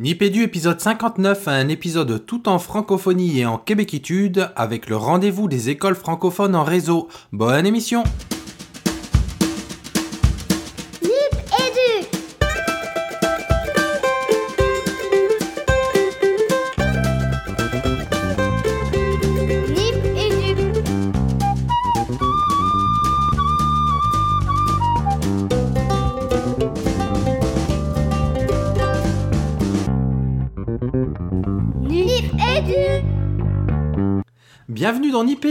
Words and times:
Nipédu 0.00 0.44
épisode 0.44 0.80
59, 0.80 1.48
un 1.48 1.66
épisode 1.66 2.24
tout 2.24 2.48
en 2.48 2.60
francophonie 2.60 3.40
et 3.40 3.46
en 3.46 3.58
québéquitude 3.58 4.48
avec 4.54 4.88
le 4.88 4.96
rendez-vous 4.96 5.48
des 5.48 5.70
écoles 5.70 5.96
francophones 5.96 6.54
en 6.54 6.62
réseau. 6.62 7.08
Bonne 7.32 7.66
émission 7.66 8.04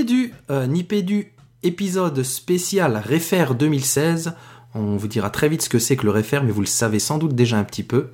Nipédu, 0.07 0.33
euh, 0.49 0.67
Nipédu 0.67 1.33
épisode 1.63 2.23
spécial 2.23 2.95
Réfère 2.95 3.55
2016. 3.55 4.35
On 4.73 4.95
vous 4.95 5.07
dira 5.09 5.29
très 5.29 5.49
vite 5.49 5.63
ce 5.63 5.67
que 5.69 5.79
c'est 5.79 5.97
que 5.97 6.05
le 6.05 6.11
Réfère, 6.11 6.45
mais 6.45 6.51
vous 6.51 6.61
le 6.61 6.65
savez 6.67 6.99
sans 6.99 7.17
doute 7.17 7.35
déjà 7.35 7.57
un 7.57 7.65
petit 7.65 7.83
peu. 7.83 8.11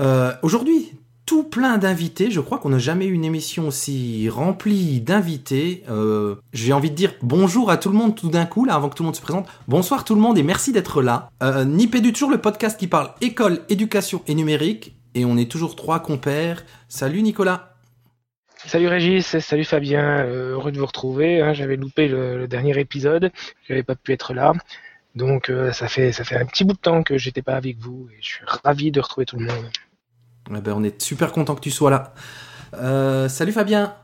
Euh, 0.00 0.32
Aujourd'hui, 0.42 0.90
tout 1.24 1.44
plein 1.44 1.78
d'invités. 1.78 2.32
Je 2.32 2.40
crois 2.40 2.58
qu'on 2.58 2.70
n'a 2.70 2.80
jamais 2.80 3.06
eu 3.06 3.12
une 3.12 3.24
émission 3.24 3.68
aussi 3.68 4.28
remplie 4.28 5.00
d'invités. 5.00 5.84
Euh, 5.88 6.34
J'ai 6.52 6.72
envie 6.72 6.90
de 6.90 6.96
dire 6.96 7.12
bonjour 7.22 7.70
à 7.70 7.76
tout 7.76 7.90
le 7.90 7.96
monde 7.96 8.16
tout 8.16 8.30
d'un 8.30 8.46
coup, 8.46 8.64
là, 8.64 8.74
avant 8.74 8.88
que 8.88 8.96
tout 8.96 9.04
le 9.04 9.06
monde 9.06 9.16
se 9.16 9.22
présente. 9.22 9.46
Bonsoir 9.68 10.02
tout 10.02 10.16
le 10.16 10.20
monde 10.20 10.36
et 10.38 10.42
merci 10.42 10.72
d'être 10.72 11.02
là. 11.02 11.30
Euh, 11.40 11.64
toujours 12.12 12.30
le 12.30 12.38
podcast 12.38 12.80
qui 12.80 12.88
parle 12.88 13.10
école, 13.20 13.60
éducation 13.68 14.22
et 14.26 14.34
numérique. 14.34 14.96
Et 15.14 15.24
on 15.24 15.36
est 15.36 15.48
toujours 15.50 15.76
trois 15.76 16.00
compères. 16.00 16.64
Salut 16.88 17.22
Nicolas. 17.22 17.75
Salut 18.66 18.88
Régis, 18.88 19.38
salut 19.38 19.64
Fabien, 19.64 20.24
euh, 20.24 20.52
heureux 20.54 20.72
de 20.72 20.78
vous 20.78 20.86
retrouver. 20.86 21.40
hein. 21.40 21.52
J'avais 21.52 21.76
loupé 21.76 22.08
le, 22.08 22.36
le 22.36 22.48
dernier 22.48 22.78
épisode, 22.78 23.30
j'avais 23.68 23.82
pas 23.84 23.94
pu 23.94 24.12
être 24.12 24.34
là. 24.34 24.52
Donc 25.14 25.48
euh, 25.50 25.72
ça 25.72 25.88
fait 25.88 26.12
ça 26.12 26.24
fait 26.24 26.36
un 26.36 26.44
petit 26.44 26.64
bout 26.64 26.74
de 26.74 26.78
temps 26.78 27.02
que 27.02 27.16
j'étais 27.16 27.42
pas 27.42 27.54
avec 27.54 27.78
vous 27.78 28.08
et 28.12 28.16
je 28.20 28.26
suis 28.26 28.44
ravi 28.46 28.90
de 28.90 29.00
retrouver 29.00 29.24
tout 29.24 29.38
le 29.38 29.46
monde. 29.46 29.66
Eh 30.50 30.60
ben, 30.60 30.74
on 30.76 30.82
est 30.82 31.00
super 31.00 31.32
content 31.32 31.54
que 31.54 31.60
tu 31.60 31.70
sois 31.70 31.90
là. 31.90 32.12
Euh, 32.74 33.28
salut 33.28 33.52
Fabien. 33.52 33.94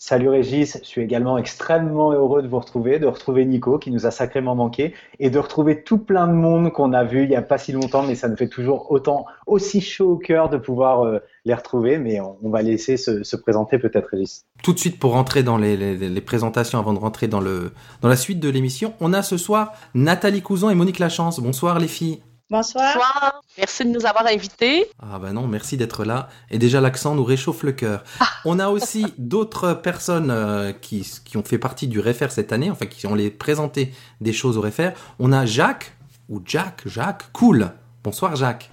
Salut 0.00 0.28
Régis, 0.28 0.78
je 0.80 0.86
suis 0.86 1.00
également 1.02 1.38
extrêmement 1.38 2.12
heureux 2.12 2.40
de 2.40 2.46
vous 2.46 2.60
retrouver, 2.60 3.00
de 3.00 3.06
retrouver 3.06 3.44
Nico 3.44 3.78
qui 3.78 3.90
nous 3.90 4.06
a 4.06 4.12
sacrément 4.12 4.54
manqué 4.54 4.94
et 5.18 5.28
de 5.28 5.38
retrouver 5.40 5.82
tout 5.82 5.98
plein 5.98 6.28
de 6.28 6.34
monde 6.34 6.72
qu'on 6.72 6.92
a 6.92 7.02
vu 7.02 7.24
il 7.24 7.28
n'y 7.28 7.34
a 7.34 7.42
pas 7.42 7.58
si 7.58 7.72
longtemps, 7.72 8.04
mais 8.04 8.14
ça 8.14 8.28
nous 8.28 8.36
fait 8.36 8.46
toujours 8.48 8.92
autant 8.92 9.26
aussi 9.48 9.80
chaud 9.80 10.12
au 10.12 10.16
cœur 10.16 10.50
de 10.50 10.56
pouvoir 10.56 11.04
euh, 11.04 11.18
les 11.48 11.54
retrouver, 11.54 11.98
mais 11.98 12.20
on, 12.20 12.36
on 12.42 12.50
va 12.50 12.62
laisser 12.62 12.96
se, 12.96 13.24
se 13.24 13.34
présenter 13.36 13.78
peut-être 13.78 14.08
Régis. 14.12 14.44
Tout 14.62 14.72
de 14.72 14.78
suite 14.78 14.98
pour 15.00 15.12
rentrer 15.12 15.42
dans 15.42 15.58
les, 15.58 15.76
les- 15.76 15.96
les 16.08 16.20
présentations, 16.20 16.78
avant 16.78 16.92
de 16.94 16.98
rentrer 17.00 17.26
dans, 17.26 17.40
le, 17.40 17.72
dans 18.00 18.08
la 18.08 18.16
suite 18.16 18.38
de 18.40 18.48
l'émission, 18.48 18.94
on 19.00 19.12
a 19.12 19.22
ce 19.22 19.36
soir 19.36 19.72
Nathalie 19.94 20.42
Couson 20.42 20.70
et 20.70 20.74
Monique 20.76 20.98
Lachance. 21.00 21.40
Bonsoir 21.40 21.78
les 21.80 21.88
filles. 21.88 22.20
Bonsoir. 22.50 22.94
Bonsoir, 22.94 23.40
merci 23.58 23.84
de 23.84 23.90
nous 23.90 24.06
avoir 24.06 24.26
invités. 24.26 24.86
Ah 25.02 25.18
bah 25.18 25.32
non, 25.32 25.46
merci 25.46 25.76
d'être 25.76 26.04
là. 26.06 26.28
Et 26.50 26.58
déjà 26.58 26.80
l'accent 26.80 27.14
nous 27.14 27.24
réchauffe 27.24 27.62
le 27.62 27.72
cœur. 27.72 28.04
On 28.46 28.58
a 28.58 28.68
aussi 28.68 29.04
d'autres 29.18 29.74
personnes 29.74 30.30
euh, 30.30 30.72
qui, 30.72 31.06
qui 31.26 31.36
ont 31.36 31.42
fait 31.44 31.58
partie 31.58 31.88
du 31.88 32.00
Réfère 32.00 32.32
cette 32.32 32.50
année, 32.52 32.70
enfin 32.70 32.86
qui 32.86 33.06
ont 33.06 33.14
les 33.14 33.30
présenté 33.30 33.92
des 34.22 34.32
choses 34.32 34.56
au 34.56 34.62
Réfère. 34.62 34.94
On 35.18 35.30
a 35.32 35.44
Jacques, 35.44 35.92
ou 36.30 36.40
Jack, 36.44 36.82
Jacques, 36.86 37.30
cool. 37.34 37.70
Bonsoir 38.02 38.34
Jacques. 38.34 38.70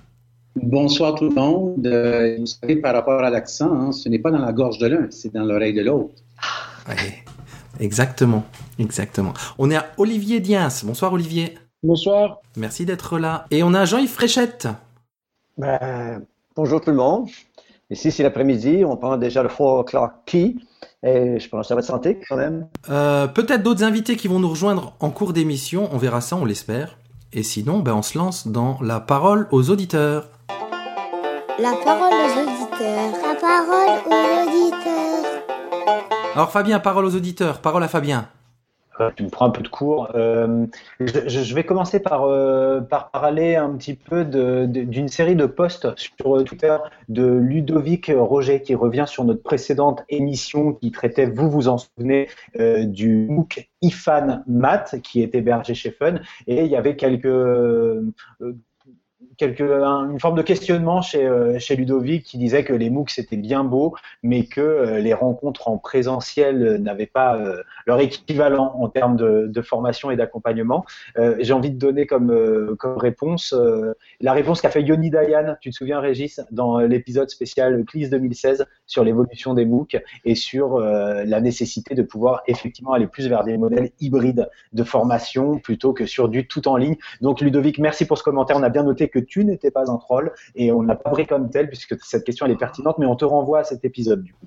Bonsoir 0.56 1.16
tout 1.16 1.28
le 1.28 1.36
monde. 1.36 1.86
Euh, 1.86 2.38
vous 2.40 2.46
savez, 2.46 2.78
par 2.78 2.94
rapport 2.94 3.22
à 3.22 3.30
l'accent, 3.30 3.72
hein, 3.72 3.92
ce 3.92 4.08
n'est 4.08 4.20
pas 4.20 4.32
dans 4.32 4.40
la 4.40 4.54
gorge 4.54 4.78
de 4.78 4.88
l'un, 4.88 5.08
c'est 5.12 5.34
dans 5.34 5.44
l'oreille 5.44 5.74
de 5.74 5.82
l'autre. 5.82 6.14
Ouais, 6.88 7.24
exactement, 7.80 8.44
exactement. 8.80 9.34
On 9.58 9.70
est 9.70 9.76
à 9.76 9.88
Olivier 9.98 10.40
Diens. 10.40 10.70
Bonsoir 10.84 11.12
Olivier. 11.12 11.56
Bonsoir. 11.84 12.40
Merci 12.56 12.86
d'être 12.86 13.20
là. 13.20 13.46
Et 13.52 13.64
on 13.64 13.74
a 13.74 13.86
Jean-Yves 13.86 14.10
Fréchette. 14.10 14.68
Ben, 15.58 16.22
bonjour 16.56 16.80
tout 16.80 16.92
le 16.92 16.96
monde. 16.96 17.28
Ici, 17.90 18.12
c'est 18.12 18.24
l'après-midi. 18.24 18.84
On 18.86 18.96
prend 18.96 19.18
déjà 19.18 19.44
le 19.44 19.50
4 19.50 19.62
o'clock 19.62 20.12
tea. 20.26 20.58
Et 21.04 21.40
je 21.40 21.50
pense 21.50 21.62
que 21.62 21.68
ça 21.68 21.76
va 21.76 21.82
de 21.82 21.86
santé 21.86 22.20
quand 22.28 22.38
même. 22.38 22.68
Euh, 22.90 23.28
Peut-être 23.28 23.62
d'autres 23.62 23.84
invités 23.84 24.16
qui 24.16 24.28
vont 24.28 24.40
nous 24.40 24.50
rejoindre 24.50 24.96
en 25.00 25.12
cours 25.12 25.34
d'émission. 25.34 25.90
On 25.92 25.98
verra 25.98 26.22
ça, 26.22 26.38
on 26.38 26.46
l'espère. 26.46 26.98
Et 27.34 27.44
sinon, 27.44 27.80
ben, 27.80 27.94
on 27.94 28.02
se 28.02 28.18
lance 28.18 28.48
dans 28.48 28.80
la 28.82 29.00
parole 29.00 29.48
aux 29.52 29.70
auditeurs. 29.70 30.30
La 31.60 31.74
parole 31.84 32.14
aux 32.14 32.42
auditeurs. 32.42 33.12
La 33.24 33.36
parole 33.40 34.00
aux 34.06 34.48
auditeurs. 34.48 35.44
Alors 36.36 36.52
Fabien, 36.52 36.80
parole 36.80 37.06
aux 37.06 37.16
auditeurs. 37.16 37.60
Parole 37.62 37.84
à 37.84 37.88
Fabien. 37.88 38.28
Euh, 39.02 39.12
tu 39.16 39.24
me 39.24 39.30
prends 39.30 39.46
un 39.48 39.50
peu 39.50 39.62
de 39.62 39.68
cours. 39.68 40.10
Euh, 40.16 40.66
je, 41.02 41.54
vais 41.56 41.66
commencer 41.66 42.00
par, 42.00 42.24
euh, 42.24 42.80
par 42.80 43.12
parler 43.12 43.56
un 43.58 43.72
petit 43.72 43.94
peu 43.94 44.24
de- 44.24 44.66
de- 44.68 44.84
d'une 44.84 45.10
série 45.10 45.36
de 45.36 45.46
posts 45.46 45.88
sur 45.98 46.38
euh, 46.38 46.44
Twitter 46.44 46.78
de 47.10 47.26
Ludovic 47.26 48.10
Roger 48.16 48.62
qui 48.62 48.74
revient 48.74 49.04
sur 49.06 49.26
notre 49.26 49.44
précédente 49.44 50.04
émission 50.08 50.74
qui 50.74 50.92
traitait, 50.92 51.26
vous 51.26 51.50
vous 51.50 51.68
en 51.68 51.78
souvenez, 51.78 52.30
euh, 52.60 52.86
du 52.86 53.28
MOOC 53.30 53.70
IFAN 53.82 54.44
Math 54.48 55.02
qui 55.02 55.22
est 55.22 55.36
hébergé 55.36 55.74
chez 55.74 55.92
Fun. 55.92 56.16
Et 56.48 56.64
il 56.64 56.72
y 56.72 56.78
avait 56.78 56.96
quelques, 56.96 57.28
quelques, 59.38 59.62
un- 59.62 60.10
une 60.10 60.20
forme 60.20 60.38
de 60.38 60.42
questionnement 60.42 61.02
chez, 61.02 61.26
euh, 61.26 61.60
chez 61.60 61.76
Ludovic 61.76 62.24
qui 62.24 62.38
disait 62.38 62.64
que 62.64 62.74
les 62.74 62.90
MOOC 62.90 63.10
c'était 63.10 63.38
bien 63.38 63.64
beau, 63.64 63.96
mais 64.24 64.46
que 64.46 64.62
euh, 64.62 65.00
les 65.00 65.14
rencontres 65.14 65.68
en 65.68 65.78
présentiel 65.78 66.64
euh, 66.64 66.78
n'avaient 66.78 67.06
pas 67.06 67.40
leur 67.86 68.00
équivalent 68.00 68.76
en 68.80 68.90
termes 68.90 69.16
de, 69.16 69.62
formation 69.62 70.12
et 70.12 70.16
d'accompagnement. 70.16 70.86
J'ai 71.40 71.54
envie 71.54 71.72
de 71.72 71.78
donner 71.78 72.06
comme, 72.06 72.76
comme 72.78 72.98
réponse 72.98 73.56
la 74.22 74.34
réponse 74.34 74.62
qu'a 74.62 74.70
fait 74.70 74.84
Yoni 74.84 75.10
Dayan, 75.10 75.56
tu 75.60 75.72
te 75.72 75.76
souviens 75.76 76.00
Régis, 76.00 76.42
dans 76.52 76.80
l'épisode 76.80 77.30
spécial 77.30 77.84
CLIS 77.86 78.10
2016 78.10 78.66
sur 78.86 79.04
l'évolution 79.04 79.54
des 79.54 79.66
MOOC 79.66 79.98
et 80.24 80.36
sur 80.36 80.80
la 80.80 81.42
nécessité 81.42 81.96
de 81.96 82.04
pouvoir 82.04 82.44
effectivement 82.48 82.94
aller 82.94 83.08
plus 83.08 83.28
vers 83.28 83.44
des 83.44 83.58
modèles 83.58 83.92
hybrides 84.00 84.50
de 84.74 84.84
formation 84.84 85.58
plutôt 85.58 85.94
que 85.94 86.06
sur 86.06 86.30
du 86.30 86.48
tout 86.48 86.68
en 86.68 86.78
ligne. 86.78 86.96
Donc 87.22 87.42
Ludovic, 87.42 87.80
merci 87.80 88.06
pour 88.06 88.18
ce 88.18 88.24
commentaire. 88.24 88.58
On 88.58 88.64
a 88.64 88.70
bien 88.70 88.84
noté 88.84 89.10
que 89.10 89.20
tu 89.26 89.44
n'étais 89.46 89.72
pas 89.72 89.90
un 89.92 89.98
troll 89.98 90.32
et 90.56 90.72
on 90.72 90.82
l'a 90.82 90.96
pas 90.96 91.10
pris 91.12 91.26
comme 91.28 91.50
tel 91.50 91.68
puisque 91.68 91.96
cette 92.04 92.24
question 92.24 92.46
elle 92.46 92.52
est 92.54 92.58
pertinente, 92.58 92.98
mais 93.00 93.06
on 93.06 93.16
te 93.16 93.26
renvoie 93.26 93.60
à 93.60 93.64
cet 93.64 93.84
épisode 93.86 94.24
du 94.24 94.34
coup. 94.34 94.46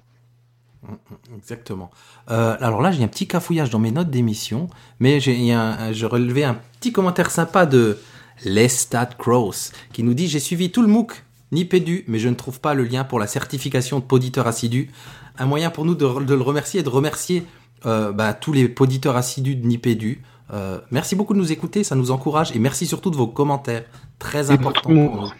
Exactement. 1.36 1.90
Euh, 2.30 2.56
alors 2.60 2.80
là, 2.80 2.90
j'ai 2.92 3.02
un 3.02 3.08
petit 3.08 3.26
cafouillage 3.26 3.68
dans 3.70 3.78
mes 3.78 3.90
notes 3.90 4.10
d'émission, 4.10 4.68
mais 5.00 5.20
j'ai 5.20 5.52
a 5.52 5.60
un- 5.60 6.56
petit 6.80 6.92
commentaire 6.92 7.30
sympa 7.30 7.66
de 7.66 7.98
Lestat 8.44 9.10
Cross 9.18 9.72
qui 9.92 10.02
nous 10.02 10.14
dit 10.14 10.28
J'ai 10.28 10.38
suivi 10.40 10.70
tout 10.70 10.80
le 10.82 10.88
MOOC 10.88 11.24
Nipédu, 11.52 12.04
mais 12.08 12.18
je 12.18 12.28
ne 12.28 12.34
trouve 12.34 12.60
pas 12.60 12.74
le 12.74 12.84
lien 12.84 13.04
pour 13.04 13.18
la 13.18 13.26
certification 13.26 13.98
de 13.98 14.04
poditeur 14.04 14.46
assidu. 14.46 14.90
Un 15.38 15.46
moyen 15.46 15.70
pour 15.70 15.84
nous 15.84 15.94
de, 15.94 16.24
de 16.24 16.34
le 16.34 16.42
remercier 16.42 16.80
et 16.80 16.82
de 16.82 16.88
remercier 16.88 17.44
euh, 17.86 18.12
bah, 18.12 18.32
tous 18.34 18.52
les 18.52 18.68
poditeurs 18.68 19.16
assidus 19.16 19.56
de 19.56 19.66
Nipédu. 19.66 20.22
Euh, 20.52 20.78
merci 20.90 21.14
beaucoup 21.14 21.34
de 21.34 21.38
nous 21.38 21.52
écouter, 21.52 21.84
ça 21.84 21.94
nous 21.94 22.10
encourage 22.10 22.54
et 22.54 22.58
merci 22.58 22.86
surtout 22.86 23.10
de 23.10 23.16
vos 23.16 23.26
commentaires, 23.26 23.84
très 24.18 24.50
Et 24.50 24.56
de 24.56 24.60
importants. 24.60 25.30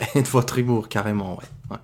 Et 0.14 0.22
de 0.22 0.28
votre 0.28 0.58
humour, 0.58 0.88
carrément, 0.88 1.36
ouais. 1.36 1.44
ouais. 1.70 1.76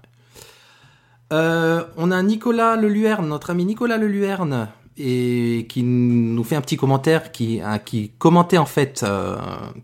Euh, 1.32 1.84
on 1.96 2.10
a 2.10 2.22
Nicolas 2.22 2.76
Leluerne, 2.76 3.26
notre 3.26 3.50
ami 3.50 3.64
Nicolas 3.64 3.96
Leluerne, 3.96 4.68
et 4.96 5.66
qui 5.68 5.82
nous 5.82 6.44
fait 6.44 6.54
un 6.54 6.60
petit 6.60 6.76
commentaire 6.76 7.32
qui, 7.32 7.60
hein, 7.60 7.78
qui 7.78 8.10
commentait 8.18 8.58
en 8.58 8.66
fait, 8.66 9.02
euh, 9.02 9.36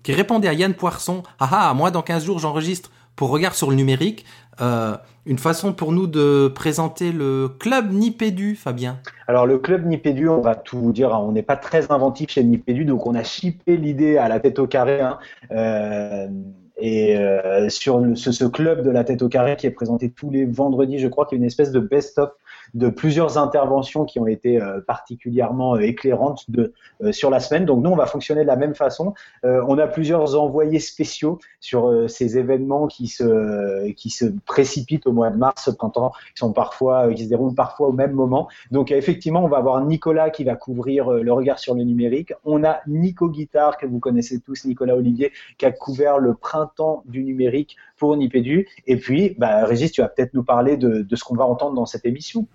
qui 0.03 0.13
répondait 0.13 0.49
à 0.49 0.53
Yann 0.53 0.75
Poisson. 0.75 1.23
Ah 1.41 1.49
ah, 1.53 1.75
moi 1.75 1.91
dans 1.91 2.03
15 2.03 2.25
jours 2.25 2.39
j'enregistre 2.39 2.91
pour 3.17 3.31
Regard 3.31 3.55
sur 3.55 3.71
le 3.71 3.77
numérique. 3.77 4.25
Euh, 4.61 4.97
une 5.27 5.39
façon 5.39 5.73
pour 5.73 5.93
nous 5.93 6.07
de 6.07 6.49
présenter 6.49 7.13
le 7.13 7.49
club 7.49 7.93
Nipédu, 7.93 8.57
Fabien. 8.57 8.99
Alors 9.29 9.47
le 9.47 9.59
club 9.59 9.87
Nipédu, 9.87 10.29
on 10.29 10.41
va 10.41 10.55
tout 10.55 10.79
vous 10.79 10.93
dire, 10.93 11.15
hein, 11.15 11.23
on 11.23 11.33
n'est 11.33 11.43
pas 11.43 11.57
très 11.57 11.91
inventif 11.93 12.31
chez 12.31 12.43
Nipédu, 12.43 12.85
donc 12.85 13.07
on 13.07 13.15
a 13.15 13.23
chippé 13.23 13.77
l'idée 13.77 14.17
à 14.17 14.29
la 14.29 14.41
tête 14.41 14.59
au 14.59 14.67
carré. 14.67 15.01
hein, 15.01 15.19
euh, 15.53 16.29
et 16.83 17.17
euh, 17.17 17.69
sur 17.69 18.03
ce, 18.17 18.33
ce 18.33 18.45
club 18.45 18.83
de 18.83 18.91
la 18.91 19.05
tête 19.05 19.23
au 19.23 19.29
carré 19.29 19.57
qui 19.57 19.67
est 19.67 19.71
présenté 19.71 20.11
tous 20.11 20.31
les 20.31 20.47
vendredis, 20.47 20.99
je 20.99 21.09
crois 21.09 21.27
qu'il 21.27 21.37
y 21.37 21.41
a 21.41 21.43
une 21.43 21.47
espèce 21.47 21.73
de 21.73 21.81
best-of 21.81 22.31
de 22.75 22.89
plusieurs 22.89 23.39
interventions 23.39 24.05
qui 24.05 24.19
ont 24.21 24.27
été 24.27 24.61
euh, 24.61 24.81
particulièrement 24.81 25.75
euh, 25.75 25.81
éclairantes 25.81 26.47
euh, 26.59 27.13
sur 27.13 27.31
la 27.31 27.41
semaine. 27.41 27.65
Donc 27.65 27.83
nous, 27.83 27.91
on 27.91 27.97
va 27.97 28.07
fonctionner 28.07 28.43
de 28.43 28.47
la 28.47 28.57
même 28.57 28.75
façon. 28.75 29.15
on 29.43 29.79
a 29.79 29.87
plusieurs 29.87 30.39
envoyés 30.39 30.79
spéciaux 30.79 31.39
sur 31.61 32.09
ces 32.09 32.39
événements 32.39 32.87
qui 32.87 33.09
se, 33.09 33.91
qui 33.93 34.11
se 34.11 34.27
précipitent 34.47 35.07
au 35.07 35.13
mois 35.13 35.31
de 35.31 35.37
mars, 35.37 35.75
printemps, 35.77 36.13
qui 36.35 37.25
se 37.25 37.29
déroulent 37.29 37.55
parfois 37.55 37.89
au 37.89 37.93
même 37.93 38.13
moment. 38.13 38.49
Donc 38.71 38.91
effectivement, 38.93 39.45
on 39.45 39.49
va 39.49 39.59
avoir 39.59 39.85
Nicolas 39.85 40.31
qui 40.31 40.45
va 40.45 40.57
couvrir 40.57 41.11
le 41.11 41.33
regard 41.33 41.59
sur 41.59 41.75
le 41.75 41.83
numérique. 41.83 42.33
On 42.45 42.65
a 42.65 42.81
Nico 42.87 43.29
Guitare 43.29 43.79
que 43.79 43.87
vous 43.87 43.99
connaissez 43.99 44.41
tous, 44.41 44.65
Nicolas 44.65 44.97
Olivier, 44.97 45.33
qui 45.59 45.67
a 45.67 45.73
couvert 45.73 46.19
le 46.19 46.35
printemps 46.35 47.03
du 47.07 47.25
numérique 47.25 47.77
pour 47.97 48.17
Nipédu. 48.17 48.69
Et 48.87 48.97
puis, 48.97 49.35
bah, 49.39 49.65
Régis, 49.65 49.93
tu 49.93 50.03
vas 50.03 50.09
peut-être 50.09 50.35
nous 50.35 50.45
parler 50.45 50.77
de 50.77 51.17
ce 51.17 51.25
qu'on 51.25 51.37
va 51.37 51.45
entendre 51.45 51.75
dans 51.75 51.87
cette 51.87 52.07
émission. 52.07 52.47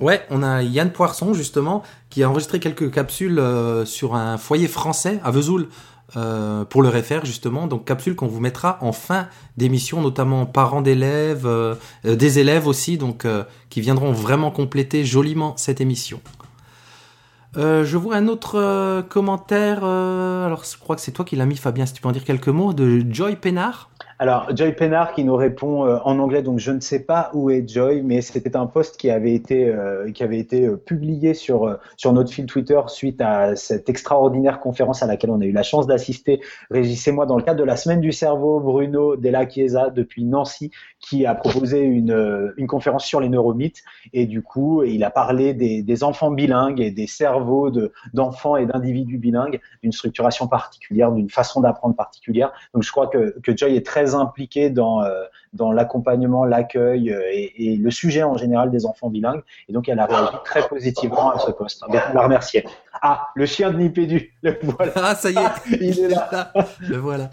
Ouais, 0.00 0.24
on 0.30 0.44
a 0.44 0.62
Yann 0.62 0.90
Poisson 0.90 1.34
justement 1.34 1.82
qui 2.08 2.22
a 2.22 2.30
enregistré 2.30 2.60
quelques 2.60 2.92
capsules 2.92 3.38
euh, 3.38 3.84
sur 3.84 4.14
un 4.14 4.38
foyer 4.38 4.68
français 4.68 5.18
à 5.24 5.32
Vesoul 5.32 5.68
euh, 6.16 6.64
pour 6.64 6.82
le 6.82 6.88
réfère 6.88 7.24
justement. 7.24 7.66
Donc 7.66 7.84
capsules 7.84 8.14
qu'on 8.14 8.28
vous 8.28 8.38
mettra 8.38 8.78
en 8.80 8.92
fin 8.92 9.26
d'émission, 9.56 10.00
notamment 10.00 10.46
parents 10.46 10.82
d'élèves, 10.82 11.46
euh, 11.46 11.74
des 12.04 12.38
élèves 12.38 12.68
aussi, 12.68 12.96
donc 12.96 13.26
qui 13.70 13.80
viendront 13.80 14.12
vraiment 14.12 14.52
compléter 14.52 15.04
joliment 15.04 15.54
cette 15.56 15.80
émission. 15.80 16.20
je 17.56 17.96
vois 17.96 18.14
un 18.14 18.28
autre 18.28 19.02
commentaire. 19.08 19.82
alors, 19.82 20.62
je 20.64 20.78
crois 20.78 20.94
que 20.94 21.02
c'est 21.02 21.10
toi 21.10 21.24
qui 21.24 21.34
l'as 21.34 21.46
mis, 21.46 21.56
Fabien. 21.56 21.86
Si 21.86 21.92
tu 21.92 22.02
peux 22.02 22.08
en 22.08 22.12
dire 22.12 22.24
quelques 22.24 22.48
mots 22.48 22.72
de 22.72 23.04
Joy 23.10 23.34
Pénard. 23.34 23.90
Alors, 24.20 24.48
Joy 24.56 24.72
Pennard 24.72 25.12
qui 25.12 25.22
nous 25.22 25.36
répond 25.36 25.86
euh, 25.86 25.98
en 26.04 26.18
anglais, 26.18 26.42
donc 26.42 26.58
je 26.58 26.72
ne 26.72 26.80
sais 26.80 27.04
pas 27.04 27.30
où 27.34 27.50
est 27.50 27.68
Joy, 27.68 28.02
mais 28.02 28.20
c'était 28.20 28.56
un 28.56 28.66
post 28.66 28.96
qui 28.96 29.10
avait 29.10 29.32
été, 29.32 29.68
euh, 29.68 30.10
qui 30.10 30.24
avait 30.24 30.40
été 30.40 30.66
euh, 30.66 30.76
publié 30.76 31.34
sur, 31.34 31.78
sur 31.96 32.12
notre 32.12 32.32
fil 32.32 32.46
Twitter 32.46 32.80
suite 32.88 33.20
à 33.20 33.54
cette 33.54 33.88
extraordinaire 33.88 34.58
conférence 34.58 35.04
à 35.04 35.06
laquelle 35.06 35.30
on 35.30 35.40
a 35.40 35.44
eu 35.44 35.52
la 35.52 35.62
chance 35.62 35.86
d'assister, 35.86 36.40
Régis 36.68 37.06
et 37.06 37.12
moi, 37.12 37.26
dans 37.26 37.36
le 37.36 37.44
cadre 37.44 37.60
de 37.60 37.64
la 37.64 37.76
Semaine 37.76 38.00
du 38.00 38.10
Cerveau, 38.10 38.58
Bruno 38.58 39.14
Della 39.14 39.48
Chiesa 39.48 39.90
depuis 39.90 40.24
Nancy, 40.24 40.72
qui 40.98 41.24
a 41.24 41.36
proposé 41.36 41.82
une, 41.82 42.52
une 42.56 42.66
conférence 42.66 43.04
sur 43.04 43.20
les 43.20 43.28
neuromythes. 43.28 43.84
Et 44.12 44.26
du 44.26 44.42
coup, 44.42 44.82
il 44.82 45.04
a 45.04 45.10
parlé 45.10 45.54
des, 45.54 46.02
enfants 46.02 46.32
bilingues 46.32 46.80
et 46.80 46.90
des 46.90 47.06
cerveaux 47.06 47.70
d'enfants 48.14 48.56
et 48.56 48.66
d'individus 48.66 49.18
bilingues, 49.18 49.60
d'une 49.82 49.92
structuration 49.92 50.48
particulière, 50.48 51.12
d'une 51.12 51.30
façon 51.30 51.60
d'apprendre 51.60 51.94
particulière. 51.94 52.52
Donc, 52.74 52.82
je 52.82 52.90
crois 52.90 53.06
que, 53.06 53.36
que 53.42 53.56
Joy 53.56 53.76
est 53.76 53.86
très 53.86 54.07
impliqué 54.14 54.70
dans, 54.70 55.02
euh, 55.02 55.24
dans 55.52 55.72
l'accompagnement, 55.72 56.44
l'accueil 56.44 57.10
euh, 57.10 57.20
et, 57.32 57.76
le 57.76 57.90
sujet 57.90 58.22
en 58.22 58.36
général 58.36 58.70
des 58.70 58.86
enfants 58.86 59.10
bilingues. 59.10 59.42
Et 59.68 59.72
donc, 59.72 59.88
elle 59.88 59.98
a 59.98 60.06
réagi 60.06 60.36
très 60.44 60.66
positivement 60.66 61.30
à 61.30 61.38
ce 61.38 61.50
poste. 61.50 61.82
On 61.88 61.92
la 61.92 62.22
remercier. 62.22 62.64
Ah, 63.00 63.28
le 63.34 63.46
chien 63.46 63.70
de 63.70 63.78
Nipédu, 63.78 64.34
le 64.42 64.58
voilà. 64.62 64.92
Ah, 64.96 65.14
ça 65.14 65.30
y 65.30 65.36
est, 65.36 65.76
il 65.80 66.00
est 66.00 66.08
là. 66.08 66.52
le 66.80 66.96
voilà. 66.96 67.30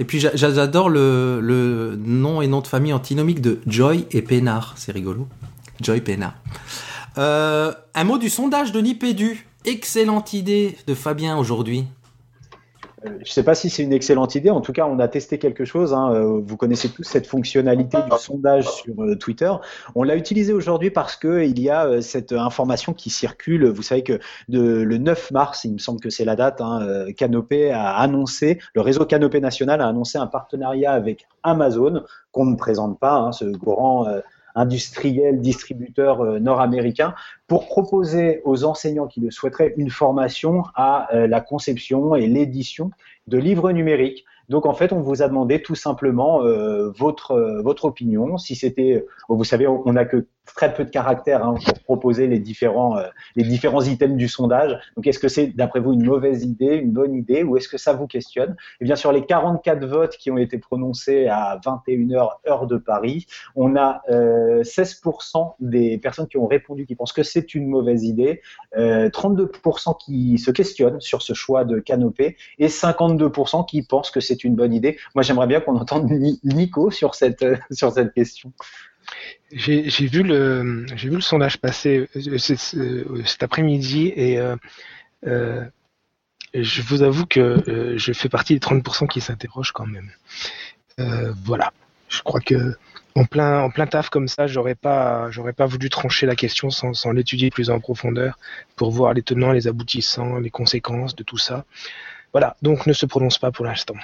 Et 0.00 0.04
puis 0.04 0.20
j'adore 0.20 0.88
le, 0.88 1.40
le, 1.40 1.96
nom 1.96 2.40
et 2.40 2.46
nom 2.46 2.60
de 2.60 2.68
famille 2.68 2.92
antinomique 2.92 3.40
de 3.40 3.60
Joy 3.66 4.06
et 4.12 4.22
Pénard. 4.22 4.74
C'est 4.76 4.92
rigolo. 4.92 5.26
Joy 5.80 6.00
Pénard. 6.00 6.34
Euh, 7.18 7.72
un 7.94 8.04
mot 8.04 8.16
du 8.16 8.28
sondage 8.28 8.70
de 8.70 8.80
Nipédu. 8.80 9.44
Excellente 9.64 10.32
idée 10.32 10.78
de 10.86 10.94
Fabien 10.94 11.36
aujourd'hui. 11.36 11.84
Euh, 13.04 13.10
je 13.10 13.18
ne 13.18 13.24
sais 13.24 13.42
pas 13.42 13.54
si 13.54 13.70
c'est 13.70 13.82
une 13.82 13.92
excellente 13.92 14.34
idée. 14.34 14.50
En 14.50 14.60
tout 14.60 14.72
cas, 14.72 14.86
on 14.86 14.98
a 14.98 15.08
testé 15.08 15.38
quelque 15.38 15.64
chose. 15.64 15.92
Hein. 15.92 16.12
Euh, 16.12 16.40
vous 16.44 16.56
connaissez 16.56 16.88
tous 16.88 17.02
cette 17.02 17.26
fonctionnalité 17.26 17.98
du 17.98 18.18
sondage 18.18 18.68
sur 18.68 19.02
euh, 19.02 19.16
Twitter. 19.16 19.52
On 19.94 20.02
l'a 20.02 20.16
utilisé 20.16 20.52
aujourd'hui 20.52 20.90
parce 20.90 21.16
que 21.16 21.44
il 21.44 21.60
y 21.60 21.70
a 21.70 22.00
cette 22.02 22.32
information 22.32 22.92
qui 22.92 23.10
circule. 23.10 23.66
Vous 23.68 23.82
savez 23.82 24.02
que 24.02 24.18
le 24.48 24.98
9 24.98 25.30
mars, 25.30 25.64
il 25.64 25.74
me 25.74 25.78
semble 25.78 26.00
que 26.00 26.10
c'est 26.10 26.24
la 26.24 26.36
date, 26.36 26.60
hein, 26.60 27.06
Canopé 27.16 27.70
a 27.70 27.96
annoncé, 27.96 28.58
le 28.74 28.80
réseau 28.80 29.04
Canopé 29.04 29.40
national 29.40 29.80
a 29.80 29.86
annoncé 29.86 30.18
un 30.18 30.26
partenariat 30.26 30.92
avec 30.92 31.26
Amazon 31.42 32.04
qu'on 32.32 32.46
ne 32.46 32.56
présente 32.56 32.98
pas, 32.98 33.14
hein, 33.14 33.32
ce 33.32 33.44
grand 33.44 34.06
industriel, 34.58 35.40
distributeur 35.40 36.20
euh, 36.20 36.38
nord-américain, 36.38 37.14
pour 37.46 37.66
proposer 37.66 38.42
aux 38.44 38.64
enseignants 38.64 39.06
qui 39.06 39.20
le 39.20 39.30
souhaiteraient 39.30 39.74
une 39.76 39.90
formation 39.90 40.64
à 40.74 41.14
euh, 41.14 41.26
la 41.26 41.40
conception 41.40 42.14
et 42.14 42.26
l'édition 42.26 42.90
de 43.26 43.38
livres 43.38 43.70
numériques. 43.72 44.24
Donc 44.48 44.66
en 44.66 44.74
fait, 44.74 44.92
on 44.92 45.00
vous 45.00 45.22
a 45.22 45.28
demandé 45.28 45.62
tout 45.62 45.74
simplement 45.74 46.42
euh, 46.42 46.90
votre 46.90 47.60
votre 47.62 47.84
opinion. 47.84 48.38
Si 48.38 48.54
c'était, 48.56 49.04
vous 49.28 49.44
savez, 49.44 49.66
on 49.66 49.92
n'a 49.92 50.06
que 50.06 50.26
très 50.54 50.74
peu 50.74 50.84
de 50.84 50.90
caractères 50.90 51.44
hein, 51.44 51.54
pour 51.64 51.78
proposer 51.80 52.26
les 52.26 52.38
différents, 52.38 52.96
euh, 52.98 53.08
les 53.36 53.44
différents 53.44 53.82
items 53.82 54.16
du 54.16 54.28
sondage. 54.28 54.78
Donc, 54.96 55.06
est-ce 55.06 55.18
que 55.18 55.28
c'est, 55.28 55.48
d'après 55.48 55.80
vous, 55.80 55.92
une 55.92 56.04
mauvaise 56.04 56.44
idée, 56.44 56.76
une 56.76 56.92
bonne 56.92 57.14
idée, 57.14 57.42
ou 57.42 57.56
est-ce 57.56 57.68
que 57.68 57.78
ça 57.78 57.92
vous 57.92 58.06
questionne? 58.06 58.56
Et 58.80 58.84
bien, 58.84 58.96
sur 58.96 59.12
les 59.12 59.24
44 59.24 59.84
votes 59.86 60.16
qui 60.16 60.30
ont 60.30 60.38
été 60.38 60.58
prononcés 60.58 61.28
à 61.28 61.60
21h 61.64 62.30
heure 62.48 62.66
de 62.66 62.76
Paris, 62.76 63.26
on 63.54 63.76
a 63.76 64.02
euh, 64.10 64.62
16% 64.62 65.54
des 65.60 65.98
personnes 65.98 66.28
qui 66.28 66.38
ont 66.38 66.46
répondu 66.46 66.86
qui 66.86 66.94
pensent 66.94 67.12
que 67.12 67.22
c'est 67.22 67.54
une 67.54 67.68
mauvaise 67.68 68.04
idée, 68.04 68.42
euh, 68.76 69.08
32% 69.10 69.96
qui 69.98 70.38
se 70.38 70.50
questionnent 70.50 71.00
sur 71.00 71.22
ce 71.22 71.34
choix 71.34 71.64
de 71.64 71.78
canopée, 71.78 72.36
et 72.58 72.68
52% 72.68 73.66
qui 73.66 73.82
pensent 73.82 74.10
que 74.10 74.20
c'est 74.20 74.44
une 74.44 74.54
bonne 74.54 74.74
idée. 74.74 74.98
Moi, 75.14 75.22
j'aimerais 75.22 75.46
bien 75.46 75.60
qu'on 75.60 75.76
entende 75.76 76.10
Nico 76.44 76.90
sur 76.90 77.14
cette, 77.14 77.44
sur 77.70 77.92
cette 77.92 78.12
question. 78.12 78.52
J'ai 79.50 80.06
vu 80.06 80.22
le 80.22 81.20
sondage 81.20 81.58
passer 81.58 82.08
euh, 82.16 82.38
cet 83.24 83.42
après-midi 83.42 84.12
et 84.14 84.38
euh, 84.38 84.56
euh, 85.26 85.64
je 86.52 86.82
vous 86.82 87.02
avoue 87.02 87.26
que 87.26 87.94
je 87.96 88.12
fais 88.12 88.28
partie 88.28 88.54
des 88.54 88.60
30% 88.60 89.08
qui 89.08 89.20
s'interrogent 89.20 89.72
quand 89.72 89.86
même. 89.86 90.10
voilà. 91.44 91.72
Je 92.08 92.22
crois 92.22 92.40
que 92.40 92.74
en 93.14 93.24
plein 93.24 93.86
taf 93.86 94.10
comme 94.10 94.28
ça, 94.28 94.46
j'aurais 94.46 94.74
pas 94.74 95.28
pas 95.56 95.66
voulu 95.66 95.90
trancher 95.90 96.26
la 96.26 96.36
question 96.36 96.70
sans, 96.70 96.94
sans 96.94 97.12
l'étudier 97.12 97.50
plus 97.50 97.68
en 97.68 97.80
profondeur 97.80 98.38
pour 98.76 98.90
voir 98.90 99.12
les 99.12 99.22
tenants, 99.22 99.52
les 99.52 99.66
aboutissants, 99.66 100.38
les 100.38 100.50
conséquences 100.50 101.16
de 101.16 101.22
tout 101.22 101.38
ça. 101.38 101.64
Voilà. 102.32 102.56
Donc 102.62 102.86
ne 102.86 102.92
se 102.92 103.06
prononce 103.06 103.38
pas 103.38 103.50
pour 103.50 103.64
l'instant. 103.64 103.96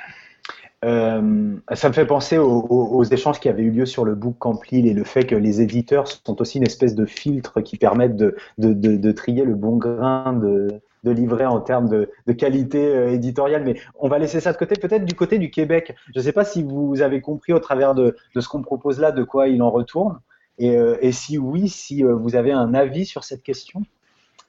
Euh, 0.84 1.56
ça 1.72 1.88
me 1.88 1.94
fait 1.94 2.04
penser 2.04 2.36
aux, 2.36 3.04
échanges 3.04 3.40
qui 3.40 3.48
avaient 3.48 3.62
eu 3.62 3.70
lieu 3.70 3.86
sur 3.86 4.04
le 4.04 4.14
book 4.14 4.36
Camp 4.38 4.60
et 4.70 4.92
le 4.92 5.04
fait 5.04 5.24
que 5.24 5.34
les 5.34 5.62
éditeurs 5.62 6.06
sont 6.08 6.40
aussi 6.42 6.58
une 6.58 6.66
espèce 6.66 6.94
de 6.94 7.06
filtre 7.06 7.62
qui 7.62 7.78
permettent 7.78 8.16
de, 8.16 8.36
de, 8.58 8.72
de, 8.74 9.12
trier 9.12 9.44
le 9.44 9.54
bon 9.54 9.76
grain 9.76 10.34
de, 10.34 10.68
de 11.04 11.10
livret 11.10 11.46
en 11.46 11.60
termes 11.60 11.88
de, 11.88 12.32
qualité 12.32 12.86
euh, 12.86 13.12
éditoriale. 13.12 13.64
Mais 13.64 13.80
on 13.98 14.08
va 14.08 14.18
laisser 14.18 14.40
ça 14.40 14.52
de 14.52 14.58
côté. 14.58 14.74
Peut-être 14.76 15.06
du 15.06 15.14
côté 15.14 15.38
du 15.38 15.50
Québec. 15.50 15.94
Je 16.14 16.20
ne 16.20 16.24
sais 16.24 16.32
pas 16.32 16.44
si 16.44 16.62
vous 16.62 17.00
avez 17.00 17.22
compris 17.22 17.54
au 17.54 17.60
travers 17.60 17.94
de, 17.94 18.16
ce 18.38 18.46
qu'on 18.46 18.62
propose 18.62 19.00
là 19.00 19.10
de 19.10 19.22
quoi 19.22 19.48
il 19.48 19.62
en 19.62 19.70
retourne. 19.70 20.20
Et, 20.58 20.76
euh, 20.76 20.98
et 21.00 21.12
si 21.12 21.38
oui, 21.38 21.68
si 21.68 22.02
vous 22.02 22.36
avez 22.36 22.52
un 22.52 22.74
avis 22.74 23.06
sur 23.06 23.24
cette 23.24 23.42
question. 23.42 23.82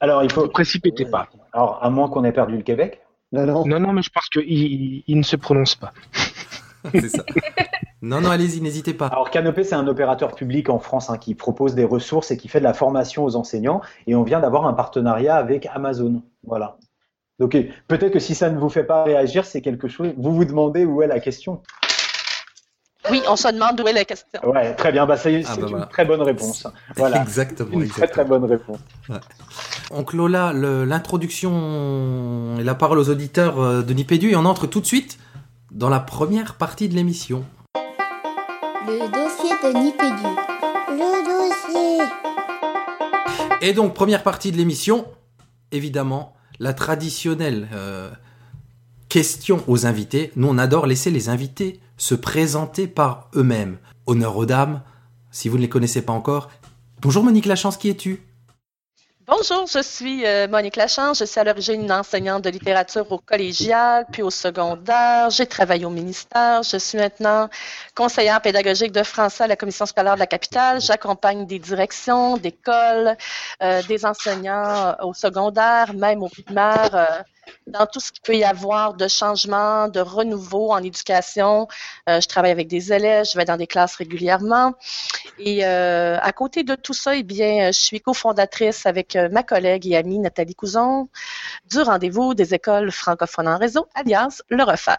Alors, 0.01 0.23
il 0.23 0.31
faut. 0.31 0.43
Ne 0.43 0.47
précipitez 0.47 1.05
pas. 1.05 1.29
Alors, 1.53 1.79
à 1.81 1.89
moins 1.89 2.09
qu'on 2.09 2.25
ait 2.25 2.33
perdu 2.33 2.57
le 2.57 2.63
Québec. 2.63 3.01
Non, 3.31 3.63
non. 3.79 3.93
mais 3.93 4.01
je 4.01 4.09
pense 4.09 4.29
qu'il 4.29 5.03
il 5.07 5.17
ne 5.17 5.23
se 5.23 5.35
prononce 5.35 5.75
pas. 5.75 5.91
c'est 6.93 7.09
ça. 7.09 7.23
Non, 8.01 8.21
non, 8.21 8.29
allez-y, 8.29 8.61
n'hésitez 8.61 8.93
pas. 8.93 9.07
Alors, 9.07 9.31
Canopé, 9.31 9.63
c'est 9.63 9.75
un 9.75 9.87
opérateur 9.87 10.35
public 10.35 10.69
en 10.69 10.79
France 10.79 11.09
hein, 11.09 11.17
qui 11.17 11.33
propose 11.33 11.75
des 11.75 11.86
ressources 11.86 12.31
et 12.31 12.38
qui 12.38 12.48
fait 12.48 12.60
de 12.60 12.63
la 12.63 12.74
formation 12.74 13.24
aux 13.24 13.36
enseignants. 13.36 13.81
Et 14.07 14.15
on 14.15 14.24
vient 14.24 14.39
d'avoir 14.39 14.65
un 14.65 14.74
partenariat 14.74 15.36
avec 15.36 15.67
Amazon. 15.74 16.21
Voilà. 16.43 16.77
Donc, 17.39 17.57
peut-être 17.88 18.13
que 18.13 18.19
si 18.19 18.36
ça 18.36 18.50
ne 18.50 18.60
vous 18.60 18.69
fait 18.69 18.83
pas 18.83 19.03
réagir, 19.03 19.45
c'est 19.45 19.62
quelque 19.62 19.88
chose. 19.88 20.13
Vous 20.17 20.33
vous 20.33 20.45
demandez 20.45 20.86
où 20.86 21.01
est 21.01 21.07
la 21.07 21.19
question. 21.19 21.62
Oui, 23.12 23.21
on 23.27 23.36
se 23.36 23.51
demande 23.51 23.79
où 23.81 23.88
est 23.88 23.93
la 23.93 24.05
question. 24.05 24.39
Ouais, 24.43 24.74
très 24.75 24.91
bien. 24.91 25.05
Bah, 25.05 25.17
c'est 25.17 25.43
ah, 25.45 25.55
bah, 25.60 25.67
une 25.69 25.86
très 25.88 26.05
bonne 26.05 26.21
réponse. 26.21 26.67
Voilà. 26.95 27.21
exactement. 27.21 27.71
Une 27.71 27.88
très 27.88 28.07
très 28.07 28.25
bonne 28.25 28.45
réponse. 28.45 28.79
Ouais. 29.10 29.17
On 29.91 30.03
clôt 30.03 30.27
là 30.27 30.53
l'introduction 30.53 32.55
et 32.60 32.63
la 32.63 32.75
parole 32.75 32.98
aux 32.98 33.10
auditeurs 33.10 33.60
euh, 33.60 33.81
de 33.81 33.93
Nipédu 33.93 34.31
et 34.31 34.36
on 34.36 34.45
entre 34.45 34.67
tout 34.67 34.79
de 34.79 34.86
suite 34.86 35.19
dans 35.75 35.89
la 35.89 36.00
première 36.00 36.55
partie 36.55 36.88
de 36.88 36.96
l'émission. 36.96 37.46
Le 38.88 39.12
dossier 39.12 39.51
de 39.62 39.77
Nipédu. 39.77 40.24
Le 40.89 41.12
dossier. 41.25 42.05
Et 43.62 43.74
donc, 43.74 43.94
première 43.94 44.24
partie 44.24 44.53
de 44.53 44.58
l'émission, 44.58 45.05
évidemment, 45.74 46.34
la 46.60 46.74
traditionnelle 46.74 47.67
euh, 47.74 48.10
question 49.10 49.63
aux 49.67 49.86
invités. 49.86 50.32
Nous, 50.38 50.48
on 50.48 50.58
adore 50.58 50.88
laisser 50.88 51.12
les 51.12 51.27
invités 51.27 51.82
se 51.98 52.15
présenter 52.15 52.88
par 52.88 53.29
eux-mêmes. 53.36 53.77
Honneur 54.05 54.38
aux 54.38 54.46
dames, 54.46 54.82
si 55.29 55.50
vous 55.50 55.58
ne 55.58 55.62
les 55.62 55.70
connaissez 55.70 56.01
pas 56.01 56.13
encore. 56.13 56.50
Bonjour 57.01 57.24
Monique 57.24 57.48
Lachance, 57.48 57.75
qui 57.75 57.89
es-tu? 57.89 58.22
Bonjour, 59.27 59.65
je 59.65 59.82
suis 59.82 60.24
euh, 60.24 60.48
Monique 60.48 60.75
Lachance. 60.75 61.17
Je 61.17 61.25
suis 61.25 61.39
à 61.39 61.44
l'origine 61.44 61.82
une 61.82 61.91
enseignante 61.91 62.44
de 62.44 62.51
littérature 62.51 63.12
au 63.12 63.17
collégial, 63.17 64.05
puis 64.12 64.22
au 64.22 64.29
secondaire. 64.29 65.32
J'ai 65.32 65.48
travaillé 65.48 65.84
au 65.84 65.89
ministère. 65.89 66.62
Je 66.62 66.77
suis 66.77 67.00
maintenant 67.00 67.50
conseillère 67.96 68.39
pédagogique 68.39 68.91
de 68.91 69.01
français 69.01 69.46
à 69.46 69.48
la 69.48 69.55
Commission 69.55 69.88
scolaire 69.88 70.13
de 70.13 70.20
la 70.20 70.27
capitale. 70.27 70.79
J'accompagne 70.79 71.48
des 71.48 71.58
directions, 71.58 72.38
d'écoles, 72.38 73.17
euh, 73.63 73.82
des 73.88 74.05
enseignants 74.05 74.94
euh, 75.00 75.05
au 75.05 75.15
secondaire, 75.15 75.96
même 75.96 76.22
au 76.22 76.29
primaire. 76.29 77.25
Dans 77.67 77.85
tout 77.85 77.99
ce 77.99 78.11
qu'il 78.11 78.21
peut 78.21 78.35
y 78.35 78.43
avoir 78.43 78.93
de 78.93 79.07
changement, 79.07 79.87
de 79.87 79.99
renouveau 79.99 80.71
en 80.71 80.79
éducation. 80.79 81.67
Euh, 82.09 82.21
je 82.21 82.27
travaille 82.27 82.51
avec 82.51 82.67
des 82.67 82.93
élèves, 82.93 83.25
je 83.31 83.37
vais 83.37 83.45
dans 83.45 83.57
des 83.57 83.67
classes 83.67 83.95
régulièrement. 83.95 84.73
Et 85.39 85.65
euh, 85.65 86.17
à 86.21 86.31
côté 86.31 86.63
de 86.63 86.75
tout 86.75 86.93
ça, 86.93 87.15
eh 87.15 87.23
bien, 87.23 87.67
je 87.67 87.79
suis 87.79 88.01
cofondatrice 88.01 88.85
avec 88.85 89.15
euh, 89.15 89.29
ma 89.29 89.43
collègue 89.43 89.87
et 89.87 89.95
amie 89.95 90.19
Nathalie 90.19 90.55
Couson 90.55 91.09
du 91.69 91.79
rendez-vous 91.79 92.33
des 92.33 92.53
écoles 92.53 92.91
francophones 92.91 93.47
en 93.47 93.57
réseau, 93.57 93.87
alias 93.95 94.41
le 94.49 94.63
refaire. 94.63 94.97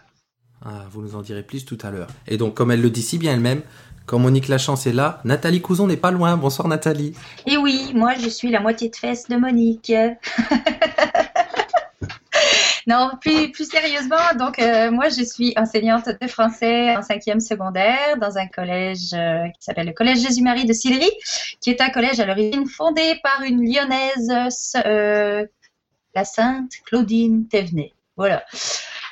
Ah, 0.64 0.84
vous 0.90 1.02
nous 1.02 1.14
en 1.14 1.22
direz 1.22 1.42
plus 1.42 1.64
tout 1.64 1.78
à 1.82 1.90
l'heure. 1.90 2.08
Et 2.26 2.38
donc, 2.38 2.54
comme 2.54 2.70
elle 2.70 2.80
le 2.80 2.90
dit 2.90 3.02
si 3.02 3.18
bien 3.18 3.34
elle-même, 3.34 3.62
quand 4.06 4.18
Monique 4.20 4.48
Lachance 4.48 4.86
est 4.86 4.92
là, 4.92 5.20
Nathalie 5.24 5.60
Couson 5.60 5.86
n'est 5.86 5.96
pas 5.96 6.12
loin. 6.12 6.36
Bonsoir 6.36 6.68
Nathalie. 6.68 7.12
Et 7.44 7.56
oui, 7.56 7.92
moi 7.94 8.14
je 8.14 8.28
suis 8.28 8.50
la 8.50 8.60
moitié 8.60 8.88
de 8.88 8.96
fesse 8.96 9.28
de 9.28 9.36
Monique. 9.36 9.92
non, 12.86 13.10
plus, 13.20 13.64
sérieusement, 13.64 14.16
donc 14.38 14.58
euh, 14.58 14.90
moi 14.90 15.08
je 15.08 15.22
suis 15.22 15.52
enseignante 15.56 16.08
de 16.20 16.26
français 16.26 16.96
en 16.96 17.02
cinquième 17.02 17.40
secondaire 17.40 18.16
dans 18.18 18.38
un 18.38 18.46
collège 18.46 19.12
euh, 19.14 19.48
qui 19.48 19.62
s'appelle 19.62 19.86
le 19.86 19.92
Collège 19.92 20.20
Jésus-Marie 20.20 20.66
de 20.66 20.72
Sillery, 20.72 21.10
qui 21.60 21.70
est 21.70 21.80
un 21.80 21.90
collège 21.90 22.20
à 22.20 22.26
l'origine 22.26 22.66
fondé 22.66 23.18
par 23.22 23.42
une 23.42 23.62
lyonnaise, 23.64 24.32
euh, 24.84 25.46
la 26.14 26.24
sainte 26.24 26.72
Claudine 26.84 27.46
Thévenet. 27.48 27.92
Voilà 28.16 28.44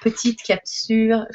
petite 0.04 0.42
capsule, 0.42 1.26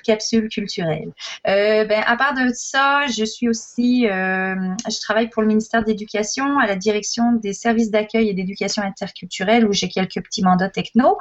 culturelle. 0.52 1.12
Euh, 1.48 1.86
ben, 1.86 2.04
à 2.06 2.16
part 2.16 2.34
de 2.36 2.52
ça, 2.54 3.08
je 3.08 3.26
suis 3.26 3.50
aussi, 3.50 4.08
euh, 4.08 4.56
je 4.88 5.00
travaille 5.02 5.30
pour 5.30 5.42
le 5.42 5.48
ministère 5.48 5.82
de 5.82 5.88
l'Éducation 5.88 6.60
à 6.60 6.68
la 6.68 6.76
direction 6.76 7.34
des 7.34 7.54
services 7.54 7.90
d'accueil 7.90 8.30
et 8.30 8.34
d'éducation 8.34 8.84
interculturelle 8.84 9.68
où 9.68 9.74
j'ai 9.74 9.90
quelques 9.90 10.22
petits 10.24 10.44
mandats 10.44 10.70
techno. 10.70 11.18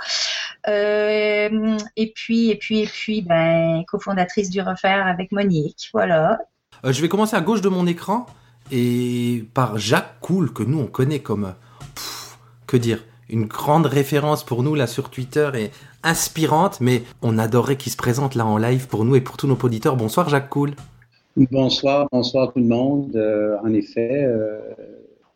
Euh, 0.68 1.78
et 1.96 2.12
puis, 2.14 2.50
et 2.50 2.56
puis, 2.56 2.80
et 2.80 2.86
puis, 2.86 3.22
ben, 3.22 3.82
cofondatrice 3.88 4.50
du 4.50 4.60
Refaire 4.60 5.06
avec 5.06 5.32
Monique. 5.32 5.88
Voilà. 5.94 6.38
Euh, 6.84 6.92
je 6.92 7.00
vais 7.00 7.08
commencer 7.08 7.34
à 7.34 7.40
gauche 7.40 7.62
de 7.62 7.70
mon 7.70 7.86
écran 7.86 8.26
et 8.70 9.48
par 9.54 9.78
Jacques 9.78 10.20
Cool 10.20 10.52
que 10.52 10.62
nous 10.62 10.78
on 10.80 10.86
connaît 10.86 11.20
comme 11.20 11.54
que 12.66 12.76
dire? 12.76 13.02
Une 13.30 13.46
grande 13.46 13.86
référence 13.86 14.44
pour 14.44 14.62
nous 14.62 14.74
là 14.74 14.86
sur 14.86 15.10
Twitter 15.10 15.50
et 15.54 15.70
inspirante, 16.02 16.80
mais 16.80 17.02
on 17.22 17.38
adorerait 17.38 17.76
qu'il 17.76 17.92
se 17.92 17.96
présente 17.96 18.34
là 18.34 18.46
en 18.46 18.58
live 18.58 18.88
pour 18.88 19.04
nous 19.04 19.16
et 19.16 19.20
pour 19.20 19.36
tous 19.36 19.46
nos 19.46 19.56
auditeurs. 19.56 19.96
Bonsoir 19.96 20.28
Jacques 20.28 20.48
Cool. 20.48 20.72
Bonsoir, 21.36 22.08
bonsoir 22.10 22.52
tout 22.52 22.58
le 22.58 22.66
monde. 22.66 23.14
Euh, 23.14 23.56
en 23.62 23.72
effet, 23.72 24.24
euh, 24.24 24.58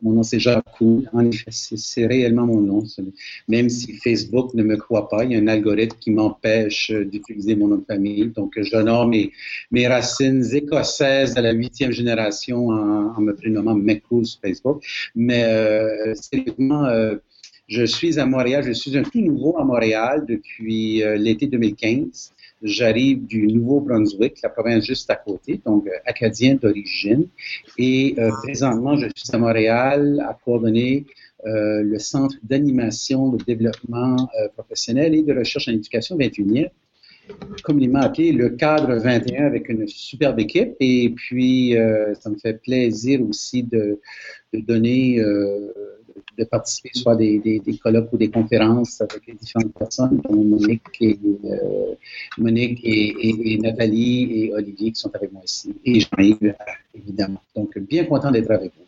mon 0.02 0.12
nom 0.12 0.22
c'est 0.24 0.40
Jacques 0.40 0.64
Cool. 0.76 1.08
En 1.12 1.24
effet, 1.24 1.50
c'est 1.50 1.78
c'est 1.78 2.06
réellement 2.06 2.46
mon 2.46 2.60
nom. 2.60 2.82
Même 3.48 3.68
si 3.68 3.92
Facebook 3.98 4.52
ne 4.54 4.62
me 4.64 4.76
croit 4.76 5.08
pas, 5.08 5.24
il 5.24 5.32
y 5.32 5.36
a 5.36 5.38
un 5.38 5.46
algorithme 5.46 5.96
qui 6.00 6.10
m'empêche 6.10 6.90
euh, 6.90 7.04
d'utiliser 7.04 7.54
mon 7.54 7.68
nom 7.68 7.76
de 7.76 7.84
famille. 7.84 8.26
Donc, 8.34 8.54
j'honore 8.56 9.06
mes, 9.06 9.30
racines 9.86 10.44
écossaises 10.52 11.36
à 11.36 11.40
la 11.40 11.52
huitième 11.52 11.92
génération 11.92 12.68
en, 12.68 13.14
en 13.16 13.20
me 13.20 13.32
prénommant 13.32 13.74
McCool 13.74 14.26
sur 14.26 14.40
Facebook. 14.40 14.82
Mais 15.14 15.44
euh, 15.44 16.14
sérieusement, 16.14 16.84
euh, 16.86 17.16
je 17.72 17.84
suis 17.86 18.18
à 18.18 18.26
Montréal. 18.26 18.62
Je 18.64 18.72
suis 18.72 18.96
un 18.98 19.02
tout 19.02 19.20
nouveau 19.20 19.58
à 19.58 19.64
Montréal 19.64 20.24
depuis 20.28 21.02
euh, 21.02 21.16
l'été 21.16 21.46
2015. 21.46 22.32
J'arrive 22.62 23.26
du 23.26 23.48
Nouveau-Brunswick, 23.48 24.40
la 24.42 24.48
province 24.48 24.84
juste 24.84 25.10
à 25.10 25.16
côté, 25.16 25.60
donc 25.64 25.86
euh, 25.86 25.90
acadien 26.06 26.54
d'origine. 26.54 27.26
Et 27.76 28.14
euh, 28.18 28.30
présentement, 28.42 28.96
je 28.96 29.06
suis 29.14 29.34
à 29.34 29.38
Montréal 29.38 30.24
à 30.28 30.38
coordonner 30.44 31.04
euh, 31.44 31.82
le 31.82 31.98
Centre 31.98 32.36
d'animation, 32.44 33.30
de 33.30 33.42
développement 33.42 34.28
professionnel 34.54 35.14
et 35.14 35.22
de 35.22 35.32
recherche 35.32 35.66
en 35.68 35.72
éducation 35.72 36.16
21e, 36.16 36.68
communément 37.64 38.00
appelé 38.00 38.30
le 38.30 38.50
cadre 38.50 38.94
21 38.94 39.44
avec 39.46 39.68
une 39.68 39.88
superbe 39.88 40.38
équipe. 40.38 40.74
Et 40.78 41.10
puis, 41.16 41.74
ça 42.20 42.30
me 42.30 42.36
fait 42.36 42.62
plaisir 42.62 43.20
aussi 43.28 43.64
de, 43.64 43.98
donner, 44.52 45.20
de 46.38 46.44
participer 46.44 46.90
soit 46.94 47.12
à 47.12 47.16
des, 47.16 47.38
des, 47.38 47.58
des 47.60 47.76
colloques 47.78 48.12
ou 48.12 48.16
des 48.16 48.30
conférences 48.30 49.00
avec 49.00 49.26
les 49.26 49.34
différentes 49.34 49.72
personnes, 49.74 50.20
dont 50.28 50.42
Monique 50.42 50.82
et, 51.00 51.18
euh, 51.44 51.94
Monique 52.38 52.80
et, 52.84 53.08
et- 53.28 53.52
et 53.54 53.58
Nathalie 53.58 54.44
et 54.44 54.54
Olivier 54.54 54.92
qui 54.92 55.00
sont 55.00 55.10
avec 55.14 55.32
moi 55.32 55.42
ici. 55.44 55.74
Et 55.84 56.00
Jean-Yves, 56.00 56.54
évidemment. 56.94 57.40
Donc, 57.56 57.78
bien 57.78 58.04
content 58.04 58.30
d'être 58.30 58.50
avec 58.50 58.72
vous. 58.76 58.84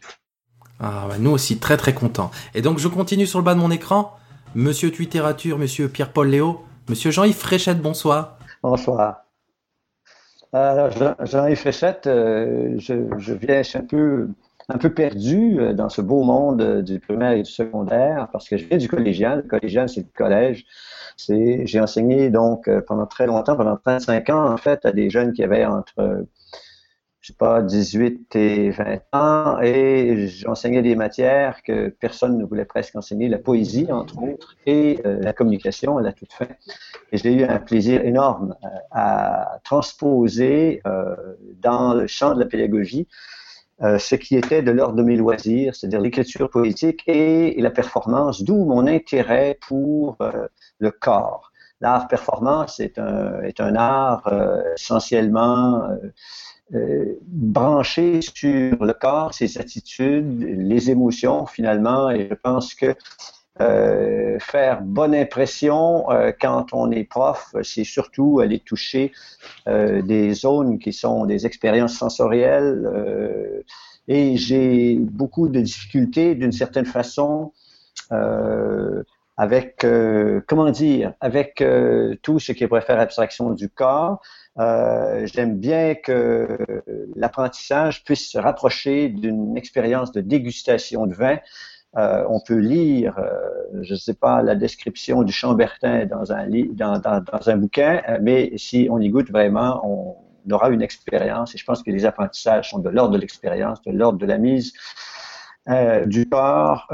Ah, 0.81 1.07
bah, 1.09 1.17
nous 1.19 1.31
aussi 1.31 1.59
très 1.59 1.77
très 1.77 1.95
contents. 1.95 2.31
Et 2.55 2.61
donc 2.63 2.79
je 2.79 2.89
continue 2.89 3.27
sur 3.27 3.39
le 3.39 3.45
bas 3.45 3.55
de 3.55 3.61
mon 3.61 3.71
écran. 3.71 4.13
Monsieur 4.57 4.91
Twitterature, 4.91 5.59
Monsieur 5.59 5.89
Pierre-Paul 5.89 6.29
Léo, 6.29 6.61
Monsieur 6.89 7.11
Jean-Yves 7.11 7.37
Fréchette, 7.37 7.81
bonsoir. 7.81 8.39
Bonsoir. 8.63 9.21
Alors, 10.53 10.91
Jean- 10.93 11.17
Jean-Yves 11.25 11.59
Fréchette, 11.59 12.07
euh, 12.07 12.75
je, 12.79 12.95
je 13.19 13.35
viens, 13.35 13.63
je 13.63 13.69
suis 13.71 13.79
un 13.79 13.83
peu, 13.85 14.29
un 14.69 14.79
peu 14.79 14.93
perdu 14.93 15.61
euh, 15.61 15.73
dans 15.75 15.89
ce 15.89 16.01
beau 16.01 16.23
monde 16.23 16.63
euh, 16.63 16.83
du 16.83 16.99
primaire 17.01 17.33
et 17.33 17.43
du 17.43 17.51
secondaire 17.51 18.29
parce 18.33 18.49
que 18.49 18.57
je 18.57 18.65
viens 18.65 18.79
du 18.79 18.89
collégial. 18.89 19.43
Le 19.43 19.49
collégial, 19.49 19.89
c'est 19.89 20.01
le 20.01 20.09
collège. 20.17 20.65
C'est, 21.17 21.67
j'ai 21.67 21.81
enseigné 21.81 22.31
donc 22.31 22.69
euh, 22.69 22.81
pendant 22.81 23.07
très 23.07 23.27
longtemps, 23.27 23.57
pendant 23.57 23.77
35 23.77 24.31
ans, 24.31 24.53
en 24.53 24.57
fait, 24.57 24.85
à 24.85 24.93
des 24.93 25.11
jeunes 25.11 25.33
qui 25.33 25.45
avaient 25.45 25.65
entre, 25.65 26.27
je 27.21 27.27
sais 27.29 27.37
pas, 27.39 27.63
18 27.63 28.35
et 28.35 28.71
20 28.71 29.01
ans 29.13 29.61
et 29.61 30.27
j'enseignais 30.27 30.83
des 30.83 30.97
matières 30.97 31.63
que 31.63 31.89
personne 31.89 32.39
ne 32.39 32.45
voulait 32.45 32.65
presque 32.65 32.97
enseigner, 32.97 33.29
la 33.29 33.39
poésie, 33.39 33.93
entre 33.93 34.21
autres, 34.23 34.57
et 34.67 35.01
la 35.05 35.33
communication 35.33 35.99
à 35.99 36.03
la 36.03 36.13
toute 36.13 36.33
fin. 36.33 36.49
Et 37.13 37.19
j'ai 37.19 37.33
eu 37.33 37.45
un 37.45 37.61
plaisir 37.61 38.05
énorme 38.05 38.57
à 38.91 39.61
transposer 39.63 40.83
dans 41.63 41.95
le 41.95 42.07
champ 42.09 42.35
de 42.35 42.41
la 42.41 42.47
pédagogie 42.47 43.07
euh, 43.83 43.99
ce 43.99 44.15
qui 44.15 44.37
était 44.37 44.63
de 44.63 44.71
l'ordre 44.71 44.97
de 44.97 45.03
mes 45.03 45.17
loisirs, 45.17 45.75
c'est-à-dire 45.75 46.01
l'écriture 46.01 46.49
poétique 46.49 47.03
et, 47.07 47.61
la 47.61 47.71
performance, 47.71 48.43
d'où 48.43 48.65
mon 48.65 48.87
intérêt 48.87 49.59
pour 49.67 50.17
euh, 50.21 50.47
le 50.79 50.91
corps. 50.91 51.51
L'art 51.81 52.07
performance 52.09 52.79
est 52.81 52.99
un, 52.99 53.43
est 53.43 53.61
un 53.61 53.75
art 53.75 54.27
euh, 54.29 54.63
essentiellement 54.75 55.89
euh, 56.73 57.19
branché 57.23 58.21
sur 58.23 58.85
le 58.85 58.93
corps, 58.93 59.35
ses 59.35 59.59
attitudes, 59.59 60.43
les 60.43 60.91
émotions 60.91 61.45
finalement, 61.47 62.11
et 62.11 62.29
je 62.31 62.35
pense 62.35 62.75
que 62.75 62.95
euh, 63.61 64.39
faire 64.41 64.83
bonne 64.83 65.15
impression 65.15 66.11
euh, 66.11 66.33
quand 66.39 66.67
on 66.73 66.91
est 66.91 67.05
prof, 67.05 67.55
c'est 67.63 67.85
surtout 67.85 68.41
aller 68.41 68.59
toucher 68.59 69.13
euh, 69.69 70.03
des 70.03 70.33
zones 70.35 70.79
qui 70.79 70.93
sont 70.93 71.25
des 71.27 71.47
expériences 71.47 71.97
sensorielles. 71.97 72.83
euh, 72.85 73.63
et 74.07 74.37
j'ai 74.37 74.97
beaucoup 74.97 75.49
de 75.49 75.61
difficultés, 75.61 76.35
d'une 76.35 76.53
certaine 76.53 76.85
façon, 76.85 77.53
euh, 78.13 79.03
avec, 79.39 79.87
comment 80.47 80.71
dire, 80.71 81.15
avec 81.21 81.65
tout 82.23 82.39
ce 82.39 82.53
qui 82.53 82.67
pourrait 82.67 82.83
abstraction 83.01 83.51
du 83.51 83.69
corps. 83.71 84.21
J'aime 84.59 85.59
bien 85.59 85.95
que 85.95 86.59
l'apprentissage 87.17 88.05
puisse 88.05 88.31
se 88.31 88.39
rapprocher 88.39 89.09
d'une 89.09 89.57
expérience 89.57 90.13
de 90.13 90.21
dégustation 90.21 91.07
de 91.07 91.15
vin. 91.15 91.39
Euh, 91.97 92.25
on 92.29 92.41
peut 92.41 92.59
lire, 92.59 93.19
euh, 93.19 93.83
je 93.83 93.93
ne 93.93 93.99
sais 93.99 94.15
pas, 94.15 94.43
la 94.43 94.57
description 94.57 95.23
du 95.23 95.33
Chambertin 95.33 96.07
dans 96.07 96.33
un, 96.33 96.49
dans, 96.49 97.49
un 97.49 97.57
bouquin, 97.57 98.03
euh, 98.09 98.19
mais 98.21 98.53
si 98.57 98.89
on 98.91 98.99
y 99.01 99.09
goûte 99.11 99.31
vraiment, 99.31 99.81
on, 99.85 100.17
aura 100.51 100.69
une 100.69 100.83
expérience. 100.83 101.55
Et 101.55 101.59
je 101.59 101.65
pense 101.65 101.83
que 101.83 101.91
les 101.91 102.05
apprentissages 102.05 102.71
sont 102.71 102.79
de 102.79 102.91
l'ordre 102.91 103.15
de 103.15 103.19
l'expérience, 103.19 103.81
de 103.83 103.93
l'ordre 103.93 104.19
de 104.19 104.27
la 104.27 104.37
mise 104.37 104.75
du 106.05 106.29
corps 106.29 106.87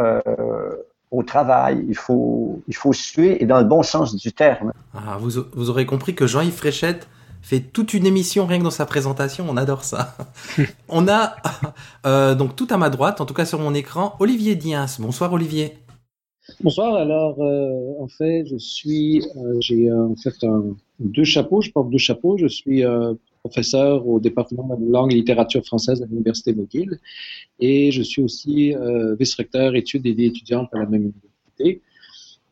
au 1.11 1.25
travail. 1.25 1.85
Il 1.89 1.97
faut, 1.97 2.63
il 2.69 2.77
faut 2.77 2.93
suer 2.93 3.43
et 3.43 3.47
dans 3.47 3.59
le 3.59 3.65
bon 3.65 3.83
sens 3.83 4.15
du 4.15 4.33
terme. 4.33 4.73
Ah, 4.95 5.17
vous, 5.19 5.43
vous 5.53 5.69
aurez 5.69 5.85
compris 5.85 6.15
que 6.15 6.29
Jean-Yves 6.29 6.55
Fréchette 6.55 7.09
fait 7.43 7.61
toute 7.61 7.95
une 7.95 8.07
émission 8.07 8.47
rien 8.47 8.59
que 8.59 8.65
dans 8.65 8.71
sa 8.71 8.87
présentation. 8.87 9.47
On 9.49 9.57
adore 9.57 9.85
ça. 9.85 10.17
On 10.89 11.09
a 11.09 11.37
euh, 12.07 12.35
donc 12.35 12.57
tout 12.57 12.67
à 12.71 12.77
ma 12.77 12.91
droite, 12.91 13.21
en 13.21 13.27
tout 13.27 13.35
cas 13.35 13.45
sur 13.45 13.59
mon 13.59 13.75
écran, 13.75 14.15
Olivier 14.19 14.55
Diens. 14.55 14.87
Bonsoir 14.99 15.33
Olivier. 15.33 15.75
Bonsoir. 16.63 16.95
Alors, 16.97 17.41
euh, 17.41 18.03
en 18.03 18.09
fait, 18.09 18.45
je 18.47 18.57
suis, 18.57 19.23
euh, 19.37 19.57
j'ai 19.61 19.93
en 19.93 20.17
fait 20.17 20.35
deux 20.99 21.25
chapeaux. 21.25 21.61
Je 21.61 21.71
porte 21.71 21.91
deux 21.91 21.99
chapeaux. 21.99 22.37
Je 22.39 22.47
suis 22.47 22.83
professeur 23.43 24.07
au 24.07 24.21
département 24.21 24.77
de 24.77 24.91
langue 24.91 25.13
et 25.13 25.17
littérature 25.17 25.65
française 25.65 26.03
à 26.03 26.07
l'université 26.07 26.53
McGill, 26.53 26.99
et 27.59 27.91
je 27.91 28.03
suis 28.03 28.21
aussi 28.21 28.75
vice-recteur 29.19 29.75
études 29.77 30.05
et 30.05 30.11
étudiantes 30.11 30.69
à 30.75 30.81
la 30.81 30.87
même 30.87 31.13
université. 31.57 31.81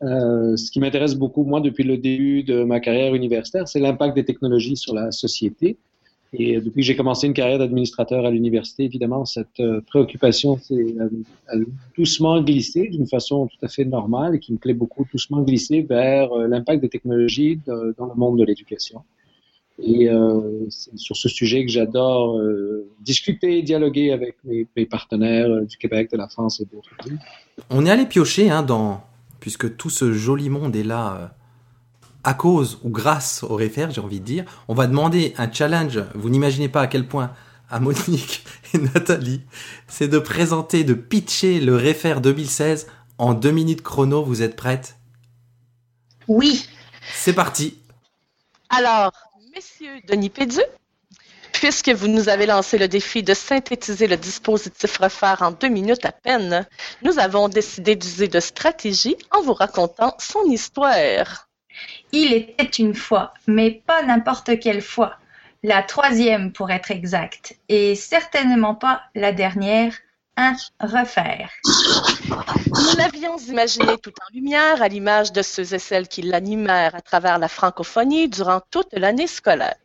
Euh, 0.01 0.55
ce 0.55 0.71
qui 0.71 0.79
m'intéresse 0.79 1.15
beaucoup, 1.15 1.43
moi, 1.43 1.61
depuis 1.61 1.83
le 1.83 1.97
début 1.97 2.43
de 2.43 2.63
ma 2.63 2.79
carrière 2.79 3.13
universitaire, 3.13 3.67
c'est 3.67 3.79
l'impact 3.79 4.15
des 4.15 4.25
technologies 4.25 4.77
sur 4.77 4.93
la 4.93 5.11
société. 5.11 5.77
Et 6.31 6.61
depuis 6.61 6.81
que 6.81 6.85
j'ai 6.85 6.95
commencé 6.95 7.25
une 7.25 7.33
carrière 7.33 7.57
d'administrateur 7.57 8.23
à 8.23 8.29
l'université, 8.29 8.83
évidemment, 8.83 9.25
cette 9.25 9.59
euh, 9.59 9.81
préoccupation 9.81 10.57
s'est 10.59 10.95
doucement 11.97 12.39
glissée 12.41 12.87
d'une 12.87 13.07
façon 13.07 13.47
tout 13.47 13.65
à 13.65 13.67
fait 13.67 13.83
normale 13.83 14.35
et 14.35 14.39
qui 14.39 14.53
me 14.53 14.57
plaît 14.57 14.75
beaucoup, 14.75 15.05
doucement 15.11 15.41
glissée 15.41 15.81
vers 15.81 16.31
euh, 16.31 16.47
l'impact 16.47 16.81
des 16.81 16.89
technologies 16.89 17.59
dans 17.65 18.05
le 18.05 18.15
monde 18.15 18.37
de 18.37 18.45
l'éducation. 18.45 19.01
Et 19.81 20.09
euh, 20.09 20.65
c'est 20.69 20.97
sur 20.97 21.15
ce 21.15 21.29
sujet 21.29 21.65
que 21.65 21.71
j'adore 21.71 22.37
euh, 22.37 22.89
discuter, 22.99 23.61
dialoguer 23.61 24.11
avec 24.11 24.35
mes, 24.43 24.67
mes 24.75 24.85
partenaires 24.85 25.49
euh, 25.49 25.61
du 25.61 25.77
Québec, 25.77 26.11
de 26.11 26.17
la 26.17 26.27
France 26.27 26.59
et 26.59 26.65
d'autres 26.65 26.89
pays. 27.01 27.17
On 27.69 27.85
est 27.85 27.89
allé 27.89 28.05
piocher 28.05 28.49
hein, 28.49 28.61
dans, 28.61 29.01
puisque 29.39 29.77
tout 29.77 29.89
ce 29.89 30.13
joli 30.13 30.49
monde 30.49 30.75
est 30.75 30.83
là 30.83 31.17
euh, 31.19 31.27
à 32.23 32.33
cause 32.33 32.79
ou 32.83 32.89
grâce 32.89 33.43
au 33.43 33.55
réfère, 33.55 33.91
j'ai 33.91 34.01
envie 34.01 34.19
de 34.19 34.25
dire. 34.25 34.45
On 34.67 34.73
va 34.73 34.87
demander 34.87 35.33
un 35.37 35.51
challenge. 35.51 36.03
Vous 36.15 36.29
n'imaginez 36.29 36.69
pas 36.69 36.81
à 36.81 36.87
quel 36.87 37.07
point 37.07 37.31
à 37.69 37.79
Monique 37.79 38.43
et 38.73 38.77
Nathalie, 38.79 39.41
c'est 39.87 40.07
de 40.07 40.19
présenter, 40.19 40.83
de 40.83 40.93
pitcher 40.93 41.59
le 41.59 41.75
réfère 41.75 42.21
2016 42.21 42.87
en 43.17 43.33
deux 43.33 43.51
minutes 43.51 43.81
chrono. 43.81 44.23
Vous 44.23 44.41
êtes 44.41 44.55
prêtes? 44.55 44.97
Oui. 46.27 46.67
C'est 47.13 47.33
parti. 47.33 47.77
Alors, 48.69 49.11
messieurs 49.53 50.01
Denis 50.07 50.29
Pédu, 50.29 50.59
puisque 51.59 51.89
vous 51.89 52.07
nous 52.07 52.29
avez 52.29 52.45
lancé 52.45 52.77
le 52.77 52.87
défi 52.87 53.21
de 53.21 53.33
synthétiser 53.33 54.07
le 54.07 54.15
dispositif 54.15 54.95
refaire 54.95 55.41
en 55.41 55.51
deux 55.51 55.67
minutes 55.67 56.05
à 56.05 56.13
peine, 56.13 56.65
nous 57.01 57.19
avons 57.19 57.49
décidé 57.49 57.97
d'user 57.97 58.29
de 58.29 58.39
stratégie 58.39 59.17
en 59.31 59.41
vous 59.41 59.53
racontant 59.53 60.15
son 60.19 60.45
histoire. 60.45 61.49
Il 62.13 62.31
était 62.31 62.63
une 62.63 62.95
fois, 62.95 63.33
mais 63.45 63.71
pas 63.85 64.03
n'importe 64.03 64.57
quelle 64.61 64.81
fois. 64.81 65.17
La 65.61 65.83
troisième 65.83 66.53
pour 66.53 66.71
être 66.71 66.91
exact, 66.91 67.57
et 67.67 67.93
certainement 67.95 68.75
pas 68.75 69.01
la 69.13 69.33
dernière, 69.33 69.93
un 70.37 70.55
refaire. 70.79 71.49
Nous 71.65 72.97
l'avions 72.97 73.37
imaginé 73.37 73.97
tout 74.01 74.13
en 74.21 74.33
lumière 74.33 74.81
à 74.81 74.87
l'image 74.87 75.33
de 75.33 75.41
ceux 75.41 75.73
et 75.73 75.79
celles 75.79 76.07
qui 76.07 76.21
l'animèrent 76.21 76.95
à 76.95 77.01
travers 77.01 77.37
la 77.37 77.49
francophonie 77.49 78.29
durant 78.29 78.61
toute 78.71 78.93
l'année 78.93 79.27
scolaire. 79.27 79.75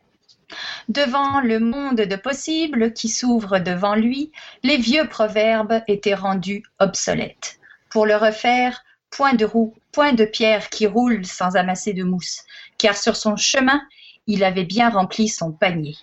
Devant 0.89 1.41
le 1.41 1.59
monde 1.59 2.01
de 2.01 2.15
possibles 2.15 2.93
qui 2.93 3.09
s'ouvre 3.09 3.59
devant 3.59 3.95
lui, 3.95 4.31
les 4.63 4.77
vieux 4.77 5.07
proverbes 5.07 5.81
étaient 5.87 6.13
rendus 6.13 6.63
obsolètes. 6.79 7.59
Pour 7.89 8.05
le 8.05 8.15
refaire, 8.15 8.83
point 9.09 9.33
de 9.33 9.45
roue, 9.45 9.73
point 9.91 10.13
de 10.13 10.25
pierre 10.25 10.69
qui 10.69 10.87
roule 10.87 11.25
sans 11.25 11.55
amasser 11.55 11.93
de 11.93 12.03
mousse, 12.03 12.43
car 12.77 12.97
sur 12.97 13.15
son 13.15 13.37
chemin, 13.37 13.81
il 14.27 14.43
avait 14.43 14.65
bien 14.65 14.89
rempli 14.89 15.27
son 15.27 15.51
panier. 15.51 15.95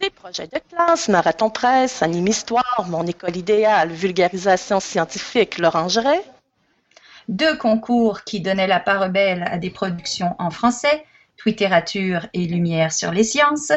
Des 0.00 0.10
projets 0.10 0.46
de 0.46 0.60
classe, 0.70 1.08
marathon 1.08 1.50
presse, 1.50 2.02
anime 2.02 2.28
histoire, 2.28 2.86
mon 2.88 3.06
école 3.06 3.36
idéale, 3.36 3.90
vulgarisation 3.90 4.80
scientifique, 4.80 5.58
l'orangerie. 5.58 6.22
Deux 7.28 7.56
concours 7.56 8.24
qui 8.24 8.40
donnaient 8.40 8.66
la 8.66 8.80
part 8.80 9.10
belle 9.10 9.44
à 9.50 9.58
des 9.58 9.70
productions 9.70 10.34
en 10.38 10.50
français, 10.50 11.04
Twitterature 11.40 12.26
et 12.34 12.46
Lumière 12.46 12.92
sur 12.92 13.12
les 13.12 13.24
sciences. 13.24 13.72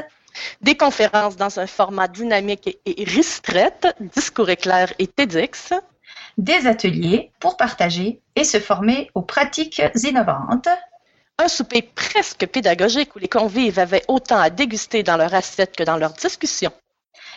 Des 0.62 0.76
conférences 0.76 1.38
dans 1.38 1.60
un 1.60 1.68
format 1.68 2.10
dynamique 2.10 2.78
et 2.86 3.04
restrette, 3.06 3.88
discours 4.16 4.50
éclairs 4.50 4.94
et 5.00 5.08
TEDx. 5.08 5.74
Des 6.38 6.68
ateliers 6.68 7.32
pour 7.40 7.56
partager 7.56 8.20
et 8.36 8.44
se 8.44 8.60
former 8.60 9.10
aux 9.16 9.22
pratiques 9.22 9.82
innovantes. 10.04 10.68
Un 11.38 11.48
souper 11.48 11.84
presque 11.84 12.46
pédagogique 12.48 13.16
où 13.16 13.20
les 13.20 13.30
convives 13.30 13.80
avaient 13.80 14.04
autant 14.08 14.40
à 14.40 14.50
déguster 14.50 15.04
dans 15.04 15.18
leur 15.18 15.34
assiette 15.34 15.76
que 15.76 15.84
dans 15.84 15.98
leur 15.98 16.14
discussion. 16.14 16.72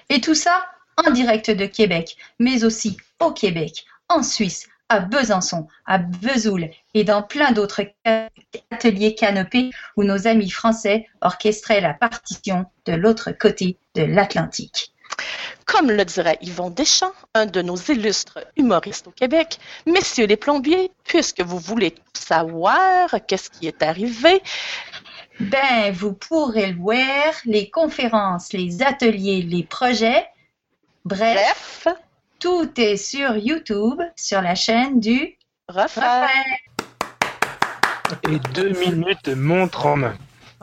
Et 0.08 0.20
tout 0.20 0.34
ça 0.34 0.66
en 0.96 1.10
direct 1.12 1.50
de 1.50 1.66
Québec, 1.66 2.16
mais 2.38 2.64
aussi 2.64 2.96
au 3.20 3.30
Québec, 3.30 3.84
en 4.08 4.22
Suisse, 4.22 4.68
à 4.88 5.00
Besançon, 5.00 5.66
à 5.86 5.98
Vesoul 5.98 6.70
et 6.94 7.04
dans 7.04 7.22
plein 7.22 7.52
d'autres 7.52 7.82
ateliers 8.70 9.14
canopés 9.14 9.70
où 9.96 10.04
nos 10.04 10.26
amis 10.26 10.50
français 10.50 11.06
orchestraient 11.20 11.80
la 11.80 11.94
partition 11.94 12.66
de 12.84 12.92
l'autre 12.92 13.32
côté 13.32 13.78
de 13.94 14.02
l'Atlantique. 14.02 14.92
Comme 15.64 15.90
le 15.90 16.04
dirait 16.04 16.38
Yvon 16.42 16.70
Deschamps, 16.70 17.12
un 17.34 17.46
de 17.46 17.62
nos 17.62 17.76
illustres 17.76 18.38
humoristes 18.56 19.08
au 19.08 19.10
Québec, 19.10 19.58
messieurs 19.86 20.26
les 20.26 20.36
plombiers, 20.36 20.92
puisque 21.04 21.40
vous 21.40 21.58
voulez 21.58 21.94
savoir, 22.12 23.08
qu'est-ce 23.26 23.50
qui 23.50 23.66
est 23.66 23.82
arrivé? 23.82 24.42
Ben, 25.40 25.92
vous 25.92 26.12
pourrez 26.12 26.68
le 26.68 26.78
voir, 26.78 27.34
les 27.44 27.68
conférences, 27.68 28.52
les 28.52 28.82
ateliers, 28.82 29.42
les 29.42 29.64
projets. 29.64 30.26
Bref, 31.04 31.82
Bref, 31.84 31.96
tout 32.46 32.70
est 32.80 32.96
sur 32.96 33.36
YouTube, 33.36 34.00
sur 34.14 34.40
la 34.40 34.54
chaîne 34.54 35.00
du. 35.00 35.36
Refaire. 35.68 36.28
Et 38.30 38.38
deux 38.54 38.70
minutes 38.70 39.26
montre 39.30 39.86
en 39.86 39.96
main. 39.96 40.14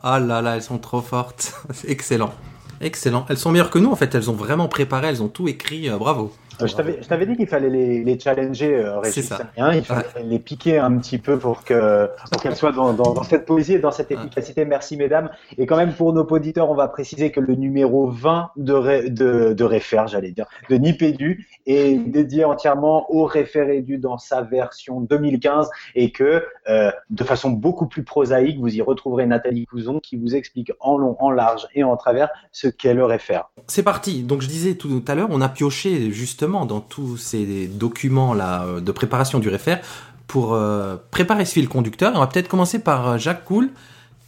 Ah 0.02 0.18
là 0.18 0.42
là, 0.42 0.56
elles 0.56 0.64
sont 0.64 0.78
trop 0.78 1.02
fortes. 1.02 1.54
Excellent. 1.86 2.34
Excellent. 2.80 3.26
Elles 3.28 3.38
sont 3.38 3.52
meilleures 3.52 3.70
que 3.70 3.80
nous, 3.80 3.92
en 3.92 3.98
fait. 3.98 4.16
Elles 4.16 4.30
ont 4.30 4.34
vraiment 4.34 4.70
préparé, 4.70 5.08
elles 5.08 5.22
ont 5.22 5.28
tout 5.28 5.50
écrit. 5.50 5.90
euh, 5.90 5.98
bravo. 5.98 6.34
Euh, 6.62 6.68
Je 6.68 7.08
t'avais, 7.08 7.26
dit 7.26 7.36
qu'il 7.36 7.48
fallait 7.48 7.70
les, 7.70 8.04
les 8.04 8.20
challenger, 8.20 8.76
euh, 8.76 9.00
Régis. 9.00 9.16
C'est 9.16 9.36
ça. 9.36 9.42
Hein, 9.58 9.74
il 9.74 9.84
fallait 9.84 10.06
les 10.24 10.40
piquer 10.40 10.78
un 10.78 10.98
petit 10.98 11.18
peu 11.18 11.38
pour 11.38 11.64
que 11.64 12.10
pour 12.32 12.42
qu'elles 12.42 12.56
soient 12.56 12.72
dans, 12.72 12.94
dans, 12.94 13.14
dans 13.14 13.24
cette 13.24 13.46
poésie 13.46 13.74
et 13.74 13.80
dans 13.80 13.92
cette 13.92 14.12
efficacité. 14.12 14.66
Merci 14.66 14.98
mesdames. 14.98 15.30
Et 15.58 15.66
quand 15.66 15.78
même 15.78 15.94
pour 15.94 16.14
nos 16.14 16.24
auditeurs, 16.24 16.70
on 16.70 16.76
va 16.76 16.88
préciser 16.88 17.32
que 17.32 17.40
le 17.40 17.56
numéro 17.56 18.08
20 18.08 18.52
de 18.58 18.74
ré, 18.74 19.10
de, 19.10 19.54
de 19.54 19.64
réfère, 19.64 20.08
j'allais 20.08 20.32
dire, 20.32 20.46
de 20.70 20.76
Nipédu 20.76 21.48
est 21.66 21.96
dédié 21.96 22.46
entièrement 22.46 23.12
au 23.14 23.26
référédu 23.26 23.98
dans 23.98 24.18
sa 24.18 24.42
version 24.42 25.02
2015 25.02 25.70
et 25.96 26.12
que 26.12 26.44
euh, 26.70 26.92
de 27.10 27.24
façon 27.24 27.50
beaucoup 27.50 27.88
plus 27.88 28.04
prosaïque, 28.04 28.60
vous 28.60 28.76
y 28.76 28.82
retrouverez 28.82 29.26
Nathalie 29.26 29.66
Couzon 29.66 30.00
qui 30.00 30.18
vous 30.18 30.36
explique 30.36 30.72
en 30.80 30.98
long, 30.98 31.16
en 31.20 31.32
large 31.32 31.68
et 31.76 31.84
en 31.84 31.96
travers 31.98 32.30
ce 32.52 32.68
qu'est 32.68 32.94
le 32.94 33.06
réfère. 33.06 33.50
C'est 33.68 33.84
parti. 33.84 34.24
Donc 34.24 34.42
je 34.42 34.48
disais 34.48 34.76
tout 34.76 35.04
à 35.08 35.16
l'heure, 35.16 35.30
on 35.32 35.42
a 35.42 35.50
pioché 35.50 36.12
dans 36.48 36.82
tous 36.82 37.18
ces 37.18 37.68
documents 37.68 38.34
là 38.34 38.66
euh, 38.66 38.80
de 38.80 38.92
préparation 38.92 39.40
du 39.40 39.50
réfère 39.50 39.82
pour 40.28 40.54
euh, 40.54 40.98
préparer 41.12 41.46
ce 41.46 41.54
fil 41.54 41.68
conducteur. 41.68 42.14
On 42.16 42.20
va 42.20 42.28
peut-être 42.28 42.48
commencer 42.48 42.80
par 42.80 43.10
euh, 43.10 43.18
Jacques 43.18 43.46
Coul 43.46 43.72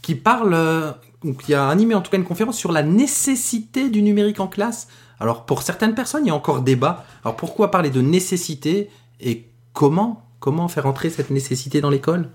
qui 0.02 0.16
parle, 0.16 0.96
qui 1.44 1.54
a 1.54 1.68
animé 1.68 1.96
en 1.96 2.02
tout 2.02 2.12
cas 2.12 2.18
une 2.18 2.26
conférence 2.26 2.58
sur 2.58 2.72
la 2.72 2.84
nécessité 2.84 3.90
du 3.90 4.02
numérique 4.02 4.40
en 4.40 4.48
classe. 4.48 4.88
Alors 5.20 5.46
pour 5.46 5.62
certaines 5.62 5.96
personnes, 5.96 6.26
il 6.26 6.28
y 6.28 6.32
a 6.32 6.36
encore 6.36 6.62
débat. 6.62 7.06
Alors 7.24 7.36
pourquoi 7.36 7.72
parler 7.72 7.90
de 7.90 8.02
nécessité 8.02 8.90
et 9.20 9.46
comment 9.74 10.22
comment 10.40 10.68
faire 10.68 10.86
entrer 10.86 11.10
cette 11.10 11.32
nécessité 11.32 11.82
dans 11.82 11.90
l'école? 11.90 12.30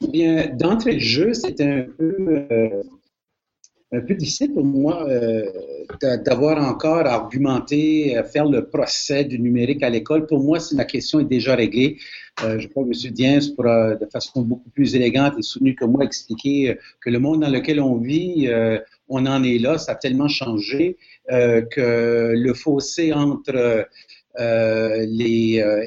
Eh 0.00 0.08
Bien, 0.08 0.46
d'entrée 0.54 0.94
de 0.94 1.00
jeu, 1.00 1.34
c'est 1.34 1.60
un 1.60 1.86
peu, 1.98 2.46
un 3.92 4.00
peu 4.00 4.14
difficile 4.14 4.52
pour 4.52 4.64
moi 4.64 5.08
euh, 5.08 5.44
d'a- 6.00 6.16
d'avoir 6.16 6.58
encore 6.58 7.06
à 7.06 7.12
argumenter, 7.14 8.16
à 8.16 8.24
faire 8.24 8.46
le 8.46 8.66
procès 8.66 9.24
du 9.24 9.38
numérique 9.38 9.82
à 9.82 9.90
l'école. 9.90 10.26
Pour 10.26 10.42
moi, 10.42 10.58
si 10.58 10.74
la 10.74 10.84
question 10.84 11.20
est 11.20 11.24
déjà 11.24 11.54
réglée, 11.54 11.98
euh, 12.42 12.58
je 12.58 12.66
crois 12.68 12.84
que 12.84 12.88
M. 12.88 13.12
Diens 13.12 13.38
pourra, 13.54 13.94
de 13.94 14.06
façon 14.06 14.42
beaucoup 14.42 14.70
plus 14.70 14.96
élégante 14.96 15.34
et 15.38 15.42
soutenue 15.42 15.74
que 15.76 15.84
moi, 15.84 16.04
expliquer 16.04 16.70
euh, 16.70 16.74
que 17.00 17.10
le 17.10 17.18
monde 17.20 17.40
dans 17.42 17.50
lequel 17.50 17.80
on 17.80 17.96
vit, 17.98 18.48
euh, 18.48 18.78
on 19.08 19.26
en 19.26 19.44
est 19.44 19.58
là, 19.58 19.78
ça 19.78 19.92
a 19.92 19.94
tellement 19.94 20.28
changé 20.28 20.96
euh, 21.30 21.62
que 21.62 22.32
le 22.34 22.54
fossé 22.54 23.12
entre 23.12 23.86
euh, 24.40 25.06
les, 25.08 25.60
euh, 25.60 25.84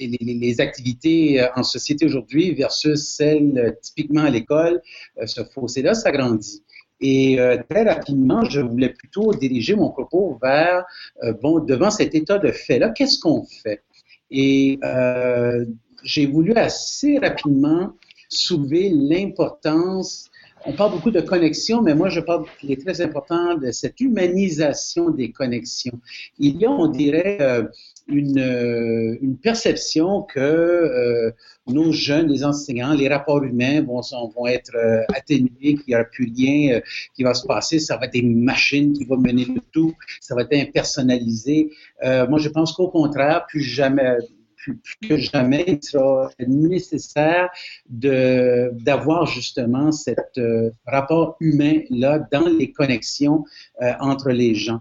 les, 0.00 0.60
activités 0.60 1.40
euh, 1.42 1.48
en 1.56 1.62
société 1.62 2.06
aujourd'hui 2.06 2.52
versus 2.54 3.00
celles 3.16 3.58
euh, 3.58 3.72
typiquement 3.82 4.22
à 4.22 4.30
l'école, 4.30 4.80
euh, 5.20 5.26
ce 5.26 5.42
fossé-là 5.44 5.94
s'agrandit. 5.94 6.62
Et 7.00 7.38
euh, 7.38 7.56
très 7.68 7.84
rapidement, 7.84 8.44
je 8.44 8.60
voulais 8.60 8.88
plutôt 8.90 9.32
diriger 9.32 9.76
mon 9.76 9.90
propos 9.90 10.38
vers, 10.42 10.84
euh, 11.22 11.32
bon, 11.32 11.60
devant 11.60 11.90
cet 11.90 12.14
état 12.14 12.38
de 12.38 12.50
fait-là, 12.50 12.90
qu'est-ce 12.90 13.18
qu'on 13.18 13.44
fait? 13.44 13.82
Et 14.30 14.78
euh, 14.84 15.64
j'ai 16.02 16.26
voulu 16.26 16.52
assez 16.54 17.18
rapidement 17.18 17.92
soulever 18.28 18.90
l'importance, 18.90 20.30
on 20.66 20.72
parle 20.72 20.92
beaucoup 20.92 21.10
de 21.10 21.20
connexion, 21.20 21.82
mais 21.82 21.94
moi 21.94 22.08
je 22.08 22.20
parle 22.20 22.44
qu'il 22.60 22.70
est 22.72 22.84
très 22.84 23.00
important 23.00 23.56
de 23.56 23.70
cette 23.70 24.00
humanisation 24.00 25.10
des 25.10 25.30
connexions. 25.30 25.98
Il 26.38 26.56
y 26.60 26.66
a, 26.66 26.70
on 26.70 26.88
dirait, 26.88 27.38
euh, 27.40 27.64
une, 28.08 28.38
euh, 28.38 29.16
une 29.20 29.36
perception 29.36 30.22
que 30.22 30.40
euh, 30.40 31.30
nos 31.66 31.92
jeunes, 31.92 32.28
les 32.28 32.44
enseignants, 32.44 32.94
les 32.94 33.08
rapports 33.08 33.42
humains 33.44 33.82
vont, 33.82 34.00
vont 34.34 34.46
être 34.46 34.74
euh, 34.74 35.02
atténués, 35.14 35.50
qu'il 35.60 35.84
n'y 35.88 35.94
aura 35.94 36.04
plus 36.04 36.32
rien 36.34 36.80
qui 37.14 37.22
va 37.22 37.34
se 37.34 37.46
passer, 37.46 37.78
ça 37.78 37.96
va 37.96 38.06
être 38.06 38.14
une 38.14 38.42
machine 38.42 38.92
qui 38.94 39.04
va 39.04 39.16
mener 39.16 39.44
le 39.44 39.60
tout, 39.72 39.94
ça 40.20 40.34
va 40.34 40.42
être 40.42 40.54
impersonnalisé. 40.54 41.70
Moi, 42.02 42.38
je 42.38 42.48
pense 42.48 42.72
qu'au 42.72 42.88
contraire, 42.88 43.44
plus 43.48 43.60
jamais, 43.60 44.16
plus, 44.58 44.78
que 45.08 45.16
jamais, 45.16 45.64
il 45.66 45.82
sera 45.82 46.30
nécessaire 46.46 47.48
d'avoir 47.88 49.26
justement 49.26 49.92
cet 49.92 50.38
euh, 50.38 50.70
rapport 50.86 51.36
humain 51.40 51.80
là 51.90 52.18
dans 52.32 52.48
les 52.48 52.72
connexions 52.72 53.44
euh, 53.82 53.92
entre 54.00 54.30
les 54.30 54.54
gens. 54.54 54.80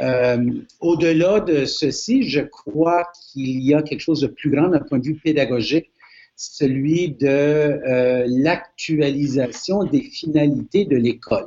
Euh, 0.00 0.50
Au-delà 0.80 1.40
de 1.40 1.64
ceci, 1.64 2.28
je 2.28 2.40
crois 2.40 3.06
qu'il 3.32 3.62
y 3.62 3.74
a 3.74 3.82
quelque 3.82 4.00
chose 4.00 4.20
de 4.20 4.26
plus 4.26 4.50
grand 4.50 4.68
d'un 4.68 4.80
point 4.80 4.98
de 4.98 5.06
vue 5.06 5.20
pédagogique, 5.22 5.90
celui 6.36 7.10
de 7.10 7.78
l'actualisation 8.42 9.84
des 9.84 10.02
finalités 10.02 10.84
de 10.84 10.96
l'école. 10.96 11.46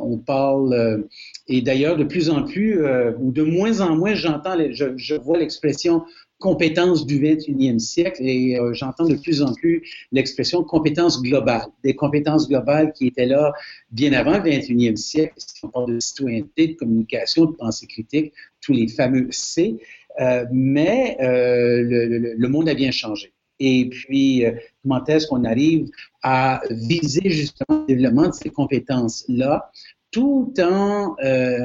On 0.00 0.16
parle, 0.16 1.08
et 1.48 1.60
d'ailleurs 1.60 1.96
de 1.96 2.04
plus 2.04 2.30
en 2.30 2.44
plus, 2.44 2.84
ou 3.18 3.32
de 3.32 3.42
moins 3.42 3.80
en 3.80 3.96
moins, 3.96 4.14
j'entends, 4.14 4.56
je 4.70 5.14
vois 5.16 5.38
l'expression 5.38 6.04
compétences 6.40 7.06
du 7.06 7.20
21e 7.20 7.78
siècle 7.78 8.20
et 8.24 8.58
euh, 8.58 8.72
j'entends 8.74 9.06
de 9.06 9.14
plus 9.14 9.42
en 9.42 9.52
plus 9.54 9.82
l'expression 10.10 10.64
compétences 10.64 11.22
globales, 11.22 11.66
des 11.84 11.94
compétences 11.94 12.48
globales 12.48 12.92
qui 12.94 13.06
étaient 13.06 13.26
là 13.26 13.52
bien 13.92 14.12
avant 14.14 14.38
le 14.38 14.50
21e 14.50 14.96
siècle. 14.96 15.34
Si 15.36 15.64
on 15.64 15.68
parle 15.68 15.94
de 15.94 16.00
citoyenneté, 16.00 16.68
de 16.68 16.72
communication, 16.74 17.44
de 17.44 17.52
pensée 17.52 17.86
critique, 17.86 18.32
tous 18.60 18.72
les 18.72 18.88
fameux 18.88 19.28
C, 19.30 19.76
euh, 20.20 20.44
mais 20.50 21.16
euh, 21.20 21.82
le, 21.82 22.34
le- 22.36 22.48
monde 22.48 22.68
a 22.68 22.74
bien 22.74 22.90
changé. 22.90 23.32
Et 23.60 23.88
puis, 23.90 24.42
comment 24.82 25.04
est-ce 25.04 25.26
qu'on 25.26 25.44
arrive 25.44 25.90
à 26.22 26.62
viser 26.70 27.28
justement 27.28 27.84
le 27.86 27.94
développement 27.94 28.28
de 28.28 28.32
ces 28.34 28.48
compétences-là, 28.48 29.70
tout 30.10 30.52
en, 30.60 31.14
euh, 31.22 31.58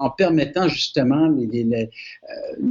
en 0.00 0.10
permettant 0.10 0.66
justement 0.68 1.28
euh, 1.30 1.86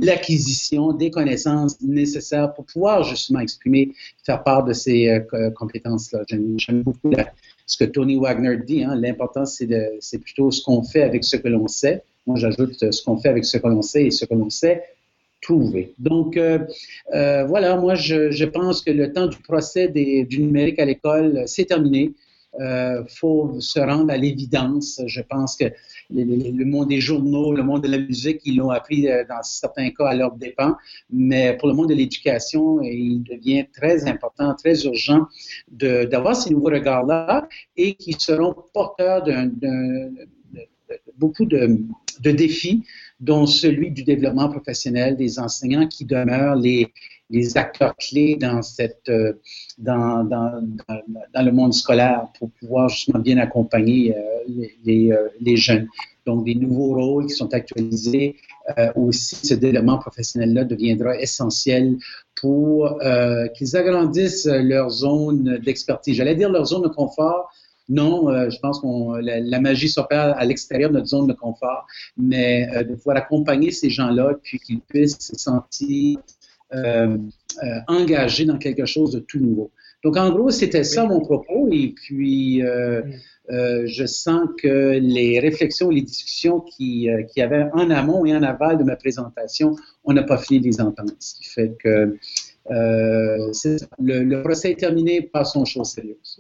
l'acquisition 0.02 0.94
des 0.94 1.10
connaissances 1.12 1.80
nécessaires 1.82 2.54
pour 2.54 2.66
pouvoir 2.66 3.04
justement 3.04 3.40
exprimer, 3.40 3.92
faire 4.26 4.44
part 4.44 4.64
de 4.64 4.74
ces 4.74 5.08
euh, 5.10 5.20
co- 5.22 5.52
compétences-là. 5.56 6.24
J'aime 6.28 6.82
beaucoup 6.84 7.12
ce 7.66 7.78
que 7.78 7.86
Tony 7.86 8.18
Wagner 8.18 8.58
dit. 8.66 8.84
Hein, 8.84 8.96
L'important, 8.96 9.46
c'est 9.46 10.18
plutôt 10.20 10.52
ce 10.52 10.62
qu'on 10.64 10.84
fait 10.84 11.04
avec 11.04 11.24
ce 11.24 11.38
que 11.38 11.48
l'on 11.48 11.68
sait. 11.68 12.04
Moi, 12.28 12.38
j'ajoute 12.38 12.92
ce 12.92 13.04
qu'on 13.04 13.18
fait 13.18 13.30
avec 13.30 13.46
ce 13.46 13.58
que 13.58 13.68
l'on 13.68 13.82
sait 13.82 14.06
et 14.08 14.12
ce 14.12 14.26
que 14.26 14.34
l'on 14.34 14.50
sait 14.50 14.84
trouver. 15.42 15.94
Donc, 15.98 16.38
euh, 16.38 16.60
euh, 17.16 17.46
voilà, 17.46 17.76
moi, 17.78 17.96
je, 17.96 18.30
je 18.32 18.46
pense 18.46 18.82
que 18.82 18.92
le 18.92 19.12
temps 19.12 19.26
du 19.28 19.38
procès 19.38 19.88
des- 19.88 20.24
du 20.26 20.40
numérique 20.44 20.78
à 20.80 20.86
l'école, 20.86 21.44
c'est 21.48 21.66
terminé. 21.66 22.12
Il 22.60 23.06
faut 23.08 23.60
se 23.60 23.80
rendre 23.80 24.12
à 24.12 24.18
l'évidence. 24.18 25.02
Je 25.06 25.22
pense 25.22 25.56
que 25.56 25.66
le, 26.14 26.66
monde 26.66 26.90
des 26.90 27.00
journaux, 27.00 27.54
le 27.54 27.64
monde 27.64 27.84
de 27.84 27.88
la 27.88 27.98
musique, 27.98 28.42
ils 28.46 28.58
l'ont 28.58 28.70
appris 28.70 29.08
euh, 29.08 29.24
dans 29.28 29.42
certains 29.42 29.90
cas 29.92 30.08
à 30.08 30.16
leur 30.16 30.36
dépens, 30.36 30.76
mais 31.10 31.56
pour 31.58 31.70
le 31.70 31.74
monde 31.74 31.90
de 31.90 31.96
l'éducation, 31.96 32.82
il 32.82 33.24
devient 33.24 33.66
très 33.74 34.08
important, 34.08 34.54
très 34.56 34.84
urgent 34.84 35.28
d'avoir 35.70 36.36
ces 36.36 36.50
nouveaux 36.52 36.70
regards-là 36.70 37.48
et 37.78 37.94
qui 37.96 38.14
seront 38.18 38.56
porteurs 38.74 39.24
d'un- 39.24 39.50
beaucoup 41.18 41.46
de 41.46 42.32
défis, 42.32 42.84
dont 43.20 43.46
celui 43.46 43.92
du 43.92 44.04
développement 44.04 44.50
professionnel 44.50 45.16
des 45.16 45.40
enseignants 45.40 45.88
qui 45.88 46.06
demeurent 46.06 46.56
les, 46.56 46.92
les 47.32 47.58
acteurs 47.58 47.96
clés 47.96 48.36
dans, 48.36 48.62
cette, 48.62 49.10
euh, 49.10 49.34
dans, 49.78 50.24
dans, 50.24 50.62
dans, 51.34 51.46
le 51.46 51.52
monde 51.52 51.74
scolaire 51.74 52.28
pour 52.38 52.52
pouvoir 52.52 52.90
justement 52.90 53.20
bien 53.20 53.38
accompagner 53.38 54.16
euh, 54.16 54.66
les, 54.84 55.12
euh, 55.12 55.30
les 55.40 55.56
jeunes. 55.56 55.88
Donc, 56.26 56.46
des 56.46 56.56
nouveaux 56.56 56.94
rôles 56.94 57.26
qui 57.26 57.34
sont 57.34 57.52
actualisés. 57.54 58.36
Aussi, 58.96 59.36
ce 59.36 59.56
développement 59.56 59.98
professionnel-là 59.98 60.66
deviendra 60.66 61.20
essentiel 61.20 61.98
pour 62.36 62.96
qu'ils 63.56 63.76
agrandissent 63.76 64.46
leur 64.46 64.92
zone 64.92 65.58
d'expertise. 65.66 66.16
J'allais 66.16 66.36
dire 66.36 66.52
leur 66.52 66.66
zone 66.66 66.84
de 66.84 66.88
confort. 66.88 67.52
Non, 67.90 68.30
je 68.52 68.60
pense 68.60 68.80
que 68.80 69.20
la, 69.20 69.40
la, 69.40 69.60
magie 69.60 69.90
s'opère 69.90 70.38
à 70.38 70.46
l'extérieur 70.46 70.92
de 70.92 70.98
notre 70.98 71.08
zone 71.08 71.26
de 71.26 71.34
confort, 71.34 71.88
mais 72.16 72.68
de 72.84 72.94
pouvoir 72.94 73.18
accompagner 73.18 73.72
ces 73.72 73.90
gens-là, 73.90 74.36
puis 74.44 74.60
qu'ils 74.60 74.82
puissent 74.82 75.18
se 75.20 75.36
sentir 75.36 76.20
euh, 76.74 77.18
engagés 77.88 78.46
dans 78.46 78.58
quelque 78.58 78.86
chose 78.86 79.12
de 79.12 79.20
tout 79.20 79.40
nouveau. 79.40 79.72
Donc, 80.04 80.18
en 80.18 80.32
gros, 80.32 80.50
c'était 80.50 80.84
ça 80.84 81.06
mon 81.06 81.20
propos. 81.20 81.70
Et 81.72 81.94
puis, 81.96 82.64
euh, 82.64 83.02
euh, 83.52 83.84
je 83.86 84.06
sens 84.06 84.48
que 84.58 84.98
les 85.00 85.40
réflexions, 85.40 85.90
les 85.90 86.02
discussions 86.02 86.62
qui, 86.62 87.10
euh, 87.10 87.24
qui 87.24 87.42
avaient 87.42 87.68
en 87.74 87.90
amont 87.90 88.26
et 88.26 88.36
en 88.36 88.42
aval 88.42 88.78
de 88.78 88.84
ma 88.84 88.96
présentation, 88.96 89.76
on 90.04 90.14
n'a 90.14 90.24
pas 90.24 90.38
fini 90.38 90.60
de 90.60 90.66
les 90.66 90.82
entendre. 90.82 91.14
Ce 91.20 91.36
qui 91.36 91.46
fait 91.46 91.76
que 91.80 92.18
euh, 92.70 93.52
le, 94.00 94.24
le, 94.24 94.42
procès 94.42 94.72
est 94.72 94.80
terminé, 94.80 95.22
passons 95.22 95.62
aux 95.62 95.66
choses 95.66 95.92
sérieuses. 95.92 96.40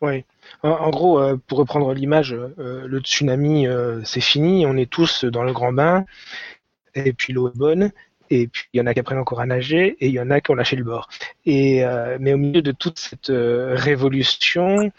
Oui. 0.00 0.24
En, 0.62 0.70
en 0.70 0.90
gros, 0.90 1.18
euh, 1.18 1.36
pour 1.46 1.58
reprendre 1.58 1.92
l'image, 1.92 2.32
euh, 2.32 2.86
le 2.86 3.00
tsunami, 3.00 3.66
c'est 4.04 4.20
fini, 4.20 4.66
on 4.66 4.76
est 4.76 4.90
tous 4.90 5.24
dans 5.24 5.42
le 5.42 5.52
grand 5.52 5.72
bain, 5.72 6.04
et 6.94 7.12
puis 7.12 7.32
l'eau 7.32 7.48
est 7.48 7.56
bonne, 7.56 7.92
et 8.30 8.48
puis 8.48 8.64
il 8.72 8.78
y 8.78 8.80
en 8.80 8.86
a 8.86 8.94
qui 8.94 9.00
apprennent 9.00 9.18
encore 9.18 9.40
à 9.40 9.46
nager 9.46 9.96
et 10.00 10.08
il 10.08 10.12
y 10.12 10.20
en 10.20 10.30
a 10.30 10.40
qui 10.40 10.50
ont 10.50 10.54
lâché 10.54 10.76
le 10.76 10.84
bord. 10.84 11.08
Et 11.44 11.84
euh, 11.84 12.18
mais 12.20 12.32
au 12.32 12.38
milieu 12.38 12.62
de 12.62 12.72
toute 12.72 12.98
cette 12.98 13.30
euh, 13.30 13.74
révolution, 13.76 14.90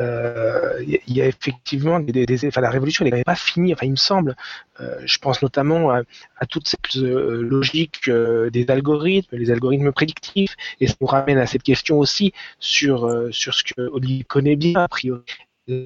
euh, 0.00 0.82
il 0.86 1.14
y 1.14 1.20
a 1.20 1.26
effectivement 1.26 2.00
des, 2.00 2.46
enfin 2.46 2.60
la 2.60 2.70
révolution 2.70 3.04
n'est 3.04 3.24
pas 3.24 3.34
finie. 3.34 3.72
Enfin 3.72 3.86
il 3.86 3.92
me 3.92 3.96
semble, 3.96 4.36
je 5.04 5.18
pense 5.18 5.42
notamment 5.42 5.90
à, 5.90 6.46
toute 6.48 6.68
cette 6.68 6.94
logique 6.94 8.10
des 8.10 8.66
algorithmes, 8.70 9.36
les 9.36 9.50
algorithmes 9.50 9.92
prédictifs, 9.92 10.56
et 10.80 10.86
ça 10.86 10.94
nous 11.00 11.06
ramène 11.06 11.38
à 11.38 11.46
cette 11.46 11.62
question 11.62 11.98
aussi 11.98 12.32
sur 12.58 13.28
sur 13.30 13.54
ce 13.54 13.62
que 13.64 13.82
Olivier 13.92 14.24
connaît 14.24 14.56
bien 14.56 14.80
a 14.80 14.88
priori 14.88 15.24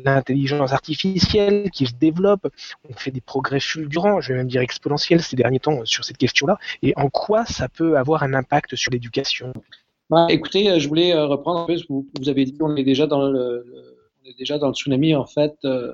l'intelligence 0.05 0.73
artificielle 0.73 1.71
qui 1.71 1.87
se 1.87 1.95
développe. 1.95 2.49
On 2.89 2.95
fait 2.95 3.11
des 3.11 3.21
progrès 3.21 3.61
fulgurants, 3.61 4.21
je 4.21 4.33
vais 4.33 4.39
même 4.39 4.49
dire 4.49 4.63
exponentiels 4.63 5.23
ces 5.23 5.37
derniers 5.37 5.61
temps 5.61 5.85
sur 5.85 6.05
cette 6.05 6.19
question-là. 6.19 6.59
Et 6.83 6.93
en 6.97 7.09
quoi 7.09 7.45
ça 7.45 7.69
peut 7.69 7.97
avoir 7.97 8.23
un 8.23 8.35
impact 8.35 8.77
sur 8.77 8.91
l'éducation? 8.93 9.53
Bah, 10.11 10.27
Écoutez, 10.31 10.79
je 10.79 10.89
voulais 10.89 11.15
reprendre 11.15 11.61
un 11.61 11.67
peu 11.67 11.77
ce 11.77 11.85
que 11.85 11.93
vous, 11.93 12.29
avez 12.29 12.45
dit. 12.45 12.57
On 12.61 12.77
est 12.77 12.85
déjà 12.85 13.07
dans 13.07 13.29
le, 13.29 13.65
on 14.25 14.29
est 14.29 14.39
déjà 14.39 14.59
dans 14.59 14.69
le 14.69 14.75
tsunami 14.75 15.15
en 15.15 15.27
fait. 15.27 15.55
Euh, 15.65 15.93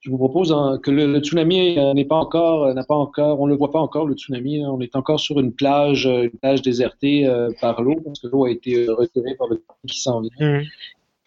je 0.00 0.10
vous 0.10 0.18
propose 0.18 0.52
hein, 0.52 0.78
que 0.82 0.90
le, 0.90 1.18
tsunami 1.20 1.76
n'est 1.94 2.04
pas 2.04 2.16
encore, 2.16 2.74
n'a 2.74 2.84
pas 2.84 2.94
encore, 2.94 3.40
on 3.40 3.46
ne 3.46 3.52
le 3.52 3.56
voit 3.56 3.70
pas 3.70 3.80
encore 3.80 4.06
le 4.06 4.14
tsunami. 4.14 4.62
Hein, 4.62 4.68
on 4.70 4.80
est 4.80 4.96
encore 4.96 5.18
sur 5.18 5.40
une 5.40 5.52
plage, 5.52 6.04
une 6.04 6.30
plage 6.30 6.60
désertée 6.60 7.26
euh, 7.26 7.48
par 7.60 7.80
l'eau 7.80 7.96
parce 8.04 8.20
que 8.20 8.26
l'eau 8.26 8.44
a 8.44 8.50
été 8.50 8.86
retirée 8.88 9.34
par 9.34 9.48
le 9.48 9.62
qui 9.86 10.00
s'en 10.00 10.20
vient. 10.20 10.30
Mmh 10.38 10.64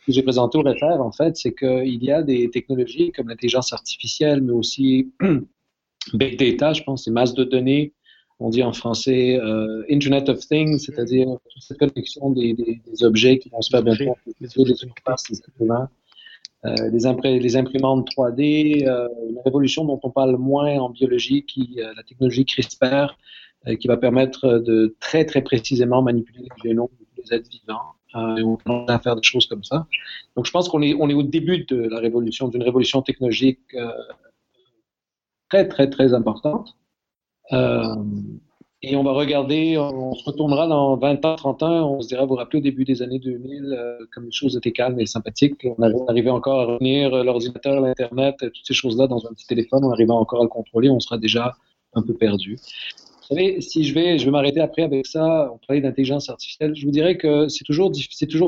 que 0.07 0.13
j'ai 0.13 0.23
présenté 0.23 0.57
au 0.57 0.61
réfère, 0.61 1.01
en 1.01 1.11
fait, 1.11 1.35
c'est 1.35 1.53
qu'il 1.53 2.01
y 2.01 2.11
a 2.11 2.23
des 2.23 2.49
technologies 2.49 3.11
comme 3.11 3.27
l'intelligence 3.27 3.73
artificielle, 3.73 4.41
mais 4.41 4.53
aussi 4.53 5.11
big 6.13 6.39
data, 6.39 6.71
je 6.71 6.81
pense, 6.83 7.03
c'est 7.03 7.11
masse 7.11 7.33
de 7.33 7.43
données. 7.43 7.93
On 8.39 8.49
dit 8.49 8.63
en 8.63 8.71
français 8.71 9.37
euh, 9.37 9.83
Internet 9.91 10.29
of 10.29 10.39
Things, 10.39 10.79
c'est-à-dire 10.79 11.27
toute 11.27 11.61
cette 11.61 11.77
connexion 11.77 12.29
des, 12.29 12.53
des, 12.53 12.79
des, 12.87 13.03
objets 13.03 13.37
qui 13.37 13.49
vont 13.49 13.61
se 13.61 13.69
faire 13.69 13.83
bientôt, 13.83 14.15
les, 14.25 14.33
les 14.39 14.47
les 14.47 14.83
imprimantes, 15.49 15.89
euh, 16.65 16.89
les, 17.39 17.57
imprimantes 17.57 18.07
3D, 18.15 18.87
euh, 18.87 19.07
une 19.29 19.39
révolution 19.43 19.83
dont 19.83 19.99
on 20.03 20.11
parle 20.11 20.37
moins 20.37 20.77
en 20.77 20.89
biologie, 20.89 21.43
qui 21.43 21.79
la 21.95 22.03
technologie 22.03 22.45
CRISPR, 22.45 23.17
qui 23.79 23.87
va 23.87 23.97
permettre 23.97 24.59
de 24.59 24.95
très 25.01 25.25
très 25.25 25.41
précisément 25.41 26.01
manipuler 26.01 26.43
les 26.43 26.69
génomes 26.69 26.87
des 27.27 27.35
êtres 27.35 27.49
vivants 27.49 27.93
euh, 28.15 28.37
et 28.37 28.43
on 28.43 28.57
peut 28.57 28.85
faire 29.03 29.15
des 29.15 29.23
choses 29.23 29.45
comme 29.47 29.63
ça. 29.63 29.87
Donc 30.35 30.45
je 30.45 30.51
pense 30.51 30.69
qu'on 30.69 30.81
est, 30.81 30.93
on 30.93 31.09
est 31.09 31.13
au 31.13 31.23
début 31.23 31.65
de 31.65 31.87
la 31.89 31.99
révolution, 31.99 32.47
d'une 32.47 32.63
révolution 32.63 33.01
technologique 33.01 33.59
euh, 33.73 33.91
très 35.49 35.67
très 35.67 35.89
très 35.89 36.13
importante. 36.13 36.75
Euh, 37.53 37.95
et 38.83 38.95
on 38.95 39.03
va 39.03 39.11
regarder, 39.11 39.75
on 39.77 40.13
se 40.13 40.23
retournera 40.23 40.67
dans 40.67 40.97
20 40.97 41.25
ans, 41.25 41.35
30 41.35 41.63
ans, 41.63 41.91
on 41.95 42.01
se 42.01 42.09
dira, 42.09 42.23
vous 42.23 42.29
vous 42.29 42.35
rappelez 42.35 42.59
au 42.59 42.61
début 42.61 42.85
des 42.85 43.01
années 43.01 43.17
2000, 43.17 43.73
euh, 43.73 43.97
comme 44.13 44.25
les 44.25 44.31
choses 44.31 44.55
étaient 44.55 44.71
calmes 44.71 44.99
et 44.99 45.07
sympathiques, 45.07 45.65
on 45.79 46.07
arrivait 46.07 46.29
encore 46.29 46.59
à 46.59 46.65
revenir 46.65 47.23
l'ordinateur, 47.23 47.81
l'Internet, 47.81 48.35
toutes 48.39 48.65
ces 48.65 48.75
choses-là 48.75 49.07
dans 49.07 49.25
un 49.25 49.29
petit 49.29 49.47
téléphone, 49.47 49.83
on 49.83 49.91
arrivait 49.91 50.11
encore 50.11 50.41
à 50.41 50.43
le 50.43 50.49
contrôler, 50.49 50.91
on 50.91 50.99
sera 50.99 51.17
déjà 51.17 51.55
un 51.93 52.03
peu 52.03 52.13
perdu. 52.13 52.57
Vous 53.29 53.35
savez, 53.35 53.59
si 53.59 53.83
je 53.83 53.93
vais, 53.93 54.17
je 54.17 54.23
vais 54.25 54.31
m'arrêter 54.31 54.61
après 54.61 54.83
avec 54.83 55.05
ça, 55.05 55.51
on 55.53 55.57
parlait 55.57 55.81
d'intelligence 55.81 56.29
artificielle, 56.29 56.73
je 56.75 56.85
vous 56.85 56.91
dirais 56.91 57.17
que 57.17 57.49
c'est 57.49 57.65
toujours, 57.65 57.91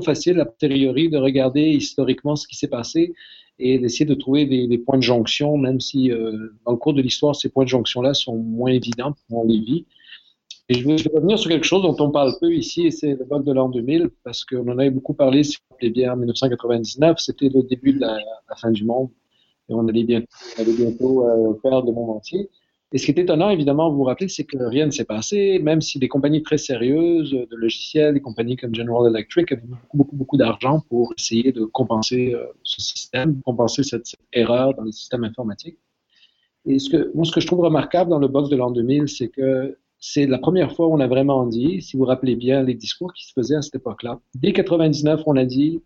facile, 0.05 0.39
a 0.39 0.45
priori, 0.45 1.09
de 1.09 1.17
regarder 1.17 1.63
historiquement 1.63 2.37
ce 2.37 2.47
qui 2.47 2.55
s'est 2.55 2.69
passé 2.69 3.13
et 3.57 3.77
d'essayer 3.77 4.05
de 4.05 4.13
trouver 4.13 4.45
des, 4.45 4.77
points 4.77 4.97
de 4.97 5.03
jonction, 5.03 5.57
même 5.57 5.81
si 5.81 6.11
euh, 6.11 6.53
dans 6.65 6.71
le 6.71 6.77
cours 6.77 6.93
de 6.93 7.01
l'histoire, 7.01 7.35
ces 7.35 7.49
points 7.49 7.65
de 7.65 7.69
jonction-là 7.69 8.13
sont 8.13 8.37
moins 8.37 8.71
évidents 8.71 9.15
pour 9.27 9.45
les 9.45 9.59
vit. 9.59 9.85
Je 10.69 10.87
vais, 10.87 10.97
je 10.97 11.09
vais, 11.09 11.15
revenir 11.15 11.37
sur 11.37 11.49
quelque 11.49 11.65
chose 11.65 11.81
dont 11.81 11.97
on 11.99 12.11
parle 12.11 12.31
peu 12.39 12.53
ici, 12.53 12.87
et 12.87 12.91
c'est 12.91 13.15
le 13.15 13.25
bug 13.25 13.43
de 13.43 13.51
l'an 13.51 13.67
2000, 13.67 14.09
parce 14.23 14.45
qu'on 14.45 14.65
en 14.65 14.77
avait 14.77 14.91
beaucoup 14.91 15.13
parlé, 15.13 15.43
si 15.43 15.57
vous 15.57 15.75
voulez 15.77 15.91
bien, 15.91 16.13
en 16.13 16.15
1999, 16.15 17.17
c'était 17.19 17.49
le 17.49 17.63
début 17.63 17.91
de 17.91 17.99
la, 17.99 18.17
fin 18.55 18.71
du 18.71 18.85
monde, 18.85 19.09
et 19.67 19.73
on 19.73 19.85
allait 19.89 20.05
bientôt, 20.05 20.27
on 20.57 20.61
allait 20.61 20.73
bientôt 20.73 21.27
euh, 21.27 21.81
le 21.85 21.91
monde 21.91 22.11
entier. 22.11 22.49
Et 22.91 22.97
ce 22.97 23.05
qui 23.05 23.11
est 23.11 23.19
étonnant, 23.19 23.51
évidemment, 23.51 23.91
vous 23.91 23.97
vous 23.97 24.03
rappelez, 24.03 24.29
c'est 24.29 24.45
que 24.45 24.57
rien 24.57 24.87
ne 24.87 24.91
s'est 24.91 25.05
passé, 25.05 25.59
même 25.59 25.79
si 25.79 25.99
des 25.99 26.07
compagnies 26.07 26.41
très 26.41 26.57
sérieuses 26.57 27.31
de 27.31 27.55
logiciels, 27.55 28.15
des 28.15 28.21
compagnies 28.21 28.55
comme 28.55 28.73
General 28.73 29.07
Electric 29.13 29.51
avaient 29.51 29.61
beaucoup, 29.93 30.15
beaucoup, 30.15 30.37
d'argent 30.37 30.81
pour 30.89 31.13
essayer 31.15 31.51
de 31.51 31.65
compenser 31.65 32.33
euh, 32.33 32.47
ce 32.63 32.81
système, 32.81 33.41
compenser 33.43 33.83
cette, 33.83 34.15
erreur 34.33 34.73
dans 34.73 34.83
les 34.83 34.91
systèmes 34.91 35.23
informatiques. 35.23 35.77
Et 36.65 36.79
ce 36.79 36.89
que, 36.89 37.11
moi, 37.13 37.25
ce 37.25 37.31
que 37.31 37.39
je 37.39 37.45
trouve 37.45 37.59
remarquable 37.59 38.09
dans 38.09 38.17
le 38.17 38.27
box 38.27 38.49
de 38.49 38.55
l'an 38.55 38.71
2000, 38.71 39.07
c'est 39.07 39.27
que 39.29 39.77
c'est 39.99 40.25
la 40.25 40.39
première 40.39 40.73
fois 40.75 40.87
où 40.87 40.93
on 40.93 40.99
a 40.99 41.07
vraiment 41.07 41.45
dit, 41.45 41.83
si 41.83 41.95
vous 41.95 42.03
vous 42.03 42.09
rappelez 42.09 42.35
bien 42.35 42.63
les 42.63 42.73
discours 42.73 43.13
qui 43.13 43.27
se 43.27 43.33
faisaient 43.33 43.55
à 43.55 43.61
cette 43.61 43.75
époque-là, 43.75 44.19
dès 44.33 44.51
99, 44.51 45.21
on 45.27 45.35
a 45.35 45.45
dit, 45.45 45.83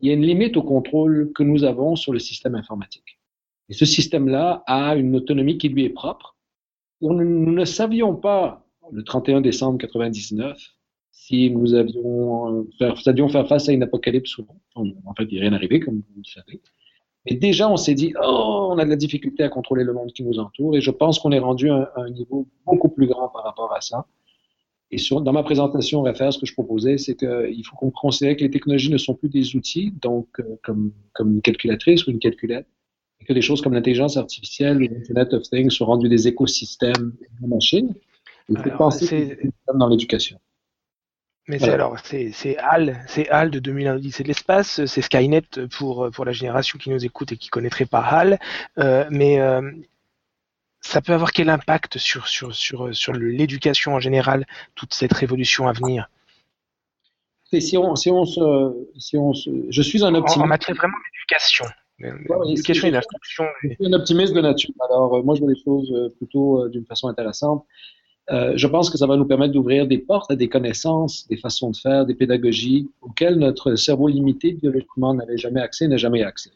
il 0.00 0.08
y 0.08 0.10
a 0.10 0.14
une 0.14 0.24
limite 0.24 0.56
au 0.56 0.62
contrôle 0.62 1.30
que 1.34 1.42
nous 1.42 1.64
avons 1.64 1.94
sur 1.94 2.12
le 2.12 2.18
système 2.18 2.54
informatique. 2.54 3.18
Et 3.68 3.74
ce 3.74 3.84
système-là 3.84 4.62
a 4.66 4.96
une 4.96 5.14
autonomie 5.14 5.58
qui 5.58 5.68
lui 5.68 5.84
est 5.84 5.90
propre 5.90 6.37
nous 7.00 7.52
ne 7.52 7.64
savions 7.64 8.14
pas, 8.14 8.66
le 8.92 9.02
31 9.02 9.40
décembre 9.40 9.78
99, 9.78 10.58
si 11.10 11.50
nous 11.50 11.74
avions 11.74 12.66
faire, 12.78 12.94
allions 13.06 13.28
faire 13.28 13.46
face 13.46 13.68
à 13.68 13.72
une 13.72 13.82
apocalypse 13.82 14.38
ou 14.38 14.46
non. 14.76 14.94
En 15.04 15.14
fait, 15.14 15.24
il 15.30 15.34
n'est 15.34 15.42
rien 15.42 15.52
arrivé, 15.52 15.80
comme 15.80 15.96
vous 15.96 16.22
le 16.22 16.24
savez. 16.24 16.60
Mais 17.26 17.36
déjà, 17.36 17.68
on 17.70 17.76
s'est 17.76 17.94
dit, 17.94 18.14
oh, 18.22 18.68
on 18.70 18.78
a 18.78 18.84
de 18.84 18.90
la 18.90 18.96
difficulté 18.96 19.42
à 19.42 19.48
contrôler 19.48 19.84
le 19.84 19.92
monde 19.92 20.12
qui 20.12 20.22
nous 20.22 20.38
entoure, 20.38 20.76
et 20.76 20.80
je 20.80 20.90
pense 20.90 21.18
qu'on 21.18 21.32
est 21.32 21.38
rendu 21.38 21.70
à, 21.70 21.92
un 21.96 22.10
niveau 22.10 22.48
beaucoup 22.64 22.88
plus 22.88 23.06
grand 23.06 23.28
par 23.28 23.44
rapport 23.44 23.74
à 23.74 23.80
ça. 23.80 24.06
Et 24.90 24.96
sur, 24.96 25.20
dans 25.20 25.32
ma 25.32 25.42
présentation 25.42 26.00
réfère, 26.00 26.32
ce 26.32 26.38
que 26.38 26.46
je 26.46 26.54
proposais, 26.54 26.96
c'est 26.96 27.14
qu'il 27.14 27.62
faut 27.66 27.76
qu'on 27.76 27.90
considère 27.90 28.36
que 28.36 28.40
les 28.42 28.50
technologies 28.50 28.90
ne 28.90 28.96
sont 28.96 29.14
plus 29.14 29.28
des 29.28 29.54
outils, 29.54 29.92
donc 30.00 30.28
euh, 30.40 30.58
comme, 30.62 30.92
comme 31.12 31.34
une 31.34 31.42
calculatrice 31.42 32.06
ou 32.06 32.10
une 32.10 32.20
calculette, 32.20 32.66
et 32.66 32.77
que 33.28 33.34
des 33.34 33.42
choses 33.42 33.60
comme 33.60 33.74
l'intelligence 33.74 34.16
artificielle 34.16 34.78
ou 34.78 34.80
l'Internet 34.80 35.34
of 35.34 35.42
Things 35.42 35.70
sont 35.70 35.84
rendues 35.84 36.08
des 36.08 36.26
écosystèmes 36.26 37.12
de 37.42 37.46
machines. 37.46 37.94
Il 38.48 38.56
faut 38.56 38.70
penser 38.70 39.38
dans 39.74 39.88
l'éducation. 39.88 40.40
Mais 41.46 41.58
c'est 41.58 41.70
alors, 41.70 41.98
c'est 42.02 42.56
HAL, 42.58 43.04
c'est 43.06 43.28
HAL 43.28 43.50
de 43.50 43.58
2001 43.58 44.00
c'est 44.10 44.22
de 44.22 44.28
l'espace, 44.28 44.84
c'est 44.84 45.02
Skynet 45.02 45.42
pour, 45.70 46.10
pour 46.10 46.24
la 46.24 46.32
génération 46.32 46.78
qui 46.78 46.90
nous 46.90 47.04
écoute 47.04 47.32
et 47.32 47.36
qui 47.36 47.48
connaîtrait 47.48 47.86
pas 47.86 48.00
HAL, 48.00 48.38
euh, 48.78 49.06
mais 49.10 49.40
euh, 49.40 49.62
ça 50.80 51.00
peut 51.00 51.12
avoir 51.12 51.32
quel 51.32 51.48
impact 51.48 51.96
sur, 51.98 52.28
sur, 52.28 52.54
sur, 52.54 52.94
sur 52.94 53.12
l'éducation 53.14 53.94
en 53.94 54.00
général, 54.00 54.46
toute 54.74 54.92
cette 54.92 55.12
révolution 55.12 55.68
à 55.68 55.72
venir? 55.72 56.10
Si 57.50 57.78
on, 57.78 57.96
si 57.96 58.10
on 58.10 58.26
se, 58.26 58.88
si 58.98 59.16
on 59.16 59.32
se, 59.32 59.50
je 59.70 59.82
suis 59.82 60.04
un 60.04 60.14
optimiste. 60.14 60.38
En, 60.38 60.44
en 60.44 60.48
matière 60.48 60.76
vraiment 60.76 60.98
d'éducation. 61.12 61.64
Je 61.98 63.74
suis 63.76 63.86
un 63.86 63.92
optimiste 63.92 64.32
de 64.32 64.40
nature. 64.40 64.74
Alors, 64.88 65.14
euh, 65.14 65.22
moi, 65.22 65.34
je 65.34 65.40
vois 65.40 65.50
les 65.50 65.60
choses 65.60 65.90
euh, 65.92 66.08
plutôt 66.16 66.62
euh, 66.62 66.68
d'une 66.68 66.84
façon 66.84 67.08
intéressante. 67.08 67.64
Euh, 68.30 68.52
je 68.56 68.66
pense 68.66 68.90
que 68.90 68.98
ça 68.98 69.06
va 69.06 69.16
nous 69.16 69.24
permettre 69.24 69.54
d'ouvrir 69.54 69.86
des 69.86 69.98
portes 69.98 70.30
à 70.30 70.36
des 70.36 70.48
connaissances, 70.48 71.26
des 71.28 71.38
façons 71.38 71.70
de 71.70 71.76
faire, 71.76 72.04
des 72.06 72.14
pédagogies 72.14 72.88
auxquelles 73.00 73.36
notre 73.36 73.74
cerveau 73.74 74.06
limité 74.06 74.52
biologiquement 74.52 75.14
n'avait 75.14 75.38
jamais 75.38 75.60
accès, 75.60 75.88
n'a 75.88 75.96
jamais 75.96 76.22
accès. 76.22 76.50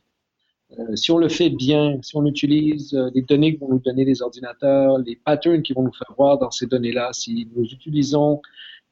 Euh, 0.79 0.95
si 0.97 1.11
on 1.11 1.19
le 1.19 1.29
fait 1.29 1.51
bien, 1.51 1.99
si 2.03 2.17
on 2.17 2.25
utilise 2.27 2.93
les 3.15 3.23
données 3.23 3.55
que 3.55 3.61
vont 3.61 3.71
nous 3.71 3.79
donner 3.79 4.05
les 4.05 4.23
ordinateurs, 4.23 4.99
les 4.99 5.17
patterns 5.17 5.63
qui 5.63 5.73
vont 5.73 5.83
nous 5.83 5.93
faire 5.93 6.15
voir 6.17 6.39
dans 6.39 6.51
ces 6.51 6.67
données-là, 6.67 7.11
si 7.13 7.49
nous 7.57 7.65
utilisons 7.65 8.41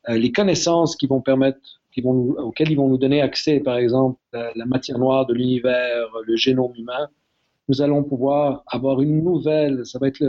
les 0.09 0.33
connaissances 0.33 0.97
qui 0.97 1.07
vont 1.07 1.21
permettre 1.21 1.80
qui 1.93 2.03
auxquels 2.03 2.71
ils 2.71 2.77
vont 2.77 2.89
nous 2.89 2.99
donner 2.99 3.21
accès, 3.21 3.61
par 3.61 3.77
exemple, 3.77 4.19
la, 4.33 4.53
la 4.55 4.67
matière 4.67 4.99
noire 4.99 5.27
de 5.27 5.35
l'univers, 5.35 6.07
le 6.25 6.37
génome 6.37 6.73
humain, 6.77 7.09
nous 7.71 7.83
allons 7.83 8.03
pouvoir 8.03 8.65
avoir 8.67 9.01
une 9.01 9.23
nouvelle, 9.23 9.87
ça 9.87 10.01
va 10.01 10.09
être, 10.09 10.25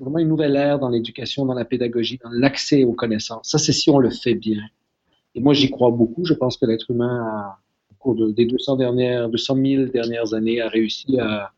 vraiment 0.00 0.18
une 0.18 0.28
nouvelle 0.28 0.56
ère 0.56 0.80
dans 0.80 0.88
l'éducation, 0.88 1.46
dans 1.46 1.54
la 1.54 1.64
pédagogie, 1.64 2.18
dans 2.22 2.30
l'accès 2.30 2.82
aux 2.82 2.92
connaissances. 2.92 3.50
Ça, 3.50 3.58
c'est 3.58 3.72
si 3.72 3.88
on 3.88 3.98
le 3.98 4.10
fait 4.10 4.34
bien. 4.34 4.60
Et 5.36 5.40
moi, 5.40 5.54
j'y 5.54 5.70
crois 5.70 5.92
beaucoup. 5.92 6.24
Je 6.24 6.34
pense 6.34 6.56
que 6.56 6.66
l'être 6.66 6.90
humain, 6.90 7.52
au 7.92 7.94
cours 8.00 8.16
de, 8.16 8.32
des 8.32 8.46
200 8.46 8.76
dernières, 8.76 9.28
200 9.28 9.56
000 9.64 9.84
dernières 9.92 10.34
années, 10.34 10.60
a 10.60 10.68
réussi 10.68 11.20
à, 11.20 11.52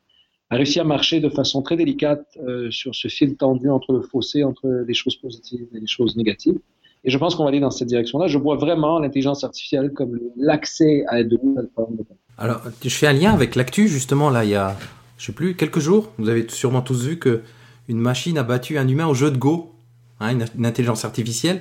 a 0.51 0.57
réussi 0.57 0.79
à 0.79 0.85
marcher 0.85 1.21
de 1.21 1.31
façon 1.31 1.63
très 1.63 1.77
délicate 1.77 2.27
euh, 2.43 2.71
sur 2.71 2.95
ce 2.95 3.09
fil 3.09 3.37
tendu 3.37 3.71
entre 3.71 3.95
le 3.95 4.03
fossé, 4.03 4.45
entre 4.45 4.69
les 4.87 4.95
choses 4.95 5.17
positives 5.17 5.69
et 5.75 5.81
les 5.81 5.87
choses 5.87 6.17
négatives. 6.17 6.59
Et 7.05 7.11
je 7.11 7.19
pense 7.19 7.35
qu'on 7.35 7.45
va 7.45 7.49
aller 7.49 7.61
dans 7.61 7.71
cette 7.71 7.89
direction-là. 7.89 8.27
Je 8.27 8.39
vois 8.39 8.57
vraiment 8.57 8.99
l'intelligence 8.99 9.43
artificielle 9.45 9.93
comme 9.95 10.19
l'accès 10.37 11.05
à 11.09 11.23
de 11.23 11.39
nouvelles 11.43 11.71
formes 11.75 11.97
de 11.97 12.05
Alors, 12.37 12.61
je 12.83 12.89
fais 12.91 13.07
un 13.07 13.13
lien 13.13 13.33
avec 13.33 13.57
l'actu, 13.57 13.89
justement, 13.89 14.29
là, 14.29 14.45
il 14.45 14.51
y 14.51 14.55
a, 14.55 14.77
je 15.17 15.27
sais 15.27 15.33
plus, 15.33 15.55
quelques 15.55 15.81
jours, 15.81 16.11
vous 16.19 16.29
avez 16.29 16.47
sûrement 16.49 16.83
tous 16.83 17.05
vu 17.07 17.19
que 17.19 17.43
une 17.89 17.99
machine 17.99 18.39
a 18.39 18.43
battu 18.43 18.79
un 18.79 18.87
humain 18.87 19.07
au 19.07 19.15
jeu 19.15 19.31
de 19.31 19.37
Go, 19.37 19.73
hein, 20.21 20.39
une, 20.57 20.67
intelligence 20.67 21.05
artificielle. 21.05 21.61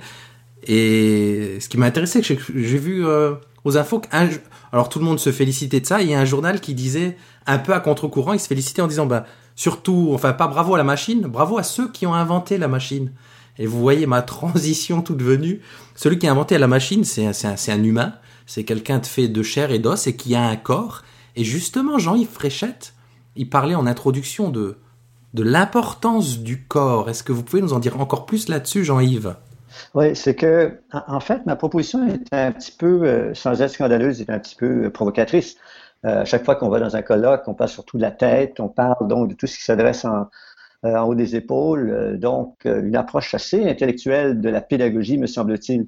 Et 0.68 1.58
ce 1.60 1.70
qui 1.70 1.78
m'a 1.78 1.86
intéressé, 1.86 2.22
j'ai 2.22 2.78
vu 2.78 3.06
euh, 3.06 3.34
aux 3.64 3.78
infos 3.78 4.00
qu'un... 4.00 4.30
Alors 4.72 4.90
tout 4.90 5.00
le 5.00 5.06
monde 5.06 5.20
se 5.20 5.32
félicitait 5.32 5.80
de 5.80 5.86
ça, 5.86 6.02
il 6.02 6.10
y 6.10 6.14
a 6.14 6.20
un 6.20 6.26
journal 6.26 6.60
qui 6.60 6.76
disait, 6.76 7.18
un 7.48 7.58
peu 7.58 7.74
à 7.74 7.80
contre-courant, 7.80 8.34
il 8.34 8.40
se 8.40 8.48
félicitait 8.48 8.82
en 8.82 8.88
disant, 8.88 9.08
bah, 9.08 9.26
surtout, 9.56 10.12
enfin 10.14 10.34
pas 10.34 10.48
bravo 10.48 10.76
à 10.76 10.78
la 10.78 10.84
machine, 10.84 11.22
bravo 11.22 11.58
à 11.58 11.64
ceux 11.64 11.90
qui 11.92 12.06
ont 12.06 12.14
inventé 12.14 12.58
la 12.58 12.68
machine. 12.68 13.12
Et 13.60 13.68
vous 13.68 13.80
voyez 13.80 14.08
ma 14.08 14.22
transition 14.24 15.02
toute 15.02 15.22
venue. 15.22 15.62
Celui 15.96 16.18
qui 16.18 16.26
a 16.28 16.32
inventé 16.32 16.58
la 16.58 16.68
machine, 16.68 17.04
c'est 17.04 17.28
un, 17.28 17.84
humain. 17.84 18.16
C'est 18.48 18.64
quelqu'un 18.64 18.98
de 18.98 19.06
fait 19.06 19.28
de 19.28 19.44
chair 19.44 19.72
et 19.72 19.80
d'os 19.80 20.08
et 20.08 20.16
qui 20.16 20.34
a 20.34 20.42
un 20.42 20.56
corps. 20.56 21.04
Et 21.36 21.44
justement, 21.44 22.00
Jean-Yves 22.00 22.30
Fréchette, 22.30 22.94
il 23.36 23.50
parlait 23.50 23.76
en 23.76 23.86
introduction 23.86 24.50
de, 24.50 24.78
de 25.34 25.44
l'importance 25.44 26.40
du 26.40 26.64
corps. 26.64 27.10
Est-ce 27.10 27.22
que 27.22 27.34
vous 27.34 27.44
pouvez 27.44 27.62
nous 27.62 27.74
en 27.74 27.80
dire 27.80 28.00
encore 28.00 28.26
plus 28.26 28.48
là-dessus, 28.48 28.86
Jean-Yves? 28.86 29.36
Oui, 29.94 30.16
c'est 30.16 30.36
que, 30.36 30.80
en 30.92 31.20
fait, 31.20 31.46
ma 31.46 31.56
proposition 31.56 32.08
est 32.08 32.34
un 32.34 32.52
petit 32.52 32.72
peu, 32.72 33.04
euh, 33.04 33.34
sans 33.34 33.62
être 33.62 33.72
scandaleuse, 33.72 34.22
est 34.22 34.30
un 34.30 34.40
petit 34.40 34.56
peu 34.56 34.86
euh, 34.86 34.90
provocatrice. 34.90 35.58
Euh, 36.06 36.26
chaque 36.26 36.46
fois 36.46 36.56
qu'on 36.56 36.70
va 36.70 36.80
dans 36.80 36.96
un 36.96 37.02
colloque, 37.02 37.44
on 37.48 37.54
parle 37.54 37.70
surtout 37.70 37.98
de 37.98 38.02
la 38.02 38.12
tête, 38.12 38.60
on 38.60 38.70
parle 38.70 39.08
donc 39.08 39.30
de 39.30 39.34
tout 39.36 39.48
ce 39.48 39.58
qui 39.58 39.64
s'adresse 39.64 40.06
en, 40.06 40.30
en 40.84 41.04
haut 41.04 41.16
des 41.16 41.36
épaules. 41.36 41.90
Euh, 41.90 42.18
donc, 42.18 42.66
euh, 42.66 42.82
une 42.84 42.96
approche 42.96 43.34
assez 43.34 43.68
intellectuelle 43.68 44.42
de 44.42 44.50
la 44.50 44.62
pédagogie, 44.62 45.18
me 45.18 45.28
semble-t-il. 45.28 45.88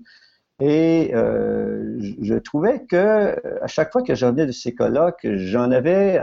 Et 0.60 1.12
euh, 1.16 1.98
je 2.22 2.36
trouvais 2.36 2.86
que 2.86 3.36
à 3.64 3.68
chaque 3.68 3.92
fois 3.92 4.04
que 4.04 4.14
je 4.14 4.26
revenais 4.26 4.46
de 4.46 4.52
ces 4.52 4.76
colloques, 4.76 5.26
j'en 5.26 5.72
avais 5.72 6.22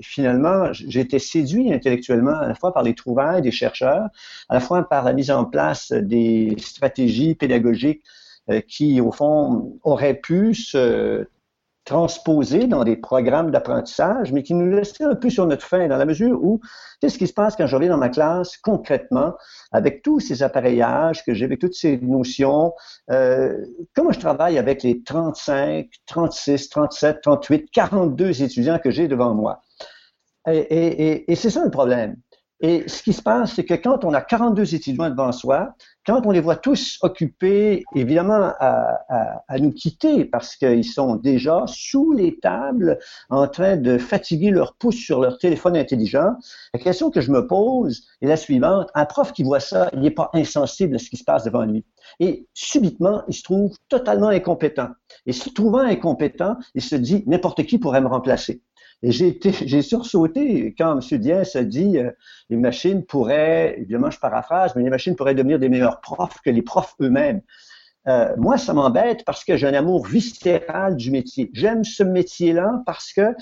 finalement, 0.00 0.72
j'étais 0.72 1.18
séduit 1.18 1.72
intellectuellement 1.72 2.38
à 2.38 2.46
la 2.46 2.54
fois 2.54 2.72
par 2.72 2.84
les 2.84 2.94
trouvailles 2.94 3.42
des 3.42 3.50
chercheurs, 3.50 4.08
à 4.48 4.54
la 4.54 4.60
fois 4.60 4.88
par 4.88 5.04
la 5.04 5.12
mise 5.12 5.30
en 5.32 5.44
place 5.44 5.92
des 5.92 6.54
stratégies 6.58 7.34
pédagogiques 7.34 8.02
qui, 8.68 9.00
au 9.00 9.10
fond, 9.10 9.78
auraient 9.82 10.14
pu 10.14 10.54
se 10.54 11.26
transposés 11.90 12.68
dans 12.68 12.84
des 12.84 12.96
programmes 12.96 13.50
d'apprentissage, 13.50 14.30
mais 14.30 14.44
qui 14.44 14.54
nous 14.54 14.70
laissaient 14.70 15.02
un 15.02 15.16
peu 15.16 15.28
sur 15.28 15.44
notre 15.44 15.66
faim, 15.66 15.88
dans 15.88 15.96
la 15.96 16.04
mesure 16.04 16.38
où, 16.40 16.60
qu'est-ce 17.00 17.18
qui 17.18 17.26
se 17.26 17.32
passe 17.32 17.56
quand 17.56 17.66
je 17.66 17.74
reviens 17.74 17.90
dans 17.90 17.98
ma 17.98 18.10
classe 18.10 18.56
concrètement, 18.58 19.34
avec 19.72 20.00
tous 20.02 20.20
ces 20.20 20.44
appareillages 20.44 21.24
que 21.24 21.34
j'ai, 21.34 21.46
avec 21.46 21.58
toutes 21.58 21.74
ces 21.74 21.98
notions, 21.98 22.74
euh, 23.10 23.56
comment 23.96 24.12
je 24.12 24.20
travaille 24.20 24.56
avec 24.56 24.84
les 24.84 25.02
35, 25.02 25.88
36, 26.06 26.68
37, 26.68 27.22
38, 27.22 27.70
42 27.72 28.42
étudiants 28.44 28.78
que 28.78 28.92
j'ai 28.92 29.08
devant 29.08 29.34
moi? 29.34 29.60
Et 30.46 31.34
c'est 31.34 31.50
ça 31.50 31.64
le 31.64 31.72
problème. 31.72 32.14
Et 32.60 32.88
ce 32.88 33.02
qui 33.02 33.12
se 33.12 33.22
passe, 33.22 33.54
c'est 33.54 33.64
que 33.64 33.74
quand 33.74 34.04
on 34.04 34.12
a 34.12 34.20
42 34.20 34.74
étudiants 34.74 35.10
devant 35.10 35.32
soi, 35.32 35.74
quand 36.10 36.26
on 36.26 36.32
les 36.32 36.40
voit 36.40 36.56
tous 36.56 36.98
occupés, 37.02 37.84
évidemment, 37.94 38.52
à, 38.58 39.58
nous 39.60 39.70
quitter 39.70 40.24
parce 40.24 40.56
qu'ils 40.56 40.84
sont 40.84 41.14
déjà 41.14 41.62
sous 41.68 42.10
les 42.12 42.36
tables 42.40 42.98
en 43.28 43.46
train 43.46 43.76
de 43.76 43.96
fatiguer 43.96 44.50
leur 44.50 44.74
pouce 44.74 44.96
sur 44.96 45.20
leur 45.20 45.38
téléphone 45.38 45.76
intelligent, 45.76 46.34
la 46.74 46.80
question 46.80 47.12
que 47.12 47.20
je 47.20 47.30
me 47.30 47.46
pose 47.46 48.08
est 48.22 48.26
la 48.26 48.36
suivante. 48.36 48.90
Un 48.94 49.04
prof 49.04 49.32
qui 49.32 49.44
voit 49.44 49.60
ça, 49.60 49.88
il 49.92 50.00
n'est 50.00 50.10
pas 50.10 50.30
insensible 50.32 50.96
à 50.96 50.98
ce 50.98 51.10
qui 51.10 51.16
se 51.16 51.22
passe 51.22 51.44
devant 51.44 51.64
lui. 51.64 51.84
Et 52.18 52.48
subitement, 52.54 53.22
il 53.28 53.34
se 53.34 53.44
trouve 53.44 53.76
totalement 53.88 54.28
incompétent. 54.28 54.88
Et 55.26 55.32
se 55.32 55.48
trouvant 55.50 55.78
incompétent, 55.78 56.56
il 56.74 56.82
se 56.82 56.96
dit, 56.96 57.22
n'importe 57.28 57.64
qui 57.66 57.78
pourrait 57.78 58.00
me 58.00 58.08
remplacer. 58.08 58.62
Et 59.02 59.10
j'ai 59.66 59.82
sursauté 59.82 60.74
quand 60.76 61.00
M. 61.00 61.18
Dien 61.18 61.42
a 61.54 61.62
dit 61.62 61.98
euh, 61.98 62.10
les 62.50 62.56
machines 62.56 63.04
pourraient, 63.04 63.76
évidemment 63.78 64.10
je 64.10 64.18
paraphrase, 64.18 64.74
mais 64.76 64.82
les 64.82 64.90
machines 64.90 65.16
pourraient 65.16 65.34
devenir 65.34 65.58
des 65.58 65.68
meilleurs 65.68 66.00
profs 66.00 66.40
que 66.44 66.50
les 66.50 66.62
profs 66.62 66.94
eux-mêmes. 67.00 67.40
Euh, 68.08 68.34
moi, 68.38 68.56
ça 68.56 68.72
m'embête 68.72 69.24
parce 69.24 69.44
que 69.44 69.56
j'ai 69.56 69.66
un 69.66 69.74
amour 69.74 70.06
viscéral 70.06 70.96
du 70.96 71.10
métier. 71.10 71.50
J'aime 71.52 71.84
ce 71.84 72.02
métier-là 72.02 72.82
parce 72.86 73.12
que 73.12 73.34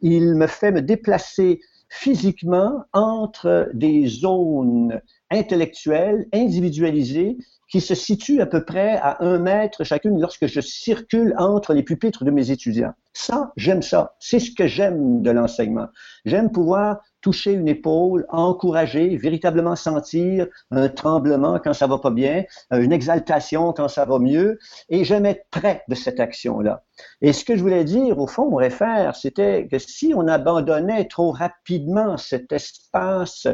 il 0.00 0.34
me 0.34 0.46
fait 0.46 0.70
me 0.70 0.82
déplacer 0.82 1.60
physiquement 1.88 2.84
entre 2.92 3.70
des 3.74 4.06
zones 4.06 5.00
intellectuelle, 5.32 6.26
individualisée, 6.32 7.36
qui 7.72 7.80
se 7.80 7.94
situe 7.94 8.42
à 8.42 8.46
peu 8.46 8.66
près 8.66 8.98
à 8.98 9.24
un 9.24 9.38
mètre 9.38 9.82
chacune 9.82 10.20
lorsque 10.20 10.46
je 10.46 10.60
circule 10.60 11.34
entre 11.38 11.72
les 11.72 11.82
pupitres 11.82 12.22
de 12.22 12.30
mes 12.30 12.50
étudiants. 12.50 12.92
Ça, 13.14 13.50
j'aime 13.56 13.80
ça. 13.80 14.14
C'est 14.20 14.40
ce 14.40 14.50
que 14.54 14.66
j'aime 14.66 15.22
de 15.22 15.30
l'enseignement. 15.30 15.88
J'aime 16.26 16.52
pouvoir 16.52 17.00
toucher 17.22 17.52
une 17.52 17.68
épaule, 17.68 18.26
encourager, 18.28 19.16
véritablement 19.16 19.74
sentir 19.74 20.48
un 20.70 20.90
tremblement 20.90 21.58
quand 21.60 21.72
ça 21.72 21.86
va 21.86 21.96
pas 21.96 22.10
bien, 22.10 22.44
une 22.72 22.92
exaltation 22.92 23.72
quand 23.72 23.88
ça 23.88 24.04
va 24.04 24.18
mieux, 24.18 24.58
et 24.90 25.04
j'aime 25.04 25.24
être 25.24 25.46
près 25.50 25.82
de 25.88 25.94
cette 25.94 26.20
action-là. 26.20 26.84
Et 27.22 27.32
ce 27.32 27.44
que 27.44 27.56
je 27.56 27.62
voulais 27.62 27.84
dire, 27.84 28.18
au 28.18 28.26
fond, 28.26 28.54
réfère, 28.54 29.16
c'était 29.16 29.66
que 29.66 29.78
si 29.78 30.12
on 30.14 30.28
abandonnait 30.28 31.06
trop 31.06 31.30
rapidement 31.30 32.18
cet 32.18 32.52
espace 32.52 33.46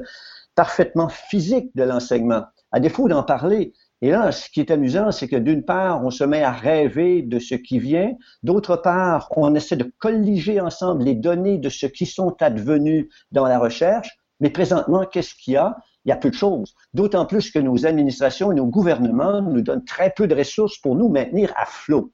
parfaitement 0.58 1.08
physique 1.08 1.70
de 1.76 1.84
l'enseignement, 1.84 2.42
à 2.72 2.80
défaut 2.80 3.06
d'en 3.06 3.22
parler, 3.22 3.74
et 4.02 4.10
là, 4.10 4.32
ce 4.32 4.50
qui 4.50 4.58
est 4.58 4.72
amusant, 4.72 5.12
c'est 5.12 5.28
que 5.28 5.36
d'une 5.36 5.64
part, 5.64 6.04
on 6.04 6.10
se 6.10 6.24
met 6.24 6.42
à 6.42 6.50
rêver 6.50 7.22
de 7.22 7.38
ce 7.38 7.54
qui 7.54 7.78
vient, 7.78 8.10
d'autre 8.42 8.74
part, 8.74 9.28
on 9.36 9.54
essaie 9.54 9.76
de 9.76 9.88
colliger 9.98 10.60
ensemble 10.60 11.04
les 11.04 11.14
données 11.14 11.58
de 11.58 11.68
ce 11.68 11.86
qui 11.86 12.06
sont 12.06 12.34
advenus 12.40 13.06
dans 13.30 13.46
la 13.46 13.60
recherche, 13.60 14.08
mais 14.40 14.50
présentement, 14.50 15.04
qu'est-ce 15.04 15.36
qu'il 15.36 15.54
y 15.54 15.56
a? 15.56 15.76
Il 16.04 16.08
y 16.08 16.12
a 16.12 16.16
peu 16.16 16.30
de 16.30 16.34
choses. 16.34 16.74
D'autant 16.92 17.24
plus 17.24 17.52
que 17.52 17.60
nos 17.60 17.86
administrations 17.86 18.50
et 18.50 18.56
nos 18.56 18.66
gouvernements 18.66 19.40
nous 19.42 19.62
donnent 19.62 19.84
très 19.84 20.10
peu 20.10 20.26
de 20.26 20.34
ressources 20.34 20.78
pour 20.78 20.96
nous 20.96 21.08
maintenir 21.08 21.52
à 21.56 21.66
flot. 21.66 22.10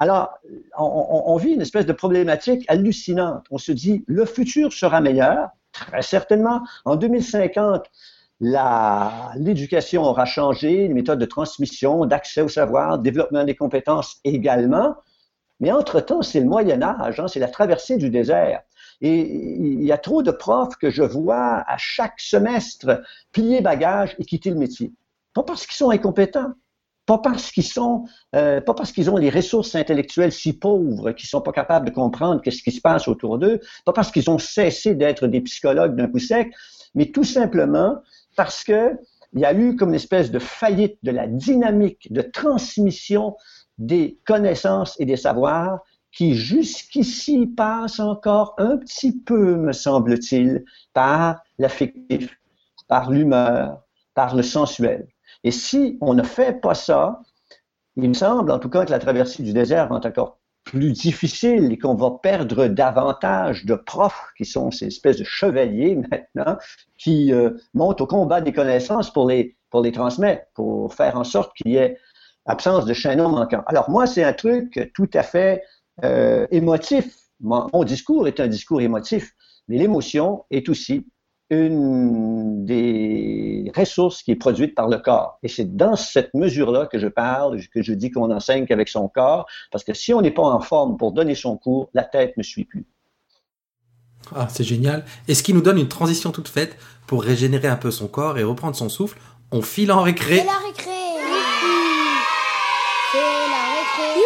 Alors, 0.00 0.34
on, 0.76 1.22
on 1.32 1.36
vit 1.36 1.52
une 1.52 1.62
espèce 1.62 1.86
de 1.86 1.94
problématique 1.94 2.62
hallucinante. 2.68 3.46
On 3.50 3.56
se 3.56 3.72
dit, 3.72 4.04
le 4.06 4.26
futur 4.26 4.74
sera 4.74 5.00
meilleur, 5.00 5.48
très 5.90 6.02
certainement. 6.02 6.62
En 6.84 6.96
2050, 6.96 7.84
l'éducation 8.40 10.02
aura 10.02 10.24
changé, 10.24 10.88
les 10.88 10.94
méthodes 10.94 11.18
de 11.18 11.26
transmission, 11.26 12.04
d'accès 12.06 12.42
au 12.42 12.48
savoir, 12.48 12.98
développement 12.98 13.44
des 13.44 13.54
compétences 13.54 14.20
également. 14.24 14.96
Mais 15.60 15.72
entre-temps, 15.72 16.22
c'est 16.22 16.40
le 16.40 16.46
Moyen 16.46 16.82
Âge, 16.82 17.18
hein, 17.18 17.28
c'est 17.28 17.40
la 17.40 17.48
traversée 17.48 17.96
du 17.96 18.10
désert. 18.10 18.62
Et 19.00 19.20
il 19.20 19.82
y 19.82 19.92
a 19.92 19.98
trop 19.98 20.22
de 20.22 20.30
profs 20.30 20.76
que 20.76 20.90
je 20.90 21.02
vois 21.02 21.64
à 21.66 21.76
chaque 21.78 22.20
semestre 22.20 23.02
plier 23.32 23.60
bagage 23.60 24.14
et 24.18 24.24
quitter 24.24 24.50
le 24.50 24.56
métier. 24.56 24.92
Pas 25.34 25.42
parce 25.42 25.66
qu'ils 25.66 25.76
sont 25.76 25.90
incompétents, 25.90 26.52
pas 27.06 27.18
parce 27.18 27.52
qu'ils 27.52 27.64
sont, 27.64 28.04
euh, 28.34 28.60
pas 28.60 28.74
parce 28.74 28.92
qu'ils 28.92 29.08
ont 29.10 29.16
les 29.16 29.30
ressources 29.30 29.74
intellectuelles 29.74 30.32
si 30.32 30.52
pauvres 30.52 31.12
qu'ils 31.12 31.28
sont 31.28 31.40
pas 31.40 31.52
capables 31.52 31.86
de 31.86 31.94
comprendre 31.94 32.42
qu'est-ce 32.42 32.62
qui 32.62 32.72
se 32.72 32.80
passe 32.80 33.08
autour 33.08 33.38
d'eux, 33.38 33.60
pas 33.84 33.92
parce 33.92 34.10
qu'ils 34.10 34.28
ont 34.28 34.38
cessé 34.38 34.94
d'être 34.94 35.28
des 35.28 35.40
psychologues 35.40 35.96
d'un 35.96 36.08
coup 36.08 36.18
sec, 36.18 36.52
mais 36.94 37.06
tout 37.06 37.24
simplement 37.24 37.96
parce 38.36 38.64
que 38.64 38.98
il 39.32 39.40
y 39.40 39.44
a 39.44 39.54
eu 39.54 39.76
comme 39.76 39.90
une 39.90 39.96
espèce 39.96 40.30
de 40.30 40.38
faillite 40.38 40.98
de 41.02 41.10
la 41.10 41.26
dynamique 41.26 42.12
de 42.12 42.22
transmission 42.22 43.36
des 43.78 44.18
connaissances 44.24 44.98
et 44.98 45.04
des 45.04 45.16
savoirs 45.16 45.80
qui 46.10 46.34
jusqu'ici 46.34 47.46
passe 47.46 48.00
encore 48.00 48.54
un 48.56 48.78
petit 48.78 49.12
peu, 49.12 49.56
me 49.56 49.72
semble-t-il, 49.72 50.64
par 50.94 51.42
l'affectif, 51.58 52.38
par 52.88 53.10
l'humeur, 53.10 53.82
par 54.14 54.34
le 54.34 54.42
sensuel. 54.42 55.08
Et 55.46 55.52
si 55.52 55.96
on 56.00 56.12
ne 56.12 56.24
fait 56.24 56.60
pas 56.60 56.74
ça, 56.74 57.22
il 57.94 58.08
me 58.08 58.14
semble 58.14 58.50
en 58.50 58.58
tout 58.58 58.68
cas 58.68 58.84
que 58.84 58.90
la 58.90 58.98
traversée 58.98 59.44
du 59.44 59.52
désert 59.52 59.88
va 59.88 60.00
encore 60.04 60.40
plus 60.64 60.90
difficile 60.90 61.72
et 61.72 61.78
qu'on 61.78 61.94
va 61.94 62.18
perdre 62.20 62.66
davantage 62.66 63.64
de 63.64 63.76
profs 63.76 64.32
qui 64.36 64.44
sont 64.44 64.72
ces 64.72 64.86
espèces 64.86 65.18
de 65.18 65.24
chevaliers 65.24 65.94
maintenant 66.10 66.58
qui 66.98 67.32
euh, 67.32 67.50
montent 67.74 68.00
au 68.00 68.08
combat 68.08 68.40
des 68.40 68.52
connaissances 68.52 69.12
pour 69.12 69.28
les, 69.28 69.56
pour 69.70 69.82
les 69.82 69.92
transmettre, 69.92 70.46
pour 70.52 70.92
faire 70.92 71.16
en 71.16 71.22
sorte 71.22 71.56
qu'il 71.56 71.70
y 71.70 71.76
ait 71.76 71.96
absence 72.46 72.84
de 72.84 72.92
chaînon 72.92 73.28
manquant. 73.28 73.62
Alors 73.68 73.88
moi, 73.88 74.08
c'est 74.08 74.24
un 74.24 74.32
truc 74.32 74.90
tout 74.94 75.10
à 75.14 75.22
fait 75.22 75.62
euh, 76.02 76.48
émotif. 76.50 77.14
mon, 77.38 77.84
discours 77.84 78.26
est 78.26 78.40
un 78.40 78.48
discours 78.48 78.80
émotif, 78.80 79.32
mais 79.68 79.78
l'émotion 79.78 80.44
est 80.50 80.68
aussi 80.68 81.06
une 81.50 82.64
des 82.64 83.70
ressources 83.76 84.22
qui 84.22 84.32
est 84.32 84.36
produite 84.36 84.74
par 84.74 84.88
le 84.88 84.98
corps. 84.98 85.38
Et 85.42 85.48
c'est 85.48 85.76
dans 85.76 85.96
cette 85.96 86.34
mesure-là 86.34 86.86
que 86.86 86.98
je 86.98 87.06
parle, 87.06 87.60
que 87.72 87.82
je 87.82 87.92
dis 87.92 88.10
qu'on 88.10 88.30
enseigne 88.32 88.66
qu'avec 88.66 88.88
son 88.88 89.08
corps, 89.08 89.46
parce 89.70 89.84
que 89.84 89.94
si 89.94 90.12
on 90.12 90.20
n'est 90.20 90.32
pas 90.32 90.42
en 90.42 90.60
forme 90.60 90.96
pour 90.96 91.12
donner 91.12 91.34
son 91.34 91.56
cours, 91.56 91.88
la 91.94 92.02
tête 92.02 92.36
ne 92.36 92.42
suit 92.42 92.64
plus. 92.64 92.86
Ah, 94.34 94.48
c'est 94.50 94.64
génial. 94.64 95.04
Et 95.28 95.34
ce 95.34 95.42
qui 95.42 95.54
nous 95.54 95.60
donne 95.60 95.78
une 95.78 95.88
transition 95.88 96.32
toute 96.32 96.48
faite 96.48 96.76
pour 97.06 97.22
régénérer 97.22 97.68
un 97.68 97.76
peu 97.76 97.92
son 97.92 98.08
corps 98.08 98.38
et 98.38 98.42
reprendre 98.42 98.74
son 98.74 98.88
souffle, 98.88 99.18
on 99.52 99.62
file 99.62 99.92
en 99.92 100.02
récré. 100.02 100.38
C'est 100.38 100.44
la 100.44 100.58
récré 100.58 100.90
C'est 103.12 103.18
la 103.18 104.02
récré 104.02 104.20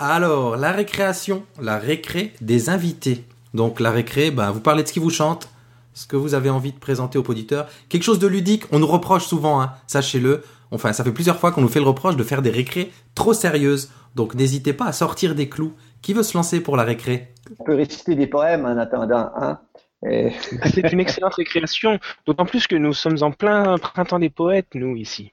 Alors, 0.00 0.56
la 0.56 0.72
récréation, 0.72 1.44
la 1.60 1.78
récré 1.78 2.32
des 2.40 2.68
invités. 2.68 3.24
Donc 3.54 3.78
la 3.78 3.92
récré, 3.92 4.32
ben, 4.32 4.50
vous 4.50 4.60
parlez 4.60 4.82
de 4.82 4.88
ce 4.88 4.92
qui 4.92 4.98
vous 4.98 5.10
chante, 5.10 5.48
ce 5.96 6.06
que 6.06 6.14
vous 6.14 6.34
avez 6.34 6.50
envie 6.50 6.72
de 6.72 6.78
présenter 6.78 7.18
aux 7.18 7.22
auditeurs. 7.22 7.66
Quelque 7.88 8.02
chose 8.02 8.18
de 8.18 8.26
ludique, 8.26 8.64
on 8.70 8.78
nous 8.78 8.86
reproche 8.86 9.24
souvent, 9.24 9.62
hein, 9.62 9.72
sachez-le. 9.86 10.42
Enfin, 10.70 10.92
ça 10.92 11.02
fait 11.02 11.12
plusieurs 11.12 11.38
fois 11.38 11.52
qu'on 11.52 11.62
nous 11.62 11.68
fait 11.68 11.80
le 11.80 11.86
reproche 11.86 12.16
de 12.16 12.22
faire 12.22 12.42
des 12.42 12.50
récrés 12.50 12.92
trop 13.14 13.32
sérieuses. 13.32 13.90
Donc 14.14 14.34
n'hésitez 14.34 14.74
pas 14.74 14.84
à 14.84 14.92
sortir 14.92 15.34
des 15.34 15.48
clous. 15.48 15.72
Qui 16.02 16.12
veut 16.12 16.22
se 16.22 16.36
lancer 16.36 16.60
pour 16.60 16.76
la 16.76 16.82
récré? 16.84 17.32
On 17.58 17.64
peut 17.64 17.74
réciter 17.74 18.14
des 18.14 18.26
poèmes 18.26 18.66
en 18.66 18.76
attendant, 18.76 19.30
hein 19.36 19.58
C'est 20.02 20.92
une 20.92 21.00
excellente 21.00 21.34
récréation, 21.34 21.98
d'autant 22.26 22.44
plus 22.44 22.66
que 22.66 22.76
nous 22.76 22.92
sommes 22.92 23.16
en 23.22 23.32
plein 23.32 23.78
printemps 23.78 24.18
des 24.18 24.30
poètes, 24.30 24.74
nous, 24.74 24.96
ici. 24.96 25.32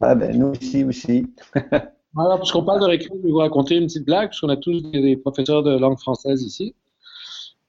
Ah 0.00 0.14
ben, 0.14 0.38
nous 0.38 0.52
ici 0.60 0.84
aussi. 0.84 1.26
Alors, 2.16 2.38
puisqu'on 2.38 2.64
parle 2.64 2.80
de 2.80 2.86
récré, 2.86 3.10
je 3.16 3.26
vais 3.26 3.32
vous 3.32 3.38
raconter 3.38 3.74
une 3.74 3.86
petite 3.86 4.06
blague, 4.06 4.28
puisqu'on 4.28 4.48
a 4.48 4.56
tous 4.56 4.80
des 4.92 5.16
professeurs 5.16 5.64
de 5.64 5.76
langue 5.76 5.98
française 5.98 6.42
ici 6.44 6.76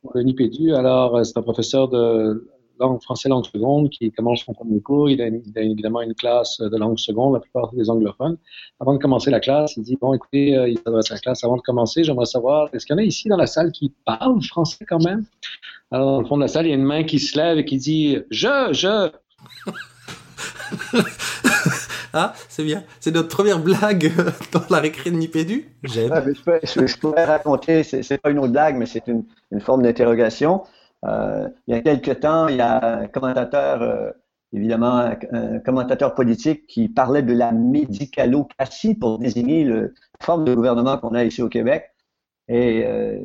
le 0.03 0.75
alors 0.75 1.17
euh, 1.17 1.23
c'est 1.23 1.37
un 1.37 1.41
professeur 1.41 1.87
de 1.89 2.47
langue 2.79 3.01
français 3.01 3.27
langue 3.27 3.45
seconde 3.45 3.89
qui 3.89 4.11
commence 4.11 4.43
son 4.45 4.53
premier 4.53 4.79
cours. 4.81 5.09
Il 5.09 5.21
a, 5.21 5.27
évidemment 5.61 6.01
une 6.01 6.13
classe 6.13 6.59
de 6.61 6.77
langue 6.77 6.97
seconde, 6.97 7.33
la 7.33 7.41
plupart 7.41 7.73
des 7.73 7.89
anglophones. 7.89 8.37
Avant 8.79 8.93
de 8.93 8.99
commencer 8.99 9.29
la 9.29 9.41
classe, 9.41 9.75
il 9.75 9.83
dit 9.83 9.97
bon, 9.99 10.13
écoutez, 10.13 10.55
euh, 10.55 10.69
il 10.69 10.77
s'adresse 10.77 11.11
à 11.11 11.15
la 11.15 11.19
classe. 11.19 11.43
Avant 11.43 11.57
de 11.57 11.61
commencer, 11.61 12.05
j'aimerais 12.05 12.25
savoir 12.25 12.69
est-ce 12.73 12.85
qu'il 12.85 12.95
y 12.95 12.99
en 12.99 13.01
a 13.01 13.05
ici 13.05 13.27
dans 13.27 13.37
la 13.37 13.47
salle 13.47 13.71
qui 13.71 13.93
parlent 14.05 14.41
français 14.41 14.85
quand 14.87 15.03
même? 15.03 15.25
Alors 15.91 16.11
dans 16.11 16.21
le 16.21 16.27
fond 16.27 16.37
de 16.37 16.41
la 16.41 16.47
salle, 16.47 16.67
il 16.67 16.69
y 16.69 16.73
a 16.73 16.75
une 16.75 16.83
main 16.83 17.03
qui 17.03 17.19
se 17.19 17.37
lève 17.37 17.57
et 17.57 17.65
qui 17.65 17.77
dit 17.77 18.17
je, 18.29 18.69
je. 18.71 19.11
Ah, 22.13 22.33
c'est 22.47 22.63
bien. 22.63 22.83
C'est 22.99 23.13
notre 23.13 23.29
première 23.29 23.59
blague 23.59 24.11
dans 24.51 24.61
la 24.69 24.79
récré 24.79 25.11
de 25.11 25.15
Nipédu. 25.15 25.69
J'aime. 25.83 26.11
je, 26.63 26.97
pourrais 26.97 27.25
raconter, 27.25 27.83
c'est 27.83 28.17
pas 28.17 28.29
une 28.29 28.39
autre 28.39 28.51
blague, 28.51 28.77
mais 28.77 28.85
c'est 28.85 29.05
une, 29.07 29.25
forme 29.59 29.83
d'interrogation. 29.83 30.63
Euh, 31.05 31.47
il 31.67 31.75
y 31.75 31.77
a 31.77 31.81
quelques 31.81 32.19
temps, 32.21 32.47
il 32.47 32.57
y 32.57 32.61
a 32.61 32.99
un 32.99 33.07
commentateur, 33.07 33.81
euh, 33.81 34.11
évidemment, 34.53 35.11
un, 35.31 35.59
commentateur 35.59 36.15
politique 36.15 36.67
qui 36.67 36.89
parlait 36.89 37.23
de 37.23 37.33
la 37.33 37.51
médicalocratie 37.51 38.95
pour 38.95 39.19
désigner 39.19 39.63
le, 39.63 39.81
la 39.81 40.25
forme 40.25 40.45
de 40.45 40.53
gouvernement 40.53 40.97
qu'on 40.97 41.13
a 41.13 41.23
ici 41.23 41.41
au 41.41 41.49
Québec. 41.49 41.91
Et 42.47 42.83
euh, 42.85 43.19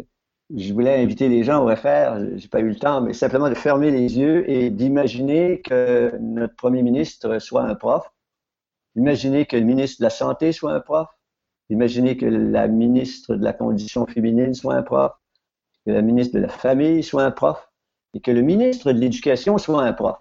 je 0.54 0.72
voulais 0.72 1.02
inviter 1.02 1.28
les 1.28 1.42
gens 1.42 1.62
au 1.62 1.66
refaire, 1.66 2.18
j'ai 2.36 2.48
pas 2.48 2.60
eu 2.60 2.68
le 2.68 2.76
temps, 2.76 3.00
mais 3.00 3.14
simplement 3.14 3.48
de 3.48 3.54
fermer 3.54 3.90
les 3.90 4.18
yeux 4.18 4.48
et 4.48 4.70
d'imaginer 4.70 5.62
que 5.62 6.12
notre 6.20 6.54
premier 6.54 6.82
ministre 6.82 7.38
soit 7.38 7.62
un 7.62 7.74
prof 7.74 8.13
Imaginez 8.96 9.46
que 9.46 9.56
le 9.56 9.64
ministre 9.64 10.00
de 10.00 10.04
la 10.04 10.10
Santé 10.10 10.52
soit 10.52 10.72
un 10.72 10.80
prof. 10.80 11.08
Imaginez 11.70 12.16
que 12.16 12.26
la 12.26 12.68
ministre 12.68 13.34
de 13.34 13.44
la 13.44 13.52
Condition 13.52 14.06
féminine 14.06 14.54
soit 14.54 14.74
un 14.74 14.82
prof. 14.82 15.12
Que 15.86 15.92
la 15.92 16.02
ministre 16.02 16.36
de 16.36 16.42
la 16.42 16.48
Famille 16.48 17.02
soit 17.02 17.24
un 17.24 17.30
prof. 17.30 17.68
Et 18.14 18.20
que 18.20 18.30
le 18.30 18.42
ministre 18.42 18.92
de 18.92 18.98
l'Éducation 18.98 19.58
soit 19.58 19.82
un 19.82 19.92
prof. 19.92 20.18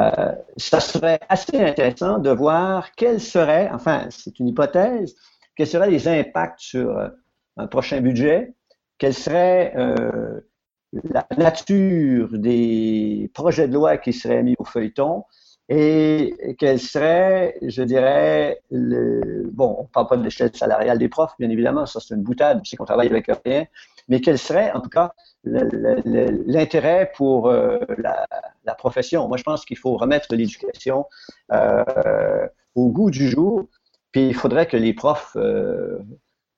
Euh, 0.00 0.32
ça 0.56 0.80
serait 0.80 1.18
assez 1.28 1.60
intéressant 1.60 2.18
de 2.18 2.30
voir 2.30 2.92
quels 2.92 3.20
seraient, 3.20 3.68
enfin, 3.72 4.06
c'est 4.10 4.38
une 4.38 4.48
hypothèse, 4.48 5.16
quels 5.56 5.66
seraient 5.66 5.90
les 5.90 6.06
impacts 6.06 6.60
sur 6.60 6.96
euh, 6.96 7.08
un 7.56 7.66
prochain 7.66 8.00
budget, 8.00 8.54
quelle 8.98 9.14
serait 9.14 9.72
euh, 9.76 10.40
la 10.92 11.26
nature 11.36 12.28
des 12.32 13.30
projets 13.34 13.66
de 13.66 13.74
loi 13.74 13.98
qui 13.98 14.12
seraient 14.12 14.42
mis 14.44 14.54
au 14.58 14.64
feuilleton, 14.64 15.24
et 15.68 16.56
quel 16.58 16.80
serait, 16.80 17.58
je 17.60 17.82
dirais, 17.82 18.62
le, 18.70 19.50
bon, 19.52 19.76
on 19.78 19.82
ne 19.82 19.88
parle 19.88 20.06
pas 20.06 20.16
de 20.16 20.24
l'échelle 20.24 20.54
salariale 20.56 20.98
des 20.98 21.08
profs, 21.08 21.34
bien 21.38 21.50
évidemment, 21.50 21.84
ça 21.84 22.00
c'est 22.00 22.14
une 22.14 22.22
boutade, 22.22 22.62
c'est 22.64 22.76
qu'on 22.76 22.86
travaille 22.86 23.08
avec 23.08 23.30
rien, 23.44 23.66
mais 24.08 24.20
quel 24.22 24.38
serait, 24.38 24.72
en 24.72 24.80
tout 24.80 24.88
cas, 24.88 25.12
l'intérêt 25.44 27.12
pour 27.14 27.48
euh, 27.48 27.78
la, 27.98 28.26
la, 28.64 28.74
profession? 28.74 29.28
Moi, 29.28 29.36
je 29.36 29.42
pense 29.42 29.66
qu'il 29.66 29.76
faut 29.76 29.96
remettre 29.96 30.34
l'éducation 30.34 31.04
euh, 31.52 32.48
au 32.74 32.88
goût 32.88 33.10
du 33.10 33.28
jour, 33.28 33.68
puis 34.10 34.28
il 34.28 34.34
faudrait 34.34 34.66
que 34.66 34.76
les 34.78 34.94
profs 34.94 35.36
euh, 35.36 35.98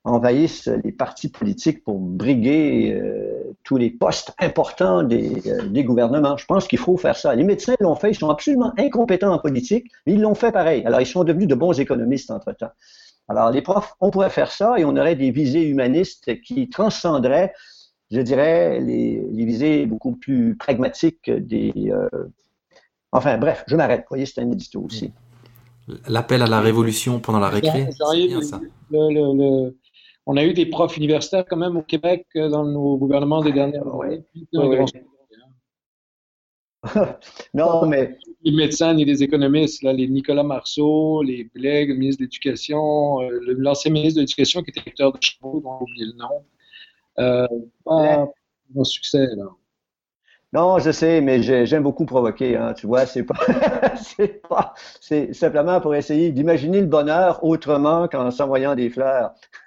envahissent 0.04 0.68
les 0.82 0.92
partis 0.92 1.28
politiques 1.28 1.84
pour 1.84 1.98
briguer 1.98 2.92
euh, 2.94 3.54
tous 3.64 3.76
les 3.76 3.90
postes 3.90 4.32
importants 4.38 5.02
des, 5.02 5.42
euh, 5.46 5.66
des 5.66 5.84
gouvernements. 5.84 6.36
Je 6.38 6.46
pense 6.46 6.66
qu'il 6.66 6.78
faut 6.78 6.96
faire 6.96 7.16
ça. 7.16 7.34
Les 7.34 7.44
médecins 7.44 7.74
l'ont 7.80 7.94
fait, 7.96 8.10
ils 8.12 8.14
sont 8.14 8.30
absolument 8.30 8.72
incompétents 8.78 9.32
en 9.32 9.38
politique, 9.38 9.90
mais 10.06 10.14
ils 10.14 10.20
l'ont 10.20 10.34
fait 10.34 10.52
pareil. 10.52 10.82
Alors, 10.86 11.00
ils 11.02 11.06
sont 11.06 11.22
devenus 11.24 11.48
de 11.48 11.54
bons 11.54 11.78
économistes 11.78 12.30
entre-temps. 12.30 12.70
Alors, 13.28 13.50
les 13.50 13.60
profs, 13.62 13.94
on 14.00 14.10
pourrait 14.10 14.30
faire 14.30 14.50
ça 14.50 14.78
et 14.78 14.84
on 14.84 14.96
aurait 14.96 15.16
des 15.16 15.30
visées 15.30 15.64
humanistes 15.68 16.40
qui 16.42 16.68
transcenderaient, 16.70 17.52
je 18.10 18.20
dirais, 18.22 18.80
les, 18.80 19.22
les 19.30 19.44
visées 19.44 19.86
beaucoup 19.86 20.12
plus 20.16 20.56
pragmatiques 20.56 21.30
des... 21.30 21.72
euh, 21.92 22.08
Enfin, 23.12 23.38
bref, 23.38 23.64
je 23.66 23.76
m'arrête. 23.76 24.00
Vous 24.02 24.06
voyez, 24.10 24.24
c'est 24.26 24.40
un 24.40 24.50
édito 24.50 24.80
aussi. 24.80 25.12
L'appel 26.08 26.42
à 26.42 26.46
la 26.46 26.60
révolution 26.60 27.18
pendant 27.18 27.40
la 27.40 27.48
récré, 27.48 27.88
bien 28.28 28.40
ça. 28.42 28.60
le- 28.90 29.12
le- 29.12 29.36
le- 29.36 29.76
on 30.26 30.36
a 30.36 30.44
eu 30.44 30.52
des 30.54 30.66
profs 30.66 30.96
universitaires 30.96 31.44
quand 31.48 31.56
même 31.56 31.76
au 31.76 31.82
Québec 31.82 32.26
euh, 32.36 32.48
dans 32.48 32.64
nos 32.64 32.96
gouvernements 32.98 33.42
des 33.42 33.52
dernières 33.52 33.86
Ouais. 33.86 34.06
années. 34.06 34.24
Ouais, 34.52 34.78
ouais. 34.80 34.84
Non, 37.54 37.86
mais 37.86 38.16
Les 38.42 38.52
médecins 38.52 38.94
ni 38.94 39.04
les 39.04 39.22
économistes, 39.22 39.82
là, 39.82 39.92
les 39.92 40.08
Nicolas 40.08 40.42
Marceau, 40.42 41.22
les 41.22 41.44
Blais, 41.44 41.84
le 41.84 41.94
ministre 41.94 42.20
de 42.20 42.24
l'Éducation, 42.24 43.20
euh, 43.22 43.38
l'ancien 43.58 43.92
ministre 43.92 44.16
de 44.16 44.20
l'Éducation 44.20 44.62
qui 44.62 44.70
était 44.70 44.80
recteur 44.80 45.12
de 45.12 45.18
Chabot, 45.20 45.60
dont 45.60 45.78
j'ai 45.80 45.92
oublié 45.92 46.06
le 46.06 46.12
nom. 46.18 46.44
Euh, 47.18 47.46
pas 47.84 48.26
mon 48.74 48.84
succès, 48.84 49.26
là. 49.36 49.44
Non, 50.52 50.80
je 50.80 50.90
sais, 50.90 51.20
mais 51.20 51.42
j'ai- 51.42 51.64
j'aime 51.64 51.84
beaucoup 51.84 52.04
provoquer, 52.06 52.56
hein, 52.56 52.74
tu 52.74 52.86
vois, 52.88 53.06
c'est 53.06 53.22
pas, 53.22 53.34
c'est 53.96 54.42
pas, 54.48 54.74
c'est 55.00 55.32
simplement 55.32 55.80
pour 55.80 55.94
essayer 55.94 56.32
d'imaginer 56.32 56.80
le 56.80 56.86
bonheur 56.88 57.44
autrement 57.44 58.08
qu'en 58.08 58.32
s'envoyant 58.32 58.74
des 58.74 58.90
fleurs. 58.90 59.32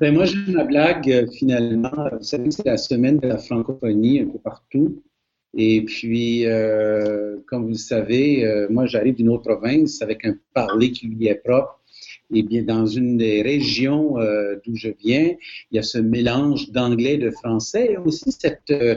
Ben, 0.00 0.14
moi, 0.14 0.24
j'ai 0.24 0.38
ma 0.52 0.64
blague, 0.64 1.10
euh, 1.10 1.26
finalement. 1.38 1.90
Vous 2.12 2.22
savez, 2.22 2.50
c'est 2.50 2.64
la 2.66 2.76
semaine 2.76 3.18
de 3.18 3.28
la 3.28 3.38
francophonie 3.38 4.20
un 4.20 4.26
peu 4.28 4.38
partout. 4.38 5.02
Et 5.56 5.84
puis, 5.84 6.46
euh, 6.46 7.38
comme 7.46 7.62
vous 7.62 7.68
le 7.70 7.74
savez, 7.74 8.44
euh, 8.46 8.66
moi, 8.70 8.86
j'arrive 8.86 9.14
d'une 9.16 9.30
autre 9.30 9.44
province 9.44 10.02
avec 10.02 10.24
un 10.24 10.34
parler 10.54 10.90
qui 10.92 11.06
lui 11.08 11.26
est 11.26 11.36
propre. 11.36 11.77
Et 12.34 12.42
bien, 12.42 12.62
dans 12.62 12.86
une 12.86 13.16
des 13.16 13.40
régions 13.40 14.18
euh, 14.18 14.56
d'où 14.64 14.76
je 14.76 14.88
viens, 15.02 15.34
il 15.70 15.76
y 15.76 15.78
a 15.78 15.82
ce 15.82 15.96
mélange 15.96 16.70
d'anglais 16.70 17.16
de 17.16 17.30
français 17.30 17.92
et 17.92 17.96
aussi 17.96 18.32
cette 18.32 18.70
euh, 18.70 18.96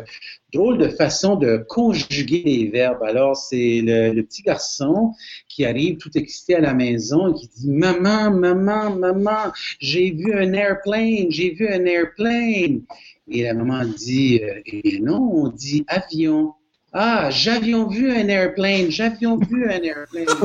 drôle 0.52 0.78
de 0.78 0.90
façon 0.90 1.38
de 1.38 1.64
conjuguer 1.70 2.44
les 2.44 2.68
verbes. 2.68 3.04
Alors, 3.04 3.38
c'est 3.38 3.82
le, 3.82 4.12
le 4.12 4.24
petit 4.24 4.42
garçon 4.42 5.14
qui 5.48 5.64
arrive 5.64 5.98
tout 5.98 6.12
excité 6.16 6.56
à 6.56 6.60
la 6.60 6.74
maison 6.74 7.34
et 7.34 7.40
qui 7.40 7.48
dit 7.48 7.70
Maman, 7.70 8.32
maman, 8.32 8.96
maman, 8.96 9.54
j'ai 9.80 10.12
vu 10.12 10.34
un 10.34 10.52
airplane, 10.52 11.28
j'ai 11.30 11.52
vu 11.52 11.68
un 11.70 11.86
airplane. 11.86 12.82
Et 13.30 13.44
la 13.44 13.54
maman 13.54 13.86
dit 13.86 14.42
euh, 14.44 14.60
Eh 14.66 15.00
non, 15.00 15.22
on 15.34 15.48
dit 15.48 15.86
avion. 15.88 16.54
Ah, 16.94 17.30
j'avions 17.30 17.88
vu 17.88 18.12
un 18.12 18.28
airplane, 18.28 18.90
j'avions 18.92 19.38
vu 19.38 19.66
un 19.70 19.82
airplane. 19.82 20.26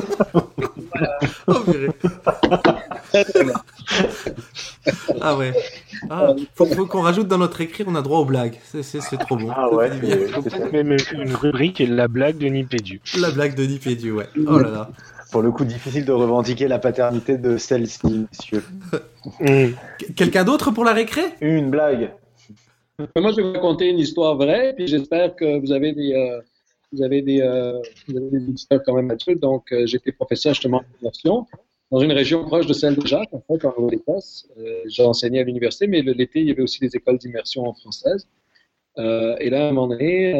Oh, 1.46 1.60
purée. 1.60 1.88
ah 5.20 5.36
ouais. 5.36 5.52
Ah, 6.10 6.34
faut, 6.54 6.66
faut 6.66 6.86
qu'on 6.86 7.02
rajoute 7.02 7.28
dans 7.28 7.38
notre 7.38 7.60
écrit, 7.60 7.84
on 7.86 7.94
a 7.94 8.02
droit 8.02 8.18
aux 8.20 8.24
blagues. 8.24 8.58
C'est- 8.64 8.82
C'est 8.82 9.00
c'est 9.00 9.16
trop 9.18 9.36
bon. 9.36 9.50
Ah 9.54 9.68
ouais, 9.72 9.90
peut-être 9.90 10.72
même 10.72 10.96
une 11.12 11.34
rubrique 11.34 11.82
la 11.86 12.08
blague 12.08 12.38
de 12.38 12.46
Nipédu. 12.46 13.00
La 13.20 13.30
blague 13.30 13.54
de 13.54 13.64
Nipédu, 13.64 14.12
ouais. 14.12 14.26
Oh 14.46 14.58
là 14.58 14.70
là. 14.70 14.90
Pour 15.32 15.42
le 15.42 15.50
coup, 15.50 15.64
difficile 15.64 16.04
de 16.04 16.12
revendiquer 16.12 16.68
la 16.68 16.78
paternité 16.78 17.36
de 17.36 17.56
celle-ci, 17.58 18.26
monsieur. 18.32 18.62
Qu- 19.44 20.12
Quelqu'un 20.16 20.44
d'autre 20.44 20.70
pour 20.70 20.84
la 20.84 20.92
récré? 20.92 21.22
Une 21.40 21.70
blague. 21.70 22.10
Moi, 22.98 23.30
je 23.32 23.36
vais 23.36 23.42
vous 23.42 23.52
raconter 23.52 23.90
une 23.90 23.98
histoire 23.98 24.36
vraie, 24.36 24.72
puis 24.74 24.86
j'espère 24.86 25.36
que 25.36 25.58
vous 25.58 25.70
avez 25.72 25.92
des, 25.92 26.14
euh, 26.14 26.40
vous 26.92 27.02
avez 27.02 27.20
des, 27.20 27.42
euh, 27.42 27.78
vous 28.08 28.16
avez 28.16 28.30
des 28.30 28.48
auditeurs 28.48 28.82
quand 28.84 28.94
même 28.94 29.10
adultes. 29.10 29.40
Donc, 29.40 29.70
euh, 29.72 29.86
j'étais 29.86 30.12
professeur 30.12 30.54
justement 30.54 30.82
d'immersion 30.96 31.46
dans 31.90 32.00
une 32.00 32.12
région 32.12 32.44
proche 32.44 32.66
de 32.66 32.72
celle 32.72 32.96
de 32.96 33.06
Jacques, 33.06 33.32
en 33.32 33.40
fait, 33.40 33.64
en 33.66 33.74
Nouvelle-Écosse. 33.78 34.48
Euh, 34.58 34.82
j'ai 34.86 35.04
enseigné 35.04 35.40
à 35.40 35.44
l'université, 35.44 35.86
mais 35.86 36.00
l'été, 36.02 36.40
il 36.40 36.48
y 36.48 36.50
avait 36.50 36.62
aussi 36.62 36.80
des 36.80 36.96
écoles 36.96 37.18
d'immersion 37.18 37.72
françaises. 37.74 38.26
Euh, 38.98 39.36
et 39.40 39.50
là, 39.50 39.66
à 39.66 39.68
un 39.68 39.72
moment 39.72 39.88
donné, 39.88 40.32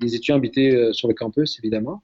les 0.00 0.14
étudiants 0.14 0.36
habitaient 0.36 0.92
sur 0.92 1.08
le 1.08 1.14
campus, 1.14 1.58
évidemment. 1.58 2.00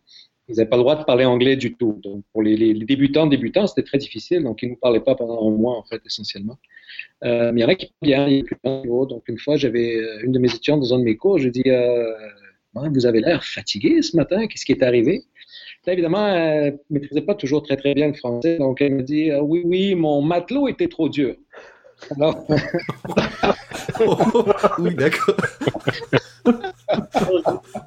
Ils 0.49 0.57
n'avaient 0.57 0.69
pas 0.69 0.77
le 0.77 0.83
droit 0.83 0.97
de 0.97 1.05
parler 1.05 1.27
anglais 1.27 1.57
du 1.57 1.75
tout. 1.75 2.01
Donc, 2.03 2.25
pour 2.33 2.43
les, 2.43 2.73
débutants, 2.73 3.27
débutants, 3.27 3.67
c'était 3.67 3.83
très 3.83 3.99
difficile. 3.99 4.43
Donc, 4.43 4.63
ils 4.63 4.67
ne 4.67 4.71
nous 4.73 4.79
parlaient 4.79 5.01
pas 5.01 5.15
pendant 5.15 5.47
un 5.47 5.51
mois, 5.51 5.77
en 5.77 5.85
fait, 5.85 6.01
essentiellement. 6.07 6.59
Euh, 7.25 7.53
mais 7.53 7.61
il 7.61 7.63
y 7.63 7.67
en 7.67 7.69
a 7.69 7.75
qui 7.75 7.93
bien, 8.01 8.27
il 8.27 8.37
y 8.37 8.41
a 8.41 8.45
plus 8.45 8.57
de. 8.65 9.07
Donc, 9.07 9.29
une 9.29 9.39
fois, 9.39 9.57
j'avais 9.57 9.97
euh, 9.97 10.23
une 10.25 10.33
de 10.33 10.39
mes 10.39 10.49
étudiantes 10.49 10.81
dans 10.81 10.95
un 10.95 10.99
de 11.01 11.05
mes 11.05 11.17
cours, 11.17 11.39
je 11.39 11.51
dis 11.51 11.65
euh, 11.67 12.13
Vous 12.75 13.05
avez 13.05 13.21
l'air 13.21 13.45
fatigué 13.45 14.01
ce 14.01 14.17
matin, 14.17 14.47
qu'est-ce 14.47 14.65
qui 14.65 14.73
est 14.73 14.83
arrivé 14.83 15.25
Là, 15.87 15.93
évidemment, 15.93 16.27
elle 16.29 16.79
ne 16.91 16.99
maîtrisait 16.99 17.23
pas 17.23 17.35
toujours 17.35 17.63
très, 17.63 17.77
très 17.77 17.95
bien 17.95 18.09
le 18.09 18.15
français. 18.15 18.57
Donc, 18.59 18.81
elle 18.81 18.95
me 18.95 19.03
dit 19.03 19.31
Ah 19.31 19.43
Oui, 19.43 19.63
oui, 19.65 19.95
mon 19.95 20.23
matelot 20.23 20.69
était 20.69 20.89
trop 20.89 21.11
dur. 21.11 21.37
Alors, 22.17 22.45
Oui, 24.79 24.95
d'accord. 24.95 25.35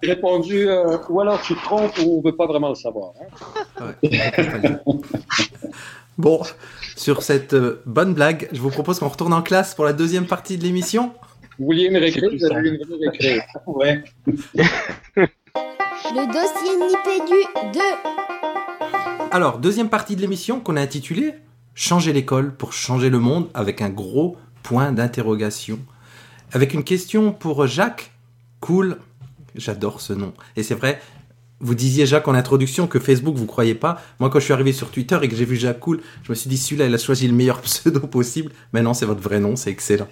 j'ai 0.03 0.09
répondu 0.09 0.67
euh, 0.69 0.97
Ou 1.09 1.21
alors 1.21 1.41
tu 1.41 1.55
te 1.55 1.63
trompes 1.63 1.97
ou 1.99 2.15
on 2.15 2.17
ne 2.19 2.23
veut 2.23 2.35
pas 2.35 2.45
vraiment 2.45 2.69
le 2.69 2.75
savoir. 2.75 3.13
hein. 3.79 3.93
Ouais. 4.01 4.79
Bon, 6.17 6.41
sur 6.95 7.23
cette 7.23 7.53
euh, 7.53 7.81
bonne 7.85 8.13
blague, 8.13 8.47
je 8.51 8.59
vous 8.61 8.69
propose 8.69 8.99
qu'on 8.99 9.07
retourne 9.07 9.33
en 9.33 9.41
classe 9.41 9.73
pour 9.73 9.85
la 9.85 9.93
deuxième 9.93 10.27
partie 10.27 10.57
de 10.57 10.63
l'émission. 10.63 11.13
Vous 11.57 11.65
vouliez 11.65 11.85
une 11.85 11.97
récré 11.97 12.27
Vous 12.27 12.45
avez 12.45 12.69
une 12.69 12.77
vraie 12.77 13.09
récré. 13.09 13.41
Ouais. 13.65 14.03
Le 16.13 16.25
dossier 16.27 16.77
Nipédu 16.77 17.39
2. 17.73 17.79
Alors, 19.31 19.57
deuxième 19.59 19.89
partie 19.89 20.15
de 20.15 20.21
l'émission 20.21 20.59
qu'on 20.59 20.75
a 20.75 20.81
intitulée 20.81 21.35
Changer 21.81 22.13
l'école 22.13 22.53
pour 22.53 22.73
changer 22.73 23.09
le 23.09 23.17
monde 23.17 23.49
avec 23.55 23.81
un 23.81 23.89
gros 23.89 24.37
point 24.61 24.91
d'interrogation. 24.91 25.79
Avec 26.51 26.75
une 26.75 26.83
question 26.83 27.31
pour 27.31 27.65
Jacques. 27.65 28.11
Cool. 28.59 28.99
J'adore 29.55 29.99
ce 29.99 30.13
nom. 30.13 30.31
Et 30.55 30.61
c'est 30.61 30.75
vrai, 30.75 31.01
vous 31.59 31.73
disiez 31.73 32.05
Jacques 32.05 32.27
en 32.27 32.35
introduction 32.35 32.85
que 32.85 32.99
Facebook 32.99 33.33
vous 33.35 33.47
croyez 33.47 33.73
pas. 33.73 33.99
Moi, 34.19 34.29
quand 34.29 34.37
je 34.37 34.43
suis 34.43 34.53
arrivé 34.53 34.73
sur 34.73 34.91
Twitter 34.91 35.17
et 35.23 35.27
que 35.27 35.35
j'ai 35.35 35.43
vu 35.43 35.55
Jacques 35.55 35.79
Cool, 35.79 36.01
je 36.21 36.31
me 36.31 36.35
suis 36.35 36.51
dit 36.51 36.57
celui-là, 36.57 36.85
il 36.85 36.93
a 36.93 36.99
choisi 36.99 37.27
le 37.27 37.33
meilleur 37.33 37.59
pseudo 37.63 38.01
possible. 38.01 38.51
Mais 38.73 38.83
non, 38.83 38.93
c'est 38.93 39.07
votre 39.07 39.23
vrai 39.23 39.39
nom, 39.39 39.55
c'est 39.55 39.71
excellent. 39.71 40.07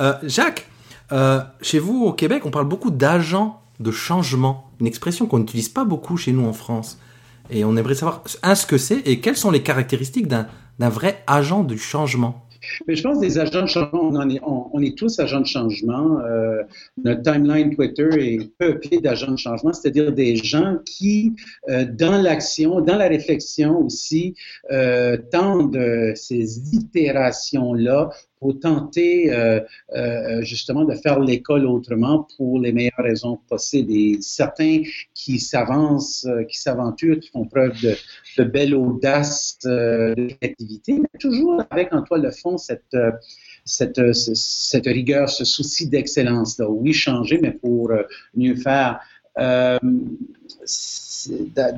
Euh, 0.00 0.14
Jacques, 0.24 0.68
euh, 1.12 1.40
chez 1.62 1.78
vous 1.78 2.06
au 2.06 2.12
Québec, 2.12 2.44
on 2.44 2.50
parle 2.50 2.66
beaucoup 2.66 2.90
d'agents 2.90 3.62
de 3.78 3.92
changement, 3.92 4.72
une 4.80 4.88
expression 4.88 5.26
qu'on 5.26 5.38
n'utilise 5.38 5.68
pas 5.68 5.84
beaucoup 5.84 6.16
chez 6.16 6.32
nous 6.32 6.44
en 6.44 6.52
France. 6.52 6.98
Et 7.50 7.64
on 7.64 7.76
aimerait 7.76 7.94
savoir, 7.94 8.24
un, 8.42 8.56
ce 8.56 8.66
que 8.66 8.78
c'est 8.78 8.98
et 9.06 9.20
quelles 9.20 9.36
sont 9.36 9.52
les 9.52 9.62
caractéristiques 9.62 10.26
d'un 10.26 10.48
d'un 10.78 10.88
vrai 10.88 11.22
agent 11.26 11.64
du 11.64 11.78
changement. 11.78 12.44
Mais 12.86 12.96
je 12.96 13.02
pense 13.02 13.20
des 13.20 13.38
agents 13.38 13.62
de 13.62 13.66
changement, 13.66 14.10
on, 14.72 14.82
est, 14.82 14.96
tous 14.96 15.18
agents 15.20 15.40
de 15.40 15.46
changement. 15.46 16.20
Euh, 16.20 16.62
notre 17.02 17.22
timeline 17.22 17.74
Twitter 17.74 18.08
est 18.18 18.50
peuplé 18.58 18.98
d'agents 18.98 19.32
de 19.32 19.38
changement, 19.38 19.72
c'est-à-dire 19.72 20.12
des 20.12 20.36
gens 20.36 20.76
qui, 20.84 21.34
euh, 21.68 21.84
dans 21.84 22.20
l'action, 22.20 22.80
dans 22.80 22.96
la 22.96 23.08
réflexion 23.08 23.78
aussi, 23.78 24.34
euh, 24.70 25.16
tendent 25.30 26.12
ces 26.14 26.74
itérations-là 26.74 28.10
pour 28.40 28.58
tenter 28.60 29.32
euh, 29.32 29.60
euh, 29.96 30.42
justement 30.42 30.84
de 30.84 30.94
faire 30.94 31.20
l'école 31.20 31.66
autrement 31.66 32.26
pour 32.36 32.60
les 32.60 32.72
meilleures 32.72 32.92
raisons 32.98 33.38
possibles. 33.48 33.92
Et 33.92 34.18
certains 34.20 34.82
qui 35.14 35.38
s'avancent, 35.38 36.26
euh, 36.26 36.44
qui 36.44 36.58
s'aventurent, 36.58 37.20
qui 37.20 37.30
font 37.30 37.44
preuve 37.46 37.72
de, 38.36 38.44
belle 38.44 38.74
audace, 38.74 39.58
de 39.64 40.28
créativité, 40.40 40.94
mais 41.00 41.18
toujours 41.18 41.62
avec 41.70 41.92
en 41.92 42.02
toi 42.02 42.18
le 42.18 42.30
fond 42.30 42.56
cette, 42.58 42.96
cette, 43.64 44.12
ce- 44.14 44.34
cette 44.34 44.86
rigueur, 44.86 45.28
ce 45.28 45.44
souci 45.44 45.88
d'excellence. 45.88 46.60
Oui, 46.68 46.92
changer, 46.92 47.38
mais 47.42 47.52
pour 47.52 47.90
mieux 48.34 48.54
faire. 48.56 49.00
Euh, 49.38 49.78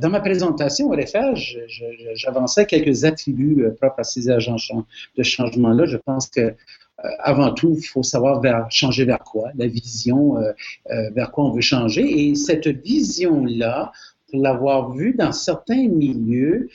dans 0.01 0.11
ma 0.11 0.21
présentation 0.21 0.89
au 0.89 0.95
je- 0.97 2.15
j'avançais 2.15 2.67
quelques 2.67 3.05
attributs 3.05 3.65
euh, 3.65 3.71
propres 3.71 4.01
à 4.01 4.05
ces 4.05 4.29
agents 4.31 4.57
de 5.17 5.23
changement-là. 5.23 5.87
Je 5.87 5.97
pense 5.97 6.29
que 6.29 6.41
euh, 6.41 6.53
avant 7.21 7.53
tout, 7.53 7.75
il 7.79 7.83
faut 7.85 8.03
savoir 8.03 8.43
changer 8.71 9.05
vers 9.05 9.21
quoi, 9.21 9.51
la 9.57 9.67
vision, 9.67 10.37
euh, 10.39 10.53
vers 11.13 11.31
quoi 11.31 11.45
on 11.45 11.53
veut 11.53 11.61
changer. 11.61 12.29
Et 12.29 12.35
cette 12.35 12.69
vision-là, 12.69 13.93
pour 14.31 14.43
l'avoir 14.43 14.93
vue 14.93 15.15
dans 15.15 15.33
certains 15.33 15.89
milieux, 15.89 16.69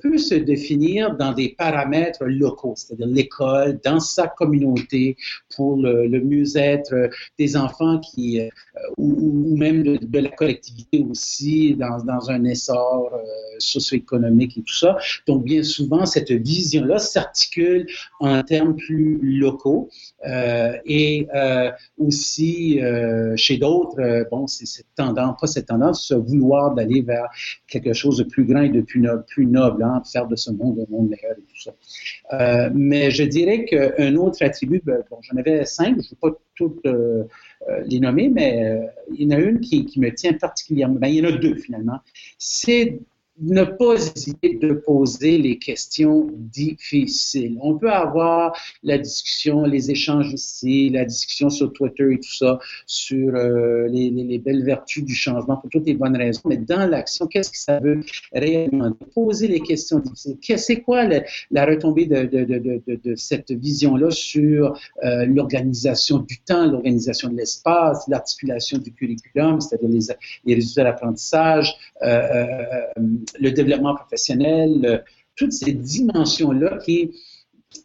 peut 0.00 0.16
se 0.16 0.34
définir 0.36 1.16
dans 1.16 1.34
des 1.34 1.50
paramètres 1.50 2.24
locaux, 2.24 2.72
c'est-à-dire 2.76 3.06
l'école, 3.08 3.78
dans 3.84 4.00
sa 4.00 4.26
communauté, 4.26 5.16
pour 5.56 5.76
le, 5.76 6.20
mieux-être 6.20 6.94
des 7.38 7.56
enfants 7.56 7.98
qui, 7.98 8.40
euh, 8.40 8.48
ou, 8.96 9.56
même 9.56 9.82
de, 9.82 10.18
la 10.18 10.30
collectivité 10.30 11.04
aussi 11.08 11.74
dans, 11.74 11.98
dans 12.04 12.30
un 12.30 12.44
essor 12.44 13.10
euh, 13.12 13.18
socio-économique 13.58 14.56
et 14.58 14.62
tout 14.62 14.74
ça. 14.74 14.96
Donc, 15.26 15.44
bien 15.44 15.62
souvent, 15.62 16.06
cette 16.06 16.30
vision-là 16.30 16.98
s'articule 16.98 17.86
en 18.20 18.42
termes 18.42 18.76
plus 18.76 19.18
locaux 19.22 19.88
euh, 20.26 20.76
et 20.86 21.26
euh, 21.34 21.70
aussi 21.98 22.80
euh, 22.80 23.36
chez 23.36 23.58
d'autres, 23.58 24.00
euh, 24.00 24.24
bon, 24.30 24.46
c'est 24.46 24.66
cette 24.66 24.86
tendance, 24.96 25.36
pas 25.40 25.46
cette 25.46 25.66
tendance, 25.66 26.06
ce 26.06 26.14
vouloir 26.14 26.74
d'aller 26.74 27.02
vers 27.02 27.28
quelque 27.68 27.92
chose 27.92 28.18
de 28.18 28.24
plus 28.24 28.44
grand 28.44 28.62
et 28.62 28.68
de 28.70 28.80
plus 28.80 29.00
noble, 29.00 29.24
plus 29.26 29.46
noble 29.46 29.82
hein, 29.82 30.02
faire 30.10 30.26
de 30.26 30.36
ce 30.36 30.50
monde 30.50 30.78
un 30.78 30.90
monde 30.90 31.08
meilleur 31.08 31.32
et 31.32 31.42
tout 31.42 31.62
ça. 31.62 31.72
Euh, 32.32 32.70
mais 32.74 33.10
je 33.10 33.24
dirais 33.24 33.64
qu'un 33.64 34.14
autre 34.16 34.42
attribut, 34.42 34.82
ben, 34.84 35.02
bon, 35.10 35.18
j'en 35.22 35.36
avais 35.36 35.43
cinq, 35.64 35.88
je 35.88 35.92
ne 35.94 36.02
vais 36.02 36.16
pas 36.20 36.30
toutes 36.54 36.84
euh, 36.86 37.24
euh, 37.68 37.82
les 37.86 38.00
nommer, 38.00 38.28
mais 38.28 38.64
euh, 38.64 38.86
il 39.12 39.22
y 39.22 39.34
en 39.34 39.36
a 39.36 39.40
une 39.40 39.60
qui, 39.60 39.88
me 39.98 40.10
tient 40.10 40.34
particulièrement, 40.34 40.96
ben, 40.96 41.08
il 41.08 41.16
y 41.16 41.20
en 41.22 41.28
a 41.28 41.32
deux 41.32 41.56
finalement, 41.56 41.98
c'est 42.38 42.98
ne 43.40 43.64
pas 43.64 43.94
hésiter 43.94 44.54
de 44.60 44.74
poser 44.74 45.38
les 45.38 45.58
questions 45.58 46.28
difficiles. 46.32 47.58
On 47.60 47.76
peut 47.76 47.90
avoir 47.90 48.56
la 48.82 48.98
discussion, 48.98 49.64
les 49.64 49.90
échanges 49.90 50.32
ici, 50.32 50.90
la 50.90 51.04
discussion 51.04 51.50
sur 51.50 51.72
Twitter 51.72 52.12
et 52.12 52.20
tout 52.20 52.34
ça, 52.34 52.58
sur 52.86 53.34
euh, 53.34 53.88
les, 53.88 54.10
les, 54.10 54.24
les, 54.24 54.38
belles 54.38 54.64
vertus 54.64 55.04
du 55.04 55.14
changement 55.14 55.56
pour 55.56 55.68
toutes 55.70 55.86
les 55.86 55.94
bonnes 55.94 56.16
raisons, 56.16 56.42
mais 56.46 56.58
dans 56.58 56.88
l'action, 56.88 57.26
qu'est-ce 57.26 57.50
que 57.50 57.58
ça 57.58 57.80
veut 57.80 58.00
réellement? 58.32 58.92
Poser 59.14 59.48
les 59.48 59.60
questions 59.60 59.98
difficiles. 59.98 60.36
C'est 60.58 60.82
quoi 60.82 61.04
la, 61.04 61.22
la 61.50 61.66
retombée 61.66 62.06
de, 62.06 62.24
de, 62.24 62.44
de, 62.44 63.00
de 63.02 63.14
cette 63.16 63.50
vision-là 63.50 64.10
sur 64.10 64.78
euh, 65.02 65.26
l'organisation 65.26 66.18
du 66.18 66.38
temps, 66.38 66.66
l'organisation 66.70 67.28
de 67.30 67.36
l'espace, 67.36 68.04
l'articulation 68.08 68.78
du 68.78 68.92
curriculum, 68.92 69.60
c'est-à-dire 69.60 69.88
les, 69.88 70.06
les 70.44 70.54
résultats 70.54 70.84
d'apprentissage, 70.84 71.74
euh, 72.02 72.84
le 73.38 73.50
développement 73.50 73.94
professionnel, 73.94 75.04
toutes 75.36 75.52
ces 75.52 75.72
dimensions-là 75.72 76.78
qui 76.84 77.12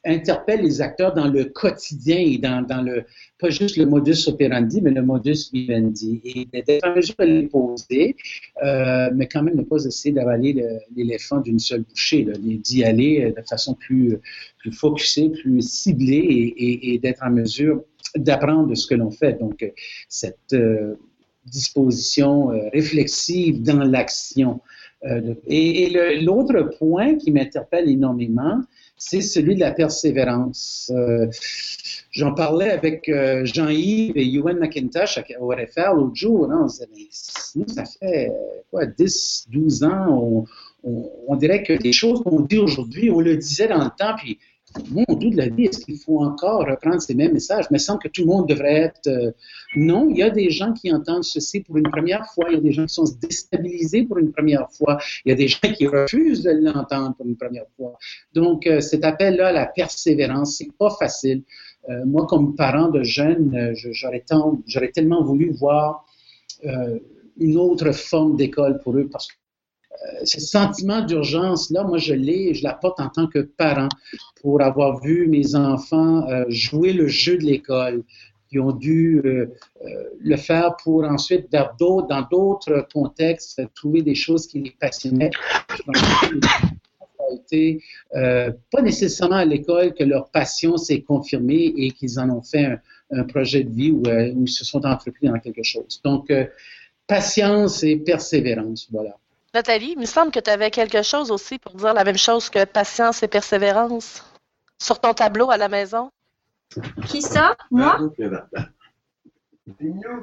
interpellent 0.06 0.62
les 0.62 0.82
acteurs 0.82 1.14
dans 1.14 1.28
le 1.28 1.46
quotidien 1.46 2.18
et 2.18 2.38
dans, 2.38 2.62
dans, 2.62 2.82
le, 2.82 3.06
pas 3.40 3.50
juste 3.50 3.78
le 3.78 3.86
modus 3.86 4.28
operandi, 4.28 4.82
mais 4.82 4.92
le 4.92 5.02
modus 5.02 5.50
vivendi. 5.52 6.22
Et 6.24 6.48
d'être 6.54 6.88
en 6.88 6.96
mesure 6.96 7.16
de 7.20 7.26
les 7.26 7.48
poser, 7.48 8.16
euh, 8.64 9.10
mais 9.16 9.28
quand 9.28 9.44
même 9.44 9.56
ne 9.56 9.64
pas 9.64 9.84
essayer 9.84 10.14
d'avaler 10.14 10.64
l'éléphant 10.96 11.40
d'une 11.40 11.60
seule 11.60 11.82
bouchée, 11.82 12.28
d'y 12.40 12.84
aller 12.84 13.34
de 13.36 13.42
façon 13.48 13.74
plus, 13.74 14.18
plus 14.60 14.72
focusée, 14.72 15.30
plus 15.30 15.62
ciblée 15.68 16.54
et, 16.58 17.00
d'être 17.00 17.24
en 17.24 17.32
mesure 17.32 17.84
d'apprendre 18.16 18.68
de 18.68 18.76
ce 18.76 18.88
que 18.88 18.96
l'on 18.96 19.12
fait. 19.12 19.40
Donc, 19.40 19.66
cette 20.08 20.54
euh, 20.54 20.96
disposition 21.46 22.52
euh, 22.52 22.70
réflexive 22.74 23.62
dans 23.62 23.84
l'action. 23.84 24.62
Euh, 25.06 25.34
et, 25.48 25.84
et 25.84 26.22
l'autre 26.22 26.62
point 26.78 27.16
qui 27.16 27.32
m'interpelle 27.32 27.90
énormément, 27.90 28.62
c'est 28.98 29.22
celui 29.22 29.56
de 29.56 29.62
la 29.62 29.72
persévérance. 29.72 30.92
Euh, 30.94 31.28
J'en 32.12 32.34
parlais 32.34 32.70
avec 32.72 33.08
euh, 33.08 33.46
Jean-Yves 33.46 34.18
et 34.18 34.26
Ewan 34.34 34.58
McIntosh 34.58 35.20
au 35.40 35.48
RFR 35.48 35.94
l'autre 35.96 36.16
jour. 36.16 36.52
Hein, 36.52 36.68
nous, 37.56 37.68
ça 37.68 37.86
fait 37.86 38.32
quoi, 38.72 38.86
10, 38.86 39.48
12 39.50 39.84
ans, 39.84 40.08
on, 40.10 40.46
on, 40.84 41.12
on 41.28 41.36
dirait 41.36 41.64
que 41.64 41.74
les 41.74 41.94
choses 41.94 42.22
qu'on 42.24 42.42
dit 42.42 42.58
aujourd'hui, 42.58 43.10
on 43.10 43.22
le 43.22 43.38
disait 43.38 43.68
dans 43.68 43.84
le 43.84 43.92
temps, 43.98 44.16
puis 44.18 44.40
Dieu 44.78 45.32
de 45.32 45.38
la 45.38 45.50
vie, 45.50 45.66
est-ce 45.66 45.84
qu'il 45.84 45.98
faut 45.98 46.20
encore 46.20 46.66
reprendre 46.66 47.02
ces 47.02 47.16
mêmes 47.16 47.34
messages? 47.34 47.70
Me 47.72 47.78
semble 47.78 48.02
que 48.02 48.08
tout 48.08 48.22
le 48.22 48.28
monde 48.28 48.48
devrait 48.48 48.76
être... 48.76 49.08
Euh, 49.08 49.32
non, 49.76 50.08
il 50.10 50.18
y 50.18 50.24
a 50.24 50.30
des 50.30 50.52
gens 50.52 50.74
qui 50.74 50.94
entendent 50.94 51.24
ceci 51.24 51.62
pour 51.62 51.78
une 51.78 51.90
première 51.90 52.26
fois, 52.28 52.46
il 52.50 52.56
y 52.56 52.58
a 52.58 52.62
des 52.62 52.72
gens 52.72 52.86
qui 52.86 52.94
sont 52.94 53.06
déstabilisés 53.22 54.04
pour 54.04 54.20
une 54.20 54.32
première 54.32 54.70
fois, 54.72 55.00
il 55.26 55.30
y 55.30 55.32
a 55.32 55.36
des 55.36 55.48
gens 55.48 55.72
qui 55.76 55.88
refusent 55.88 56.44
de 56.44 56.52
l'entendre 56.52 57.16
pour 57.16 57.26
une 57.26 57.36
première 57.36 57.66
fois. 57.78 57.98
Donc, 58.34 58.68
euh, 58.68 58.80
cet 58.80 59.04
appel-là 59.04 59.48
à 59.48 59.52
la 59.52 59.66
persévérance, 59.66 60.58
c'est 60.58 60.72
pas 60.78 60.92
facile. 60.92 61.44
Euh, 61.90 62.06
moi, 62.06 62.26
comme 62.28 62.56
parent 62.56 62.90
de 62.90 63.04
jeunes, 63.04 63.74
j'aurais, 63.74 64.24
j'aurais 64.68 64.92
tellement 64.92 65.24
voulu 65.24 65.52
voir 65.52 66.06
une 67.38 67.58
autre 67.58 67.94
forme 67.94 68.36
d'école 68.36 68.80
pour 68.80 68.98
eux 68.98 69.08
parce 69.10 69.28
que 69.28 69.39
ce 70.24 70.40
sentiment 70.40 71.02
d'urgence-là, 71.02 71.84
moi, 71.84 71.98
je 71.98 72.14
l'ai, 72.14 72.54
je 72.54 72.64
l'apporte 72.64 73.00
en 73.00 73.10
tant 73.10 73.28
que 73.28 73.40
parent 73.40 73.90
pour 74.42 74.62
avoir 74.62 75.02
vu 75.02 75.28
mes 75.28 75.56
enfants 75.56 76.28
euh, 76.30 76.46
jouer 76.50 76.94
le 76.94 77.08
jeu 77.08 77.38
de 77.38 77.44
l'école, 77.44 78.04
qui 78.50 78.60
ont 78.60 78.72
dû 78.72 79.22
euh, 79.26 79.46
le 80.20 80.36
faire 80.36 80.76
pour 80.84 81.04
ensuite, 81.04 81.52
dans 81.52 81.70
d'autres, 81.80 82.88
contextes, 82.92 83.62
trouver 83.76 84.02
des 84.02 84.16
choses 84.16 84.48
qui 84.48 84.62
les 84.62 84.76
passionnaient. 84.80 85.30
été 87.34 87.82
euh, 88.16 88.52
pas 88.72 88.82
nécessairement 88.82 89.38
à 89.38 89.46
l'école 89.46 89.94
que 89.94 90.04
leur 90.04 90.30
passion 90.30 90.78
s'est 90.78 91.02
confirmée 91.02 91.74
et 91.78 91.92
qu'ils 91.92 92.20
en 92.20 92.30
ont 92.30 92.42
fait 92.42 92.78
un, 93.12 93.24
projet 93.24 93.64
de 93.64 93.72
vie 93.72 93.92
où, 93.92 94.04
euh, 94.08 94.34
ils 94.36 94.50
se 94.50 94.66
sont 94.66 94.86
entrepris 94.86 95.28
dans 95.28 95.40
quelque 95.40 95.64
chose. 95.64 96.02
Donc, 96.04 96.30
euh, 96.30 96.46
patience 97.08 97.84
et 97.84 97.98
persévérance, 97.98 98.88
voilà. 98.92 99.18
Nathalie, 99.54 99.94
il 99.94 100.00
me 100.00 100.06
semble 100.06 100.32
que 100.32 100.40
tu 100.40 100.50
avais 100.50 100.70
quelque 100.70 101.02
chose 101.02 101.32
aussi 101.32 101.58
pour 101.58 101.74
dire 101.74 101.94
la 101.94 102.04
même 102.04 102.18
chose 102.18 102.50
que 102.50 102.66
patience 102.66 103.24
et 103.24 103.28
persévérance 103.28 104.24
sur 104.80 105.02
ton 105.02 105.14
tableau 105.14 105.50
à 105.50 105.58
la 105.58 105.70
maison. 105.70 106.12
Qui 107.08 107.22
ça? 107.22 107.56
Moi? 107.72 107.98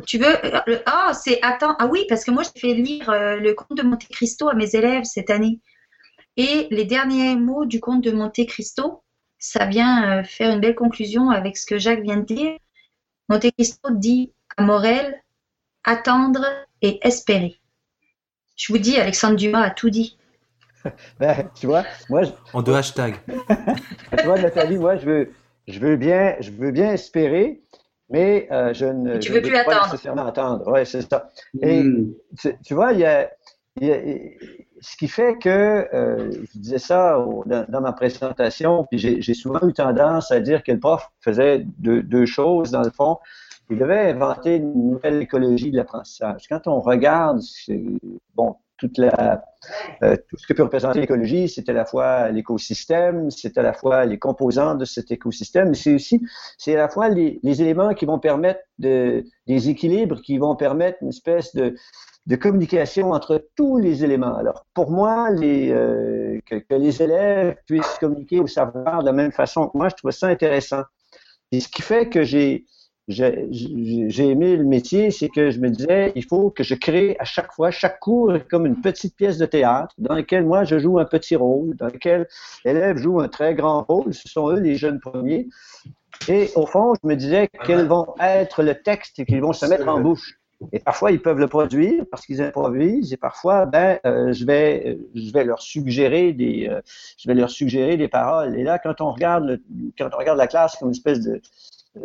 Tu 0.06 0.18
veux 0.18 0.36
Ah, 0.86 1.12
c'est 1.12 1.40
attends. 1.42 1.76
Ah 1.78 1.86
oui, 1.86 2.04
parce 2.08 2.24
que 2.24 2.30
moi 2.30 2.42
j'ai 2.44 2.60
fait 2.60 2.74
lire 2.74 3.10
euh, 3.10 3.36
le 3.36 3.54
conte 3.54 3.78
de 3.78 3.82
Monte 3.82 4.08
Cristo 4.08 4.48
à 4.48 4.54
mes 4.54 4.74
élèves 4.74 5.04
cette 5.04 5.30
année. 5.30 5.60
Et 6.36 6.68
les 6.70 6.84
derniers 6.84 7.36
mots 7.36 7.64
du 7.64 7.80
conte 7.80 8.02
de 8.02 8.12
Monte 8.12 8.46
Cristo, 8.46 9.02
ça 9.38 9.66
vient 9.66 10.20
euh, 10.20 10.24
faire 10.24 10.52
une 10.52 10.60
belle 10.60 10.74
conclusion 10.74 11.30
avec 11.30 11.56
ce 11.56 11.66
que 11.66 11.78
Jacques 11.78 12.02
vient 12.02 12.18
de 12.18 12.24
dire. 12.24 12.58
Monte 13.28 13.50
Cristo 13.56 13.90
dit 13.90 14.32
à 14.56 14.62
Morel 14.62 15.20
attendre 15.84 16.44
et 16.82 16.98
espérer. 17.06 17.60
Je 18.56 18.72
vous 18.72 18.78
dis, 18.78 18.98
Alexandre 18.98 19.36
Dumas 19.36 19.62
a 19.62 19.70
tout 19.70 19.90
dit. 19.90 20.16
ben, 21.20 21.48
tu 21.54 21.66
vois, 21.66 21.84
moi. 22.08 22.22
Je... 22.22 22.30
En 22.52 22.62
deux 22.62 22.74
hashtags. 22.74 23.16
tu 24.18 24.24
vois, 24.24 24.40
Nathalie, 24.40 24.78
moi, 24.78 24.96
je 24.96 25.06
veux, 25.06 25.30
je 25.68 25.78
veux 25.78 25.96
bien, 25.96 26.36
je 26.40 26.50
veux 26.50 26.70
bien 26.70 26.92
espérer, 26.92 27.60
mais 28.08 28.48
euh, 28.50 28.72
je 28.72 28.86
ne. 28.86 29.18
tu 29.18 29.32
veux 29.32 29.42
plus 29.42 29.52
pas 29.52 29.60
attendre. 29.60 29.92
nécessairement 29.92 30.26
attendre. 30.26 30.68
Ouais, 30.68 30.84
c'est 30.84 31.02
ça. 31.02 31.30
Et 31.60 31.82
mm. 31.82 32.14
tu, 32.40 32.56
tu, 32.64 32.74
vois, 32.74 32.92
il 32.92 33.00
y 33.00 33.04
a, 33.04 33.30
il 33.80 33.86
y 33.86 33.92
a, 33.92 33.98
ce 34.80 34.96
qui 34.96 35.08
fait 35.08 35.36
que, 35.38 35.88
euh, 35.92 36.30
je 36.30 36.58
disais 36.58 36.78
ça 36.78 37.18
au, 37.18 37.44
dans, 37.46 37.66
dans, 37.68 37.80
ma 37.80 37.92
présentation, 37.92 38.86
puis 38.90 38.98
j'ai 38.98 39.34
souvent 39.34 39.60
eu 39.68 39.72
tendance 39.72 40.30
à 40.30 40.40
dire 40.40 40.62
que 40.62 40.72
le 40.72 40.78
prof 40.78 41.10
faisait 41.20 41.64
deux, 41.78 42.02
deux 42.02 42.26
choses 42.26 42.70
dans 42.70 42.82
le 42.82 42.90
fond. 42.90 43.18
Il 43.70 43.78
devait 43.78 44.10
inventer 44.10 44.56
une 44.56 44.90
nouvelle 44.90 45.22
écologie 45.22 45.70
de 45.70 45.76
l'apprentissage. 45.76 46.46
Quand 46.48 46.66
on 46.66 46.80
regarde, 46.80 47.40
bon, 48.34 48.56
euh, 50.02 50.16
tout 50.28 50.36
ce 50.36 50.46
que 50.46 50.52
peut 50.52 50.62
représenter 50.62 51.00
l'écologie, 51.00 51.48
c'est 51.48 51.68
à 51.68 51.72
la 51.72 51.84
fois 51.84 52.28
l'écosystème, 52.30 53.30
c'est 53.30 53.56
à 53.56 53.62
la 53.62 53.72
fois 53.72 54.04
les 54.04 54.18
composants 54.18 54.74
de 54.74 54.84
cet 54.84 55.10
écosystème, 55.10 55.70
mais 55.70 55.74
c'est 55.74 55.94
aussi, 55.94 56.20
c'est 56.58 56.74
à 56.74 56.78
la 56.78 56.88
fois 56.88 57.08
les, 57.08 57.40
éléments 57.42 57.94
qui 57.94 58.04
vont 58.04 58.18
permettre 58.18 58.60
de, 58.78 59.24
des 59.46 59.70
équilibres, 59.70 60.20
qui 60.20 60.36
vont 60.38 60.56
permettre 60.56 60.98
une 61.00 61.08
espèce 61.08 61.54
de, 61.54 61.74
communication 62.36 63.12
entre 63.12 63.48
tous 63.56 63.78
les 63.78 64.04
éléments. 64.04 64.36
Alors, 64.36 64.66
pour 64.74 64.90
moi, 64.90 65.30
euh, 65.32 66.38
que, 66.44 66.56
que, 66.56 66.74
les 66.74 67.02
élèves 67.02 67.56
puissent 67.66 67.98
communiquer 67.98 68.40
au 68.40 68.46
savoir 68.46 69.00
de 69.00 69.06
la 69.06 69.12
même 69.12 69.32
façon, 69.32 69.70
moi, 69.74 69.88
je 69.88 69.94
trouve 69.94 70.10
ça 70.10 70.26
intéressant. 70.26 70.82
Et 71.52 71.60
ce 71.60 71.68
qui 71.68 71.82
fait 71.82 72.08
que 72.08 72.24
j'ai, 72.24 72.66
j'ai 73.08 74.28
aimé 74.28 74.56
le 74.56 74.64
métier, 74.64 75.10
c'est 75.10 75.28
que 75.28 75.50
je 75.50 75.60
me 75.60 75.70
disais, 75.70 76.12
il 76.16 76.24
faut 76.24 76.50
que 76.50 76.64
je 76.64 76.74
crée 76.74 77.16
à 77.20 77.24
chaque 77.24 77.52
fois, 77.52 77.70
chaque 77.70 78.00
cours 78.00 78.32
comme 78.50 78.66
une 78.66 78.80
petite 78.80 79.14
pièce 79.14 79.38
de 79.38 79.46
théâtre 79.46 79.94
dans 79.98 80.14
laquelle 80.14 80.44
moi 80.44 80.64
je 80.64 80.78
joue 80.78 80.98
un 80.98 81.04
petit 81.04 81.36
rôle, 81.36 81.76
dans 81.76 81.86
lequel 81.86 82.26
l'élève 82.64 82.96
joue 82.96 83.20
un 83.20 83.28
très 83.28 83.54
grand 83.54 83.82
rôle, 83.82 84.12
ce 84.12 84.28
sont 84.28 84.50
eux 84.50 84.58
les 84.58 84.76
jeunes 84.76 84.98
premiers. 84.98 85.46
Et 86.28 86.50
au 86.56 86.66
fond, 86.66 86.94
je 87.00 87.06
me 87.06 87.14
disais 87.14 87.48
quels 87.64 87.86
vont 87.86 88.14
être 88.20 88.62
le 88.62 88.74
texte 88.74 89.24
qu'ils 89.24 89.40
vont 89.40 89.52
se 89.52 89.66
mettre 89.66 89.86
en 89.86 90.00
bouche. 90.00 90.38
Et 90.72 90.78
parfois, 90.78 91.12
ils 91.12 91.20
peuvent 91.20 91.38
le 91.38 91.48
produire 91.48 92.04
parce 92.10 92.24
qu'ils 92.24 92.40
improvisent, 92.40 93.12
et 93.12 93.18
parfois, 93.18 93.66
ben, 93.66 93.98
euh, 94.06 94.32
je 94.32 94.46
vais, 94.46 94.98
je 95.14 95.30
vais 95.30 95.44
leur 95.44 95.60
suggérer 95.60 96.32
des, 96.32 96.66
euh, 96.70 96.80
je 97.18 97.28
vais 97.28 97.34
leur 97.34 97.50
suggérer 97.50 97.98
des 97.98 98.08
paroles. 98.08 98.58
Et 98.58 98.62
là, 98.62 98.78
quand 98.78 99.02
on 99.02 99.12
regarde, 99.12 99.44
le, 99.44 99.62
quand 99.98 100.08
on 100.14 100.16
regarde 100.16 100.38
la 100.38 100.46
classe 100.46 100.76
comme 100.76 100.88
une 100.88 100.94
espèce 100.94 101.20
de, 101.20 101.42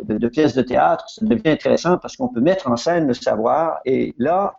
de, 0.02 0.18
de, 0.18 0.28
pièces 0.28 0.54
de 0.54 0.62
théâtre, 0.62 1.08
ça 1.08 1.24
devient 1.24 1.50
intéressant 1.50 1.98
parce 1.98 2.16
qu'on 2.16 2.28
peut 2.28 2.40
mettre 2.40 2.68
en 2.68 2.76
scène 2.76 3.06
le 3.06 3.14
savoir. 3.14 3.80
Et 3.84 4.14
là, 4.18 4.56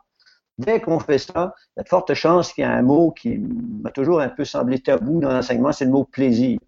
dès 0.58 0.80
qu'on 0.80 1.00
fait 1.00 1.18
ça, 1.18 1.54
il 1.76 1.80
y 1.80 1.82
a 1.82 1.84
de 1.84 1.90
fortes 1.90 2.14
chances 2.14 2.54
qu'il 2.54 2.64
y 2.64 2.68
a 2.68 2.72
un 2.72 2.82
mot 2.82 3.12
qui 3.12 3.40
m'a 3.40 3.92
toujours 3.92 4.22
un 4.22 4.30
peu 4.30 4.46
semblé 4.46 4.80
tabou 4.80 5.20
dans 5.20 5.32
l'enseignement, 5.32 5.72
c'est 5.72 5.86
le 5.86 5.92
mot 5.92 6.04
plaisir. 6.04 6.60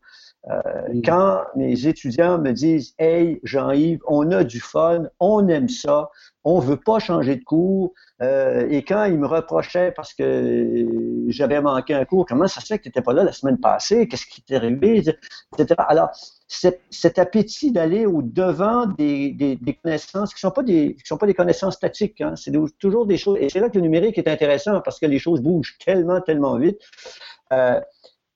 Euh, 0.49 0.61
quand 1.03 1.41
mes 1.55 1.87
étudiants 1.87 2.37
me 2.37 2.51
disent 2.51 2.93
Hey, 2.99 3.39
Jean-Yves, 3.43 4.01
on 4.07 4.31
a 4.31 4.43
du 4.43 4.59
fun, 4.59 5.05
on 5.19 5.47
aime 5.47 5.69
ça, 5.69 6.11
on 6.43 6.59
veut 6.59 6.77
pas 6.77 6.99
changer 6.99 7.35
de 7.35 7.43
cours, 7.43 7.93
euh, 8.21 8.67
et 8.69 8.83
quand 8.83 9.05
ils 9.05 9.17
me 9.17 9.25
reprochaient 9.25 9.91
parce 9.91 10.13
que 10.13 10.85
j'avais 11.29 11.59
manqué 11.61 11.95
un 11.95 12.05
cours, 12.05 12.27
comment 12.27 12.47
ça 12.47 12.61
se 12.61 12.67
fait 12.67 12.77
que 12.77 12.83
tu 12.83 12.89
n'étais 12.89 13.01
pas 13.01 13.13
là 13.13 13.23
la 13.23 13.31
semaine 13.31 13.57
passée, 13.57 14.07
qu'est-ce 14.07 14.27
qui 14.27 14.43
t'est 14.43 14.55
arrivé, 14.55 15.03
etc. 15.57 15.75
Alors, 15.87 16.11
cet, 16.47 17.19
appétit 17.19 17.71
d'aller 17.71 18.05
au 18.05 18.21
devant 18.21 18.85
des, 18.85 19.57
connaissances 19.81 20.33
qui 20.33 20.39
sont 20.39 20.51
pas 20.51 20.63
des 20.63 20.95
sont 21.03 21.17
pas 21.17 21.25
des 21.25 21.33
connaissances 21.33 21.75
statiques, 21.75 22.21
hein, 22.21 22.35
c'est 22.35 22.51
toujours 22.77 23.05
des 23.05 23.17
choses. 23.17 23.37
Et 23.41 23.49
c'est 23.49 23.59
là 23.59 23.69
que 23.69 23.75
le 23.75 23.81
numérique 23.81 24.17
est 24.17 24.27
intéressant 24.27 24.81
parce 24.81 24.99
que 24.99 25.05
les 25.05 25.19
choses 25.19 25.41
bougent 25.41 25.77
tellement, 25.83 26.21
tellement 26.21 26.57
vite. 26.57 26.79
Euh, 27.51 27.79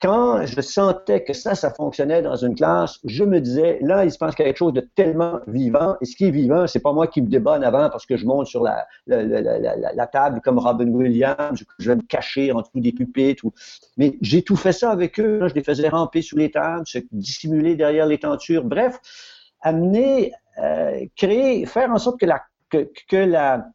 quand 0.01 0.45
je 0.45 0.61
sentais 0.61 1.23
que 1.23 1.33
ça, 1.33 1.55
ça 1.55 1.71
fonctionnait 1.71 2.21
dans 2.21 2.35
une 2.35 2.55
classe, 2.55 2.99
je 3.03 3.23
me 3.23 3.41
disais, 3.41 3.79
là, 3.81 4.05
il 4.05 4.11
se 4.11 4.17
passe 4.17 4.33
quelque 4.33 4.57
chose 4.57 4.71
de 4.71 4.81
tellement 4.95 5.39
vivant. 5.47 5.97
Et 5.99 6.05
ce 6.05 6.15
qui 6.15 6.25
est 6.25 6.31
vivant, 6.31 6.67
c'est 6.67 6.79
pas 6.79 6.93
moi 6.93 7.07
qui 7.07 7.21
me 7.21 7.27
débat 7.27 7.57
en 7.57 7.61
avant 7.61 7.89
parce 7.89 8.05
que 8.05 8.15
je 8.15 8.25
monte 8.25 8.47
sur 8.47 8.63
la, 8.63 8.87
la, 9.07 9.23
la, 9.23 9.93
la 9.93 10.07
table 10.07 10.39
comme 10.41 10.57
Robin 10.57 10.87
Williams, 10.87 11.63
je 11.79 11.89
vais 11.89 11.97
me 11.97 12.01
cacher 12.01 12.51
en 12.53 12.61
dessous 12.61 12.79
des 12.79 12.93
pupitres. 12.93 13.43
Ou... 13.43 13.53
Mais 13.97 14.17
j'ai 14.21 14.41
tout 14.41 14.55
fait 14.55 14.71
ça 14.71 14.91
avec 14.91 15.19
eux. 15.19 15.47
je 15.49 15.53
les 15.53 15.63
faisais 15.63 15.89
ramper 15.89 16.21
sous 16.21 16.37
les 16.37 16.49
tables, 16.49 16.87
se 16.87 16.99
dissimuler 17.11 17.75
derrière 17.75 18.05
les 18.05 18.19
tentures. 18.19 18.63
Bref, 18.63 18.99
amener, 19.61 20.31
euh, 20.59 21.05
créer, 21.17 21.65
faire 21.65 21.91
en 21.91 21.97
sorte 21.97 22.19
que 22.19 22.25
la, 22.25 22.41
que, 22.69 22.89
que 23.09 23.17
la, 23.17 23.65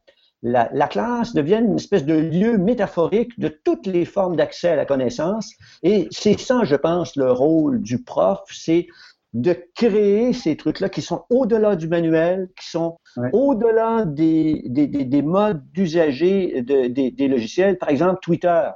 la, 0.44 0.68
la, 0.74 0.86
classe 0.86 1.32
devienne 1.32 1.64
une 1.64 1.76
espèce 1.76 2.04
de 2.04 2.14
lieu 2.14 2.58
métaphorique 2.58 3.38
de 3.40 3.48
toutes 3.48 3.86
les 3.86 4.04
formes 4.04 4.36
d'accès 4.36 4.68
à 4.68 4.76
la 4.76 4.84
connaissance. 4.84 5.54
Et 5.82 6.06
c'est 6.10 6.38
ça, 6.38 6.64
je 6.64 6.76
pense, 6.76 7.16
le 7.16 7.32
rôle 7.32 7.80
du 7.80 8.02
prof, 8.02 8.40
c'est 8.50 8.86
de 9.32 9.56
créer 9.74 10.34
ces 10.34 10.56
trucs-là 10.56 10.90
qui 10.90 11.00
sont 11.00 11.24
au-delà 11.30 11.76
du 11.76 11.88
manuel, 11.88 12.50
qui 12.60 12.68
sont 12.68 12.98
au-delà 13.32 14.04
des, 14.04 14.62
des, 14.66 14.86
des, 14.86 15.04
des 15.04 15.22
modes 15.22 15.62
d'usager 15.72 16.62
de, 16.62 16.88
des, 16.88 17.10
des, 17.10 17.26
logiciels. 17.28 17.78
Par 17.78 17.88
exemple, 17.88 18.20
Twitter. 18.20 18.68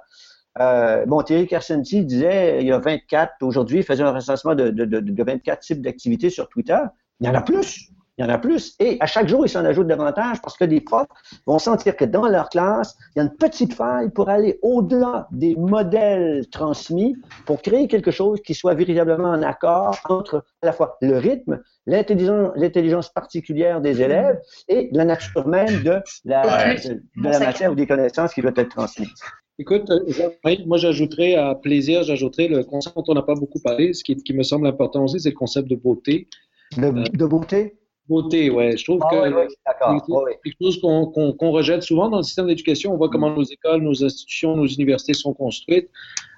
Euh, 0.59 1.05
bon, 1.07 1.23
Thierry 1.23 1.47
Kersenti 1.47 2.05
disait 2.05 2.61
il 2.61 2.67
y 2.67 2.73
a 2.73 2.79
24, 2.79 3.35
aujourd'hui, 3.43 3.79
il 3.79 3.85
faisait 3.85 4.03
un 4.03 4.13
recensement 4.13 4.55
de, 4.55 4.71
de, 4.71 4.85
de 4.85 5.23
24 5.23 5.61
types 5.61 5.83
d'activités 5.83 6.31
sur 6.31 6.49
Twitter. 6.49 6.81
Il 7.21 7.27
y 7.27 7.31
en 7.31 7.35
a 7.35 7.43
plus. 7.43 7.91
Il 8.19 8.23
y 8.23 8.25
en 8.25 8.31
a 8.31 8.39
plus. 8.39 8.75
Et 8.81 8.97
à 8.99 9.07
chaque 9.07 9.29
jour, 9.29 9.47
ils 9.47 9.49
s'en 9.49 9.65
ajoutent 9.65 9.87
davantage 9.87 10.43
parce 10.43 10.57
que 10.57 10.65
des 10.65 10.81
profs 10.81 11.07
vont 11.47 11.61
sentir 11.61 11.97
que 11.97 12.05
dans 12.05 12.27
leur 12.27 12.49
classe, 12.49 12.97
il 13.15 13.21
y 13.21 13.23
a 13.23 13.25
une 13.25 13.37
petite 13.37 13.75
faille 13.75 14.11
pour 14.11 14.29
aller 14.29 14.59
au-delà 14.63 15.29
des 15.31 15.55
modèles 15.55 16.49
transmis 16.51 17.17
pour 17.47 17.63
créer 17.63 17.87
quelque 17.87 18.11
chose 18.11 18.41
qui 18.43 18.55
soit 18.55 18.75
véritablement 18.75 19.31
en 19.31 19.43
accord 19.43 19.97
entre 20.09 20.45
à 20.63 20.67
la 20.67 20.73
fois 20.73 20.99
le 21.01 21.17
rythme, 21.17 21.61
l'intelligence 21.87 23.09
particulière 23.11 23.81
des 23.81 24.03
élèves 24.03 24.41
et 24.67 24.89
la 24.93 25.05
nature 25.05 25.47
même 25.47 25.85
de 25.85 26.01
la, 26.25 26.75
de, 26.75 27.01
la 27.23 27.39
matière 27.39 27.71
ou 27.71 27.77
des 27.77 27.87
connaissances 27.87 28.35
qui 28.35 28.43
doivent 28.43 28.55
être 28.57 28.71
transmises. 28.71 29.15
Écoute, 29.61 29.91
euh, 29.91 30.31
moi 30.67 30.77
j'ajouterais 30.79 31.35
à 31.35 31.55
plaisir, 31.55 32.03
j'ajouterais 32.03 32.49
le 32.49 32.65
concept 32.65 32.97
dont 32.97 33.05
on 33.09 33.15
n'a 33.15 33.23
pas 33.23 33.35
beaucoup 33.35 33.61
parlé, 33.61 33.93
ce 33.93 34.03
qui, 34.03 34.17
qui 34.17 34.33
me 34.33 34.43
semble 34.43 34.67
important 34.67 35.05
aussi, 35.05 35.21
c'est 35.21 35.31
le 35.31 35.37
concept 35.37 35.69
de 35.69 35.77
beauté. 35.77 36.29
De, 36.77 36.91
de 37.17 37.27
beauté? 37.27 37.79
Beauté, 38.09 38.49
ouais. 38.51 38.77
Je 38.77 38.85
trouve 38.85 39.01
ah 39.05 39.09
que 39.11 39.49
c'est 39.49 40.41
quelque 40.43 40.57
chose 40.63 40.81
qu'on 40.81 41.51
rejette 41.51 41.83
souvent 41.83 42.09
dans 42.09 42.19
le 42.19 42.23
système 42.23 42.47
d'éducation. 42.47 42.95
On 42.95 42.97
voit 42.97 43.11
comment 43.11 43.31
nos 43.31 43.43
écoles, 43.43 43.83
nos 43.83 44.03
institutions, 44.03 44.57
nos 44.57 44.67
universités 44.67 45.13
sont 45.13 45.35
construites. 45.35 45.91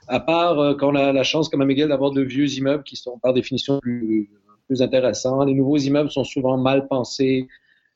À 0.09 0.18
part 0.18 0.59
euh, 0.59 0.75
quand 0.75 0.93
on 0.93 0.97
a 0.97 1.12
la 1.12 1.23
chance, 1.23 1.49
comme 1.49 1.61
à 1.61 1.64
Miguel, 1.64 1.89
d'avoir 1.89 2.11
de 2.11 2.23
vieux 2.23 2.49
immeubles 2.55 2.83
qui 2.83 2.97
sont 2.97 3.18
par 3.21 3.33
définition 3.33 3.79
plus, 3.79 4.29
plus 4.66 4.83
intéressants. 4.83 5.45
Les 5.45 5.55
nouveaux 5.55 5.77
immeubles 5.77 6.11
sont 6.11 6.25
souvent 6.25 6.57
mal 6.57 6.89
pensés. 6.89 7.47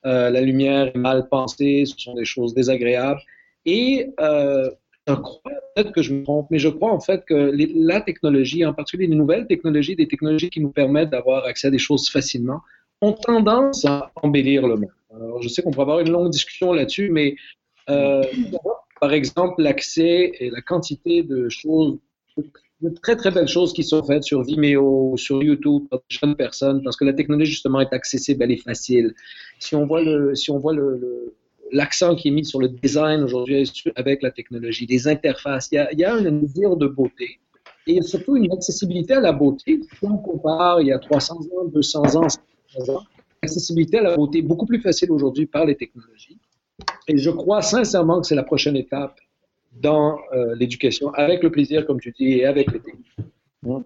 Euh, 0.07 0.31
la 0.31 0.41
lumière 0.41 0.93
est 0.95 0.99
mal 0.99 1.29
pensée. 1.29 1.85
Ce 1.87 1.99
sont 1.99 2.15
des 2.15 2.25
choses 2.25 2.55
désagréables. 2.55 3.21
Et 3.67 4.11
euh, 4.21 4.71
je 5.09 5.15
crois, 5.15 5.51
peut-être 5.75 5.93
que 5.93 6.03
je 6.03 6.15
me 6.15 6.23
trompe, 6.23 6.47
mais 6.51 6.59
je 6.59 6.69
crois 6.69 6.93
en 6.93 7.01
fait 7.01 7.25
que 7.27 7.53
la 7.75 8.01
technologie, 8.01 8.65
en 8.65 8.73
particulier 8.73 9.09
les 9.09 9.17
nouvelles 9.17 9.47
technologies, 9.47 9.97
des 9.97 10.07
technologies 10.07 10.51
qui 10.51 10.61
nous 10.61 10.71
permettent 10.71 11.11
d'avoir 11.11 11.45
accès 11.45 11.67
à 11.67 11.71
des 11.71 11.79
choses 11.79 12.09
facilement, 12.09 12.61
ont 13.05 13.13
tendance 13.13 13.85
à 13.85 14.11
embellir 14.17 14.67
le 14.67 14.77
monde. 14.77 14.91
Alors, 15.15 15.43
je 15.43 15.49
sais 15.49 15.63
qu'on 15.63 15.71
pourrait 15.71 15.85
avoir 15.85 16.01
une 16.01 16.11
longue 16.11 16.31
discussion 16.31 16.73
là-dessus, 16.73 17.11
mais 17.11 17.37
euh, 17.89 18.23
par 19.01 19.13
exemple, 19.13 19.63
l'accès 19.63 20.33
et 20.39 20.51
la 20.51 20.61
quantité 20.61 21.23
de 21.23 21.49
choses, 21.49 21.99
de 22.81 22.89
très 23.03 23.17
très 23.17 23.31
belles 23.31 23.49
choses 23.49 23.73
qui 23.73 23.85
sont 23.85 24.03
faites 24.03 24.25
sur 24.25 24.43
Vimeo, 24.43 25.17
sur 25.17 25.43
YouTube 25.43 25.85
par 25.89 26.01
de 26.01 26.05
jeunes 26.09 26.37
personnes, 26.37 26.83
parce 26.83 26.97
que 26.97 27.05
la 27.05 27.13
technologie 27.13 27.53
justement 27.53 27.81
est 27.81 27.93
accessible, 27.93 28.43
elle 28.43 28.53
est 28.53 28.63
facile. 28.63 29.15
Si 29.59 29.75
on 29.75 29.87
voit 29.87 30.03
le, 30.03 30.35
si 30.35 30.51
on 30.51 30.59
voit 30.59 30.75
le, 30.75 31.35
l'accent 31.71 32.17
qui 32.17 32.29
est 32.29 32.33
mis 32.33 32.45
sur 32.45 32.61
le 32.61 32.69
design 32.69 33.23
aujourd'hui 33.23 33.71
avec 33.95 34.23
la 34.23 34.31
technologie, 34.31 34.87
les 34.87 35.07
interfaces, 35.07 35.69
il 35.71 35.77
y 35.77 35.79
a, 35.79 35.93
il 35.93 35.99
y 35.99 36.05
a 36.05 36.15
un 36.15 36.33
désir 36.33 36.77
de 36.77 36.87
beauté 36.87 37.39
et 37.87 38.01
surtout 38.03 38.37
une 38.37 38.53
accessibilité 38.53 39.15
à 39.15 39.21
la 39.21 39.33
beauté. 39.33 39.81
Si 39.99 40.05
on 40.07 40.17
compare 40.17 40.81
il 40.81 40.89
y 40.89 40.93
a 40.93 40.99
300 40.99 41.35
ans, 41.35 41.65
200 41.67 42.17
ans, 42.17 42.27
L'accessibilité 43.43 43.99
à 43.99 44.03
la 44.03 44.17
beauté 44.17 44.39
est 44.39 44.43
beaucoup 44.43 44.67
plus 44.67 44.81
facile 44.81 45.13
aujourd'hui 45.13 45.47
par 45.47 45.65
les 45.67 45.77
technologies. 45.77 46.39
Et 47.09 47.19
je 47.19 47.31
crois 47.31 47.63
sincèrement 47.63 48.21
que 48.21 48.27
c'est 48.27 48.35
la 48.35 48.43
prochaine 48.43 48.77
étape 48.77 49.19
dans 49.73 50.19
euh, 50.33 50.55
l'éducation, 50.55 51.13
avec 51.15 51.43
le 51.43 51.51
plaisir, 51.51 51.87
comme 51.87 52.01
tu 52.01 52.13
dis, 52.13 52.39
et 52.39 52.47
avec 52.47 52.73
les 52.73 52.81
technologies. 52.81 53.35
Mmh. 53.63 53.79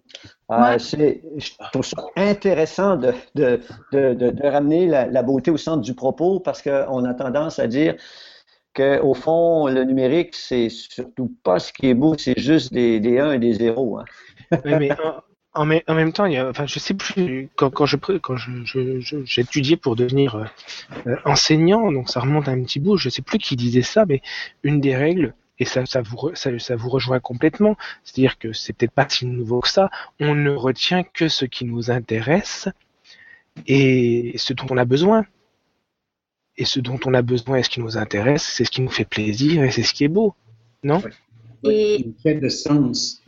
Euh, 0.51 0.79
je 0.79 1.51
trouve 1.73 1.85
ça 1.85 2.05
intéressant 2.17 2.97
de, 2.97 3.13
de, 3.37 3.61
de, 3.93 4.31
de 4.31 4.47
ramener 4.47 4.87
la, 4.87 5.07
la, 5.07 5.23
beauté 5.23 5.53
au 5.53 5.57
centre 5.57 5.83
du 5.83 5.95
propos 5.95 6.41
parce 6.41 6.63
qu'on 6.63 7.05
a 7.05 7.15
tendance 7.15 7.61
à 7.61 7.69
dire 7.69 7.95
qu'au 8.75 9.15
fond, 9.15 9.69
le 9.69 9.85
numérique, 9.85 10.35
c'est 10.35 10.69
surtout 10.69 11.33
pas 11.45 11.61
ce 11.61 11.73
qui 11.73 11.87
est 11.89 11.95
beau, 11.95 12.17
c'est 12.19 12.39
juste 12.39 12.73
des, 12.73 12.99
des 12.99 13.21
1 13.21 13.33
et 13.33 13.39
des 13.39 13.55
0. 13.55 13.99
Hein. 13.99 14.05
Oui, 14.65 14.73
mais 14.79 14.93
en, 14.93 15.21
même 15.57 16.13
temps, 16.13 16.27
il 16.27 16.35
y 16.35 16.37
a, 16.37 16.49
enfin, 16.49 16.67
je 16.67 16.79
sais 16.79 16.95
plus 16.95 17.49
quand, 17.57 17.71
quand 17.71 17.87
je 17.87 17.97
quand 17.97 18.37
je, 18.37 19.23
j'étudiais 19.25 19.77
pour 19.77 19.97
devenir 19.97 20.37
euh, 21.07 21.17
enseignant, 21.25 21.91
donc 21.91 22.11
ça 22.11 22.21
remonte 22.21 22.49
à 22.49 22.53
un 22.53 22.63
petit 22.63 22.81
bout. 22.81 22.97
Je 22.97 23.09
sais 23.09 23.23
plus 23.23 23.39
qui 23.39 23.57
disait 23.57 23.83
ça, 23.83 24.05
mais 24.07 24.23
une 24.63 24.81
des 24.81 24.95
règles 24.95 25.35
et 25.59 25.65
ça, 25.65 25.85
ça 25.87 26.03
vous 26.03 26.31
ça, 26.35 26.57
ça 26.59 26.77
vous 26.77 26.89
rejoint 26.89 27.21
complètement. 27.21 27.77
C'est-à-dire 28.05 28.39
que 28.39 28.53
c'est 28.53 28.73
peut-être 28.73 28.93
pas 28.93 29.09
si 29.09 29.27
nouveau 29.27 29.61
que 29.61 29.69
ça. 29.69 29.91
On 30.21 30.35
ne 30.35 30.51
retient 30.51 31.03
que 31.03 31.29
ce 31.29 31.45
qui 31.45 31.65
nous 31.65 31.91
intéresse 31.91 32.69
et 33.67 34.35
ce 34.37 34.53
dont 34.53 34.67
on 34.71 34.77
a 34.77 34.85
besoin. 34.85 35.25
Et 36.57 36.65
ce 36.65 36.81
dont 36.81 36.99
on 37.07 37.15
a 37.15 37.23
besoin 37.23 37.59
et 37.59 37.63
ce 37.63 37.71
qui 37.71 37.81
nous 37.81 37.97
intéresse, 37.97 38.43
c'est 38.43 38.65
ce 38.65 38.71
qui 38.71 38.83
nous 38.83 38.91
fait 38.91 39.05
plaisir 39.05 39.63
et 39.63 39.71
c'est 39.71 39.85
ce 39.85 39.95
qui 39.95 40.05
est 40.05 40.09
beau, 40.09 40.35
non? 40.83 41.01
Et 41.65 42.05
fait 42.23 42.35
de 42.35 42.49
sens. 42.49 43.23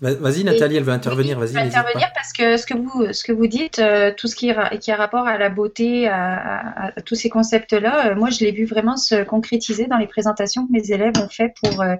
Vas-y 0.00 0.44
Nathalie, 0.44 0.76
elle 0.76 0.84
veut 0.84 0.92
intervenir. 0.92 1.38
Vas-y. 1.40 1.56
intervenir 1.56 2.08
parce 2.14 2.32
que 2.32 2.56
ce 2.56 2.66
que 2.66 2.74
vous 2.74 3.12
ce 3.12 3.24
que 3.24 3.32
vous 3.32 3.48
dites, 3.48 3.80
euh, 3.80 4.12
tout 4.16 4.28
ce 4.28 4.36
qui, 4.36 4.52
qui 4.80 4.92
a 4.92 4.96
rapport 4.96 5.26
à 5.26 5.38
la 5.38 5.48
beauté, 5.48 6.06
à, 6.06 6.92
tous 7.04 7.16
ces 7.16 7.28
concepts-là, 7.28 8.10
euh, 8.10 8.14
moi 8.14 8.30
je 8.30 8.40
l'ai 8.40 8.52
vu 8.52 8.64
vraiment 8.64 8.96
se 8.96 9.24
concrétiser 9.24 9.86
dans 9.86 9.96
les 9.96 10.06
présentations 10.06 10.66
que 10.66 10.72
mes 10.72 10.92
élèves 10.92 11.14
ont 11.18 11.28
fait 11.28 11.52
pour 11.60 11.82
euh, 11.82 11.96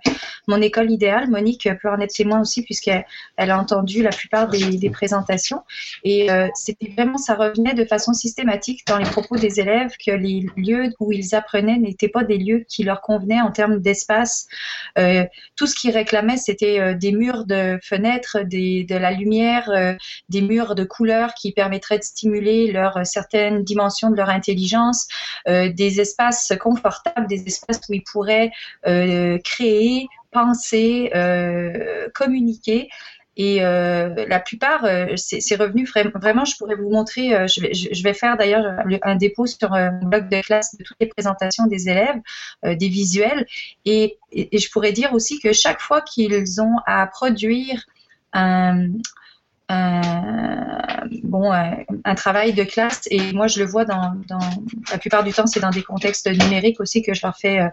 mon 0.46 0.61
école 0.61 0.92
idéale. 0.92 1.28
Monique 1.28 1.68
peut 1.82 1.90
en 1.90 1.99
être 2.01 2.14
témoin 2.14 2.40
aussi 2.40 2.62
puisqu'elle 2.62 3.05
elle 3.36 3.51
a 3.51 3.59
entendu 3.59 4.03
la 4.03 4.11
plupart 4.11 4.49
des, 4.49 4.76
des 4.76 4.90
présentations 4.90 5.64
et 6.05 6.28
c'était 6.55 6.92
vraiment 6.96 7.18
ça 7.18 7.34
revenait 7.34 7.74
de 7.74 7.84
façon 7.84 8.12
systématique 8.12 8.86
dans 8.86 8.99
les 8.99 9.05
propos 9.05 9.36
des 9.36 9.61
élèves 9.61 9.92
que 10.05 10.12
les 10.12 10.46
lieux 10.57 10.92
où 11.01 11.12
ils 11.12 11.34
apprenaient 11.34 11.78
n'étaient 11.78 12.09
pas 12.09 12.24
des 12.24 12.38
lieux 12.38 12.64
qui 12.68 12.84
leur 12.84 13.01
convenaient 13.01 13.40
en 13.40 13.51
termes 13.51 13.80
d'espace. 13.80 14.46
tout 15.57 15.66
ce 15.66 15.74
qu'ils 15.74 15.90
réclamaient 15.90 16.36
c'était 16.36 16.94
des 16.94 17.12
murs 17.12 17.44
de 17.44 17.78
fenêtres, 17.89 18.39
de 18.45 18.95
la 18.95 19.11
lumière, 19.11 19.70
euh, 19.70 19.95
des 20.28 20.43
murs 20.43 20.74
de 20.74 20.84
couleurs 20.84 21.34
qui 21.34 21.53
permettraient 21.53 21.99
de 21.99 22.05
stimuler 22.05 22.72
euh, 22.74 23.05
certaines 23.05 23.64
dimensions 23.64 24.11
de 24.11 24.16
leur 24.16 24.28
intelligence, 24.28 25.09
euh, 25.49 25.70
des 25.72 26.01
espaces 26.01 26.53
confortables, 26.61 27.26
des 27.26 27.47
espaces 27.47 27.80
où 27.89 27.95
ils 27.95 28.05
pourraient 28.05 28.51
créer, 29.45 30.07
penser, 30.30 31.11
communiquer. 32.14 32.89
Et 33.41 33.61
la 33.61 34.41
plupart, 34.41 34.84
c'est 35.16 35.55
revenu 35.55 35.89
vraiment, 36.14 36.45
je 36.45 36.57
pourrais 36.57 36.74
vous 36.74 36.91
montrer, 36.91 37.47
je, 37.49 37.61
vais, 37.61 37.72
je, 37.72 38.03
vais, 38.03 38.12
faire 38.12 38.36
d'ailleurs 38.36 38.64
un 39.03 39.14
dépôt 39.14 39.47
sur 39.47 39.72
un 39.72 39.93
blog 39.93 40.28
de 40.28 40.41
classe 40.43 40.76
de 40.76 40.82
toutes 40.82 40.97
les 40.99 41.07
présentations 41.07 41.66
des 41.66 41.89
élèves, 41.89 42.20
des 42.64 42.89
visuels. 42.89 43.47
Et, 43.84 44.18
je 44.32 44.68
pourrais 44.70 44.93
dire 44.93 45.14
aussi 45.14 45.39
que 45.39 45.53
chaque 45.53 45.80
fois 45.80 46.01
qu'ils 46.01 46.61
ont 46.61 46.76
à 46.84 47.07
produire 47.07 47.84
un, 48.32 48.89
un, 49.69 51.09
bon, 51.23 51.53
un, 51.53 52.14
travail 52.14 52.53
de 52.53 52.64
classe. 52.64 53.03
Et 53.11 53.33
moi, 53.33 53.47
je 53.47 53.61
le 53.61 53.66
vois 53.66 53.85
dans, 53.85 54.14
dans 54.29 54.39
la 54.91 54.99
plupart 54.99 55.25
du 55.25 55.33
temps, 55.33 55.47
c'est 55.47 55.61
dans 55.61 55.71
des 55.71 55.83
contextes 55.83 56.27
numériques 56.27 56.81
aussi 56.81 57.03
que 57.03 57.14
je 57.14 57.21
leur 57.23 57.37
fais, 57.37 57.61
euh, 57.61 57.69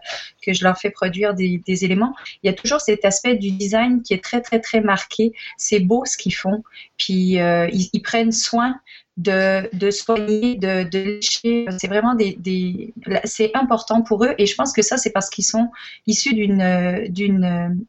que 0.45 0.53
je 0.53 0.63
leur 0.63 0.77
fais 0.77 0.89
produire 0.89 1.33
des, 1.33 1.61
des, 1.65 1.85
éléments. 1.85 2.13
Il 2.43 2.47
y 2.47 2.49
a 2.49 2.53
toujours 2.53 2.81
cet 2.81 3.05
aspect 3.05 3.35
du 3.35 3.51
design 3.51 4.01
qui 4.01 4.13
est 4.13 4.23
très, 4.23 4.41
très, 4.41 4.59
très 4.59 4.81
marqué. 4.81 5.31
C'est 5.57 5.79
beau 5.79 6.03
ce 6.05 6.17
qu'ils 6.17 6.35
font. 6.35 6.63
Puis, 6.97 7.39
euh, 7.39 7.69
ils, 7.71 7.89
ils, 7.93 8.01
prennent 8.01 8.33
soin 8.33 8.79
de, 9.17 9.69
de 9.73 9.89
soigner, 9.91 10.55
de, 10.55 10.83
de 10.83 10.99
lécher. 10.99 11.65
C'est 11.77 11.87
vraiment 11.87 12.15
des, 12.15 12.35
des 12.39 12.93
c'est 13.23 13.55
important 13.55 14.01
pour 14.01 14.25
eux. 14.25 14.35
Et 14.37 14.45
je 14.45 14.55
pense 14.55 14.73
que 14.73 14.81
ça, 14.81 14.97
c'est 14.97 15.11
parce 15.11 15.29
qu'ils 15.29 15.45
sont 15.45 15.71
issus 16.07 16.33
d'une, 16.33 17.07
d'une, 17.09 17.85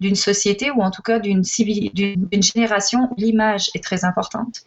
d'une 0.00 0.16
société 0.16 0.70
ou 0.70 0.82
en 0.82 0.90
tout 0.90 1.02
cas 1.02 1.18
d'une 1.18 1.42
génération 1.44 3.08
où 3.10 3.14
l'image 3.16 3.70
est 3.74 3.82
très 3.82 4.04
importante. 4.04 4.64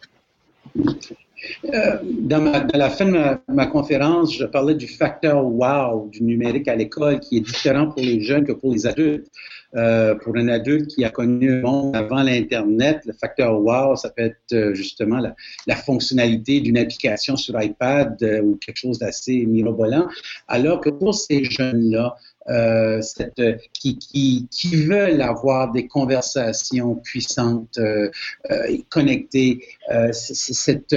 Euh, 1.72 1.98
dans, 2.02 2.66
la 2.74 2.90
fin 2.90 3.06
de 3.06 3.38
ma, 3.48 3.66
conférence, 3.66 4.34
je 4.34 4.44
parlais 4.44 4.74
du 4.74 4.88
facteur 4.88 5.44
wow 5.44 6.08
du 6.10 6.22
numérique 6.22 6.68
à 6.68 6.74
l'école 6.74 7.20
qui 7.20 7.38
est 7.38 7.40
différent 7.40 7.86
pour 7.86 8.02
les 8.02 8.20
jeunes 8.20 8.44
que 8.44 8.52
pour 8.52 8.72
les 8.72 8.86
adultes. 8.86 9.28
Euh, 9.76 10.14
pour 10.14 10.34
un 10.36 10.48
adulte 10.48 10.86
qui 10.86 11.04
a 11.04 11.10
connu 11.10 11.52
un 11.52 11.60
monde 11.60 11.94
avant 11.94 12.22
l'Internet, 12.22 13.02
le 13.04 13.12
facteur 13.12 13.60
wow, 13.60 13.96
ça 13.96 14.08
peut 14.08 14.22
être 14.22 14.38
euh, 14.54 14.72
justement 14.72 15.18
la, 15.18 15.36
la 15.66 15.76
fonctionnalité 15.76 16.60
d'une 16.60 16.78
application 16.78 17.36
sur 17.36 17.60
iPad 17.60 18.16
euh, 18.22 18.40
ou 18.40 18.56
quelque 18.56 18.78
chose 18.78 18.98
d'assez 18.98 19.44
mirobolant. 19.44 20.08
Alors 20.48 20.80
que 20.80 20.88
pour 20.88 21.14
ces 21.14 21.44
jeunes-là, 21.44 22.16
euh, 22.48 23.00
cette, 23.02 23.42
qui, 23.72 23.98
qui, 23.98 24.48
qui, 24.50 24.84
veulent 24.84 25.20
avoir 25.20 25.72
des 25.72 25.86
conversations 25.86 26.96
puissantes, 26.96 27.78
euh, 27.78 28.10
euh, 28.50 28.76
connectées, 28.88 29.64
euh, 29.90 30.10
cette, 30.12 30.94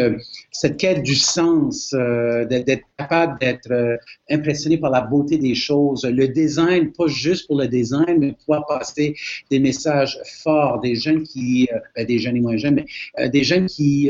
cette 0.52 0.78
quête 0.78 1.04
du 1.04 1.16
sens, 1.16 1.94
euh, 1.94 2.46
d'être 2.46 2.84
capable 2.98 3.40
d'être 3.40 4.00
impressionné 4.30 4.78
par 4.78 4.92
la 4.92 5.02
beauté 5.02 5.38
des 5.38 5.56
choses, 5.56 6.06
le 6.06 6.28
design, 6.28 6.92
pas 6.92 7.08
juste 7.08 7.48
pour 7.48 7.58
le 7.58 7.68
design, 7.68 8.18
mais 8.20 8.34
pouvoir 8.34 8.66
passer 8.66 9.16
des 9.50 9.60
messages 9.60 10.20
forts, 10.44 10.80
des 10.82 10.96
jeunes 10.96 11.24
qui, 11.24 11.70
ben, 11.96 12.06
des 12.06 12.20
jeunes 12.20 12.38
et 12.38 12.42
moins 12.42 12.58
jeunes, 12.58 12.84
mais 13.18 13.30
des 13.30 13.44
jeunes 13.44 13.68
qui 13.68 14.10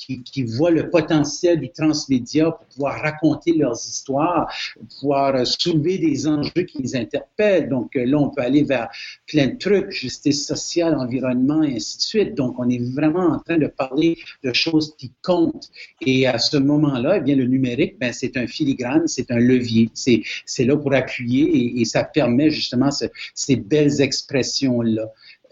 qui, 0.00 0.22
qui, 0.22 0.42
voient 0.44 0.70
le 0.70 0.88
potentiel 0.88 1.60
du 1.60 1.70
transmédia 1.70 2.50
pour 2.50 2.66
pouvoir 2.66 3.00
raconter 3.02 3.52
leurs 3.52 3.74
histoires, 3.74 4.50
pouvoir 4.98 5.34
euh, 5.36 5.44
soulever 5.44 5.98
des 5.98 6.26
enjeux 6.26 6.62
qui 6.62 6.82
les 6.82 6.96
interpellent. 6.96 7.68
Donc 7.68 7.94
euh, 7.96 8.06
là, 8.06 8.18
on 8.18 8.30
peut 8.30 8.40
aller 8.40 8.62
vers 8.62 8.88
plein 9.26 9.48
de 9.48 9.58
trucs, 9.58 9.90
justice 9.90 10.46
sociale, 10.46 10.94
environnement 10.94 11.62
et 11.62 11.76
ainsi 11.76 11.98
de 11.98 12.02
suite. 12.02 12.34
Donc 12.34 12.58
on 12.58 12.68
est 12.70 12.82
vraiment 12.92 13.26
en 13.26 13.38
train 13.40 13.58
de 13.58 13.66
parler 13.66 13.99
de 14.44 14.52
choses 14.52 14.94
qui 14.96 15.12
comptent. 15.22 15.70
Et 16.00 16.26
à 16.26 16.38
ce 16.38 16.56
moment-là, 16.56 17.18
eh 17.18 17.20
bien 17.20 17.36
le 17.36 17.46
numérique, 17.46 17.96
ben, 18.00 18.12
c'est 18.12 18.36
un 18.36 18.46
filigrane, 18.46 19.06
c'est 19.06 19.30
un 19.30 19.38
levier. 19.38 19.90
C'est, 19.94 20.22
c'est 20.46 20.64
là 20.64 20.76
pour 20.76 20.94
appuyer 20.94 21.80
et, 21.80 21.84
ça 21.84 22.04
permet 22.04 22.50
justement 22.50 22.90
ce, 22.90 23.06
ces 23.34 23.56
belles 23.56 24.00
expressions-là. 24.00 25.06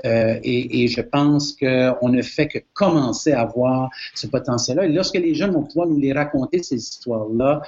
Euh, 0.04 0.38
et, 0.44 0.86
je 0.88 1.00
pense 1.00 1.52
qu'on 1.52 2.08
ne 2.08 2.22
fait 2.22 2.46
que 2.46 2.58
commencer 2.72 3.32
à 3.32 3.44
voir 3.44 3.90
ce 4.14 4.26
potentiel-là. 4.26 4.86
Et 4.86 4.88
lorsque 4.88 5.16
les 5.16 5.34
jeunes 5.34 5.52
vont 5.52 5.64
pouvoir 5.64 5.88
nous 5.88 5.98
les 5.98 6.12
raconter, 6.12 6.62
ces 6.62 6.76
histoires-là, 6.76 7.62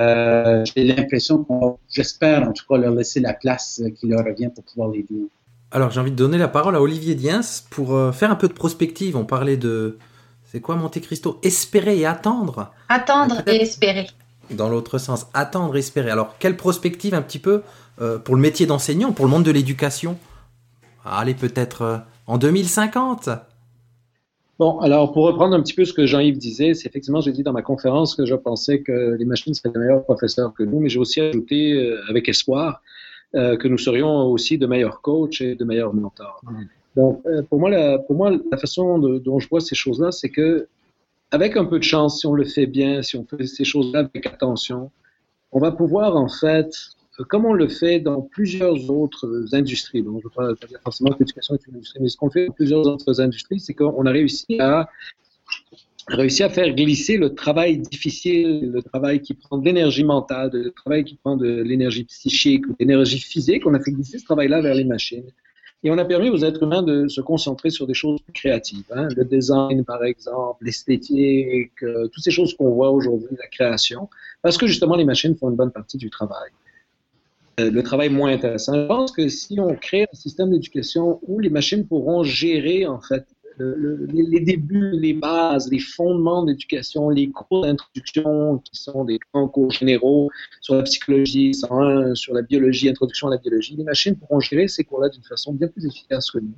euh, 0.00 0.64
j'ai 0.74 0.84
l'impression 0.84 1.44
qu'on, 1.44 1.78
j'espère 1.90 2.48
en 2.48 2.52
tout 2.52 2.64
cas, 2.68 2.78
leur 2.78 2.94
laisser 2.94 3.20
la 3.20 3.34
place 3.34 3.82
qui 3.98 4.06
leur 4.06 4.24
revient 4.24 4.48
pour 4.54 4.64
pouvoir 4.64 4.90
les 4.90 5.02
dire. 5.02 5.26
Alors 5.70 5.90
j'ai 5.90 6.00
envie 6.00 6.12
de 6.12 6.16
donner 6.16 6.38
la 6.38 6.48
parole 6.48 6.76
à 6.76 6.80
Olivier 6.80 7.14
Diens 7.14 7.40
pour 7.70 7.94
euh, 7.94 8.12
faire 8.12 8.30
un 8.30 8.36
peu 8.36 8.48
de 8.48 8.54
prospective. 8.54 9.16
On 9.16 9.24
parlait 9.24 9.56
de... 9.56 9.98
C'est 10.56 10.62
quoi 10.62 10.76
Monte 10.76 10.98
Cristo? 11.00 11.38
Espérer 11.42 11.98
et 11.98 12.06
attendre 12.06 12.72
Attendre 12.88 13.42
et 13.46 13.56
espérer. 13.56 14.06
Dans 14.50 14.70
l'autre 14.70 14.96
sens, 14.96 15.26
attendre 15.34 15.76
et 15.76 15.80
espérer. 15.80 16.08
Alors 16.10 16.38
quelle 16.38 16.56
prospective 16.56 17.12
un 17.12 17.20
petit 17.20 17.38
peu 17.38 17.60
euh, 18.00 18.18
pour 18.18 18.36
le 18.36 18.40
métier 18.40 18.64
d'enseignant, 18.64 19.12
pour 19.12 19.26
le 19.26 19.30
monde 19.32 19.42
de 19.42 19.50
l'éducation? 19.50 20.16
Allez 21.04 21.34
peut-être 21.34 21.82
euh, 21.82 21.98
en 22.26 22.38
2050 22.38 23.28
Bon, 24.58 24.78
alors 24.78 25.12
pour 25.12 25.26
reprendre 25.26 25.54
un 25.54 25.60
petit 25.60 25.74
peu 25.74 25.84
ce 25.84 25.92
que 25.92 26.06
Jean-Yves 26.06 26.38
disait, 26.38 26.72
c'est 26.72 26.88
effectivement, 26.88 27.20
j'ai 27.20 27.32
dit 27.32 27.42
dans 27.42 27.52
ma 27.52 27.60
conférence 27.60 28.14
que 28.14 28.24
je 28.24 28.34
pensais 28.34 28.80
que 28.80 29.14
les 29.18 29.26
machines 29.26 29.52
seraient 29.52 29.74
de 29.74 29.78
meilleurs 29.78 30.04
professeurs 30.04 30.54
que 30.54 30.62
nous, 30.62 30.80
mais 30.80 30.88
j'ai 30.88 30.98
aussi 30.98 31.20
ajouté 31.20 31.74
euh, 31.74 32.00
avec 32.08 32.30
espoir 32.30 32.80
euh, 33.34 33.58
que 33.58 33.68
nous 33.68 33.76
serions 33.76 34.22
aussi 34.22 34.56
de 34.56 34.66
meilleurs 34.66 35.02
coachs 35.02 35.42
et 35.42 35.54
de 35.54 35.64
meilleurs 35.66 35.92
mentors. 35.92 36.40
Mmh. 36.44 36.62
Donc, 36.96 37.20
euh, 37.26 37.42
pour, 37.42 37.58
moi, 37.58 37.70
la, 37.70 38.56
façon 38.58 38.98
dont 38.98 39.38
je 39.38 39.48
vois 39.48 39.60
ces 39.60 39.74
choses-là, 39.74 40.12
c'est 40.12 40.30
que 40.30 40.66
avec 41.30 41.56
un 41.56 41.64
peu 41.64 41.78
de 41.78 41.84
chance, 41.84 42.20
si 42.20 42.26
on 42.26 42.32
le 42.32 42.44
fait 42.44 42.66
bien, 42.66 43.02
si 43.02 43.16
on 43.16 43.24
fait 43.24 43.46
ces 43.46 43.64
choses-là 43.64 44.00
avec 44.00 44.26
attention, 44.26 44.90
on 45.52 45.60
va 45.60 45.72
pouvoir 45.72 46.16
en 46.16 46.28
fait 46.28 46.70
comme 47.24 47.46
on 47.46 47.54
le 47.54 47.68
fait 47.68 47.98
dans 48.00 48.20
plusieurs 48.20 48.90
autres 48.90 49.54
industries. 49.54 50.02
Donc, 50.02 50.20
je 50.22 50.28
ne 50.28 50.44
veux 50.44 50.54
pas 50.54 50.66
dire 50.66 50.78
forcément 50.82 51.10
que 51.12 51.20
l'éducation 51.20 51.54
est 51.54 51.66
une 51.66 51.76
industrie, 51.76 52.00
mais 52.02 52.08
ce 52.08 52.16
qu'on 52.16 52.30
fait 52.30 52.46
dans 52.46 52.52
plusieurs 52.52 52.86
autres 52.86 53.20
industries, 53.20 53.60
c'est 53.60 53.74
qu'on 53.74 54.04
a 54.04 54.10
réussi 54.10 54.58
à 54.60 54.88
réussi 56.08 56.44
à 56.44 56.48
faire 56.48 56.72
glisser 56.72 57.16
le 57.16 57.34
travail 57.34 57.78
difficile, 57.78 58.70
le 58.70 58.80
travail 58.80 59.20
qui 59.20 59.34
prend 59.34 59.58
de 59.58 59.64
l'énergie 59.64 60.04
mentale, 60.04 60.50
le 60.52 60.70
travail 60.70 61.04
qui 61.04 61.16
prend 61.16 61.36
de 61.36 61.62
l'énergie 61.62 62.04
psychique 62.04 62.64
de 62.68 62.76
l'énergie 62.78 63.18
physique, 63.18 63.66
on 63.66 63.74
a 63.74 63.80
fait 63.80 63.90
glisser 63.90 64.18
ce 64.18 64.24
travail-là 64.24 64.60
vers 64.60 64.74
les 64.74 64.84
machines. 64.84 65.24
Et 65.86 65.90
on 65.92 65.98
a 65.98 66.04
permis 66.04 66.30
aux 66.30 66.38
êtres 66.38 66.64
humains 66.64 66.82
de 66.82 67.06
se 67.06 67.20
concentrer 67.20 67.70
sur 67.70 67.86
des 67.86 67.94
choses 67.94 68.18
créatives. 68.34 68.86
Hein, 68.90 69.06
le 69.14 69.24
design, 69.24 69.84
par 69.84 70.02
exemple, 70.02 70.64
l'esthétique, 70.64 71.80
euh, 71.84 72.08
toutes 72.08 72.24
ces 72.24 72.32
choses 72.32 72.56
qu'on 72.56 72.70
voit 72.70 72.90
aujourd'hui, 72.90 73.36
la 73.38 73.46
création, 73.46 74.10
parce 74.42 74.58
que 74.58 74.66
justement 74.66 74.96
les 74.96 75.04
machines 75.04 75.36
font 75.36 75.48
une 75.48 75.54
bonne 75.54 75.70
partie 75.70 75.96
du 75.96 76.10
travail. 76.10 76.50
Euh, 77.60 77.70
le 77.70 77.82
travail 77.84 78.08
moins 78.08 78.32
intéressant. 78.32 78.74
Je 78.74 78.86
pense 78.88 79.12
que 79.12 79.28
si 79.28 79.60
on 79.60 79.76
crée 79.76 80.08
un 80.12 80.16
système 80.16 80.50
d'éducation 80.50 81.20
où 81.22 81.38
les 81.38 81.50
machines 81.50 81.86
pourront 81.86 82.24
gérer 82.24 82.84
en 82.84 83.00
fait 83.00 83.24
le, 83.58 84.06
les 84.12 84.40
débuts, 84.40 84.90
les 84.92 85.14
bases, 85.14 85.70
les 85.70 85.78
fondements 85.78 86.44
d'éducation, 86.44 87.08
les 87.08 87.28
cours 87.28 87.62
d'introduction 87.62 88.58
qui 88.58 88.76
sont 88.76 89.04
des 89.04 89.18
grands 89.32 89.48
cours 89.48 89.70
généraux 89.70 90.30
sur 90.60 90.74
la 90.74 90.82
psychologie, 90.82 91.54
sur 91.54 92.34
la 92.34 92.42
biologie, 92.42 92.88
introduction 92.88 93.28
à 93.28 93.30
la 93.30 93.38
biologie, 93.38 93.76
les 93.76 93.84
machines 93.84 94.16
pourront 94.16 94.40
gérer 94.40 94.68
ces 94.68 94.84
cours-là 94.84 95.08
d'une 95.08 95.22
façon 95.22 95.52
bien 95.52 95.68
plus 95.68 95.86
efficace 95.86 96.30
que 96.30 96.38
nous. 96.38 96.54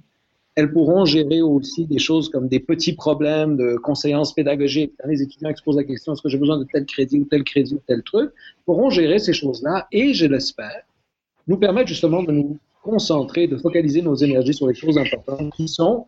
Elles 0.54 0.72
pourront 0.72 1.04
gérer 1.04 1.40
aussi 1.40 1.86
des 1.86 2.00
choses 2.00 2.28
comme 2.30 2.48
des 2.48 2.58
petits 2.58 2.94
problèmes 2.94 3.56
de 3.56 3.76
conseillance 3.76 4.34
pédagogique. 4.34 4.92
Les 5.06 5.22
étudiants 5.22 5.50
exposent 5.50 5.76
la 5.76 5.84
question 5.84 6.14
est-ce 6.14 6.22
que 6.22 6.28
j'ai 6.28 6.38
besoin 6.38 6.58
de 6.58 6.66
tel 6.72 6.84
crédit 6.84 7.20
ou 7.20 7.26
tel 7.26 7.44
crédit 7.44 7.74
ou 7.74 7.82
tel 7.86 8.02
truc, 8.02 8.32
pourront 8.64 8.90
gérer 8.90 9.20
ces 9.20 9.32
choses-là 9.32 9.86
et, 9.92 10.14
je 10.14 10.26
l'espère, 10.26 10.82
nous 11.46 11.58
permettre 11.58 11.88
justement 11.88 12.24
de 12.24 12.32
nous 12.32 12.58
concentrer, 12.82 13.46
de 13.46 13.56
focaliser 13.56 14.02
nos 14.02 14.16
énergies 14.16 14.54
sur 14.54 14.66
les 14.66 14.74
choses 14.74 14.98
importantes 14.98 15.52
qui 15.54 15.68
sont 15.68 16.06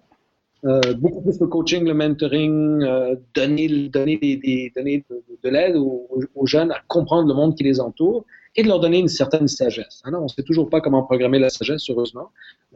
euh, 0.65 0.95
beaucoup 0.95 1.23
plus 1.23 1.41
le 1.41 1.47
coaching, 1.47 1.85
le 1.85 1.95
mentoring, 1.95 2.83
euh, 2.83 3.17
donner, 3.35 3.69
de, 3.69 3.89
de 3.89 5.49
l'aide 5.49 5.77
aux, 5.77 6.47
jeunes 6.47 6.71
à 6.71 6.81
comprendre 6.87 7.29
le 7.29 7.35
monde 7.35 7.57
qui 7.57 7.65
les 7.65 7.81
entoure 7.81 8.25
et 8.57 8.63
de 8.63 8.69
leur 8.69 8.81
donner 8.81 8.99
une 8.99 9.09
certaine 9.09 9.49
sagesse. 9.49 10.03
Alors, 10.05 10.21
on 10.21 10.25
ne 10.25 10.29
sait 10.29 10.43
toujours 10.43 10.69
pas 10.69 10.81
comment 10.81 11.03
programmer 11.03 11.39
la 11.39 11.49
sagesse, 11.49 11.89
heureusement. 11.89 12.31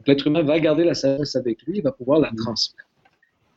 l'être 0.07 0.25
humain 0.25 0.41
va 0.41 0.59
garder 0.59 0.83
la 0.83 0.95
sagesse 0.95 1.35
avec 1.35 1.61
lui, 1.63 1.77
il 1.77 1.83
va 1.83 1.91
pouvoir 1.91 2.19
la 2.19 2.31
transmettre. 2.35 2.89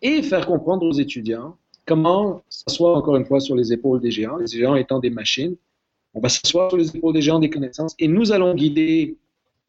Et 0.02 0.22
faire 0.22 0.46
comprendre 0.46 0.84
aux 0.86 0.92
étudiants 0.92 1.56
comment 1.86 2.42
s'asseoir 2.50 2.96
encore 2.96 3.16
une 3.16 3.24
fois 3.24 3.40
sur 3.40 3.56
les 3.56 3.72
épaules 3.72 4.00
des 4.00 4.10
géants, 4.10 4.36
les 4.36 4.46
géants 4.46 4.74
étant 4.74 4.98
des 4.98 5.10
machines, 5.10 5.56
on 6.12 6.20
va 6.20 6.28
s'asseoir 6.28 6.70
sur 6.70 6.78
les 6.78 6.94
épaules 6.94 7.14
des 7.14 7.22
gens 7.22 7.38
des 7.38 7.48
connaissances 7.48 7.94
et 7.98 8.08
nous 8.08 8.30
allons 8.30 8.54
guider 8.54 9.16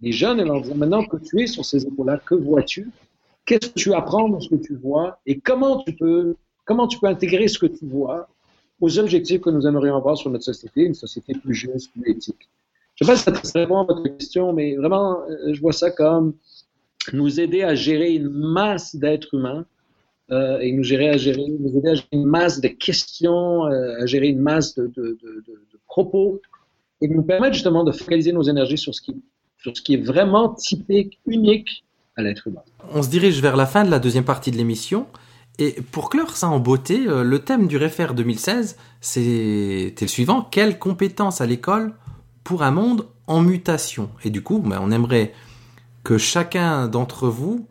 les 0.02 0.12
jeunes 0.12 0.40
et 0.40 0.44
leur 0.44 0.62
dire 0.62 0.76
maintenant 0.76 1.04
que 1.06 1.18
tu 1.18 1.42
es 1.42 1.48
sur 1.48 1.64
ces 1.64 1.86
épaules-là, 1.86 2.20
que 2.26 2.36
vois-tu 2.36 2.90
Qu'est-ce 3.50 3.70
que 3.70 3.80
tu 3.80 3.94
apprends 3.96 4.30
dans 4.30 4.40
ce 4.40 4.48
que 4.48 4.62
tu 4.62 4.76
vois 4.76 5.20
Et 5.26 5.40
comment 5.40 5.82
tu 5.82 5.96
peux, 5.96 6.36
comment 6.66 6.88
tu 6.88 7.00
peux 7.00 7.08
intégrer 7.08 7.48
ce 7.48 7.58
que 7.58 7.66
tu 7.66 7.84
vois 7.84 8.30
aux 8.80 9.00
objectifs 9.00 9.42
que 9.42 9.50
nous 9.50 9.66
aimerions 9.66 9.96
avoir 9.96 10.16
sur 10.18 10.30
notre 10.30 10.44
société, 10.44 10.82
une 10.82 10.94
société 10.94 11.34
plus 11.34 11.56
juste, 11.56 11.92
plus 11.92 12.12
éthique? 12.12 12.48
Je 12.94 13.04
ne 13.04 13.16
sais 13.16 13.32
pas 13.32 13.42
si 13.42 13.48
ça 13.48 13.60
répond 13.60 13.80
à 13.80 13.86
votre 13.86 14.04
question, 14.04 14.54
mais 14.54 14.76
vraiment, 14.76 15.22
euh, 15.28 15.52
je 15.52 15.60
vois 15.62 15.74
ça 15.74 15.90
comme 15.90 16.36
nous 17.12 17.40
aider 17.40 17.64
à 17.64 17.74
gérer 17.74 18.14
une 18.14 18.30
masse 18.30 18.96
d'êtres 18.96 19.34
humains 19.34 19.66
euh, 20.30 20.60
et 20.60 20.72
nous, 20.72 20.84
gérer 20.84 21.10
à 21.10 21.18
gérer, 21.18 21.48
nous 21.60 21.76
aider 21.76 21.90
à 21.90 21.96
gérer 21.96 22.08
une 22.12 22.26
masse 22.28 22.62
de 22.62 22.68
questions, 22.68 23.66
euh, 23.66 24.00
à 24.00 24.06
gérer 24.06 24.28
une 24.28 24.42
masse 24.42 24.76
de, 24.76 25.18
propos 25.88 26.40
et 27.02 27.08
nous 27.08 27.24
permettre 27.24 27.56
justement 27.56 27.84
de 27.84 27.94
focaliser 27.94 28.32
nos 28.32 28.44
énergies 28.44 28.78
sur 28.78 28.94
ce 28.94 29.02
qui, 29.02 29.16
sur 29.58 29.76
ce 29.76 29.82
qui 29.82 29.96
est 29.96 30.06
vraiment 30.06 30.50
typique, 30.50 31.20
unique 31.26 31.84
On 32.94 33.04
se 33.04 33.10
dirige 33.10 33.42
vers 33.42 33.56
la 33.56 33.66
fin 33.66 33.84
de 33.84 33.92
la 33.92 34.00
deuxième 34.00 34.24
partie 34.24 34.52
de 34.52 34.58
l'émission. 34.58 35.08
Et 35.58 35.82
pour 35.92 36.10
clore 36.10 36.38
ça 36.38 36.48
en 36.48 36.60
beauté, 36.60 37.06
euh, 37.08 37.24
le 37.24 37.40
thème 37.40 37.68
du 37.68 37.76
REFER 37.76 38.14
2016, 38.14 38.78
c'était 39.02 39.94
le 40.00 40.08
suivant. 40.08 40.42
Quelles 40.42 40.80
compétences 40.80 41.42
à 41.42 41.46
l'école 41.46 41.94
pour 42.46 42.64
un 42.64 42.72
monde 42.72 43.08
en 43.28 43.42
mutation? 43.42 44.10
Et 44.24 44.30
du 44.30 44.42
coup, 44.42 44.60
ben, 44.60 44.80
on 44.82 44.90
aimerait 44.90 45.34
que 46.04 46.18
chacun 46.18 46.88
d'entre 46.88 47.28
vous 47.28 47.68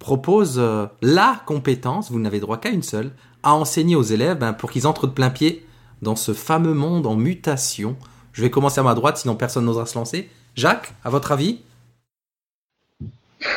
propose 0.00 0.56
euh, 0.58 0.86
la 1.00 1.40
compétence, 1.46 2.10
vous 2.10 2.18
n'avez 2.18 2.40
droit 2.40 2.58
qu'à 2.58 2.70
une 2.70 2.82
seule, 2.82 3.12
à 3.44 3.54
enseigner 3.54 3.94
aux 3.94 4.02
élèves 4.02 4.38
ben, 4.38 4.52
pour 4.52 4.70
qu'ils 4.70 4.86
entrent 4.86 5.06
de 5.06 5.12
plein 5.12 5.30
pied 5.30 5.64
dans 6.02 6.16
ce 6.16 6.32
fameux 6.32 6.74
monde 6.74 7.06
en 7.06 7.14
mutation. 7.14 7.96
Je 8.32 8.42
vais 8.42 8.50
commencer 8.50 8.80
à 8.80 8.84
ma 8.84 8.94
droite, 8.94 9.16
sinon 9.16 9.36
personne 9.36 9.64
n'osera 9.64 9.86
se 9.86 9.96
lancer. 9.96 10.28
Jacques, 10.56 10.94
à 11.04 11.10
votre 11.10 11.30
avis? 11.32 11.60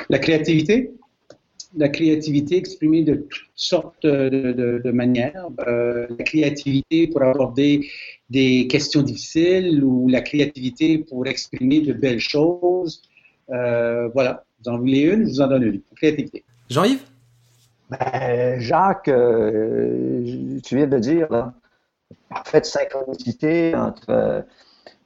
La 0.09 0.19
créativité? 0.19 0.93
La 1.77 1.87
créativité 1.89 2.57
exprimée 2.57 3.03
de 3.03 3.15
toutes 3.15 3.49
sortes 3.55 4.05
de, 4.05 4.51
de- 4.51 4.81
de 4.83 4.91
manières. 4.91 5.47
Euh, 5.67 6.07
la 6.17 6.23
créativité 6.25 7.07
pour 7.07 7.21
aborder 7.23 7.87
des 8.29 8.67
questions 8.67 9.01
difficiles 9.01 9.83
ou 9.83 10.09
la 10.09 10.21
créativité 10.21 10.97
pour 10.99 11.25
exprimer 11.27 11.79
de 11.81 11.93
belles 11.93 12.19
choses. 12.19 13.01
Euh, 13.49 14.09
voilà, 14.13 14.43
vous 14.63 14.71
en 14.71 14.77
voulez 14.79 15.01
une, 15.01 15.25
je 15.25 15.29
vous 15.31 15.41
en 15.41 15.47
donne 15.47 15.63
une. 15.63 15.81
Créativité. 15.95 16.43
Jean-Yves? 16.69 17.03
Ben, 17.89 18.59
Jacques, 18.59 19.07
euh, 19.09 20.59
tu 20.65 20.75
viens 20.77 20.87
de 20.87 20.99
dire, 20.99 21.27
là, 21.31 21.53
parfaite 22.29 22.65
synchronicité 22.65 23.75
entre 23.75 24.09
euh, 24.09 24.41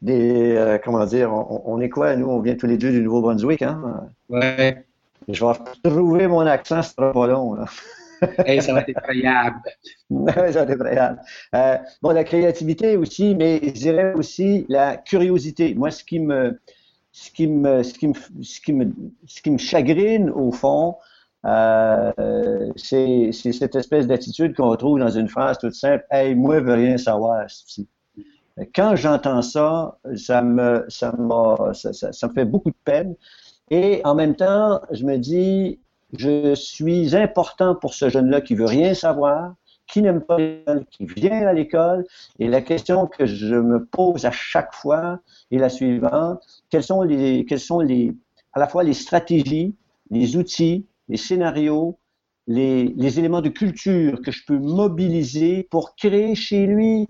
des. 0.05 0.55
euh, 0.55 0.77
comment 0.83 1.05
dire, 1.05 1.31
on, 1.33 1.63
on 1.65 1.81
est 1.81 1.89
quoi, 1.89 2.15
nous? 2.15 2.27
On 2.27 2.39
vient 2.41 2.55
tous 2.55 2.67
les 2.67 2.77
deux 2.77 2.91
du 2.91 3.01
Nouveau-Brunswick, 3.01 3.61
hein? 3.63 4.09
Ouais. 4.29 4.85
Je 5.27 5.43
vais 5.45 5.53
trouver 5.83 6.27
mon 6.27 6.41
accent, 6.41 6.81
ce 6.81 6.91
sera 6.93 7.11
pas 7.13 7.27
long, 7.27 7.55
là. 7.55 7.65
Hey, 8.45 8.61
ça 8.61 8.73
va 8.73 8.81
être 8.81 8.89
effrayable. 8.89 9.57
Ça 10.27 10.33
va 10.33 10.47
être 10.49 10.69
effrayant. 10.71 11.17
Euh, 11.55 11.77
bon, 12.01 12.11
la 12.11 12.23
créativité 12.23 12.97
aussi, 12.97 13.35
mais 13.35 13.59
je 13.63 13.71
dirais 13.71 14.13
aussi 14.15 14.65
la 14.69 14.97
curiosité. 14.97 15.75
Moi, 15.75 15.91
ce 15.91 16.03
qui 16.03 16.19
me, 16.19 16.59
ce 17.11 17.31
qui 17.31 17.47
me, 17.47 17.83
ce 17.83 17.93
qui 17.93 18.07
me, 18.07 18.13
ce 18.41 18.61
qui 18.61 18.73
me, 18.73 18.93
ce 19.27 19.41
qui 19.41 19.51
me 19.51 19.57
chagrine 19.57 20.29
au 20.31 20.51
fond, 20.51 20.95
euh, 21.45 22.71
c'est 22.75 23.31
c'est 23.33 23.51
cette 23.53 23.75
espèce 23.75 24.07
d'attitude 24.07 24.55
qu'on 24.55 24.69
retrouve 24.69 24.99
dans 24.99 25.09
une 25.09 25.27
phrase 25.29 25.57
toute 25.59 25.73
simple. 25.75 26.05
Hey, 26.11 26.35
moi, 26.35 26.59
je 26.59 26.63
veux 26.65 26.73
rien 26.73 26.97
savoir. 26.97 27.45
Quand 28.73 28.95
j'entends 28.95 29.41
ça, 29.41 29.97
ça 30.15 30.41
me, 30.41 30.85
ça, 30.87 31.13
ça, 31.73 31.93
ça, 31.93 32.13
ça 32.13 32.27
me 32.27 32.33
fait 32.33 32.45
beaucoup 32.45 32.69
de 32.69 32.77
peine. 32.85 33.15
Et 33.69 34.01
en 34.05 34.15
même 34.15 34.35
temps, 34.35 34.81
je 34.91 35.03
me 35.03 35.17
dis, 35.17 35.79
je 36.17 36.55
suis 36.55 37.15
important 37.15 37.75
pour 37.75 37.93
ce 37.93 38.09
jeune-là 38.09 38.41
qui 38.41 38.55
veut 38.55 38.65
rien 38.65 38.93
savoir, 38.93 39.55
qui 39.87 40.01
n'aime 40.01 40.21
pas 40.21 40.37
l'école, 40.37 40.85
qui 40.89 41.05
vient 41.05 41.47
à 41.47 41.53
l'école. 41.53 42.05
Et 42.39 42.47
la 42.47 42.61
question 42.61 43.07
que 43.07 43.25
je 43.25 43.55
me 43.55 43.83
pose 43.85 44.25
à 44.25 44.31
chaque 44.31 44.73
fois 44.73 45.19
est 45.51 45.57
la 45.57 45.69
suivante. 45.69 46.41
Quels 46.69 46.83
sont 46.83 47.01
les, 47.01 47.45
quels 47.45 47.59
sont 47.59 47.81
les, 47.81 48.15
à 48.53 48.59
la 48.59 48.67
fois 48.67 48.83
les 48.83 48.93
stratégies, 48.93 49.75
les 50.11 50.37
outils, 50.37 50.85
les 51.09 51.17
scénarios, 51.17 51.97
les, 52.47 52.93
les 52.95 53.19
éléments 53.19 53.41
de 53.41 53.49
culture 53.49 54.21
que 54.21 54.31
je 54.31 54.45
peux 54.45 54.57
mobiliser 54.57 55.67
pour 55.69 55.95
créer 55.95 56.35
chez 56.35 56.67
lui 56.67 57.07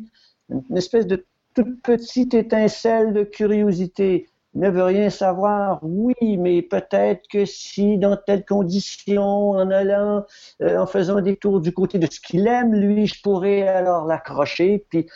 une 0.49 0.77
espèce 0.77 1.07
de 1.07 1.25
toute 1.55 1.81
petite 1.81 2.33
étincelle 2.33 3.13
de 3.13 3.23
curiosité. 3.23 4.27
Ne 4.53 4.69
veut 4.69 4.83
rien 4.83 5.09
savoir, 5.09 5.79
oui, 5.81 6.37
mais 6.37 6.61
peut-être 6.61 7.27
que 7.29 7.43
si 7.43 7.97
dans 7.97 8.15
telles 8.15 8.45
conditions, 8.45 9.49
en 9.51 9.69
allant, 9.69 10.25
euh, 10.61 10.77
en 10.77 10.85
faisant 10.85 11.19
des 11.19 11.35
tours 11.35 11.59
du 11.59 11.73
côté 11.73 11.99
de 11.99 12.07
ce 12.09 12.21
qu'il 12.21 12.47
aime, 12.47 12.73
lui, 12.73 13.05
je 13.05 13.21
pourrais 13.21 13.67
alors 13.67 14.05
l'accrocher, 14.05 14.85
puis 14.89 15.07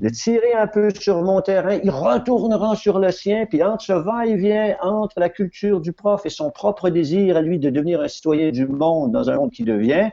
le 0.00 0.10
tirer 0.10 0.52
un 0.52 0.66
peu 0.66 0.90
sur 0.90 1.22
mon 1.22 1.40
terrain, 1.42 1.78
il 1.82 1.90
retournera 1.90 2.74
sur 2.76 2.98
le 2.98 3.10
sien, 3.10 3.46
puis 3.46 3.62
entre 3.62 3.84
ce 3.84 3.92
va-et-vient 3.92 4.76
entre 4.80 5.18
la 5.18 5.28
culture 5.28 5.80
du 5.80 5.92
prof 5.92 6.24
et 6.24 6.30
son 6.30 6.50
propre 6.50 6.88
désir 6.88 7.36
à 7.36 7.42
lui 7.42 7.58
de 7.58 7.70
devenir 7.70 8.00
un 8.00 8.08
citoyen 8.08 8.50
du 8.50 8.66
monde 8.66 9.12
dans 9.12 9.30
un 9.30 9.36
monde 9.36 9.50
qui 9.50 9.64
devient, 9.64 10.10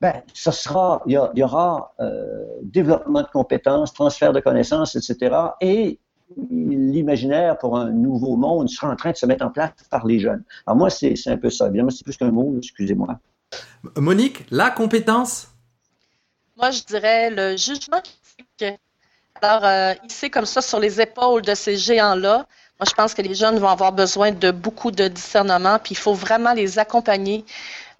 ben, 0.00 0.22
ce 0.34 0.50
sera, 0.50 1.02
il 1.06 1.12
y, 1.12 1.42
aura 1.42 1.94
euh, 2.00 2.44
développement 2.62 3.22
de 3.22 3.28
compétences, 3.28 3.94
transfert 3.94 4.32
de 4.32 4.40
connaissances, 4.40 4.94
etc. 4.94 5.34
Et 5.60 5.98
l'imaginaire 6.50 7.56
pour 7.56 7.78
un 7.78 7.90
nouveau 7.90 8.36
monde 8.36 8.68
sera 8.68 8.92
en 8.92 8.96
train 8.96 9.12
de 9.12 9.16
se 9.16 9.26
mettre 9.26 9.44
en 9.44 9.50
place 9.50 9.70
par 9.90 10.06
les 10.06 10.18
jeunes. 10.18 10.42
Alors 10.66 10.76
moi, 10.76 10.90
c'est 10.90 11.16
c'est 11.16 11.30
un 11.30 11.38
peu 11.38 11.50
ça. 11.50 11.68
Évidemment, 11.68 11.90
c'est 11.90 12.04
plus 12.04 12.16
qu'un 12.16 12.30
mot, 12.30 12.54
excusez-moi. 12.58 13.18
Monique, 13.96 14.44
la 14.50 14.70
compétence? 14.70 15.48
Moi, 16.56 16.70
je 16.70 16.82
dirais 16.82 17.30
le 17.30 17.56
jugement 17.56 18.00
critique. 18.00 18.80
Alors, 19.40 19.64
euh, 19.64 19.92
ici, 20.08 20.30
comme 20.30 20.46
ça, 20.46 20.62
sur 20.62 20.80
les 20.80 21.00
épaules 21.00 21.42
de 21.42 21.54
ces 21.54 21.76
géants-là, 21.76 22.46
moi, 22.78 22.86
je 22.88 22.94
pense 22.94 23.14
que 23.14 23.22
les 23.22 23.34
jeunes 23.34 23.58
vont 23.58 23.68
avoir 23.68 23.92
besoin 23.92 24.32
de 24.32 24.50
beaucoup 24.50 24.90
de 24.90 25.08
discernement, 25.08 25.78
puis 25.78 25.92
il 25.92 25.98
faut 25.98 26.14
vraiment 26.14 26.52
les 26.52 26.78
accompagner 26.78 27.44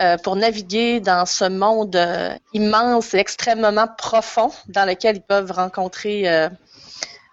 euh, 0.02 0.16
pour 0.18 0.36
naviguer 0.36 1.00
dans 1.00 1.26
ce 1.26 1.44
monde 1.44 1.96
euh, 1.96 2.34
immense 2.52 3.14
et 3.14 3.18
extrêmement 3.18 3.88
profond 3.96 4.50
dans 4.68 4.84
lequel 4.84 5.16
ils 5.16 5.22
peuvent 5.22 5.52
rencontrer 5.52 6.28
euh, 6.28 6.48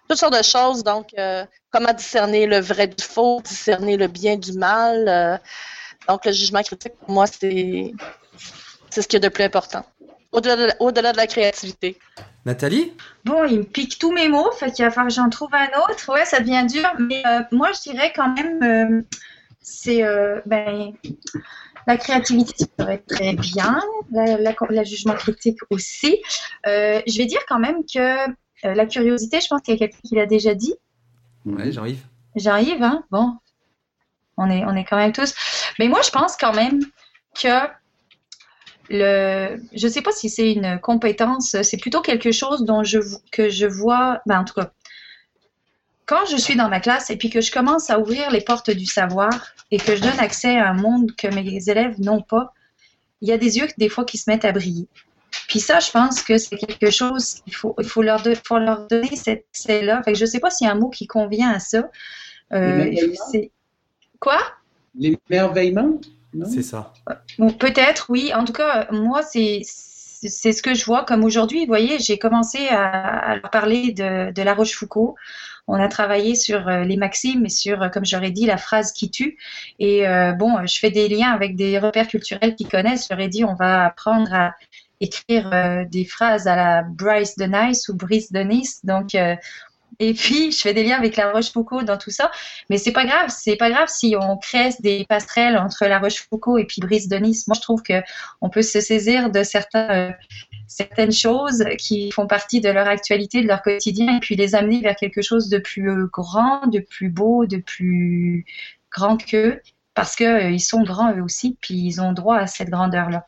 toutes 0.08 0.18
sortes 0.18 0.36
de 0.36 0.42
choses. 0.42 0.82
Donc, 0.84 1.08
euh, 1.18 1.44
comment 1.70 1.92
discerner 1.92 2.46
le 2.46 2.60
vrai 2.60 2.86
du 2.86 3.04
faux, 3.04 3.40
discerner 3.42 3.96
le 3.96 4.06
bien 4.06 4.36
du 4.36 4.52
mal. 4.52 5.08
euh, 5.08 5.36
donc, 6.08 6.24
le 6.24 6.32
jugement 6.32 6.62
critique, 6.62 6.94
pour 7.00 7.10
moi, 7.10 7.26
c'est 7.26 7.92
c'est 8.90 9.02
ce 9.02 9.08
qui 9.08 9.16
est 9.16 9.20
de 9.20 9.28
plus 9.28 9.44
important. 9.44 9.84
Au-delà 10.32 10.56
de, 10.56 11.12
de 11.12 11.16
la 11.16 11.26
créativité. 11.26 11.98
Nathalie? 12.44 12.92
Bon, 13.24 13.44
il 13.44 13.60
me 13.60 13.64
pique 13.64 13.98
tous 13.98 14.12
mes 14.12 14.28
mots, 14.28 14.50
fait 14.52 14.70
qu'il 14.70 14.84
va 14.84 14.90
falloir 14.90 15.08
que 15.08 15.14
j'en 15.14 15.30
trouve 15.30 15.54
un 15.54 15.68
autre. 15.80 16.12
Ouais, 16.12 16.24
ça 16.24 16.40
devient 16.40 16.66
dur, 16.68 16.88
mais 16.98 17.22
euh, 17.26 17.40
moi, 17.52 17.70
je 17.72 17.90
dirais 17.90 18.12
quand 18.14 18.34
même, 18.34 18.62
euh, 18.62 19.02
c'est, 19.60 20.04
euh, 20.04 20.40
ben, 20.44 20.92
la 21.86 21.96
créativité, 21.96 22.54
ça 22.78 22.84
va 22.84 22.94
être 22.94 23.06
très 23.06 23.34
bien, 23.34 23.80
la, 24.10 24.84
jugement 24.84 25.14
critique 25.14 25.58
aussi. 25.70 26.22
Euh, 26.66 27.00
je 27.06 27.18
vais 27.18 27.26
dire 27.26 27.40
quand 27.48 27.58
même 27.58 27.84
que 27.84 28.28
euh, 28.28 28.74
la 28.74 28.86
curiosité, 28.86 29.40
je 29.40 29.48
pense 29.48 29.60
qu'il 29.62 29.74
y 29.74 29.76
a 29.76 29.78
quelqu'un 29.78 29.98
qui 30.04 30.14
l'a 30.14 30.26
déjà 30.26 30.54
dit. 30.54 30.74
Ouais, 31.44 31.72
Jean-Yves. 31.72 32.04
J'arrive, 32.36 32.82
hein? 32.82 33.04
Bon. 33.10 33.36
On 34.36 34.50
est, 34.50 34.64
on 34.64 34.74
est 34.74 34.84
quand 34.84 34.96
même 34.96 35.12
tous. 35.12 35.34
Mais 35.78 35.88
moi, 35.88 36.00
je 36.02 36.10
pense 36.10 36.36
quand 36.36 36.54
même 36.54 36.80
que 37.40 37.68
le, 38.88 39.60
je 39.74 39.88
sais 39.88 40.02
pas 40.02 40.12
si 40.12 40.28
c'est 40.28 40.52
une 40.52 40.78
compétence, 40.80 41.56
c'est 41.62 41.76
plutôt 41.76 42.00
quelque 42.00 42.32
chose 42.32 42.64
dont 42.64 42.82
je, 42.82 42.98
que 43.30 43.48
je 43.48 43.66
vois, 43.66 44.20
ben, 44.26 44.40
en 44.40 44.44
tout 44.44 44.54
cas, 44.54 44.72
quand 46.06 46.26
je 46.30 46.36
suis 46.36 46.56
dans 46.56 46.68
ma 46.68 46.80
classe 46.80 47.10
et 47.10 47.16
puis 47.16 47.30
que 47.30 47.40
je 47.40 47.50
commence 47.52 47.90
à 47.90 47.98
ouvrir 47.98 48.30
les 48.30 48.40
portes 48.42 48.70
du 48.70 48.86
savoir 48.86 49.30
et 49.70 49.78
que 49.78 49.96
je 49.96 50.02
donne 50.02 50.18
accès 50.18 50.56
à 50.56 50.68
un 50.68 50.74
monde 50.74 51.14
que 51.16 51.28
mes 51.28 51.68
élèves 51.68 52.00
n'ont 52.00 52.22
pas, 52.22 52.52
il 53.20 53.28
y 53.28 53.32
a 53.32 53.38
des 53.38 53.58
yeux 53.58 53.68
des 53.78 53.88
fois 53.88 54.04
qui 54.04 54.18
se 54.18 54.28
mettent 54.30 54.44
à 54.44 54.52
briller. 54.52 54.86
Puis 55.48 55.60
ça, 55.60 55.80
je 55.80 55.90
pense 55.90 56.22
que 56.22 56.38
c'est 56.38 56.56
quelque 56.56 56.90
chose 56.90 57.36
qu'il 57.44 57.54
faut, 57.54 57.74
il 57.78 57.86
faut 57.86 58.02
leur, 58.02 58.22
de- 58.22 58.36
faut 58.46 58.58
leur 58.58 58.86
donner 58.86 59.16
cet 59.16 59.46
accès-là. 59.50 60.02
Fait 60.02 60.12
que 60.12 60.18
je 60.18 60.26
sais 60.26 60.40
pas 60.40 60.50
s'il 60.50 60.66
y 60.66 60.70
a 60.70 60.72
un 60.72 60.78
mot 60.78 60.90
qui 60.90 61.06
convient 61.06 61.50
à 61.50 61.58
ça. 61.58 61.90
Euh, 62.52 62.90
Quoi? 64.20 64.38
L'émerveillement? 64.94 66.00
C'est 66.46 66.62
ça. 66.62 66.92
Peut-être, 67.58 68.06
oui. 68.10 68.32
En 68.34 68.44
tout 68.44 68.52
cas, 68.52 68.88
moi, 68.90 69.22
c'est 69.22 69.62
c'est 70.28 70.52
ce 70.52 70.62
que 70.62 70.74
je 70.74 70.84
vois 70.84 71.04
comme 71.04 71.24
aujourd'hui. 71.24 71.60
Vous 71.60 71.66
voyez, 71.66 71.98
j'ai 71.98 72.18
commencé 72.18 72.68
à, 72.68 72.88
à 72.88 73.36
leur 73.36 73.50
parler 73.50 73.92
de, 73.92 74.42
La 74.42 74.54
Rochefoucauld. 74.54 75.14
On 75.66 75.74
a 75.74 75.88
travaillé 75.88 76.34
sur 76.34 76.68
euh, 76.68 76.84
les 76.84 76.96
maximes 76.96 77.46
et 77.46 77.50
sur, 77.50 77.82
euh, 77.82 77.88
comme 77.88 78.04
j'aurais 78.04 78.30
dit, 78.30 78.46
la 78.46 78.58
phrase 78.58 78.92
qui 78.92 79.10
tue. 79.10 79.38
Et 79.78 80.06
euh, 80.06 80.32
bon, 80.32 80.66
je 80.66 80.78
fais 80.78 80.90
des 80.90 81.08
liens 81.08 81.30
avec 81.30 81.56
des 81.56 81.78
repères 81.78 82.08
culturels 82.08 82.54
qui 82.54 82.66
connaissent. 82.66 83.08
J'aurais 83.10 83.28
dit, 83.28 83.44
on 83.44 83.54
va 83.54 83.86
apprendre 83.86 84.32
à 84.34 84.54
écrire 85.00 85.50
des 85.90 86.04
phrases 86.04 86.46
à 86.46 86.56
la 86.56 86.82
Bryce 86.82 87.36
de 87.36 87.44
Nice 87.44 87.88
ou 87.88 87.94
Brice 87.94 88.32
de 88.32 88.40
Nice. 88.40 88.80
Donc, 88.84 89.10
et 89.98 90.14
puis, 90.14 90.50
je 90.50 90.60
fais 90.60 90.74
des 90.74 90.82
liens 90.82 90.96
avec 90.96 91.16
La 91.16 91.30
Rochefoucauld 91.30 91.84
dans 91.84 91.98
tout 91.98 92.10
ça. 92.10 92.30
Mais 92.70 92.78
c'est 92.78 92.92
pas 92.92 93.04
grave, 93.04 93.28
c'est 93.28 93.56
pas 93.56 93.70
grave 93.70 93.88
si 93.88 94.16
on 94.20 94.36
crée 94.36 94.70
des 94.80 95.04
passerelles 95.08 95.56
entre 95.56 95.86
La 95.86 95.98
Rochefoucauld 95.98 96.60
et 96.60 96.64
puis 96.64 96.80
Brice 96.80 97.08
de 97.08 97.16
Nice. 97.16 97.46
Moi, 97.46 97.54
je 97.54 97.60
trouve 97.60 97.82
que 97.82 98.02
on 98.40 98.48
peut 98.50 98.62
se 98.62 98.80
saisir 98.80 99.30
de 99.30 99.40
euh, 99.76 100.10
certaines 100.66 101.12
choses 101.12 101.64
qui 101.78 102.10
font 102.10 102.26
partie 102.26 102.60
de 102.60 102.70
leur 102.70 102.88
actualité, 102.88 103.42
de 103.42 103.48
leur 103.48 103.62
quotidien, 103.62 104.16
et 104.16 104.20
puis 104.20 104.36
les 104.36 104.54
amener 104.54 104.80
vers 104.80 104.96
quelque 104.96 105.22
chose 105.22 105.48
de 105.48 105.58
plus 105.58 105.90
euh, 105.90 106.08
grand, 106.12 106.66
de 106.66 106.80
plus 106.80 107.10
beau, 107.10 107.46
de 107.46 107.58
plus 107.58 108.44
grand 108.90 109.16
qu'eux, 109.16 109.60
parce 109.94 110.16
que 110.16 110.54
euh, 110.54 110.58
sont 110.58 110.82
grands 110.82 111.14
eux 111.14 111.22
aussi, 111.22 111.56
puis 111.60 111.74
ils 111.74 112.00
ont 112.00 112.12
droit 112.12 112.36
à 112.36 112.46
cette 112.46 112.70
grandeur-là. 112.70 113.26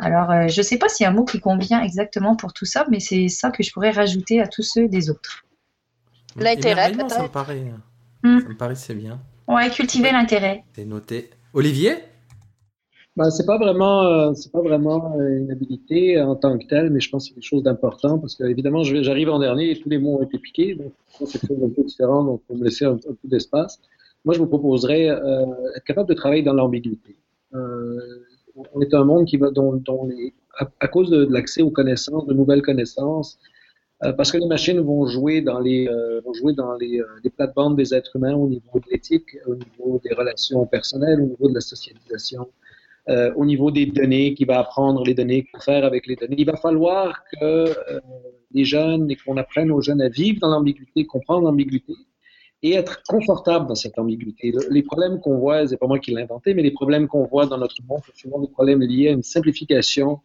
Alors, 0.00 0.48
je 0.48 0.60
sais 0.60 0.76
pas 0.76 0.88
s'il 0.88 1.04
y 1.04 1.06
a 1.06 1.10
un 1.10 1.14
mot 1.14 1.24
qui 1.24 1.38
convient 1.38 1.80
exactement 1.80 2.34
pour 2.34 2.52
tout 2.52 2.64
ça, 2.64 2.84
mais 2.90 2.98
c'est 2.98 3.28
ça 3.28 3.52
que 3.52 3.62
je 3.62 3.70
pourrais 3.72 3.92
rajouter 3.92 4.40
à 4.40 4.48
tous 4.48 4.64
ceux 4.64 4.88
des 4.88 5.08
autres. 5.08 5.44
L'intérêt, 6.36 6.82
ça 6.82 6.90
me 6.90 6.96
peut-être? 7.08 7.32
paraît. 7.32 7.64
Ça 8.22 8.28
me 8.48 8.56
paraît 8.56 8.74
c'est 8.74 8.94
bien. 8.94 9.20
Ouais, 9.48 9.70
cultiver 9.70 10.10
l'intérêt. 10.12 10.64
C'est 10.74 10.84
noté. 10.84 11.30
Olivier? 11.52 11.96
Ben, 13.16 13.30
c'est 13.30 13.46
pas 13.46 13.58
vraiment, 13.58 14.02
euh, 14.02 14.34
c'est 14.34 14.50
pas 14.50 14.60
vraiment 14.62 15.16
euh, 15.20 15.38
une 15.38 15.50
habilité 15.52 16.20
en 16.20 16.34
tant 16.34 16.58
que 16.58 16.66
telle, 16.66 16.90
mais 16.90 16.98
je 16.98 17.10
pense 17.10 17.24
que 17.24 17.28
c'est 17.28 17.34
quelque 17.34 17.44
chose 17.48 17.62
d'important 17.62 18.18
parce 18.18 18.34
que 18.34 18.42
évidemment, 18.44 18.82
je 18.82 18.94
vais- 18.96 19.04
j'arrive 19.04 19.30
en 19.30 19.38
dernier 19.38 19.70
et 19.70 19.78
tous 19.78 19.88
les 19.88 19.98
mots 19.98 20.18
ont 20.18 20.22
été 20.24 20.36
piqués, 20.38 20.74
donc 20.74 20.92
c'est 21.06 21.26
quelque 21.38 21.46
chose 21.46 21.58
d'un 21.60 21.68
peu 21.68 21.84
différent, 21.84 22.24
donc 22.24 22.42
pour 22.46 22.56
me 22.56 22.64
laisser 22.64 22.86
un, 22.86 22.94
un 22.94 23.14
peu 23.22 23.28
d'espace. 23.28 23.80
Moi, 24.24 24.34
je 24.34 24.40
vous 24.40 24.46
proposerais 24.48 25.10
euh, 25.10 25.44
être 25.76 25.84
capable 25.84 26.08
de 26.08 26.14
travailler 26.14 26.42
dans 26.42 26.54
l'ambiguïté. 26.54 27.16
Euh, 27.54 28.00
on 28.72 28.80
est 28.80 28.92
un 28.94 29.04
monde 29.04 29.26
qui 29.26 29.36
va, 29.36 29.50
dont, 29.50 29.74
dont 29.76 30.06
les, 30.08 30.34
à, 30.58 30.66
à, 30.80 30.88
cause 30.88 31.08
de, 31.10 31.24
de 31.24 31.32
l'accès 31.32 31.62
aux 31.62 31.70
connaissances, 31.70 32.26
de 32.26 32.34
nouvelles 32.34 32.62
connaissances, 32.62 33.38
euh, 34.02 34.12
parce 34.12 34.32
que 34.32 34.38
les 34.38 34.46
machines 34.46 34.80
vont 34.80 35.06
jouer 35.06 35.40
dans 35.40 35.60
les, 35.60 35.88
euh, 35.88 36.20
vont 36.24 36.32
jouer 36.32 36.52
dans 36.52 36.74
les, 36.74 37.00
euh, 37.00 37.06
les 37.22 37.30
plates-bandes 37.30 37.76
des 37.76 37.94
êtres 37.94 38.16
humains 38.16 38.34
au 38.34 38.48
niveau 38.48 38.80
de 38.80 38.90
l'éthique, 38.90 39.36
au 39.46 39.54
niveau 39.54 40.00
des 40.04 40.12
relations 40.14 40.66
personnelles, 40.66 41.20
au 41.20 41.26
niveau 41.26 41.48
de 41.48 41.54
la 41.54 41.60
socialisation, 41.60 42.48
euh, 43.08 43.32
au 43.36 43.44
niveau 43.44 43.70
des 43.70 43.86
données, 43.86 44.34
qui 44.34 44.44
va 44.44 44.58
apprendre 44.58 45.04
les 45.04 45.14
données, 45.14 45.44
quoi 45.44 45.60
faire 45.60 45.84
avec 45.84 46.06
les 46.06 46.16
données. 46.16 46.34
Il 46.38 46.46
va 46.46 46.56
falloir 46.56 47.22
que 47.32 47.72
les 48.52 48.64
jeunes 48.64 49.10
et 49.10 49.16
qu'on 49.16 49.36
apprenne 49.36 49.70
aux 49.70 49.80
jeunes 49.80 50.02
à 50.02 50.08
vivre 50.08 50.40
dans 50.40 50.48
l'ambiguïté, 50.48 51.06
comprendre 51.06 51.44
l'ambiguïté 51.44 51.94
et 52.64 52.74
être 52.74 53.02
confortable 53.06 53.66
dans 53.66 53.74
cette 53.74 53.98
ambiguïté. 53.98 54.50
Le, 54.50 54.60
les 54.70 54.82
problèmes 54.82 55.20
qu'on 55.20 55.38
voit, 55.38 55.66
c'est 55.66 55.76
pas 55.76 55.86
moi 55.86 55.98
qui 55.98 56.12
l'ai 56.12 56.22
inventé, 56.22 56.54
mais 56.54 56.62
les 56.62 56.70
problèmes 56.70 57.06
qu'on 57.06 57.26
voit 57.26 57.46
dans 57.46 57.58
notre 57.58 57.76
monde 57.86 58.00
sont 58.06 58.12
souvent 58.14 58.40
des 58.40 58.48
problèmes 58.48 58.80
liés 58.80 59.08
à 59.08 59.12
une 59.12 59.22
simplification 59.22 60.20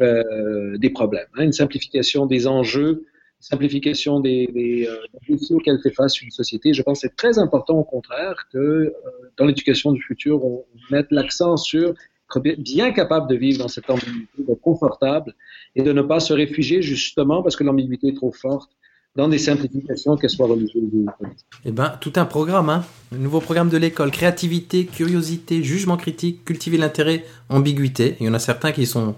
euh, 0.00 0.78
des 0.78 0.90
problèmes, 0.90 1.26
hein, 1.36 1.44
une 1.44 1.52
simplification 1.52 2.26
des 2.26 2.46
enjeux, 2.46 3.04
une 3.40 3.40
simplification 3.40 4.20
des, 4.20 4.46
des, 4.52 4.86
euh, 4.86 4.96
défis 5.28 5.52
auxquels 5.54 5.80
fait 5.82 5.90
face 5.90 6.20
une 6.22 6.30
société. 6.30 6.72
Je 6.72 6.82
pense 6.82 7.00
que 7.00 7.08
c'est 7.08 7.16
très 7.16 7.38
important, 7.38 7.78
au 7.78 7.84
contraire, 7.84 8.46
que 8.52 8.58
euh, 8.58 8.92
dans 9.36 9.44
l'éducation 9.44 9.92
du 9.92 10.00
futur, 10.02 10.44
on, 10.44 10.64
mette 10.90 11.08
l'accent 11.10 11.56
sur 11.56 11.94
être 12.36 12.62
bien 12.62 12.92
capable 12.92 13.28
de 13.28 13.34
vivre 13.34 13.58
dans 13.58 13.68
cette 13.68 13.90
ambiguïté, 13.90 14.44
d'être 14.46 14.60
confortable 14.60 15.34
et 15.74 15.82
de 15.82 15.92
ne 15.92 16.02
pas 16.02 16.20
se 16.20 16.32
réfugier 16.32 16.80
justement 16.80 17.42
parce 17.42 17.56
que 17.56 17.64
l'ambiguïté 17.64 18.08
est 18.08 18.16
trop 18.16 18.32
forte 18.32 18.70
dans 19.16 19.28
des 19.28 19.38
simplifications, 19.38 20.16
qu'elles 20.16 20.30
soient 20.30 20.46
religieuses 20.46 20.90
ou. 20.92 21.06
Eh 21.64 21.72
ben, 21.72 21.92
tout 22.00 22.12
un 22.16 22.24
programme, 22.24 22.70
hein. 22.70 22.84
Un 23.12 23.18
nouveau 23.18 23.40
programme 23.40 23.68
de 23.68 23.76
l'école. 23.76 24.12
Créativité, 24.12 24.86
curiosité, 24.86 25.64
jugement 25.64 25.96
critique, 25.96 26.44
cultiver 26.44 26.78
l'intérêt, 26.78 27.24
ambiguïté. 27.48 28.16
Il 28.20 28.26
y 28.26 28.28
en 28.28 28.34
a 28.34 28.38
certains 28.38 28.70
qui 28.70 28.86
sont 28.86 29.16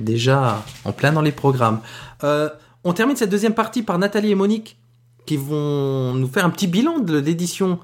déjà 0.00 0.64
en 0.84 0.92
plein 0.92 1.12
dans 1.12 1.22
les 1.22 1.32
programmes. 1.32 1.80
Euh, 2.24 2.48
on 2.84 2.92
termine 2.92 3.16
cette 3.16 3.30
deuxième 3.30 3.54
partie 3.54 3.82
par 3.82 3.98
Nathalie 3.98 4.30
et 4.30 4.34
Monique 4.34 4.78
qui 5.26 5.36
vont 5.36 6.14
nous 6.14 6.28
faire 6.28 6.44
un 6.44 6.50
petit 6.50 6.66
bilan 6.66 6.98
de 6.98 7.18
l'édition 7.18 7.78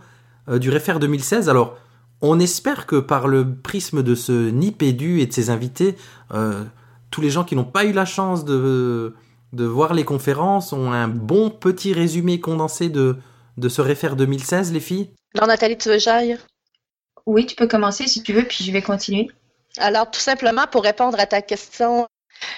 euh, 0.49 0.59
du 0.59 0.71
Réfère 0.71 0.99
2016. 0.99 1.49
Alors, 1.49 1.77
on 2.23 2.41
espère 2.41 2.87
que 2.87 2.97
par 2.97 3.29
le 3.29 3.55
prisme 3.55 4.03
de 4.03 4.14
ce 4.14 4.51
Nipédu 4.51 5.21
et 5.21 5.27
de 5.27 5.33
ses 5.33 5.51
invités, 5.51 5.97
euh, 6.33 6.64
tous 7.11 7.21
les 7.21 7.31
gens 7.31 7.45
qui 7.45 7.55
n'ont 7.55 7.64
pas 7.64 7.85
eu 7.85 7.93
la 7.93 8.05
chance 8.05 8.45
de, 8.45 9.14
de 9.53 9.64
voir 9.64 9.95
les 9.95 10.05
conférences 10.05 10.73
ont 10.73 10.93
un 10.93 11.09
bon 11.09 11.51
petit 11.51 11.93
résumé 11.93 12.41
condensé 12.41 12.89
de, 12.89 13.17
de 13.59 13.69
ce 13.69 13.81
Réfère 13.83 14.17
2016, 14.17 14.73
les 14.73 14.81
filles? 14.81 15.11
Alors, 15.35 15.49
Nathalie, 15.49 15.77
tu 15.77 15.89
veux 15.89 15.99
j'aille? 15.99 16.39
Oui, 17.27 17.45
tu 17.45 17.57
peux 17.57 17.67
commencer 17.67 18.07
si 18.07 18.23
tu 18.23 18.33
veux, 18.33 18.45
puis 18.45 18.64
je 18.64 18.73
vais 18.73 18.83
continuer. 18.83 19.29
Alors, 19.79 20.11
tout 20.11 20.20
simplement, 20.20 20.66
pour 20.66 20.83
répondre 20.83 21.18
à 21.20 21.27
ta 21.27 21.43
question, 21.43 22.07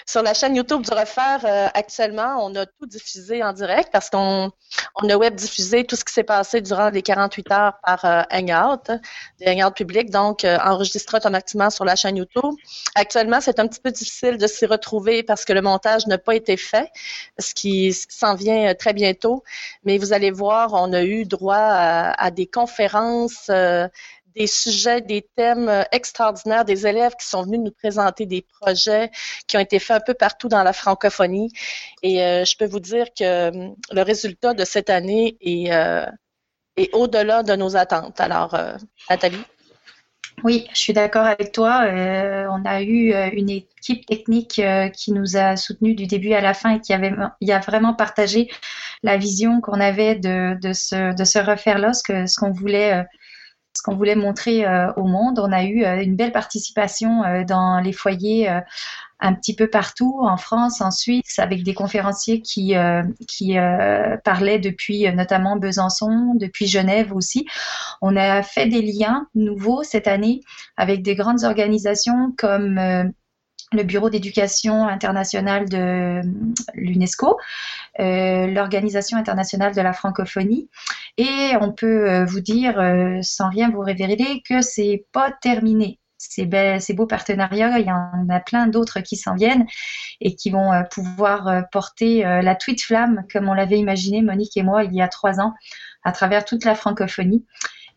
sur 0.07 0.23
la 0.23 0.35
chaîne 0.35 0.57
YouTube 0.57 0.83
du 0.83 0.91
Refaire, 0.91 1.41
euh, 1.45 1.69
actuellement, 1.75 2.45
on 2.45 2.55
a 2.57 2.67
tout 2.67 2.87
diffusé 2.87 3.43
en 3.43 3.53
direct 3.53 3.91
parce 3.93 4.11
qu'on 4.11 4.51
on 4.97 5.09
a 5.09 5.17
web 5.17 5.35
diffusé 5.35 5.85
tout 5.85 5.97
ce 5.97 6.05
qui 6.05 6.13
s'est 6.13 6.25
passé 6.25 6.61
durant 6.61 6.91
les 6.91 7.03
48 7.03 7.51
heures 7.53 7.75
par 7.85 8.05
euh, 8.05 8.23
Hangout, 8.31 8.91
des 9.39 9.47
Hangouts 9.51 9.75
publics, 9.75 10.11
donc 10.11 10.45
euh, 10.45 10.59
enregistré 10.65 11.19
automatiquement 11.19 11.71
sur 11.71 11.85
la 11.85 11.97
chaîne 11.97 12.17
YouTube. 12.17 12.55
Actuellement, 12.95 13.41
c'est 13.41 13.59
un 13.59 13.67
petit 13.67 13.81
peu 13.81 13.91
difficile 13.91 14.39
de 14.39 14.47
s'y 14.47 14.67
retrouver 14.67 15.23
parce 15.23 15.45
que 15.45 15.53
le 15.53 15.63
montage 15.63 16.07
n'a 16.07 16.19
pas 16.19 16.35
été 16.35 16.57
fait, 16.57 16.89
ce 17.39 17.55
qui, 17.55 17.93
s'en 17.93 18.35
vient 18.35 18.75
très 18.75 18.93
bientôt. 18.93 19.45
Mais 19.85 19.99
vous 19.99 20.13
allez 20.13 20.31
voir, 20.31 20.73
on 20.73 20.93
a 20.93 21.03
eu 21.03 21.25
droit 21.25 21.57
à, 21.57 22.23
à 22.23 22.31
des 22.31 22.47
conférences 22.47 23.51
des 24.39 24.47
sujets, 24.47 25.01
des 25.01 25.27
thèmes 25.37 25.69
euh, 25.69 25.83
extraordinaires, 25.93 26.65
des 26.65 26.87
élèves 26.87 27.15
qui 27.21 27.27
sont 27.27 27.43
venus 27.43 27.61
nous 27.61 27.73
présenter 27.73 28.25
des 28.27 28.45
projets 28.61 29.11
qui 29.47 29.57
ont 29.57 29.61
été 29.61 29.79
faits 29.79 29.97
un 29.97 30.05
peu 30.05 30.15
partout 30.15 30.49
dans 30.49 30.63
la 30.63 30.73
francophonie. 30.73 31.51
Et 32.03 32.23
euh, 32.23 32.45
je 32.45 32.57
peux 32.57 32.67
vous 32.67 32.81
dire 32.81 33.07
que 33.19 33.49
hum, 33.51 33.75
le 33.91 34.03
résultat 34.03 34.55
de 34.55 34.65
cette 34.65 34.91
année 34.91 35.37
est, 35.41 35.73
euh, 35.73 36.07
est 36.77 36.95
au-delà 36.95 37.43
de 37.43 37.55
nos 37.57 37.77
attentes. 37.77 38.21
Alors, 38.21 38.55
euh, 38.55 38.75
Nathalie? 39.11 39.45
Oui, 40.45 40.69
je 40.73 40.79
suis 40.79 40.93
d'accord 40.93 41.27
avec 41.27 41.51
toi. 41.51 41.85
Euh, 41.87 42.47
on 42.53 42.65
a 42.65 42.81
eu 42.83 43.13
une 43.33 43.51
équipe 43.51 44.07
technique 44.07 44.61
euh, 44.61 44.89
qui 44.89 45.11
nous 45.11 45.37
a 45.37 45.57
soutenus 45.57 45.97
du 45.97 46.07
début 46.07 46.33
à 46.33 46.41
la 46.41 46.55
fin 46.55 46.77
et 46.77 46.81
qui 46.81 46.93
avait, 46.93 47.13
y 47.41 47.51
a 47.51 47.59
vraiment 47.59 47.93
partagé 47.93 48.49
la 49.03 49.17
vision 49.17 49.61
qu'on 49.61 49.81
avait 49.81 50.15
de, 50.15 50.57
de, 50.61 50.73
ce, 50.73 51.13
de 51.13 51.25
ce 51.25 51.41
refaire-là, 51.41 51.93
ce 51.93 52.39
qu'on 52.39 52.53
voulait 52.53 53.05
ce 53.79 53.83
qu'on 53.83 53.95
voulait 53.95 54.17
montrer 54.17 54.67
euh, 54.67 54.93
au 54.95 55.05
monde. 55.05 55.39
On 55.39 55.53
a 55.53 55.63
eu 55.63 55.85
euh, 55.85 56.03
une 56.03 56.17
belle 56.17 56.33
participation 56.33 57.23
euh, 57.23 57.45
dans 57.45 57.79
les 57.79 57.93
foyers 57.93 58.49
un 59.21 59.35
petit 59.35 59.55
peu 59.55 59.69
partout, 59.69 60.19
en 60.23 60.37
France, 60.37 60.81
en 60.81 60.91
Suisse, 60.91 61.39
avec 61.39 61.63
des 61.63 61.75
conférenciers 61.75 62.41
qui, 62.41 62.75
qui 63.27 63.57
parlaient 64.25 64.61
depuis 64.61 65.13
notamment 65.13 65.57
Besançon, 65.57 66.35
depuis 66.37 66.69
Genève 66.69 67.13
aussi. 67.13 67.45
On 68.01 68.15
a 68.15 68.45
fait 68.45 68.67
des 68.67 68.81
liens 68.81 69.27
nouveaux 69.35 69.83
cette 69.83 70.07
année 70.07 70.41
avec 70.77 71.03
des 71.03 71.17
grandes 71.17 71.43
organisations 71.43 72.33
comme 72.39 73.13
le 73.73 73.83
Bureau 73.83 74.09
d'éducation 74.09 74.87
internationale 74.87 75.69
de 75.69 76.23
l'UNESCO, 76.75 77.39
l'Organisation 77.99 79.19
internationale 79.19 79.75
de 79.75 79.81
la 79.81 79.93
francophonie. 79.93 80.69
Et 81.17 81.53
on 81.61 81.73
peut 81.73 82.09
euh, 82.09 82.25
vous 82.25 82.41
dire, 82.41 82.79
euh, 82.79 83.19
sans 83.23 83.49
rien 83.51 83.71
vous 83.71 83.81
révéler, 83.81 84.43
que 84.49 84.63
c'est 84.63 85.05
pas 85.13 85.33
terminé. 85.33 85.99
Ces, 86.19 86.47
be 86.47 86.81
ces 86.81 86.95
beaux 86.95 87.07
partenariats, 87.07 87.79
il 87.79 87.87
y 87.87 87.93
en 87.93 88.29
a 88.29 88.41
plein 88.41 88.67
d'autres 88.67 89.01
qui 89.01 89.17
s'en 89.17 89.37
viennent 89.37 89.67
et 90.21 90.35
qui 90.35 90.51
vont 90.51 90.73
euh, 90.73 90.83
pouvoir 90.83 91.47
euh, 91.47 91.63
porter 91.71 92.27
euh, 92.27 92.43
la 92.43 92.57
tweet 92.57 92.83
flamme 92.83 93.25
comme 93.33 93.49
on 93.49 93.55
l'avait 93.55 93.79
imaginé 93.79 94.21
Monique 94.21 94.57
et 94.57 94.63
moi 94.63 94.83
il 94.85 94.93
y 94.93 95.01
a 95.01 95.09
trois 95.09 95.41
ans 95.41 95.55
à 96.03 96.13
travers 96.13 96.45
toute 96.45 96.65
la 96.65 96.75
francophonie. 96.75 97.45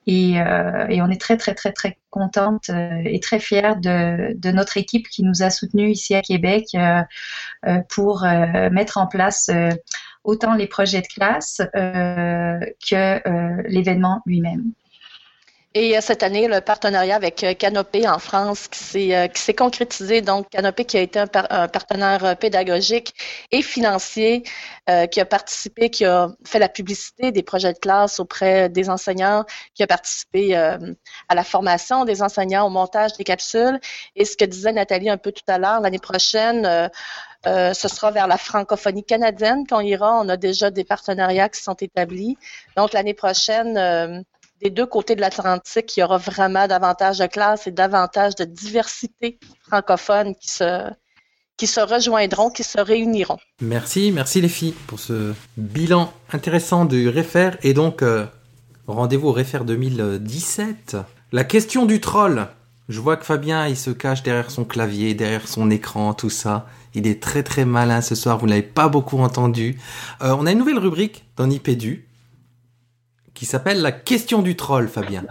Et, 0.07 0.41
euh, 0.41 0.87
et, 0.89 1.01
on 1.01 1.09
est 1.09 1.21
très, 1.21 1.37
très, 1.37 1.53
très, 1.53 1.71
très 1.71 1.97
contente 2.09 2.69
euh, 2.69 3.01
et 3.05 3.19
très 3.19 3.39
fière 3.39 3.75
de, 3.75 4.33
de, 4.35 4.51
notre 4.51 4.77
équipe 4.77 5.07
qui 5.07 5.23
nous 5.23 5.43
a 5.43 5.51
soutenus 5.51 5.91
ici 5.91 6.15
à 6.15 6.21
Québec 6.21 6.69
euh, 6.75 7.01
pour 7.89 8.25
mettre 8.71 8.97
en 8.97 9.05
place 9.05 9.51
autant 10.23 10.55
les 10.55 10.67
projets 10.67 11.01
de 11.01 11.07
classe 11.07 11.61
que 11.73 13.67
l'événement 13.67 14.21
lui-même. 14.25 14.71
Et 15.73 15.97
euh, 15.97 16.01
cette 16.01 16.21
année, 16.21 16.47
le 16.49 16.59
partenariat 16.59 17.15
avec 17.15 17.43
euh, 17.45 17.53
Canopé 17.53 18.07
en 18.07 18.19
France 18.19 18.67
qui 18.67 18.79
s'est, 18.79 19.15
euh, 19.15 19.27
qui 19.27 19.41
s'est 19.41 19.53
concrétisé. 19.53 20.21
Donc, 20.21 20.49
Canopé 20.49 20.83
qui 20.83 20.97
a 20.97 21.01
été 21.01 21.17
un, 21.19 21.27
par, 21.27 21.47
un, 21.49 21.69
partenaire 21.69 22.37
pédagogique 22.37 23.13
et 23.51 23.61
financier, 23.61 24.43
euh, 24.89 25.05
qui 25.05 25.21
a 25.21 25.25
participé, 25.25 25.89
qui 25.89 26.05
a 26.05 26.29
fait 26.43 26.59
la 26.59 26.67
publicité 26.67 27.31
des 27.31 27.43
projets 27.43 27.71
de 27.71 27.77
classe 27.77 28.19
auprès 28.19 28.67
des 28.67 28.89
enseignants, 28.89 29.45
qui 29.75 29.83
a 29.83 29.87
participé 29.87 30.57
euh, 30.57 30.77
à 31.29 31.35
la 31.35 31.43
formation 31.43 32.03
des 32.03 32.21
enseignants, 32.21 32.65
au 32.65 32.69
montage 32.69 33.13
des 33.13 33.23
capsules. 33.23 33.79
Et 34.15 34.25
ce 34.25 34.35
que 34.35 34.43
disait 34.43 34.73
Nathalie 34.73 35.09
un 35.09 35.17
peu 35.17 35.31
tout 35.31 35.43
à 35.47 35.57
l'heure, 35.57 35.79
l'année 35.79 35.99
prochaine, 35.99 36.65
euh, 37.45 37.73
ce 37.73 37.87
sera 37.87 38.11
vers 38.11 38.27
la 38.27 38.37
francophonie 38.37 39.03
canadienne 39.03 39.65
qu'on 39.67 39.81
ira. 39.81 40.19
On 40.19 40.27
a 40.29 40.35
déjà 40.37 40.71
des 40.71 40.83
partenariats 40.83 41.47
qui 41.49 41.61
sont 41.61 41.75
établis. 41.75 42.37
Donc, 42.75 42.93
l'année 42.93 43.13
prochaine, 43.13 44.25
des 44.61 44.69
deux 44.69 44.85
côtés 44.85 45.15
de 45.15 45.21
l'Atlantique, 45.21 45.97
il 45.97 46.01
y 46.01 46.03
aura 46.03 46.17
vraiment 46.17 46.67
davantage 46.67 47.17
de 47.17 47.25
classes 47.25 47.67
et 47.67 47.71
davantage 47.71 48.35
de 48.35 48.45
diversité 48.45 49.39
francophone 49.67 50.35
qui 50.35 50.49
se, 50.49 50.89
qui 51.57 51.67
se 51.67 51.79
rejoindront, 51.79 52.49
qui 52.49 52.63
se 52.63 52.79
réuniront. 52.79 53.37
Merci, 53.61 54.11
merci 54.11 54.41
les 54.41 54.49
filles 54.49 54.75
pour 54.87 54.99
ce 54.99 55.33
bilan 55.57 56.13
intéressant 56.31 56.85
du 56.85 57.09
Réfère. 57.09 57.57
Et 57.63 57.73
donc, 57.73 58.03
euh, 58.03 58.25
rendez-vous 58.87 59.29
au 59.29 59.33
Réfère 59.33 59.65
2017. 59.65 60.97
La 61.31 61.43
question 61.43 61.85
du 61.85 61.99
troll. 61.99 62.47
Je 62.89 62.99
vois 62.99 63.15
que 63.15 63.25
Fabien, 63.25 63.67
il 63.67 63.77
se 63.77 63.89
cache 63.89 64.21
derrière 64.21 64.51
son 64.51 64.65
clavier, 64.65 65.13
derrière 65.13 65.47
son 65.47 65.71
écran, 65.71 66.13
tout 66.13 66.29
ça. 66.29 66.67
Il 66.93 67.07
est 67.07 67.23
très 67.23 67.41
très 67.41 67.63
malin 67.63 68.01
ce 68.01 68.15
soir, 68.15 68.37
vous 68.37 68.47
ne 68.47 68.51
l'avez 68.51 68.63
pas 68.63 68.89
beaucoup 68.89 69.19
entendu. 69.19 69.79
Euh, 70.21 70.35
on 70.37 70.45
a 70.45 70.51
une 70.51 70.57
nouvelle 70.57 70.77
rubrique 70.77 71.23
dans 71.37 71.47
Nipédu 71.47 72.05
qui 73.41 73.47
s'appelle 73.47 73.81
la 73.81 73.91
question 73.91 74.43
du 74.43 74.55
troll, 74.55 74.87
Fabien. 74.87 75.25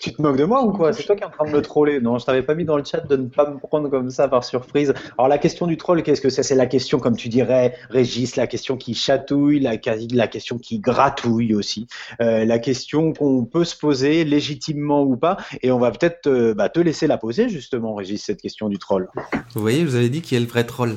tu 0.00 0.12
te 0.12 0.20
moques 0.20 0.36
de 0.36 0.44
moi 0.44 0.64
ou 0.64 0.72
quoi? 0.72 0.92
C'est 0.92 1.04
toi 1.04 1.14
qui 1.14 1.22
es 1.22 1.24
en 1.24 1.30
train 1.30 1.44
de 1.44 1.52
me 1.52 1.62
troller. 1.62 2.00
Non, 2.00 2.18
je 2.18 2.26
t'avais 2.26 2.42
pas 2.42 2.56
mis 2.56 2.64
dans 2.64 2.76
le 2.76 2.82
chat 2.82 2.98
de 2.98 3.14
ne 3.14 3.28
pas 3.28 3.48
me 3.48 3.58
prendre 3.58 3.88
comme 3.88 4.10
ça 4.10 4.26
par 4.26 4.42
surprise. 4.42 4.92
Alors 5.16 5.28
la 5.28 5.38
question 5.38 5.68
du 5.68 5.76
troll, 5.76 6.02
qu'est-ce 6.02 6.20
que 6.20 6.30
c'est? 6.30 6.42
C'est 6.42 6.56
la 6.56 6.66
question, 6.66 6.98
comme 6.98 7.14
tu 7.14 7.28
dirais, 7.28 7.76
Régis, 7.90 8.34
la 8.34 8.48
question 8.48 8.76
qui 8.76 8.94
chatouille, 8.94 9.60
la, 9.60 9.76
la 10.10 10.26
question 10.26 10.58
qui 10.58 10.80
gratouille 10.80 11.54
aussi, 11.54 11.86
euh, 12.20 12.44
la 12.44 12.58
question 12.58 13.12
qu'on 13.12 13.44
peut 13.44 13.64
se 13.64 13.76
poser 13.76 14.24
légitimement 14.24 15.04
ou 15.04 15.16
pas. 15.16 15.36
Et 15.62 15.70
on 15.70 15.78
va 15.78 15.92
peut-être 15.92 16.26
euh, 16.26 16.54
bah, 16.54 16.70
te 16.70 16.80
laisser 16.80 17.06
la 17.06 17.18
poser 17.18 17.48
justement, 17.48 17.94
Régis, 17.94 18.24
cette 18.24 18.42
question 18.42 18.68
du 18.68 18.80
troll. 18.80 19.08
Vous 19.54 19.60
voyez, 19.60 19.84
vous 19.84 19.94
avez 19.94 20.08
dit 20.08 20.22
qui 20.22 20.34
est 20.34 20.40
le 20.40 20.46
vrai 20.46 20.64
troll. 20.64 20.96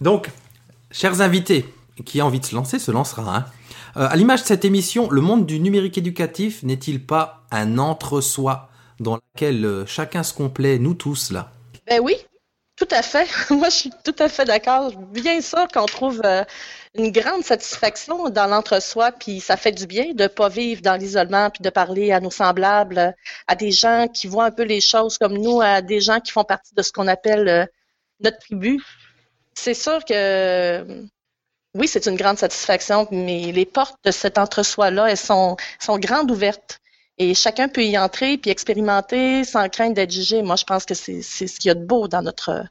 Donc, 0.00 0.30
chers 0.92 1.22
invités, 1.22 1.64
qui 2.04 2.20
a 2.20 2.26
envie 2.26 2.40
de 2.40 2.46
se 2.46 2.54
lancer, 2.54 2.78
se 2.78 2.90
lancera. 2.90 3.36
Hein. 3.36 3.44
Euh, 3.96 4.08
à 4.08 4.16
l'image 4.16 4.42
de 4.42 4.46
cette 4.46 4.64
émission, 4.64 5.10
le 5.10 5.20
monde 5.20 5.46
du 5.46 5.60
numérique 5.60 5.98
éducatif 5.98 6.62
n'est-il 6.62 7.04
pas 7.04 7.44
un 7.50 7.78
entre-soi 7.78 8.70
dans 9.00 9.18
laquelle 9.34 9.64
euh, 9.64 9.86
chacun 9.86 10.22
se 10.22 10.32
complaît, 10.32 10.78
nous 10.78 10.94
tous 10.94 11.30
là? 11.30 11.52
Ben 11.86 12.00
oui, 12.00 12.14
tout 12.76 12.88
à 12.90 13.02
fait. 13.02 13.28
Moi, 13.50 13.68
je 13.68 13.74
suis 13.74 13.90
tout 14.04 14.14
à 14.18 14.28
fait 14.28 14.46
d'accord. 14.46 14.92
Bien 14.96 15.40
sûr 15.42 15.68
qu'on 15.68 15.84
trouve 15.84 16.22
euh, 16.24 16.44
une 16.94 17.10
grande 17.12 17.44
satisfaction 17.44 18.30
dans 18.30 18.46
l'entre-soi, 18.46 19.12
puis 19.12 19.40
ça 19.40 19.58
fait 19.58 19.72
du 19.72 19.86
bien 19.86 20.14
de 20.14 20.22
ne 20.22 20.28
pas 20.28 20.48
vivre 20.48 20.80
dans 20.80 20.96
l'isolement, 20.96 21.50
puis 21.50 21.62
de 21.62 21.70
parler 21.70 22.12
à 22.12 22.20
nos 22.20 22.30
semblables, 22.30 23.14
à 23.46 23.54
des 23.54 23.72
gens 23.72 24.08
qui 24.08 24.26
voient 24.26 24.46
un 24.46 24.50
peu 24.50 24.62
les 24.62 24.80
choses 24.80 25.18
comme 25.18 25.36
nous, 25.36 25.60
à 25.60 25.82
des 25.82 26.00
gens 26.00 26.20
qui 26.20 26.32
font 26.32 26.44
partie 26.44 26.74
de 26.74 26.82
ce 26.82 26.92
qu'on 26.92 27.08
appelle 27.08 27.68
notre 28.20 28.38
tribu. 28.38 28.80
C'est 29.54 29.74
sûr 29.74 30.02
que 30.06 31.04
oui, 31.74 31.88
c'est 31.88 32.06
une 32.06 32.16
grande 32.16 32.38
satisfaction, 32.38 33.08
mais 33.10 33.50
les 33.52 33.64
portes 33.64 33.98
de 34.04 34.10
cet 34.10 34.36
entre-soi-là, 34.38 35.10
elles 35.10 35.16
sont, 35.16 35.56
sont 35.80 35.98
grandes 35.98 36.30
ouvertes. 36.30 36.80
Et 37.18 37.34
chacun 37.34 37.68
peut 37.68 37.84
y 37.84 37.96
entrer 37.98 38.36
puis 38.38 38.50
expérimenter 38.50 39.44
sans 39.44 39.68
crainte 39.68 39.94
d'être 39.94 40.10
jugé. 40.10 40.42
Moi, 40.42 40.56
je 40.56 40.64
pense 40.64 40.84
que 40.84 40.94
c'est 40.94 41.22
ce 41.22 41.58
qu'il 41.58 41.68
y 41.68 41.70
a 41.70 41.74
de 41.74 41.84
beau 41.84 42.08
dans 42.08 42.22
notre, 42.22 42.64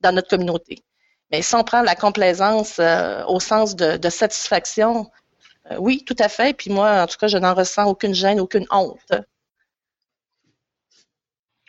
dans 0.00 0.12
notre 0.12 0.28
communauté. 0.28 0.82
Mais 1.30 1.42
si 1.42 1.54
on 1.54 1.64
prend 1.64 1.82
la 1.82 1.96
complaisance 1.96 2.78
euh, 2.78 3.24
au 3.26 3.40
sens 3.40 3.74
de, 3.74 3.96
de 3.96 4.08
satisfaction, 4.10 5.10
euh, 5.70 5.76
oui, 5.78 6.04
tout 6.04 6.16
à 6.18 6.28
fait. 6.28 6.56
Puis 6.56 6.70
moi, 6.70 7.02
en 7.02 7.06
tout 7.06 7.16
cas, 7.18 7.26
je 7.26 7.38
n'en 7.38 7.54
ressens 7.54 7.86
aucune 7.86 8.14
gêne, 8.14 8.40
aucune 8.40 8.66
honte. 8.70 9.12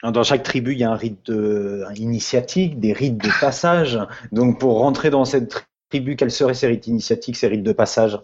Dans 0.04 0.24
chaque 0.24 0.44
tribu, 0.44 0.74
il 0.74 0.80
y 0.80 0.84
a 0.84 0.92
un 0.92 0.96
rite 0.96 1.26
de, 1.26 1.84
initiatique, 1.96 2.80
des 2.80 2.94
rites 2.94 3.18
de 3.18 3.32
passage. 3.42 4.00
Donc, 4.32 4.60
pour 4.60 4.78
rentrer 4.78 5.10
dans 5.10 5.26
cette 5.26 5.66
tribu, 5.90 6.16
quels 6.16 6.32
seraient 6.32 6.54
ces 6.54 6.68
rites 6.68 6.88
initiatiques, 6.88 7.38
ces 7.38 7.48
rites 7.48 7.64
de 7.64 7.74
passage? 7.74 8.20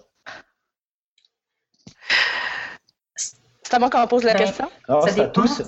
C'est 3.18 3.74
à 3.74 3.80
moi 3.80 3.90
qu'on 3.90 4.06
pose 4.08 4.24
la 4.24 4.34
Ben, 4.34 4.46
question? 4.46 4.70
Alors, 4.88 5.04
ça 5.04 5.14
c'est 5.14 5.22
à 5.22 5.26
dépend. 5.26 5.42
tous. 5.42 5.62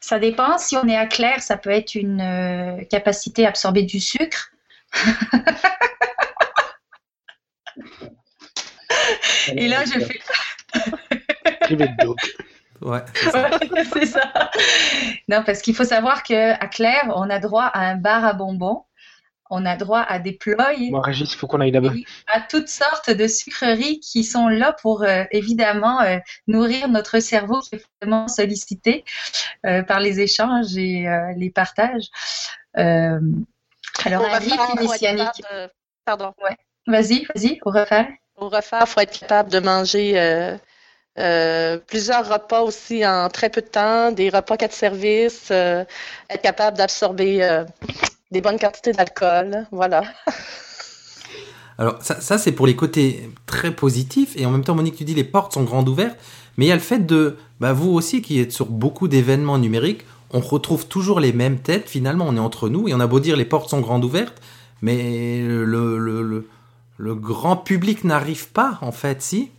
Ça 0.00 0.18
dépend. 0.18 0.58
Si 0.58 0.76
on 0.76 0.86
est 0.88 0.96
à 0.96 1.06
clair, 1.06 1.42
ça 1.42 1.56
peut 1.56 1.70
être 1.70 1.94
une 1.94 2.20
euh, 2.20 2.84
capacité 2.84 3.46
à 3.46 3.48
absorber 3.50 3.82
du 3.82 4.00
sucre. 4.00 4.50
Et 9.54 9.68
là, 9.68 9.84
je 9.84 9.98
fais. 10.00 10.20
Privé 11.62 11.88
de 11.88 11.94
joke. 12.02 12.18
Ouais, 12.80 13.00
c'est 13.14 13.30
ça. 13.30 13.50
Ouais, 13.50 13.84
c'est 13.92 14.06
ça. 14.06 14.32
Non, 15.28 15.42
parce 15.44 15.60
qu'il 15.62 15.74
faut 15.74 15.84
savoir 15.84 16.22
qu'à 16.22 16.56
Claire, 16.68 17.12
on 17.14 17.28
a 17.28 17.38
droit 17.38 17.64
à 17.64 17.80
un 17.80 17.96
bar 17.96 18.24
à 18.24 18.32
bonbons, 18.32 18.84
on 19.50 19.66
a 19.66 19.76
droit 19.76 20.00
à 20.00 20.18
des 20.18 20.32
ploys, 20.32 20.90
Bon, 20.90 21.00
Régis, 21.00 21.32
il 21.32 21.36
faut 21.36 21.46
qu'on 21.46 21.60
aille 21.60 21.70
là-bas. 21.72 21.92
à 22.32 22.40
toutes 22.40 22.68
sortes 22.68 23.10
de 23.10 23.26
sucreries 23.26 24.00
qui 24.00 24.24
sont 24.24 24.48
là 24.48 24.72
pour 24.80 25.02
euh, 25.02 25.24
évidemment 25.32 26.00
euh, 26.02 26.18
nourrir 26.46 26.88
notre 26.88 27.18
cerveau 27.20 27.60
qui 27.60 27.74
est 27.76 27.84
vraiment 28.00 28.28
sollicité 28.28 29.04
euh, 29.66 29.82
par 29.82 30.00
les 30.00 30.20
échanges 30.20 30.76
et 30.76 31.08
euh, 31.08 31.32
les 31.36 31.50
partages. 31.50 32.06
Euh, 32.78 33.18
alors, 34.04 34.22
Au 34.22 34.26
un 34.26 34.40
être 34.40 34.80
initianique. 34.80 35.42
de- 35.52 35.68
Pardon. 36.04 36.32
Vas-y, 36.86 37.26
vas-y, 37.34 37.58
au 37.64 37.70
refaire. 37.70 38.08
Au 38.36 38.48
refaire, 38.48 38.80
il 38.82 38.86
faut 38.86 39.00
être 39.00 39.18
capable 39.18 39.50
de 39.50 39.58
manger 39.58 40.18
euh, 40.18 40.56
euh, 41.18 41.76
plusieurs 41.78 42.26
repas 42.26 42.62
aussi 42.62 43.06
en 43.06 43.28
très 43.28 43.50
peu 43.50 43.60
de 43.60 43.66
temps, 43.66 44.12
des 44.12 44.30
repas 44.30 44.56
quatre 44.56 44.72
services, 44.72 45.48
euh, 45.50 45.84
être 46.30 46.40
capable 46.42 46.76
d'absorber 46.78 47.42
euh, 47.42 47.64
des 48.30 48.40
bonnes 48.40 48.58
quantités 48.58 48.92
d'alcool. 48.92 49.66
Voilà. 49.70 50.02
Alors 51.78 51.96
ça, 52.02 52.36
c'est 52.36 52.52
pour 52.52 52.66
les 52.66 52.76
côtés 52.76 53.30
très 53.46 53.70
positifs 53.70 54.34
et 54.36 54.44
en 54.44 54.50
même 54.50 54.64
temps 54.64 54.74
Monique 54.74 54.96
tu 54.96 55.04
dis 55.04 55.14
les 55.14 55.24
portes 55.24 55.54
sont 55.54 55.62
grandes 55.62 55.88
ouvertes 55.88 56.18
mais 56.58 56.66
il 56.66 56.68
y 56.68 56.72
a 56.72 56.74
le 56.74 56.80
fait 56.80 57.06
de 57.06 57.38
bah, 57.58 57.72
vous 57.72 57.90
aussi 57.90 58.20
qui 58.20 58.38
êtes 58.38 58.52
sur 58.52 58.66
beaucoup 58.66 59.08
d'événements 59.08 59.56
numériques 59.56 60.04
on 60.30 60.40
retrouve 60.40 60.86
toujours 60.88 61.20
les 61.20 61.32
mêmes 61.32 61.58
têtes 61.58 61.88
finalement 61.88 62.26
on 62.28 62.36
est 62.36 62.40
entre 62.40 62.68
nous 62.68 62.86
et 62.86 62.92
on 62.92 63.00
a 63.00 63.06
beau 63.06 63.18
dire 63.18 63.34
les 63.34 63.46
portes 63.46 63.70
sont 63.70 63.80
grandes 63.80 64.04
ouvertes 64.04 64.42
mais 64.82 65.40
le, 65.42 66.44
grand 66.98 67.56
public 67.56 68.04
n'arrive 68.04 68.50
pas 68.50 68.78
en 68.82 68.92
fait 68.92 69.22
si? 69.22 69.50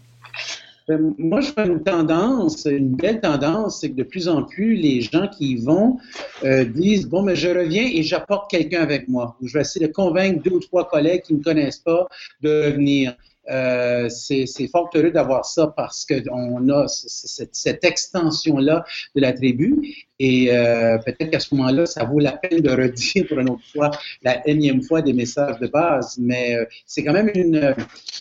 Moi, 1.18 1.42
je 1.42 1.52
vois 1.54 1.66
une 1.66 1.84
tendance, 1.84 2.66
une 2.66 2.96
belle 2.96 3.20
tendance, 3.22 3.82
c'est 3.82 3.92
que 3.92 3.96
de 3.96 4.04
plus 4.04 4.28
en 4.28 4.44
plus, 4.44 4.76
les 4.76 5.02
gens 5.02 5.28
qui 5.28 5.56
vont 5.58 5.98
euh, 6.44 6.66
disent 6.66 7.08
Bon, 7.08 7.22
mais 7.22 7.36
je 7.36 7.50
reviens 7.50 7.90
et 7.92 8.04
j'apporte 8.04 8.50
quelqu'un 8.50 8.82
avec 8.82 9.08
moi. 9.08 9.36
Je 9.42 9.54
vais 9.54 9.62
essayer 9.62 9.88
de 9.88 9.94
convaincre 9.94 10.42
deux 10.44 10.52
ou 10.52 10.60
trois 10.60 10.88
collègues 10.88 11.22
qui 11.22 11.34
ne 11.34 11.40
me 11.40 11.44
connaissent 11.44 11.80
pas 11.80 12.08
de 12.42 12.72
venir. 12.72 13.16
Euh, 13.50 14.08
c'est 14.10 14.46
fort 14.72 14.90
heureux 14.94 15.10
d'avoir 15.10 15.46
ça 15.46 15.74
parce 15.76 16.06
qu'on 16.06 16.70
a 16.70 16.88
cette, 16.88 17.84
extension-là 17.84 18.86
de 19.16 19.22
la 19.22 19.34
tribu 19.34 19.96
et 20.20 20.56
euh, 20.56 21.00
peut-être 21.00 21.32
qu'à 21.32 21.40
ce 21.40 21.56
moment-là, 21.56 21.88
ça 21.88 22.04
vaut 22.04 22.20
la 22.20 22.34
peine 22.34 22.62
de 22.62 22.70
redire 22.70 23.26
pour 23.28 23.40
une 23.40 23.50
autre 23.50 23.64
fois, 23.74 23.90
la 24.22 24.48
énième 24.48 24.84
fois 24.84 25.02
des 25.02 25.14
messages 25.14 25.60
de 25.60 25.68
base, 25.68 26.18
mais 26.20 26.56
euh, 26.56 26.66
c'est 26.86 27.04
quand 27.04 27.14
même 27.14 27.32
une, 27.34 27.76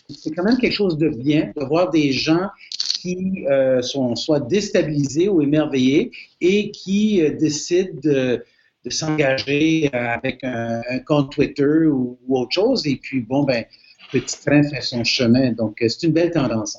c'est 0.09 0.31
quand 0.31 0.43
même 0.43 0.57
quelque 0.57 0.73
chose 0.73 0.97
de 0.97 1.09
bien 1.09 1.51
de 1.55 1.63
voir 1.65 1.91
des 1.91 2.11
gens 2.11 2.49
qui 2.73 3.45
sont 3.81 4.15
soit 4.15 4.39
déstabilisés 4.41 5.27
ou 5.27 5.41
émerveillés 5.41 6.11
et 6.39 6.69
qui 6.69 7.21
décident 7.39 7.99
de, 8.03 8.43
s'engager 8.89 9.89
avec 9.93 10.43
un, 10.43 10.81
un 10.89 10.99
compte 10.99 11.31
Twitter 11.31 11.85
ou, 11.85 12.17
ou 12.27 12.39
autre 12.39 12.51
chose. 12.51 12.85
Et 12.87 12.95
puis, 12.95 13.21
bon, 13.21 13.43
ben, 13.43 13.65
petit 14.11 14.39
train 14.45 14.63
fait 14.63 14.81
son 14.81 15.03
chemin. 15.03 15.51
Donc, 15.51 15.81
euh, 15.81 15.87
c'est 15.87 16.07
une 16.07 16.13
belle 16.13 16.31
tendance. 16.31 16.77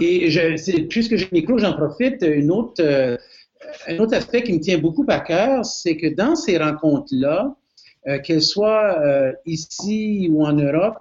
Et 0.00 0.28
puisque 0.90 1.16
j'ai 1.16 1.28
micro, 1.32 1.58
j'en 1.58 1.74
profite. 1.74 2.22
Une 2.22 2.50
autre, 2.50 2.82
euh, 2.82 3.16
un 3.88 3.98
autre 3.98 4.14
aspect 4.14 4.42
qui 4.42 4.52
me 4.52 4.60
tient 4.60 4.78
beaucoup 4.78 5.06
à 5.08 5.20
cœur, 5.20 5.64
c'est 5.64 5.96
que 5.96 6.08
dans 6.08 6.36
ces 6.36 6.58
rencontres-là, 6.58 7.56
qu'elles 8.22 8.42
soient 8.42 9.00
euh, 9.00 9.32
ici 9.44 10.28
ou 10.30 10.44
en 10.44 10.52
Europe, 10.52 10.96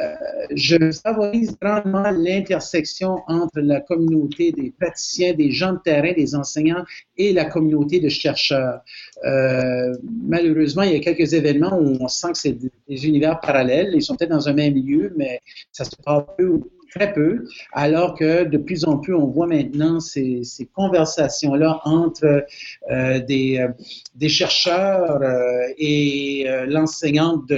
euh, 0.00 0.14
je 0.54 0.92
favorise 0.92 1.56
grandement 1.60 2.10
l'intersection 2.10 3.18
entre 3.26 3.60
la 3.60 3.80
communauté 3.80 4.52
des 4.52 4.72
praticiens, 4.78 5.34
des 5.34 5.50
gens 5.50 5.72
de 5.72 5.78
terrain, 5.84 6.12
des 6.12 6.34
enseignants 6.34 6.84
et 7.16 7.32
la 7.32 7.44
communauté 7.44 7.98
de 8.00 8.08
chercheurs. 8.08 8.80
Euh, 9.24 9.92
malheureusement, 10.28 10.82
il 10.82 10.92
y 10.92 10.96
a 10.96 11.00
quelques 11.00 11.32
événements 11.34 11.76
où 11.78 11.98
on 12.00 12.08
sent 12.08 12.32
que 12.32 12.38
c'est 12.38 12.56
des 12.88 13.06
univers 13.06 13.40
parallèles. 13.40 13.90
Ils 13.94 14.02
sont 14.02 14.16
peut-être 14.16 14.30
dans 14.30 14.48
un 14.48 14.54
même 14.54 14.74
lieu, 14.74 15.12
mais 15.16 15.40
ça 15.72 15.84
se 15.84 15.96
passe 16.04 16.22
peu 16.38 16.60
très 16.90 17.12
peu, 17.12 17.44
alors 17.72 18.14
que 18.14 18.44
de 18.44 18.58
plus 18.58 18.84
en 18.84 18.98
plus, 18.98 19.14
on 19.14 19.26
voit 19.26 19.46
maintenant 19.46 20.00
ces, 20.00 20.42
conversations-là 20.74 21.80
entre 21.84 22.44
euh, 22.90 23.20
des, 23.20 23.58
euh, 23.58 23.68
des 24.14 24.28
chercheurs 24.28 25.22
euh, 25.22 25.62
et 25.78 26.46
l'enseignante 26.66 27.52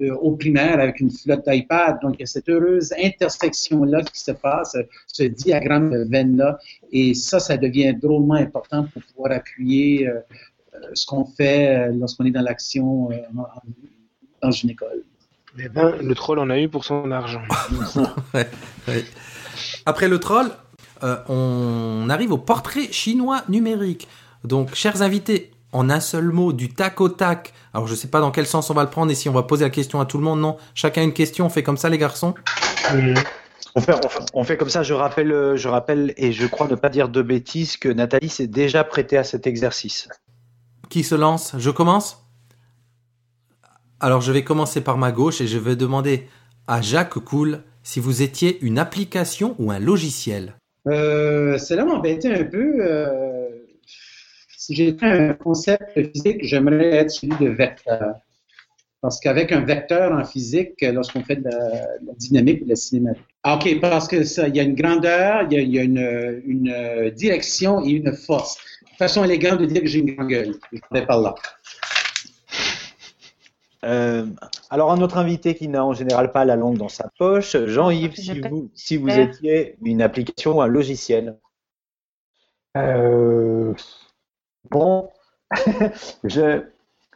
au 0.00 0.32
primaire 0.32 0.80
avec 0.80 1.00
une 1.00 1.10
flotte 1.10 1.46
d'iPad. 1.46 1.98
Donc, 2.02 2.16
il 2.18 2.20
y 2.20 2.22
a 2.24 2.26
cette 2.26 2.48
heureuse 2.48 2.92
intersection-là 3.02 4.02
qui 4.02 4.20
se 4.20 4.32
passe, 4.32 4.76
ce 5.06 5.22
diagramme 5.22 5.90
de 5.90 6.10
veine-là, 6.10 6.58
et 6.90 7.14
ça, 7.14 7.38
ça 7.38 7.56
devient 7.56 7.94
drôlement 7.94 8.34
important 8.34 8.86
pour 8.92 9.02
pouvoir 9.02 9.32
appuyer 9.32 10.08
ce 10.94 11.06
qu'on 11.06 11.24
fait 11.24 11.92
lorsqu'on 11.92 12.24
est 12.24 12.30
dans 12.30 12.42
l'action 12.42 13.08
dans 14.42 14.50
une 14.50 14.70
école. 14.70 15.04
Eh 15.58 15.68
ben, 15.68 15.94
le 16.00 16.14
troll 16.14 16.38
en 16.38 16.50
a 16.50 16.58
eu 16.58 16.68
pour 16.68 16.84
son 16.84 17.10
argent. 17.10 17.42
Ouais, 18.34 18.48
ouais. 18.88 19.04
Après 19.86 20.08
le 20.08 20.18
troll, 20.18 20.50
euh, 21.02 21.16
on 21.28 22.08
arrive 22.10 22.32
au 22.32 22.38
portrait 22.38 22.90
chinois 22.90 23.42
numérique. 23.48 24.08
Donc, 24.42 24.74
chers 24.74 25.02
invités, 25.02 25.52
en 25.72 25.90
un 25.90 26.00
seul 26.00 26.30
mot, 26.30 26.52
du 26.52 26.68
tac 26.68 27.00
au 27.00 27.08
tac. 27.08 27.52
Alors, 27.72 27.86
je 27.86 27.94
sais 27.94 28.08
pas 28.08 28.20
dans 28.20 28.30
quel 28.30 28.46
sens 28.46 28.70
on 28.70 28.74
va 28.74 28.82
le 28.82 28.90
prendre 28.90 29.10
et 29.12 29.14
si 29.14 29.28
on 29.28 29.32
va 29.32 29.42
poser 29.42 29.64
la 29.64 29.70
question 29.70 30.00
à 30.00 30.06
tout 30.06 30.18
le 30.18 30.24
monde. 30.24 30.40
Non, 30.40 30.56
chacun 30.74 31.02
une 31.02 31.12
question. 31.12 31.46
On 31.46 31.50
fait 31.50 31.62
comme 31.62 31.76
ça, 31.76 31.88
les 31.88 31.98
garçons. 31.98 32.34
On 33.76 33.80
fait, 33.80 33.94
on, 34.04 34.08
fait, 34.08 34.20
on 34.34 34.44
fait 34.44 34.56
comme 34.56 34.68
ça, 34.68 34.84
je 34.84 34.94
rappelle, 34.94 35.32
euh, 35.32 35.56
je 35.56 35.68
rappelle, 35.68 36.14
et 36.16 36.32
je 36.32 36.46
crois 36.46 36.68
ne 36.68 36.76
pas 36.76 36.88
dire 36.88 37.08
de 37.08 37.22
bêtises, 37.22 37.76
que 37.76 37.88
Nathalie 37.88 38.28
s'est 38.28 38.46
déjà 38.46 38.84
prêtée 38.84 39.16
à 39.16 39.24
cet 39.24 39.48
exercice. 39.48 40.08
Qui 40.90 41.02
se 41.02 41.16
lance? 41.16 41.54
Je 41.58 41.70
commence? 41.70 42.23
Alors, 44.00 44.20
je 44.20 44.32
vais 44.32 44.42
commencer 44.42 44.80
par 44.80 44.98
ma 44.98 45.12
gauche 45.12 45.40
et 45.40 45.46
je 45.46 45.58
vais 45.58 45.76
demander 45.76 46.26
à 46.66 46.80
Jacques 46.80 47.14
Cool 47.14 47.62
si 47.82 48.00
vous 48.00 48.22
étiez 48.22 48.58
une 48.62 48.78
application 48.78 49.54
ou 49.58 49.70
un 49.70 49.78
logiciel. 49.78 50.54
Euh, 50.88 51.58
cela 51.58 51.84
m'embêtait 51.84 52.32
un 52.32 52.44
peu. 52.44 52.76
euh, 52.80 53.48
si 54.56 54.74
j'étais 54.74 55.06
un 55.06 55.34
concept 55.34 55.92
physique, 55.92 56.38
j'aimerais 56.42 56.90
être 56.94 57.10
celui 57.10 57.36
de 57.38 57.50
vecteur. 57.50 58.14
Parce 59.02 59.20
qu'avec 59.20 59.52
un 59.52 59.60
vecteur 59.60 60.12
en 60.12 60.24
physique, 60.24 60.80
lorsqu'on 60.80 61.22
fait 61.22 61.36
de 61.36 61.50
la, 61.50 62.14
dynamique 62.16 62.64
de 62.64 62.70
la 62.70 62.76
cinématique. 62.76 63.24
Ah, 63.42 63.56
OK, 63.56 63.80
parce 63.80 64.08
que 64.08 64.48
y 64.48 64.60
a 64.60 64.62
une 64.62 64.74
grandeur, 64.74 65.46
il 65.50 65.70
y 65.70 65.78
a, 65.78 65.82
une, 65.82 67.10
direction 67.14 67.84
et 67.84 67.90
une 67.90 68.14
force. 68.14 68.56
Façon 68.98 69.22
élégante 69.22 69.60
de 69.60 69.66
dire 69.66 69.82
que 69.82 69.86
j'ai 69.86 69.98
une 69.98 70.14
grande 70.14 70.28
gueule. 70.28 70.54
Je 70.72 70.80
vais 70.92 71.04
par 71.04 71.20
là. 71.20 71.34
Euh, 73.84 74.26
alors, 74.70 74.90
un 74.92 75.00
autre 75.00 75.18
invité 75.18 75.54
qui 75.54 75.68
n'a 75.68 75.84
en 75.84 75.92
général 75.92 76.32
pas 76.32 76.44
la 76.44 76.56
langue 76.56 76.78
dans 76.78 76.88
sa 76.88 77.10
poche, 77.18 77.56
Jean-Yves, 77.66 78.16
si 78.16 78.40
vous, 78.40 78.70
si 78.74 78.96
vous 78.96 79.10
étiez 79.18 79.76
une 79.82 80.02
application 80.02 80.56
ou 80.58 80.62
un 80.62 80.66
logiciel. 80.66 81.38
Euh, 82.76 83.74
Bon, 84.70 85.10
je, 86.24 86.64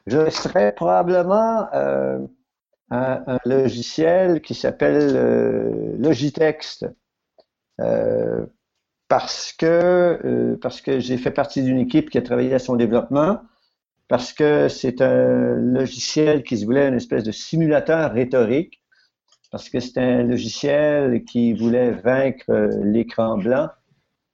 je 0.07 0.31
serais 0.31 0.75
probablement 0.75 1.69
euh, 1.75 2.19
un, 2.91 3.25
un 3.27 3.39
logiciel 3.47 4.43
qui 4.43 4.55
s'appelle 4.55 5.17
euh, 5.17 5.97
Logitext. 5.99 6.87
Euh, 7.81 8.47
parce 9.09 9.53
que 9.53 9.67
euh, 10.25 10.57
parce 10.61 10.81
que 10.83 11.01
j'ai 11.01 11.19
fait 11.19 11.31
partie 11.31 11.63
d'une 11.63 11.79
équipe 11.79 12.11
qui 12.11 12.19
a 12.19 12.23
travaillé 12.23 12.55
à 12.55 12.59
son 12.59 12.77
développement, 12.77 13.41
parce 14.09 14.33
que 14.33 14.69
c'est 14.69 15.03
un 15.03 15.55
logiciel 15.55 16.43
qui 16.43 16.57
se 16.57 16.65
voulait 16.65 16.89
une 16.89 16.95
espèce 16.95 17.25
de 17.25 17.33
simulateur 17.33 18.13
rhétorique, 18.13 18.83
parce 19.51 19.69
que 19.69 19.81
c'est 19.81 19.99
un 19.99 20.23
logiciel 20.23 21.25
qui 21.25 21.53
voulait 21.53 21.91
vaincre 21.93 22.51
euh, 22.51 22.71
l'écran 22.85 23.37
blanc. 23.39 23.69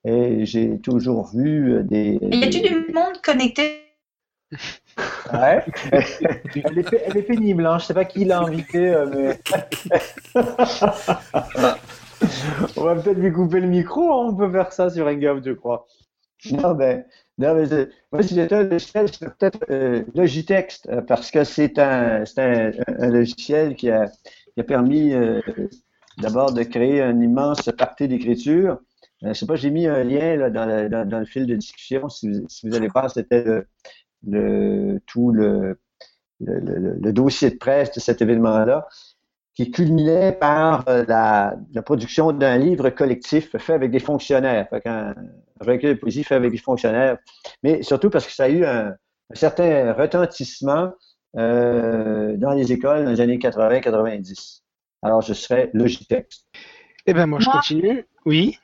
Et 0.05 0.45
j'ai 0.45 0.79
toujours 0.81 1.31
vu 1.35 1.75
euh, 1.75 1.83
des. 1.83 2.19
Y 2.21 2.45
a-tu 2.45 2.61
du 2.61 2.93
monde 2.93 3.21
connecté? 3.23 3.81
Ouais. 5.33 5.65
elle, 5.93 6.79
est, 6.79 7.03
elle 7.07 7.17
est 7.17 7.23
pénible, 7.23 7.67
hein. 7.67 7.79
je 7.79 7.87
sais 7.87 7.95
pas 7.95 8.05
qui 8.05 8.25
l'a 8.25 8.41
invité, 8.41 8.91
euh, 8.91 9.07
mais. 9.07 9.41
on 12.77 12.85
va 12.85 12.97
peut-être 12.97 13.19
lui 13.19 13.33
couper 13.33 13.61
le 13.61 13.67
micro, 13.67 14.13
hein. 14.13 14.27
on 14.29 14.37
peut 14.37 14.51
faire 14.53 14.73
ça 14.73 14.91
sur 14.91 15.07
Hangout, 15.07 15.43
je 15.45 15.53
crois. 15.53 15.87
Non, 16.51 16.75
ben, 16.75 17.05
non, 17.39 17.55
mais 17.55 17.67
moi, 18.13 18.21
un 18.53 18.63
logiciel, 18.65 19.09
c'est 19.13 19.29
peut-être 19.37 19.65
euh, 19.71 20.05
Logitext, 20.15 20.89
euh, 20.89 21.01
parce 21.03 21.31
que 21.31 21.45
c'est 21.45 21.79
un, 21.79 22.25
un, 22.37 22.71
un 22.99 23.11
logiciel 23.11 23.75
qui 23.77 23.91
a, 23.91 24.07
qui 24.55 24.61
a 24.61 24.65
permis 24.65 25.13
euh, 25.15 25.41
d'abord 26.19 26.53
de 26.53 26.63
créer 26.63 27.03
un 27.03 27.21
immense 27.21 27.63
parti 27.79 28.09
d'écriture. 28.09 28.79
Euh, 29.25 29.29
je 29.29 29.33
sais 29.35 29.47
pas, 29.47 29.57
j'ai 29.57 29.71
mis 29.71 29.87
un 29.87 30.05
lien 30.05 30.37
là, 30.37 30.51
dans, 30.51 31.07
dans, 31.09 31.19
le 31.21 31.27
fil 31.27 31.47
de 31.47 31.57
discussion. 31.57 32.09
Si 32.09 32.31
vous, 32.31 32.47
si 32.49 32.69
vous 32.69 32.75
allez 32.77 32.89
voir, 32.89 33.11
c'était 33.11 33.45
le, 33.45 33.67
le, 34.27 35.01
tout 35.07 35.33
le, 35.33 35.79
le, 36.41 36.61
le- 37.01 37.13
dossier 37.13 37.51
de 37.51 37.57
presse 37.57 37.93
de 37.93 38.01
cet 38.01 38.23
événement-là, 38.23 38.89
qui 39.55 39.71
culminait 39.71 40.33
par 40.33 40.85
la, 40.87 41.57
la 41.75 41.83
production 41.83 42.33
d'un 42.33 42.59
livre 42.59 42.91
collectif 42.91 43.57
fait 43.59 43.75
avec 43.75 43.91
des 43.93 44.01
fonctionnaires. 44.01 44.69
Fait 44.71 44.83
poésie 46.01 46.25
fait 46.25 46.35
avec 46.35 46.51
des 46.51 46.59
fonctionnaires, 46.59 47.19
mais 47.63 47.83
surtout 47.83 48.11
parce 48.11 48.27
que 48.27 48.33
ça 48.33 48.45
a 48.45 48.49
eu 48.49 48.65
un, 48.65 48.89
un 48.89 49.35
certain 49.35 49.93
retentissement 49.93 50.93
euh, 51.37 52.37
dans 52.37 52.53
les 52.53 52.73
écoles 52.73 53.05
dans 53.05 53.11
les 53.11 53.21
années 53.21 53.39
80-90. 53.39 54.61
Alors, 55.03 55.21
je 55.23 55.35
serais 55.35 55.71
Logitext. 55.75 56.47
Eh 57.07 57.13
ben 57.13 57.27
moi, 57.27 57.39
je 57.41 57.47
Moi? 57.47 57.55
continue. 57.57 58.07
Oui. 58.25 58.59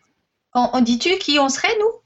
on, 0.54 0.70
on 0.72 0.80
dit-tu 0.80 1.18
qui 1.18 1.38
on 1.38 1.48
serait, 1.48 1.76
nous? 1.78 1.99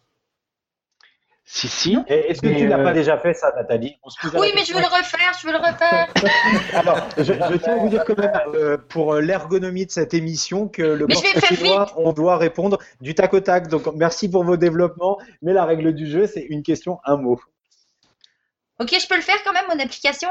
Si, 1.47 1.69
si. 1.69 1.99
Est-ce 2.07 2.41
que 2.41 2.47
Mais, 2.47 2.57
tu 2.57 2.67
n'as 2.67 2.79
euh, 2.79 2.85
pas 2.85 2.93
déjà 2.93 3.19
fait 3.19 3.35
ça, 3.35 3.53
Nathalie 3.55 3.99
Oui, 4.35 4.51
mais 4.55 4.65
je 4.65 4.73
veux 4.73 4.81
le 4.81 4.87
refaire, 4.87 5.33
je 5.39 5.47
veux 5.47 5.53
le 5.53 5.59
refaire. 5.59 6.09
Alors, 6.73 7.07
je, 7.19 7.23
je 7.23 7.57
tiens 7.59 7.75
à 7.75 7.77
vous 7.77 7.91
dire 7.91 8.03
quand 8.07 8.17
même, 8.17 8.33
euh, 8.55 8.79
pour 8.79 9.13
euh, 9.13 9.21
l'ergonomie 9.21 9.85
de 9.85 9.91
cette 9.91 10.15
émission, 10.15 10.69
que 10.69 10.83
le 10.83 11.07
chinois, 11.47 11.93
on 11.97 12.13
doit 12.15 12.39
répondre 12.39 12.79
du 13.03 13.15
tac 13.15 13.35
au 13.35 13.41
tac. 13.41 13.69
Donc, 13.69 13.87
merci 13.95 14.31
pour 14.31 14.43
vos 14.43 14.57
développements. 14.57 15.19
Mais 15.43 15.53
la 15.53 15.67
règle 15.67 15.95
du 15.95 16.11
jeu, 16.11 16.27
c'est 16.27 16.47
une 16.49 16.63
question, 16.63 16.99
un 17.05 17.19
mot. 17.19 17.39
Ok, 18.81 18.97
je 18.99 19.07
peux 19.07 19.17
le 19.17 19.23
faire 19.23 19.37
quand 19.45 19.53
même, 19.53 19.67
mon 19.69 19.79
application? 19.79 20.31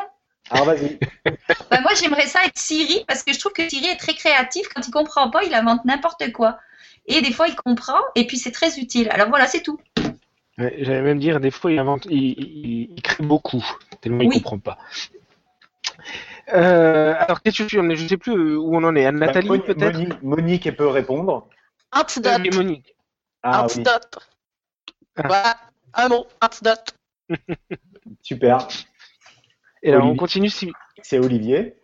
Alors, 0.49 0.65
vas-y. 0.65 0.99
Bah, 1.69 1.79
Moi, 1.81 1.91
j'aimerais 1.93 2.25
ça 2.25 2.39
être 2.43 2.57
Siri, 2.57 3.05
parce 3.07 3.21
que 3.21 3.33
je 3.33 3.39
trouve 3.39 3.53
que 3.53 3.69
Siri 3.69 3.85
est 3.85 3.97
très 3.97 4.15
créatif. 4.15 4.67
Quand 4.73 4.85
il 4.85 4.91
comprend 4.91 5.29
pas, 5.29 5.43
il 5.43 5.53
invente 5.53 5.85
n'importe 5.85 6.31
quoi. 6.33 6.57
Et 7.05 7.21
des 7.21 7.31
fois, 7.31 7.47
il 7.47 7.55
comprend, 7.55 7.99
et 8.15 8.25
puis 8.25 8.37
c'est 8.37 8.51
très 8.51 8.79
utile. 8.79 9.09
Alors 9.11 9.29
voilà, 9.29 9.45
c'est 9.45 9.61
tout. 9.61 9.79
Ouais, 10.57 10.75
J'allais 10.79 11.01
même 11.01 11.19
dire, 11.19 11.39
des 11.39 11.49
fois, 11.51 11.71
il 11.71 11.79
invente, 11.79 12.05
il, 12.05 12.13
il- 12.37 12.91
il 12.95 13.01
crée 13.01 13.23
beaucoup, 13.23 13.65
tellement 14.01 14.21
il 14.21 14.27
Oui. 14.29 14.35
comprend 14.35 14.59
pas. 14.59 14.77
Euh, 16.53 17.13
alors, 17.17 17.41
qu'est-ce 17.41 17.63
que 17.63 17.67
tu 17.67 17.95
Je 17.95 18.07
sais 18.07 18.17
plus 18.17 18.33
euh, 18.33 18.57
où 18.57 18.75
on 18.75 18.83
en 18.83 18.95
est. 18.95 19.05
Anne 19.05 19.17
Nathalie, 19.17 19.47
Moni- 19.47 19.63
peut-être? 19.63 19.97
Moni- 19.97 20.13
Monique 20.21 20.75
peut 20.75 20.87
répondre. 20.87 21.47
Antidote. 21.91 22.41
Oui, 22.43 22.49
Monique. 22.55 22.95
Ah 23.43 23.59
oui, 23.61 23.63
Antidote. 23.65 24.17
Ah. 25.15 25.27
Voilà. 25.27 25.55
Un 25.93 26.09
mot. 26.09 26.27
Antidote. 26.41 26.95
super. 28.21 28.67
Et 29.81 29.89
alors, 29.89 30.01
on 30.03 30.07
Olivier. 30.07 30.17
continue 30.19 30.49
si. 30.49 30.71
C'est 31.01 31.19
Olivier. 31.19 31.75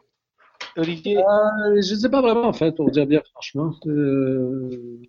Olivier 0.75 1.17
Euh, 1.17 1.81
je 1.81 1.93
ne 1.93 1.99
sais 1.99 2.09
pas 2.09 2.21
vraiment, 2.21 2.45
en 2.47 2.53
fait, 2.53 2.73
pour 2.73 2.91
dire 2.91 3.07
bien 3.07 3.21
franchement. 3.31 3.71
Euh, 3.87 5.01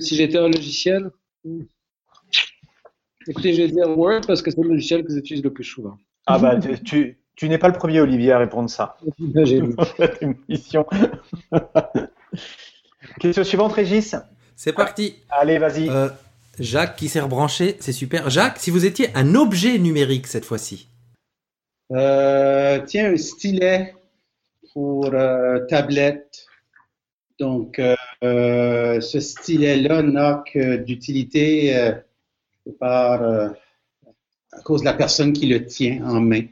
si 0.00 0.16
j'étais 0.16 0.38
un 0.38 0.48
logiciel, 0.48 1.10
hmm. 1.44 1.62
Écoutez, 3.26 3.52
je 3.54 3.62
vais 3.62 3.68
dire 3.68 3.98
Word 3.98 4.22
parce 4.26 4.42
que 4.42 4.50
c'est 4.50 4.60
le 4.60 4.68
logiciel 4.68 5.04
que 5.04 5.12
j'utilise 5.12 5.42
le 5.42 5.52
plus 5.52 5.64
souvent. 5.64 5.96
Ah 6.26 6.38
bah, 6.38 6.56
tu, 6.58 6.78
tu, 6.82 7.18
tu 7.36 7.48
n'es 7.48 7.58
pas 7.58 7.68
le 7.68 7.74
premier, 7.74 8.00
Olivier, 8.00 8.32
à 8.32 8.38
répondre 8.38 8.68
ça. 8.68 8.96
J'ai 9.44 9.62
émission. 10.48 10.86
question 13.20 13.44
suivante, 13.44 13.72
Régis. 13.72 14.14
C'est 14.56 14.72
parti. 14.72 15.16
Allez, 15.30 15.58
vas-y. 15.58 15.88
Euh, 15.88 16.08
Jacques 16.58 16.96
qui 16.96 17.08
s'est 17.08 17.20
rebranché, 17.20 17.76
c'est 17.80 17.92
super. 17.92 18.28
Jacques, 18.28 18.58
si 18.58 18.70
vous 18.70 18.84
étiez 18.84 19.08
un 19.14 19.34
objet 19.34 19.78
numérique 19.78 20.26
cette 20.26 20.44
fois-ci. 20.44 20.88
Euh, 21.92 22.80
tiens, 22.86 23.12
un 23.12 23.16
stylet 23.16 23.94
pour 24.72 25.06
euh, 25.06 25.60
tablette. 25.66 26.46
Donc, 27.38 27.80
ce 28.20 29.18
stylet-là 29.18 30.02
n'a 30.02 30.44
que 30.52 30.76
d'utilité 30.76 31.74
euh, 31.74 31.92
par 32.70 33.22
euh, 33.22 33.48
à 34.52 34.60
cause 34.62 34.80
de 34.80 34.86
la 34.86 34.94
personne 34.94 35.32
qui 35.32 35.46
le 35.46 35.64
tient 35.64 36.04
en 36.04 36.20
main, 36.20 36.42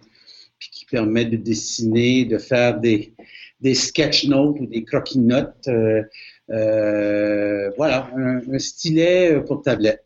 puis 0.59 0.71
qui 0.71 0.85
permet 0.85 1.25
de 1.25 1.37
dessiner, 1.37 2.25
de 2.25 2.39
faire 2.39 2.79
des, 2.79 3.15
des 3.61 3.75
sketch 3.75 4.27
notes 4.27 4.59
ou 4.61 4.67
des 4.67 4.85
croquis 4.85 5.19
notes. 5.19 5.69
Euh, 5.69 6.03
euh, 6.51 7.71
voilà, 7.77 8.11
un, 8.17 8.41
un 8.53 8.59
stylet 8.59 9.41
pour 9.43 9.63
tablette. 9.63 10.05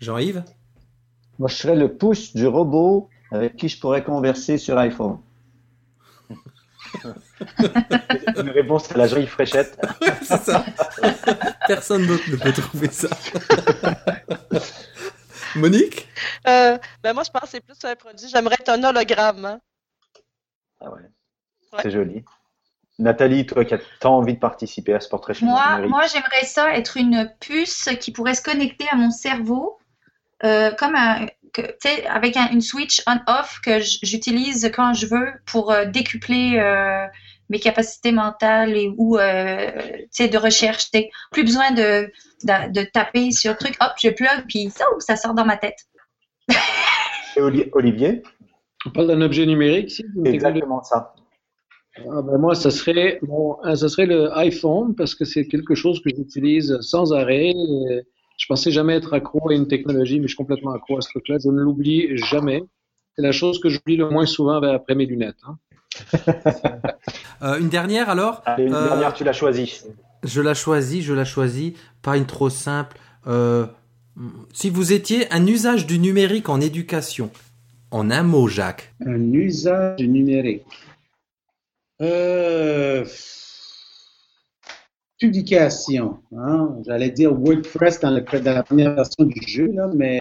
Jean-Yves? 0.00 0.44
Moi, 1.38 1.48
je 1.48 1.54
serais 1.54 1.76
le 1.76 1.96
pouce 1.96 2.34
du 2.34 2.46
robot 2.46 3.08
avec 3.30 3.56
qui 3.56 3.68
je 3.68 3.78
pourrais 3.78 4.04
converser 4.04 4.58
sur 4.58 4.78
iPhone. 4.78 5.18
Une 8.36 8.50
réponse 8.50 8.90
à 8.92 8.98
la 8.98 9.06
jolie 9.06 9.26
fréchette. 9.26 9.78
C'est 10.22 10.40
ça. 10.42 10.64
Personne 11.66 12.06
d'autre 12.06 12.24
ne 12.30 12.36
peut 12.36 12.52
trouver 12.52 12.90
ça. 12.90 13.08
Monique? 15.56 16.06
Euh, 16.46 16.78
ben 17.02 17.12
moi, 17.14 17.22
je 17.24 17.30
pense 17.30 17.42
que 17.42 17.48
c'est 17.48 17.60
plus 17.60 17.76
un 17.84 17.94
produit. 17.96 18.28
J'aimerais 18.28 18.56
être 18.60 18.68
un 18.68 18.82
hologramme. 18.84 19.44
hein. 19.44 19.60
Ah 20.80 20.90
ouais. 20.90 21.00
Ouais. 21.72 21.80
C'est 21.82 21.90
joli. 21.90 22.24
Nathalie, 22.98 23.46
toi 23.46 23.64
qui 23.64 23.74
as 23.74 23.78
tant 24.00 24.16
envie 24.18 24.34
de 24.34 24.38
participer 24.38 24.94
à 24.94 25.00
ce 25.00 25.08
portrait 25.08 25.34
chinois 25.34 25.78
Moi, 25.78 25.88
moi 25.88 26.06
j'aimerais 26.06 26.44
ça 26.44 26.74
être 26.76 26.96
une 26.96 27.30
puce 27.40 27.88
qui 28.00 28.10
pourrait 28.10 28.34
se 28.34 28.42
connecter 28.42 28.86
à 28.90 28.96
mon 28.96 29.10
cerveau, 29.10 29.78
euh, 30.44 30.70
comme 30.72 30.94
un, 30.94 31.26
que, 31.52 31.60
tu 31.62 31.74
sais, 31.82 32.06
avec 32.06 32.36
un- 32.38 32.48
une 32.50 32.62
switch 32.62 33.02
on-off 33.06 33.60
que 33.62 33.80
j'utilise 33.80 34.70
quand 34.74 34.94
je 34.94 35.06
veux 35.06 35.32
pour 35.44 35.72
euh, 35.72 35.84
décupler 35.84 36.58
euh, 36.58 37.06
mes 37.48 37.58
capacités 37.60 38.12
mentales 38.12 38.76
et 38.76 38.92
ou 38.96 39.18
euh, 39.18 39.70
tu 39.82 40.06
sais, 40.10 40.28
de 40.28 40.38
recherche. 40.38 40.90
Plus 41.32 41.44
besoin 41.44 41.70
de, 41.72 42.10
de, 42.44 42.72
de 42.72 42.82
taper 42.92 43.30
sur 43.30 43.52
le 43.52 43.56
truc, 43.58 43.76
hop, 43.80 43.92
je 44.02 44.10
plug, 44.10 44.44
puis 44.48 44.70
ça, 44.70 44.84
ça 44.98 45.16
sort 45.16 45.34
dans 45.34 45.44
ma 45.44 45.56
tête. 45.56 45.86
Et 47.36 47.40
Oli- 47.40 47.68
Olivier? 47.72 48.22
On 48.86 48.90
parle 48.90 49.08
d'un 49.08 49.20
objet 49.20 49.46
numérique 49.46 49.90
ici 49.90 50.04
exactement 50.24 50.82
ça. 50.82 51.14
Ah 51.98 52.20
ben 52.22 52.36
moi, 52.38 52.54
ça 52.54 52.70
serait, 52.70 53.18
bon, 53.22 53.56
euh, 53.64 53.74
ça 53.74 53.88
serait 53.88 54.06
le 54.06 54.30
iPhone 54.36 54.94
parce 54.94 55.14
que 55.14 55.24
c'est 55.24 55.46
quelque 55.46 55.74
chose 55.74 56.00
que 56.02 56.10
j'utilise 56.14 56.78
sans 56.80 57.12
arrêt. 57.12 57.48
Et 57.50 58.02
Je 58.36 58.46
pensais 58.46 58.70
jamais 58.70 58.94
être 58.94 59.14
accro 59.14 59.48
à 59.48 59.54
une 59.54 59.66
technologie, 59.66 60.16
mais 60.20 60.24
je 60.24 60.34
suis 60.34 60.36
complètement 60.36 60.72
accro 60.72 60.98
à 60.98 61.00
ce 61.00 61.08
truc-là. 61.08 61.38
Je 61.42 61.48
ne 61.48 61.60
l'oublie 61.60 62.16
jamais. 62.18 62.62
C'est 63.16 63.22
la 63.22 63.32
chose 63.32 63.58
que 63.60 63.70
j'oublie 63.70 63.96
le 63.96 64.10
moins 64.10 64.26
souvent 64.26 64.60
après 64.62 64.94
mes 64.94 65.06
lunettes. 65.06 65.36
hein. 65.48 65.56
Euh, 67.42 67.58
Une 67.58 67.68
dernière 67.68 68.08
alors 68.08 68.42
Allez, 68.46 68.64
une 68.64 68.74
Euh, 68.74 68.88
dernière, 68.88 69.12
tu 69.14 69.24
l'as 69.24 69.32
choisie. 69.32 69.82
Je 70.22 70.40
la 70.40 70.54
choisis, 70.54 71.04
je 71.04 71.12
la 71.12 71.24
choisis. 71.24 71.74
Pas 72.02 72.16
une 72.16 72.26
trop 72.26 72.48
simple. 72.50 72.96
Euh, 73.26 73.66
si 74.54 74.70
vous 74.70 74.92
étiez 74.92 75.30
un 75.32 75.46
usage 75.46 75.86
du 75.86 75.98
numérique 75.98 76.48
en 76.48 76.60
éducation, 76.60 77.30
en 77.90 78.10
un 78.10 78.22
mot, 78.22 78.48
Jacques. 78.48 78.94
Un 79.04 79.32
usage 79.32 80.00
numérique. 80.00 80.62
Euh, 82.00 83.04
publication. 85.18 86.18
Hein? 86.36 86.76
J'allais 86.86 87.10
dire 87.10 87.32
WordPress 87.34 88.00
dans, 88.00 88.10
le- 88.10 88.40
dans 88.40 88.54
la 88.54 88.62
première 88.62 88.94
version 88.94 89.24
du 89.24 89.40
jeu, 89.46 89.70
là, 89.72 89.88
mais 89.94 90.20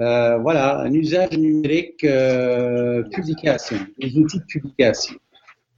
euh, 0.00 0.38
voilà, 0.38 0.80
un 0.80 0.92
usage 0.92 1.32
numérique, 1.32 2.04
euh, 2.04 3.02
publication, 3.10 3.78
des 3.98 4.16
outils 4.16 4.38
de 4.38 4.44
publication. 4.44 5.14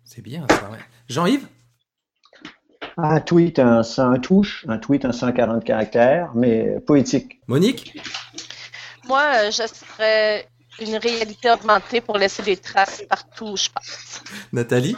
C'est 0.04 0.22
bien 0.22 0.46
ça, 0.48 0.70
ouais. 0.70 0.78
Jean-Yves? 1.08 1.46
Un 2.98 3.20
tweet 3.20 3.58
en 3.58 3.82
100 3.82 4.20
touches, 4.20 4.66
un 4.68 4.78
tweet 4.78 5.04
en 5.04 5.12
140 5.12 5.64
caractères, 5.64 6.32
mais 6.34 6.78
poétique. 6.86 7.40
Monique? 7.48 7.98
Moi, 9.08 9.22
euh, 9.22 9.50
je 9.50 9.66
serais 9.66 10.46
une 10.80 10.96
réalité 10.96 11.50
augmentée 11.50 12.00
pour 12.00 12.18
laisser 12.18 12.42
des 12.42 12.56
traces 12.56 13.02
partout 13.08 13.46
où 13.46 13.56
je 13.56 13.70
passe. 13.70 14.22
Nathalie? 14.52 14.96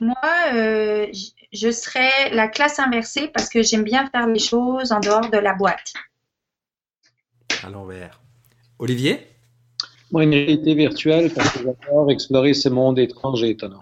Moi, 0.00 0.16
euh, 0.52 1.06
je 1.52 1.70
serais 1.70 2.30
la 2.32 2.48
classe 2.48 2.78
inversée 2.78 3.28
parce 3.28 3.48
que 3.48 3.62
j'aime 3.62 3.84
bien 3.84 4.08
faire 4.10 4.26
les 4.26 4.38
choses 4.38 4.92
en 4.92 5.00
dehors 5.00 5.30
de 5.30 5.38
la 5.38 5.54
boîte. 5.54 5.92
À 7.64 7.70
l'envers. 7.70 8.21
Olivier? 8.82 9.28
Moi, 10.10 10.24
une 10.24 10.30
réalité 10.34 10.74
virtuelle 10.74 11.30
parce 11.32 11.50
que 11.52 11.60
j'adore 11.60 12.10
explorer 12.10 12.52
ce 12.52 12.68
monde 12.68 12.98
étrange 12.98 13.40
et 13.44 13.50
étonnant. 13.50 13.78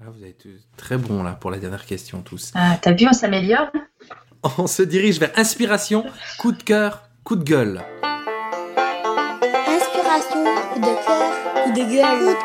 Ah, 0.00 0.04
Vous 0.08 0.22
avez 0.22 0.30
été 0.30 0.48
très 0.78 0.96
bon 0.96 1.22
là 1.22 1.32
pour 1.32 1.50
la 1.50 1.58
dernière 1.58 1.84
question 1.84 2.22
tous. 2.22 2.52
Ah, 2.54 2.78
T'as 2.80 2.92
vu, 2.92 3.06
on 3.06 3.12
s'améliore? 3.12 3.68
On 4.56 4.66
se 4.66 4.82
dirige 4.82 5.20
vers 5.20 5.30
inspiration, 5.38 6.06
coup 6.38 6.52
de 6.52 6.62
cœur, 6.62 7.02
coup 7.22 7.36
de 7.36 7.44
gueule. 7.44 7.82
Inspiration, 9.68 10.44
coup 10.72 10.80
de 10.80 11.04
cœur, 11.04 11.64
coup 11.64 11.70
de 11.72 11.84
gueule. 11.84 12.18
Coup 12.18 12.30
de 12.30 12.36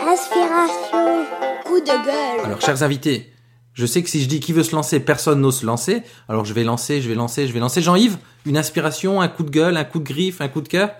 cœur. 0.00 0.08
Inspiration, 0.08 1.24
coup 1.64 1.80
de 1.80 2.04
gueule. 2.04 2.44
Alors, 2.46 2.60
chers 2.60 2.82
invités, 2.82 3.32
je 3.78 3.86
sais 3.86 4.02
que 4.02 4.08
si 4.08 4.20
je 4.20 4.28
dis 4.28 4.40
qui 4.40 4.52
veut 4.52 4.64
se 4.64 4.74
lancer, 4.74 4.98
personne 4.98 5.40
n'ose 5.40 5.60
se 5.60 5.66
lancer. 5.66 6.02
Alors, 6.28 6.44
je 6.44 6.52
vais 6.52 6.64
lancer, 6.64 7.00
je 7.00 7.08
vais 7.08 7.14
lancer, 7.14 7.46
je 7.46 7.52
vais 7.52 7.60
lancer. 7.60 7.80
Jean-Yves, 7.80 8.18
une 8.44 8.56
inspiration, 8.58 9.20
un 9.20 9.28
coup 9.28 9.44
de 9.44 9.50
gueule, 9.50 9.76
un 9.76 9.84
coup 9.84 10.00
de 10.00 10.04
griffe, 10.04 10.40
un 10.40 10.48
coup 10.48 10.62
de 10.62 10.68
cœur? 10.68 10.90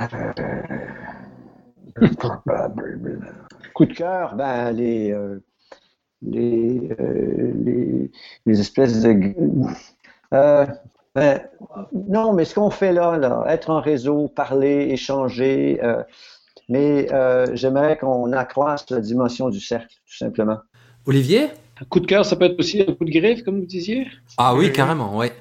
Coup 3.74 3.84
de 3.84 3.92
cœur, 3.92 4.34
ben 4.36 4.72
les 4.72 5.12
euh, 5.12 5.40
les, 6.22 6.90
euh, 6.98 7.52
les 7.64 8.10
les 8.46 8.60
espèces 8.60 9.02
de 9.02 9.34
euh, 10.34 10.66
ben, 11.14 11.40
non, 12.08 12.32
mais 12.32 12.44
ce 12.44 12.54
qu'on 12.54 12.70
fait 12.70 12.92
là, 12.92 13.18
là, 13.18 13.44
être 13.48 13.70
en 13.70 13.80
réseau, 13.80 14.28
parler, 14.28 14.88
échanger, 14.90 15.80
mais 16.68 17.08
j'aimerais 17.54 17.98
qu'on 17.98 18.32
accroisse 18.32 18.88
la 18.90 19.00
dimension 19.00 19.48
du 19.48 19.60
cercle, 19.60 19.94
tout 20.06 20.16
simplement. 20.16 20.58
Olivier? 21.06 21.50
Un 21.80 21.84
coup 21.86 22.00
de 22.00 22.06
cœur, 22.06 22.24
ça 22.24 22.36
peut 22.36 22.46
être 22.46 22.58
aussi 22.58 22.82
un 22.82 22.92
coup 22.94 23.04
de 23.04 23.10
griffe, 23.10 23.42
comme 23.42 23.60
vous 23.60 23.66
disiez? 23.66 24.06
Ah 24.36 24.54
oui, 24.54 24.72
carrément, 24.72 25.16
ouais. 25.16 25.32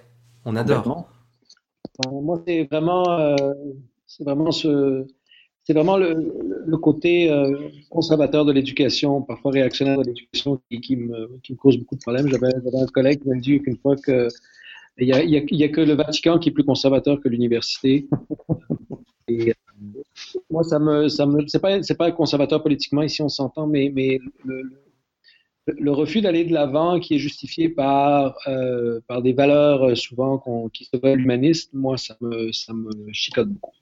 On 0.46 0.56
adore. 0.56 1.10
Euh, 2.06 2.12
Moi, 2.22 2.42
c'est 2.48 2.64
vraiment, 2.66 3.10
euh, 3.20 3.36
c'est 4.06 4.24
vraiment 4.24 4.52
ce, 4.52 5.06
c'est 5.64 5.74
vraiment 5.74 5.98
le, 5.98 6.14
le 6.66 6.78
côté 6.78 7.32
euh, 7.32 7.70
conservateur 7.90 8.46
de 8.46 8.52
l'éducation, 8.52 9.22
parfois 9.22 9.52
réactionnaire 9.52 9.98
de 9.98 10.04
l'éducation, 10.06 10.62
qui, 10.70 10.80
qui 10.82 10.96
me, 10.96 11.38
qui 11.44 11.54
me 11.54 11.58
cause 11.58 11.78
beaucoup 11.78 11.96
de 11.96 12.02
problèmes. 12.02 12.28
J'avais, 12.28 12.48
un 12.54 12.86
collègue 12.88 13.22
qui 13.22 13.30
m'a 13.30 13.36
dit 13.36 13.60
qu'une 13.62 13.78
fois 13.78 13.96
que 13.96 14.28
il 15.00 15.08
y 15.08 15.14
a, 15.14 15.24
il 15.24 15.30
y 15.30 15.38
a- 15.38 15.44
y 15.52 15.64
a 15.64 15.70
que 15.70 15.82
le 15.82 15.94
Vatican 15.94 16.40
qui 16.40 16.50
est 16.50 16.52
plus 16.52 16.64
conservateur 16.64 17.20
que 17.22 17.30
l'université. 17.30 18.08
Et, 19.28 19.50
euh, 19.52 19.54
moi, 20.50 20.64
ça 20.64 20.80
me, 20.80 21.08
ça 21.10 21.26
me, 21.26 21.46
c'est 21.48 21.60
pas, 21.60 21.82
c'est 21.84 21.98
pas 21.98 22.12
conservateur 22.12 22.64
politiquement 22.64 23.02
ici, 23.04 23.22
on 23.22 23.30
s'entend, 23.30 23.68
mais, 23.68 23.92
mais 23.94 24.20
le, 24.46 24.62
le- 24.64 24.82
le 25.78 25.92
refus 25.92 26.22
d'aller 26.22 26.46
de 26.46 26.54
l'avant 26.54 27.00
qui 27.00 27.16
est 27.16 27.20
justifié 27.20 27.70
par, 27.70 28.36
euh, 28.48 29.00
par 29.08 29.22
des 29.22 29.34
valeurs 29.34 29.84
euh, 29.90 29.96
souvent 29.96 30.42
qui 30.74 30.86
se 30.86 30.98
veulent 31.02 31.22
humanistes, 31.22 31.72
moi, 31.74 31.98
ça 31.98 32.16
me, 32.22 32.52
ça 32.52 32.74
me 32.74 32.90
chicote 33.12 33.50
beaucoup. 33.50 33.74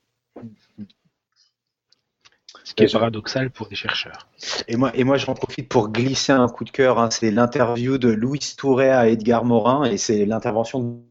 Ce 2.64 2.74
qui 2.74 2.82
est 2.82 2.92
paradoxal 2.92 3.50
pour 3.50 3.68
des 3.68 3.76
chercheurs. 3.76 4.28
Et 4.66 4.76
moi, 4.76 4.90
et 4.96 5.04
moi 5.04 5.16
j'en 5.16 5.34
profite 5.34 5.68
pour 5.68 5.90
glisser 5.90 6.32
un 6.32 6.48
coup 6.48 6.64
de 6.64 6.70
cœur. 6.70 6.98
hein. 6.98 7.10
C'est 7.10 7.30
l'interview 7.30 7.96
de 7.96 8.08
Louis 8.08 8.40
Touret 8.58 8.90
à 8.90 9.08
Edgar 9.08 9.44
Morin 9.44 9.84
et 9.84 9.96
c'est 9.96 10.26
l'intervention 10.26 11.04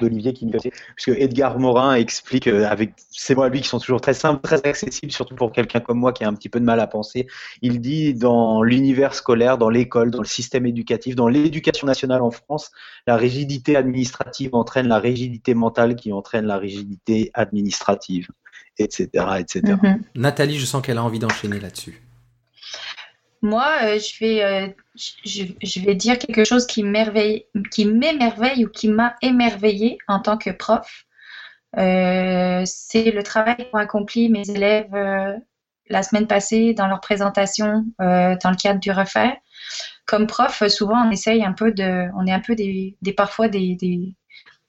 d'Olivier 0.00 0.32
qui 0.32 0.46
me 0.46 0.58
fait. 0.58 0.72
Puisque 0.94 1.18
Edgar 1.18 1.58
Morin 1.58 1.94
explique, 1.94 2.46
euh, 2.46 2.66
avec 2.66 2.92
ces 3.10 3.34
mots 3.34 3.42
à 3.42 3.48
lui 3.48 3.60
qui 3.60 3.68
sont 3.68 3.78
toujours 3.78 4.00
très 4.00 4.14
simples, 4.14 4.40
très 4.40 4.66
accessibles, 4.66 5.12
surtout 5.12 5.34
pour 5.34 5.52
quelqu'un 5.52 5.80
comme 5.80 5.98
moi 5.98 6.12
qui 6.12 6.24
a 6.24 6.28
un 6.28 6.34
petit 6.34 6.48
peu 6.48 6.60
de 6.60 6.64
mal 6.64 6.80
à 6.80 6.86
penser. 6.86 7.26
Il 7.62 7.80
dit 7.80 8.14
dans 8.14 8.62
l'univers 8.62 9.14
scolaire, 9.14 9.58
dans 9.58 9.70
l'école, 9.70 10.10
dans 10.10 10.20
le 10.20 10.26
système 10.26 10.66
éducatif, 10.66 11.16
dans 11.16 11.28
l'éducation 11.28 11.86
nationale 11.86 12.22
en 12.22 12.30
France, 12.30 12.70
la 13.06 13.16
rigidité 13.16 13.76
administrative 13.76 14.54
entraîne 14.54 14.88
la 14.88 14.98
rigidité 14.98 15.54
mentale 15.54 15.96
qui 15.96 16.12
entraîne 16.12 16.46
la 16.46 16.58
rigidité 16.58 17.30
administrative, 17.34 18.28
etc. 18.78 19.08
etc. 19.38 19.74
Mhm. 19.82 20.02
Nathalie, 20.14 20.58
je 20.58 20.66
sens 20.66 20.82
qu'elle 20.82 20.98
a 20.98 21.04
envie 21.04 21.18
d'enchaîner 21.18 21.60
là-dessus. 21.60 22.05
Moi, 23.42 23.66
euh, 23.82 23.98
je 23.98 24.18
vais, 24.20 24.42
euh, 24.42 24.68
je, 24.94 25.80
vais 25.80 25.94
dire 25.94 26.18
quelque 26.18 26.44
chose 26.44 26.66
qui 26.66 26.82
m'émerveille, 26.82 27.46
ou 27.54 27.62
qui 28.68 28.88
m'a 28.88 29.16
émerveillé 29.22 29.98
en 30.08 30.20
tant 30.20 30.38
que 30.38 30.50
prof. 30.50 31.04
Euh, 31.76 32.62
c'est 32.64 33.10
le 33.10 33.22
travail 33.22 33.68
qu'ont 33.70 33.78
accompli 33.78 34.28
mes 34.30 34.48
élèves 34.48 34.92
la 35.88 36.02
semaine 36.02 36.26
passée 36.26 36.74
dans 36.74 36.86
leur 36.86 37.00
présentation 37.00 37.84
dans 37.98 38.50
le 38.50 38.56
cadre 38.56 38.80
du 38.80 38.90
refaire. 38.90 39.36
Comme 40.06 40.26
prof, 40.26 40.66
souvent 40.68 41.06
on 41.06 41.10
essaye 41.10 41.44
un 41.44 41.52
peu 41.52 41.72
de, 41.72 42.08
on 42.16 42.26
est 42.26 42.32
un 42.32 42.40
peu 42.40 42.54
des, 42.54 42.96
des 43.02 43.12
parfois 43.12 43.48
des 43.48 43.76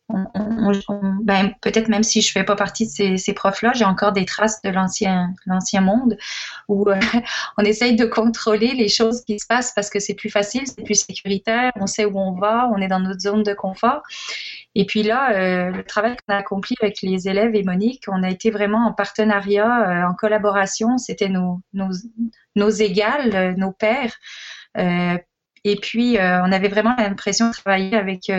ben, 0.10 1.54
peut-être 1.62 1.90
même 1.90 2.04
si 2.04 2.22
je 2.22 2.32
fais 2.32 2.46
pas 2.46 2.56
partie 2.56 2.86
de 2.86 3.18
ces, 3.18 3.34
profs-là, 3.34 3.74
j'ai 3.76 3.84
encore 3.84 4.14
des 4.14 4.24
traces 4.24 4.62
de 4.62 4.70
l'ancien 4.70 5.82
monde 5.82 6.18
où 6.70 6.90
euh, 6.90 6.96
on 7.58 7.64
essaye 7.64 7.96
de 7.98 8.06
contrôler 8.06 8.74
les 8.74 8.88
choses 8.88 9.24
qui 9.26 9.38
se 9.38 9.46
passent 9.46 9.74
parce 9.76 9.90
que 9.90 10.00
c'est 10.00 10.14
plus 10.14 10.30
facile, 10.30 10.64
c'est 10.66 10.84
plus 10.84 11.06
sécuritaire, 11.06 11.74
on 11.76 11.88
sait 11.88 12.06
où 12.06 12.18
on 12.18 12.32
va, 12.32 12.70
on 12.74 12.78
est 12.78 12.88
dans 12.88 13.02
notre 13.02 13.20
zone 13.20 13.44
de 13.44 13.54
confort. 13.54 14.02
Et 14.76 14.86
puis 14.86 15.04
là, 15.04 15.32
euh, 15.32 15.72
le 15.72 15.84
travail 15.84 16.16
qu'on 16.16 16.34
a 16.34 16.38
accompli 16.38 16.78
avec 16.82 17.02
les 17.02 17.28
élèves 17.28 17.54
et 17.56 17.64
Monique, 17.64 18.06
on 18.08 18.24
a 18.24 18.30
été 18.30 18.50
vraiment 18.50 18.88
en 18.88 18.94
partenariat, 18.94 19.90
euh, 19.90 20.10
en 20.10 20.14
collaboration. 20.14 20.98
C'était 20.98 21.30
nos, 21.30 21.60
nos, 21.74 21.92
nos 22.56 22.70
égales, 22.70 23.56
nos 23.58 23.72
pairs. 23.72 24.16
Et 25.64 25.76
puis, 25.76 26.18
on 26.20 26.52
avait 26.52 26.68
vraiment 26.70 26.96
l'impression 26.98 27.50
de 27.50 27.54
travailler 27.54 27.98
avec, 27.98 28.30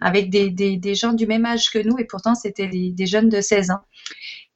avec 0.00 0.30
des, 0.30 0.50
des, 0.50 0.94
gens 0.94 1.12
du 1.12 1.26
même 1.26 1.46
âge 1.46 1.70
que 1.70 1.78
nous, 1.78 1.98
et 1.98 2.04
pourtant, 2.04 2.34
c'était 2.34 2.68
des, 2.68 3.06
jeunes 3.06 3.28
de 3.28 3.40
16 3.40 3.70
ans. 3.70 3.80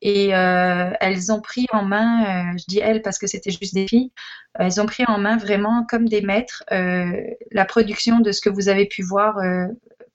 Et 0.00 0.34
euh, 0.34 0.90
elles 1.00 1.32
ont 1.32 1.40
pris 1.40 1.66
en 1.72 1.82
main, 1.84 2.52
euh, 2.52 2.58
je 2.58 2.64
dis 2.68 2.78
elles 2.78 3.02
parce 3.02 3.18
que 3.18 3.26
c'était 3.26 3.50
juste 3.50 3.74
des 3.74 3.88
filles, 3.88 4.12
euh, 4.60 4.64
elles 4.64 4.80
ont 4.80 4.86
pris 4.86 5.04
en 5.08 5.18
main 5.18 5.36
vraiment 5.36 5.84
comme 5.88 6.08
des 6.08 6.22
maîtres 6.22 6.62
la 6.70 7.64
production 7.64 8.20
de 8.20 8.30
ce 8.30 8.40
que 8.40 8.50
vous 8.50 8.68
avez 8.68 8.86
pu 8.86 9.02
voir 9.02 9.38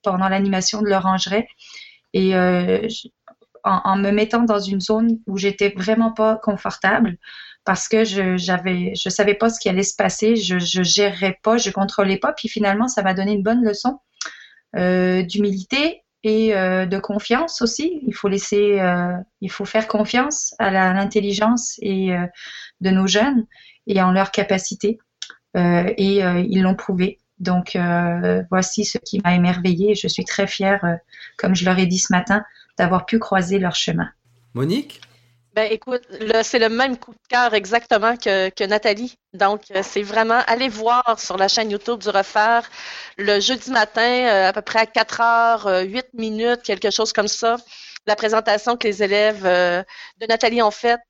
pendant 0.02 0.30
l'animation 0.30 0.82
de 0.82 0.90
l'orangerie. 0.90 1.45
Et 2.14 2.34
en, 2.36 3.98
me 3.98 4.12
mettant 4.12 4.44
dans 4.44 4.60
une 4.60 4.82
zone 4.82 5.20
où 5.28 5.38
j'étais 5.38 5.74
vraiment 5.76 6.12
pas 6.12 6.38
confortable 6.38 7.18
parce 7.66 7.88
que 7.88 8.04
je 8.04 8.36
j'avais 8.36 8.94
je 8.95 9.10
savais 9.10 9.36
pas 9.36 9.50
ce 9.50 9.60
qui 9.60 9.70
allait 9.70 9.84
se 9.84 9.95
passer, 9.95 10.36
je 10.36 10.60
je 10.60 10.84
gérerais 10.84 11.40
pas, 11.44 11.58
je 11.58 11.70
contrôlais 11.72 12.18
pas, 12.18 12.34
puis 12.34 12.50
finalement 12.50 12.88
ça 12.90 13.04
m'a 13.04 13.14
donné 13.14 13.32
une 13.34 13.44
bonne 13.44 13.64
leçon 13.64 14.00
d'humilité 14.74 16.04
et 16.24 16.56
euh, 16.56 16.86
de 16.86 16.98
confiance 17.00 17.62
aussi. 17.62 18.02
Il 18.08 18.14
faut 18.14 18.30
laisser, 18.30 18.80
euh, 18.80 19.16
il 19.41 19.52
faut 19.52 19.66
faire 19.66 19.88
confiance 19.88 20.56
à 20.58 20.72
l'intelligence 20.72 21.78
et 21.82 22.14
euh, 22.14 22.26
de 22.82 22.90
nos 22.90 23.08
jeunes 23.08 23.45
et 23.88 24.02
en 24.02 24.12
leur 24.12 24.32
capacité. 24.32 25.00
Euh, 25.56 25.91
et 25.98 26.24
euh, 26.24 26.44
ils 26.48 26.62
l'ont 26.62 26.76
prouvé. 26.76 27.20
Donc 27.40 27.76
euh, 27.76 28.41
voici 28.50 28.86
ce 28.86 28.98
qui 28.98 29.20
m'a 29.24 29.36
émerveillée. 29.36 29.95
Je 29.95 30.08
suis 30.08 30.24
très 30.24 30.48
fière, 30.48 30.84
euh, 30.86 30.95
comme 31.38 31.56
je 31.56 31.66
leur 31.66 31.78
ai 31.78 31.86
dit 31.86 32.00
ce 32.00 32.14
matin, 32.14 32.44
d'avoir 32.78 33.06
pu 33.06 33.20
croiser 33.20 33.60
leur 33.60 33.76
chemin. 33.76 34.10
Monique? 34.54 35.02
Ben 35.53 35.71
écoute, 35.71 36.01
c'est 36.43 36.57
le 36.57 36.69
même 36.69 36.97
coup 36.97 37.11
de 37.11 37.27
cœur 37.30 37.53
exactement 37.53 38.17
que, 38.17 38.49
que 38.49 38.63
Nathalie. 38.63 39.19
Donc, 39.34 39.69
euh, 39.69 39.81
c'est 39.84 40.01
vraiment 40.01 40.41
aller 40.47 40.67
voir 40.67 41.19
sur 41.19 41.38
la 41.38 41.47
chaîne 41.47 41.69
YouTube 41.69 41.99
du 41.99 42.09
Refaire 42.09 42.67
le 43.17 43.39
jeudi 43.39 43.69
matin, 43.71 44.01
euh, 44.01 44.49
à 44.49 44.53
peu 44.53 44.63
près 44.63 44.80
à 44.80 44.85
4 44.88 45.21
heures, 45.21 45.67
euh, 45.67 45.81
8 45.84 46.07
minutes, 46.13 46.63
quelque 46.63 46.89
chose 46.89 47.13
comme 47.13 47.27
ça. 47.27 47.57
La 48.07 48.15
présentation 48.15 48.77
que 48.77 48.88
les 48.88 49.03
élèves 49.03 49.45
euh, 49.45 49.84
de 50.19 50.25
Nathalie 50.25 50.63
ont 50.63 50.71
faite, 50.71 51.01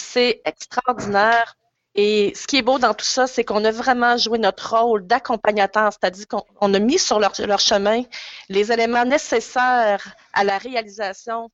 c'est 0.00 0.42
extraordinaire. 0.44 1.56
Et 1.96 2.32
ce 2.36 2.46
qui 2.46 2.58
est 2.58 2.62
beau 2.62 2.78
dans 2.78 2.94
tout 2.94 3.04
ça, 3.04 3.26
c'est 3.26 3.44
qu'on 3.44 3.64
a 3.64 3.72
vraiment 3.72 4.16
joué 4.16 4.38
notre 4.38 4.76
rôle 4.76 5.06
d'accompagnateur, 5.06 5.92
c'est-à-dire 5.92 6.28
qu'on 6.28 6.44
on 6.60 6.72
a 6.74 6.78
mis 6.78 6.98
sur 6.98 7.18
leur, 7.18 7.32
leur 7.40 7.58
chemin 7.60 8.02
les 8.48 8.70
éléments 8.72 9.04
nécessaires 9.04 10.14
à 10.32 10.44
la 10.44 10.58
réalisation 10.58 11.50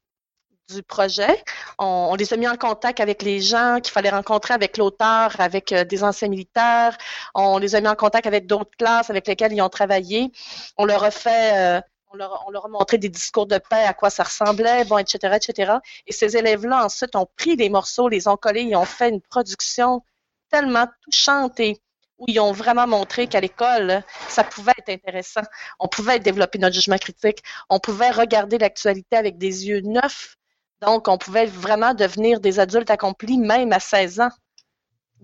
du 0.68 0.82
projet. 0.82 1.42
On, 1.78 2.14
les 2.14 2.32
a 2.32 2.36
mis 2.36 2.48
en 2.48 2.56
contact 2.56 3.00
avec 3.00 3.22
les 3.22 3.40
gens 3.40 3.80
qu'il 3.82 3.92
fallait 3.92 4.10
rencontrer, 4.10 4.54
avec 4.54 4.76
l'auteur, 4.78 5.34
avec 5.38 5.72
euh, 5.72 5.84
des 5.84 6.02
anciens 6.04 6.28
militaires. 6.28 6.96
On 7.34 7.58
les 7.58 7.74
a 7.74 7.80
mis 7.80 7.88
en 7.88 7.94
contact 7.94 8.26
avec 8.26 8.46
d'autres 8.46 8.76
classes 8.78 9.10
avec 9.10 9.26
lesquelles 9.26 9.52
ils 9.52 9.62
ont 9.62 9.68
travaillé. 9.68 10.32
On 10.78 10.84
leur 10.84 11.04
a 11.04 11.10
fait, 11.10 11.56
euh, 11.56 11.80
a 12.20 12.68
montré 12.68 12.98
des 12.98 13.08
discours 13.08 13.46
de 13.46 13.58
paix, 13.58 13.84
à 13.84 13.94
quoi 13.94 14.10
ça 14.10 14.22
ressemblait, 14.24 14.84
bon, 14.84 14.98
etc., 14.98 15.36
etc. 15.36 15.74
Et 16.06 16.12
ces 16.12 16.36
élèves-là, 16.36 16.84
ensuite, 16.84 17.16
ont 17.16 17.28
pris 17.36 17.56
les 17.56 17.68
morceaux, 17.68 18.08
les 18.08 18.28
ont 18.28 18.36
collés, 18.36 18.62
ils 18.62 18.76
ont 18.76 18.84
fait 18.84 19.10
une 19.10 19.20
production 19.20 20.02
tellement 20.50 20.86
touchante 21.02 21.58
et 21.60 21.80
où 22.18 22.26
ils 22.28 22.38
ont 22.40 22.52
vraiment 22.52 22.86
montré 22.86 23.26
qu'à 23.26 23.40
l'école, 23.40 24.02
ça 24.28 24.44
pouvait 24.44 24.72
être 24.78 24.88
intéressant. 24.88 25.42
On 25.80 25.88
pouvait 25.88 26.20
développer 26.20 26.58
notre 26.58 26.74
jugement 26.74 26.96
critique. 26.96 27.42
On 27.70 27.80
pouvait 27.80 28.10
regarder 28.10 28.58
l'actualité 28.58 29.16
avec 29.16 29.36
des 29.36 29.66
yeux 29.66 29.80
neufs. 29.80 30.36
Donc, 30.84 31.08
on 31.08 31.18
pouvait 31.18 31.46
vraiment 31.46 31.94
devenir 31.94 32.40
des 32.40 32.60
adultes 32.60 32.90
accomplis, 32.90 33.38
même 33.38 33.72
à 33.72 33.80
16 33.80 34.20
ans. 34.20 34.30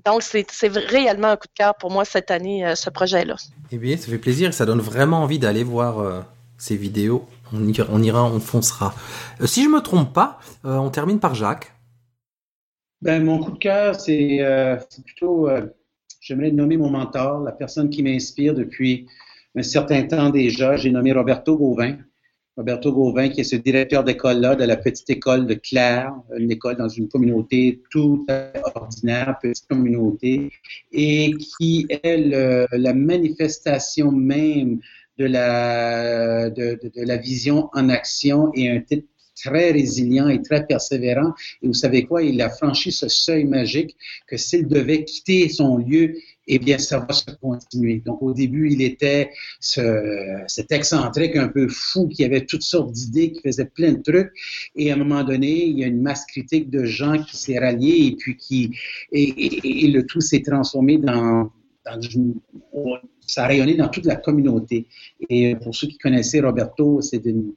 Donc, 0.05 0.23
c'est 0.23 0.47
réellement 0.69 1.29
un 1.29 1.37
coup 1.37 1.49
de 1.49 1.53
cœur 1.55 1.75
pour 1.77 1.91
moi 1.91 2.05
cette 2.05 2.31
année, 2.31 2.67
euh, 2.67 2.75
ce 2.75 2.89
projet-là. 2.89 3.37
Eh 3.71 3.79
bien, 3.79 3.97
ça 3.97 4.07
fait 4.09 4.19
plaisir 4.19 4.49
et 4.49 4.53
ça 4.53 4.65
donne 4.65 4.81
vraiment 4.81 5.23
envie 5.23 5.39
d'aller 5.39 5.65
voir 5.65 5.99
euh, 5.99 6.21
ces 6.57 6.77
vidéos. 6.77 7.27
On 7.53 7.67
ira, 7.67 7.87
on, 7.91 8.03
ira, 8.03 8.25
on 8.25 8.41
foncera. 8.41 8.95
Euh, 9.41 9.47
si 9.47 9.65
je 9.65 9.69
me 9.69 9.81
trompe 9.81 10.13
pas, 10.13 10.39
on 10.65 10.89
termine 10.91 11.21
par 11.21 11.35
Jacques. 11.35 11.75
Ben, 13.03 13.23
mon 13.23 13.39
coup 13.39 13.53
de 13.53 13.59
cœur, 13.59 13.99
c'est 13.99 14.41
plutôt 15.05 15.49
j'aimerais 16.21 16.51
nommer 16.51 16.77
mon 16.77 16.91
mentor, 16.91 17.41
la 17.41 17.53
personne 17.53 17.89
qui 17.91 18.03
m'inspire 18.03 18.55
depuis 18.55 19.07
un 19.57 19.63
certain 19.63 20.07
temps 20.07 20.31
déjà. 20.31 20.77
J'ai 20.77 20.91
nommé 20.91 21.13
Roberto 21.13 21.57
Gauvin. 21.57 21.97
Roberto 22.61 22.93
Gauvin, 22.93 23.31
qui 23.31 23.41
est 23.41 23.45
ce 23.45 23.57
directeur 23.57 24.05
d'école-là, 24.05 24.55
de 24.55 24.65
la 24.65 24.77
petite 24.77 25.09
école 25.09 25.47
de 25.47 25.55
Claire, 25.55 26.13
une 26.37 26.51
école 26.51 26.77
dans 26.77 26.91
une 26.91 27.09
communauté 27.09 27.81
tout 27.91 28.27
ordinaire, 28.75 29.39
petite 29.41 29.67
communauté, 29.67 30.51
et 30.93 31.33
qui 31.39 31.87
est 31.89 32.19
la 32.71 32.93
manifestation 32.93 34.13
même 34.13 34.79
de 35.17 35.25
la, 35.25 36.51
de, 36.51 36.79
la 36.97 37.17
vision 37.17 37.71
en 37.73 37.89
action 37.89 38.51
et 38.55 38.69
un 38.69 38.81
type 38.81 39.07
très 39.35 39.71
résilient 39.71 40.29
et 40.29 40.43
très 40.43 40.67
persévérant. 40.67 41.33
Et 41.63 41.67
vous 41.67 41.73
savez 41.73 42.05
quoi? 42.05 42.23
Il 42.23 42.43
a 42.43 42.51
franchi 42.51 42.93
ce 42.93 43.09
seuil 43.09 43.45
magique 43.45 43.97
que 44.27 44.37
s'il 44.37 44.69
devait 44.69 45.05
quitter 45.05 45.49
son 45.49 45.79
lieu, 45.79 46.15
eh 46.55 46.59
bien, 46.59 46.79
ça 46.79 46.99
va 46.99 47.13
se 47.13 47.31
continuer. 47.41 48.03
Donc, 48.05 48.23
au 48.23 48.33
début, 48.33 48.73
il 48.73 48.83
était 48.83 49.31
ce, 49.61 50.43
cet 50.49 50.73
excentrique 50.73 51.37
un 51.37 51.49
peu 51.49 51.69
fou 51.69 52.09
qui 52.09 52.25
avait 52.25 52.45
toutes 52.45 52.63
sortes 52.63 52.93
d'idées, 52.93 53.33
qui 53.33 53.41
faisait 53.41 53.67
plein 53.67 53.93
de 53.93 54.03
trucs. 54.03 54.33
Et 54.75 54.91
à 54.91 54.95
un 54.95 54.99
moment 54.99 55.23
donné, 55.23 55.65
il 55.67 55.79
y 55.79 55.85
a 55.85 55.87
une 55.87 56.03
masse 56.03 56.27
critique 56.27 56.71
de 56.71 56.85
gens 56.85 57.23
qui 57.23 57.37
s'est 57.37 57.59
ralliée 57.59 58.07
et 58.07 58.17
puis 58.17 58.37
qui, 58.37 58.71
et, 59.13 59.89
le 59.89 60.03
tout 60.07 60.21
s'est 60.21 60.43
transformé 60.43 60.99
dans, 60.99 61.51
dans 61.85 62.01
ça 63.27 63.45
a 63.45 63.47
rayonné 63.47 63.77
dans 63.77 63.89
toute 63.89 64.07
la 64.07 64.17
communauté. 64.17 64.87
Et 65.29 65.55
pour 65.55 65.75
ceux 65.75 65.87
qui 65.87 65.99
connaissaient 65.99 66.41
Roberto, 66.41 67.01
c'est 67.01 67.25
une, 67.25 67.53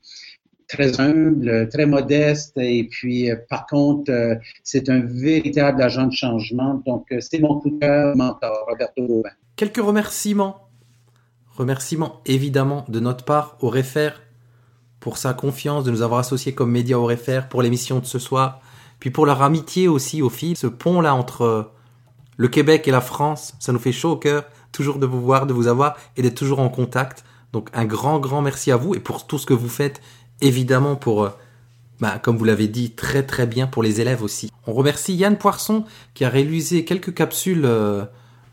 très 0.73 0.99
humble, 0.99 1.69
très 1.69 1.85
modeste, 1.85 2.53
et 2.57 2.87
puis 2.89 3.29
euh, 3.29 3.35
par 3.49 3.67
contre, 3.67 4.11
euh, 4.11 4.35
c'est 4.63 4.89
un 4.89 5.01
véritable 5.01 5.81
agent 5.81 6.07
de 6.07 6.13
changement. 6.13 6.81
Donc, 6.85 7.05
euh, 7.11 7.19
c'est 7.21 7.39
mon 7.39 7.59
coup 7.59 7.69
de 7.69 7.79
cœur, 7.79 8.15
mentor, 8.15 8.65
Roberto. 8.67 9.23
Quelques 9.55 9.77
remerciements. 9.77 10.67
Remerciements 11.55 12.21
évidemment 12.25 12.83
de 12.87 12.99
notre 12.99 13.23
part 13.25 13.57
au 13.61 13.69
Réfère 13.69 14.23
pour 14.99 15.17
sa 15.17 15.35
confiance 15.35 15.83
de 15.83 15.91
nous 15.91 16.01
avoir 16.01 16.19
associés 16.19 16.55
comme 16.55 16.71
média 16.71 16.97
au 16.97 17.05
Réfère 17.05 17.47
pour 17.47 17.61
l'émission 17.61 17.99
de 17.99 18.05
ce 18.05 18.17
soir, 18.17 18.59
puis 18.99 19.11
pour 19.11 19.27
leur 19.27 19.43
amitié 19.43 19.87
aussi 19.87 20.23
au 20.23 20.29
fil, 20.29 20.57
ce 20.57 20.65
pont-là 20.65 21.13
entre 21.13 21.69
le 22.37 22.47
Québec 22.47 22.87
et 22.87 22.91
la 22.91 23.01
France, 23.01 23.53
ça 23.59 23.71
nous 23.71 23.79
fait 23.79 23.91
chaud 23.91 24.13
au 24.13 24.15
cœur, 24.15 24.45
toujours 24.71 24.97
de 24.97 25.05
vous 25.05 25.21
voir, 25.21 25.45
de 25.45 25.53
vous 25.53 25.67
avoir 25.67 25.95
et 26.17 26.23
d'être 26.23 26.33
toujours 26.33 26.59
en 26.59 26.69
contact. 26.69 27.23
Donc 27.51 27.69
un 27.73 27.85
grand, 27.85 28.19
grand 28.19 28.41
merci 28.41 28.71
à 28.71 28.77
vous 28.77 28.95
et 28.95 28.99
pour 28.99 29.27
tout 29.27 29.37
ce 29.37 29.45
que 29.45 29.53
vous 29.53 29.69
faites 29.69 30.01
évidemment 30.43 30.95
pour, 30.95 31.23
euh, 31.23 31.29
bah, 31.99 32.19
comme 32.21 32.37
vous 32.37 32.45
l'avez 32.45 32.67
dit, 32.67 32.91
très 32.91 33.23
très 33.23 33.47
bien 33.47 33.67
pour 33.67 33.83
les 33.83 34.01
élèves 34.01 34.21
aussi. 34.21 34.51
On 34.67 34.73
remercie 34.73 35.15
Yann 35.15 35.37
Poisson 35.37 35.85
qui 36.13 36.25
a 36.25 36.29
réalisé 36.29 36.85
quelques 36.85 37.13
capsules 37.13 37.63
euh, 37.65 38.03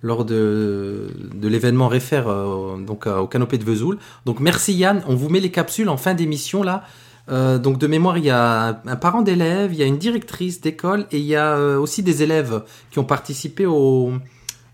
lors 0.02 0.24
de, 0.24 1.12
l'événement 1.42 1.88
Réfère 1.88 2.28
euh, 2.28 2.78
donc 2.78 3.06
au 3.06 3.26
canopé 3.26 3.58
de 3.58 3.64
Vesoul. 3.64 3.98
Donc 4.24 4.40
merci 4.40 4.72
Yann, 4.72 5.02
on 5.06 5.14
vous 5.14 5.28
met 5.28 5.40
les 5.40 5.50
capsules 5.50 5.88
en 5.88 5.96
fin 5.96 6.14
d'émission 6.14 6.62
là. 6.62 6.84
donc 7.28 7.78
de 7.78 7.86
mémoire, 7.86 8.18
il 8.18 8.24
y 8.24 8.30
a 8.30 8.80
un 8.86 8.96
parent 8.96 9.22
d'élève, 9.22 9.72
il 9.72 9.78
y 9.78 9.82
a 9.82 9.86
une 9.86 9.98
directrice 9.98 10.60
d'école 10.60 11.06
et 11.12 11.18
il 11.18 11.26
y 11.26 11.36
a 11.36 11.78
aussi 11.78 12.02
des 12.02 12.22
élèves 12.22 12.62
qui 12.90 12.98
ont 12.98 13.04
participé 13.04 13.66
au, 13.66 14.12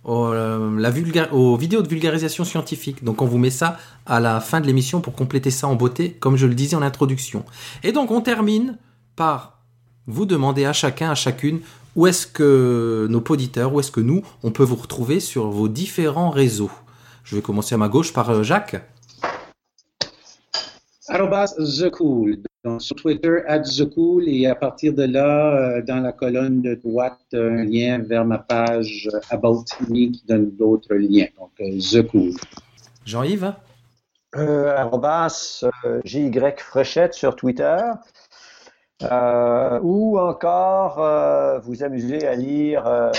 euh, 0.07 0.78
la 0.78 0.91
aux 1.33 1.57
vidéos 1.57 1.83
de 1.83 1.89
vulgarisation 1.89 2.45
scientifique. 2.45 3.03
Donc 3.05 3.23
on 3.23 3.27
vous 3.27 3.39
met 3.39 3.51
ça 3.51 3.78
à 4.07 4.20
la 4.20 4.41
fin 4.41 4.61
de 4.61 4.66
l'émission 4.66 5.01
pour 5.01 5.15
compléter 5.15 5.51
ça 5.51 5.66
en 5.66 5.74
beauté, 5.74 6.12
comme 6.12 6.37
je 6.37 6.47
le 6.47 6.55
disais 6.55 6.77
en 6.77 6.83
introduction. 6.83 7.45
Et 7.83 7.93
donc 7.93 8.11
on 8.11 8.20
termine 8.20 8.78
par 9.16 9.61
vous 10.07 10.27
demander 10.27 10.65
à 10.65 10.73
chacun, 10.73 11.11
à 11.11 11.15
chacune, 11.15 11.61
où 11.97 12.07
est-ce 12.07 12.27
que 12.27 13.07
nos 13.11 13.24
auditeurs, 13.28 13.73
où 13.73 13.81
est-ce 13.81 13.91
que 13.91 14.01
nous, 14.01 14.23
on 14.43 14.51
peut 14.51 14.62
vous 14.62 14.77
retrouver 14.77 15.19
sur 15.19 15.49
vos 15.49 15.69
différents 15.69 16.31
réseaux. 16.31 16.70
Je 17.24 17.35
vais 17.35 17.43
commencer 17.43 17.74
à 17.74 17.78
ma 17.78 17.89
gauche 17.89 18.12
par 18.12 18.31
euh, 18.31 18.43
Jacques. 18.45 18.77
The 21.18 21.90
Cool 21.90 22.43
sur 22.78 22.97
Twitter, 22.97 23.43
@thecool 23.64 24.28
et 24.28 24.47
à 24.47 24.55
partir 24.55 24.93
de 24.93 25.05
là, 25.05 25.56
euh, 25.56 25.82
dans 25.82 26.01
la 26.01 26.12
colonne 26.12 26.62
de 26.62 26.74
droite, 26.74 27.20
un 27.32 27.64
lien 27.64 27.98
vers 27.98 28.24
ma 28.24 28.38
page 28.38 29.09
About 29.30 29.64
Me 29.88 30.10
qui 30.10 30.24
donne 30.26 30.51
d'autres 30.51 30.94
liens. 30.94 31.28
Donc, 31.38 31.52
euh, 31.60 31.78
The 31.78 32.06
Cool. 32.06 32.32
Jean-Yves? 33.05 33.55
Euh, 34.34 34.76
arrobas 34.76 35.64
JY 36.05 36.32
Fréchette 36.59 37.14
sur 37.14 37.36
Twitter. 37.36 37.78
ou 39.82 40.18
encore 40.18 41.60
vous 41.62 41.82
amuser 41.82 42.26
à 42.26 42.34
lire 42.34 43.12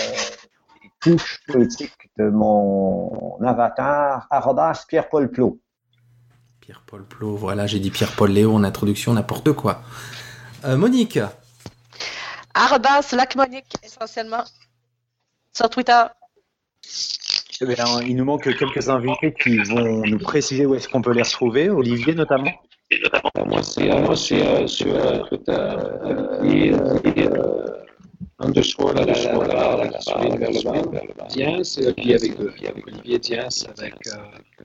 les 0.83 0.89
touches 0.99 1.39
politiques 1.47 2.09
de 2.17 2.29
mon 2.29 3.37
avatar, 3.41 4.27
arrobas 4.29 4.85
Pierre-Paul 4.87 5.29
Plot. 5.29 5.59
Pierre-Paul 6.67 7.05
Plot, 7.05 7.37
voilà, 7.37 7.65
j'ai 7.65 7.79
dit 7.79 7.91
Pierre-Paul 7.91 8.29
Léo 8.29 8.53
en 8.53 8.65
introduction, 8.65 9.13
n'importe 9.13 9.53
quoi. 9.53 9.83
Euh, 10.65 10.75
Monique 10.75 11.17
Arrobas 12.53 13.15
Monique, 13.37 13.73
essentiellement, 13.81 14.43
sur 15.53 15.69
Twitter. 15.69 16.03
Eh 17.61 17.65
il 18.05 18.17
nous 18.17 18.25
manque 18.25 18.53
quelques 18.53 18.89
invités 18.89 19.33
qui 19.33 19.59
vont 19.59 20.05
nous 20.05 20.19
préciser 20.19 20.65
où 20.65 20.75
est-ce 20.75 20.89
qu'on 20.89 21.01
peut 21.01 21.13
les 21.13 21.21
retrouver, 21.21 21.69
Olivier 21.69 22.13
notamment. 22.13 22.51
Moi, 23.45 23.63
c'est 23.63 23.89
euh, 23.89 24.11
euh, 24.11 24.67
sur 24.67 25.29
Twitter. 25.29 25.69
et, 26.43 26.73
underscore 28.39 28.93
la 28.93 29.05
la 29.05 29.13
la 29.13 30.35
vers 30.35 30.51
le 30.51 31.13
bas, 31.13 31.27
Diens, 31.29 31.61
puis 31.95 32.13
avec 32.13 32.37
Olivier 32.37 33.19
Diens 33.19 33.47
avec 33.77 33.95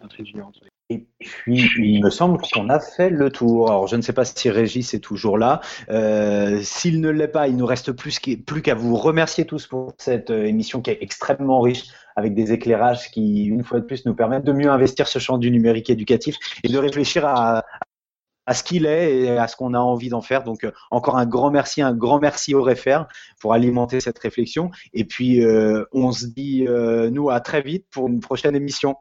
un 0.02 0.08
trait 0.08 0.24
d'union 0.24 0.46
entre 0.48 0.62
et 0.92 1.06
puis, 1.18 1.70
il 1.78 2.02
me 2.02 2.10
semble 2.10 2.38
qu'on 2.52 2.68
a 2.68 2.78
fait 2.80 3.10
le 3.10 3.30
tour. 3.30 3.70
Alors, 3.70 3.86
je 3.86 3.96
ne 3.96 4.02
sais 4.02 4.12
pas 4.12 4.24
si 4.24 4.50
Régis 4.50 4.92
est 4.94 5.00
toujours 5.00 5.38
là. 5.38 5.60
Euh, 5.90 6.60
S'il 6.62 7.00
ne 7.00 7.08
l'est 7.08 7.28
pas, 7.28 7.48
il 7.48 7.56
nous 7.56 7.66
reste 7.66 7.92
plus 7.92 8.18
qu'à 8.18 8.74
vous 8.74 8.96
remercier 8.96 9.46
tous 9.46 9.66
pour 9.66 9.92
cette 9.98 10.30
euh, 10.30 10.44
émission 10.44 10.82
qui 10.82 10.90
est 10.90 10.98
extrêmement 11.00 11.60
riche, 11.60 11.84
avec 12.16 12.34
des 12.34 12.52
éclairages 12.52 13.10
qui, 13.10 13.44
une 13.44 13.64
fois 13.64 13.80
de 13.80 13.84
plus, 13.84 14.04
nous 14.04 14.14
permettent 14.14 14.44
de 14.44 14.52
mieux 14.52 14.70
investir 14.70 15.08
ce 15.08 15.18
champ 15.18 15.38
du 15.38 15.50
numérique 15.50 15.88
éducatif 15.90 16.36
et 16.62 16.68
de 16.68 16.78
réfléchir 16.78 17.24
à, 17.26 17.64
ce 18.52 18.62
qu'il 18.62 18.84
est 18.84 19.16
et 19.16 19.30
à 19.30 19.48
ce 19.48 19.56
qu'on 19.56 19.72
a 19.72 19.78
envie 19.78 20.10
d'en 20.10 20.20
faire. 20.20 20.44
Donc, 20.44 20.64
euh, 20.64 20.72
encore 20.90 21.16
un 21.16 21.26
grand 21.26 21.50
merci, 21.50 21.80
un 21.80 21.94
grand 21.94 22.18
merci 22.18 22.54
au 22.54 22.62
Réfère 22.62 23.06
pour 23.40 23.54
alimenter 23.54 24.00
cette 24.00 24.18
réflexion. 24.18 24.70
Et 24.92 25.04
puis, 25.04 25.42
on 25.92 26.12
se 26.12 26.26
dit, 26.26 26.66
nous, 27.10 27.30
à 27.30 27.40
très 27.40 27.62
vite 27.62 27.86
pour 27.90 28.08
une 28.08 28.20
prochaine 28.20 28.54
émission. 28.54 28.96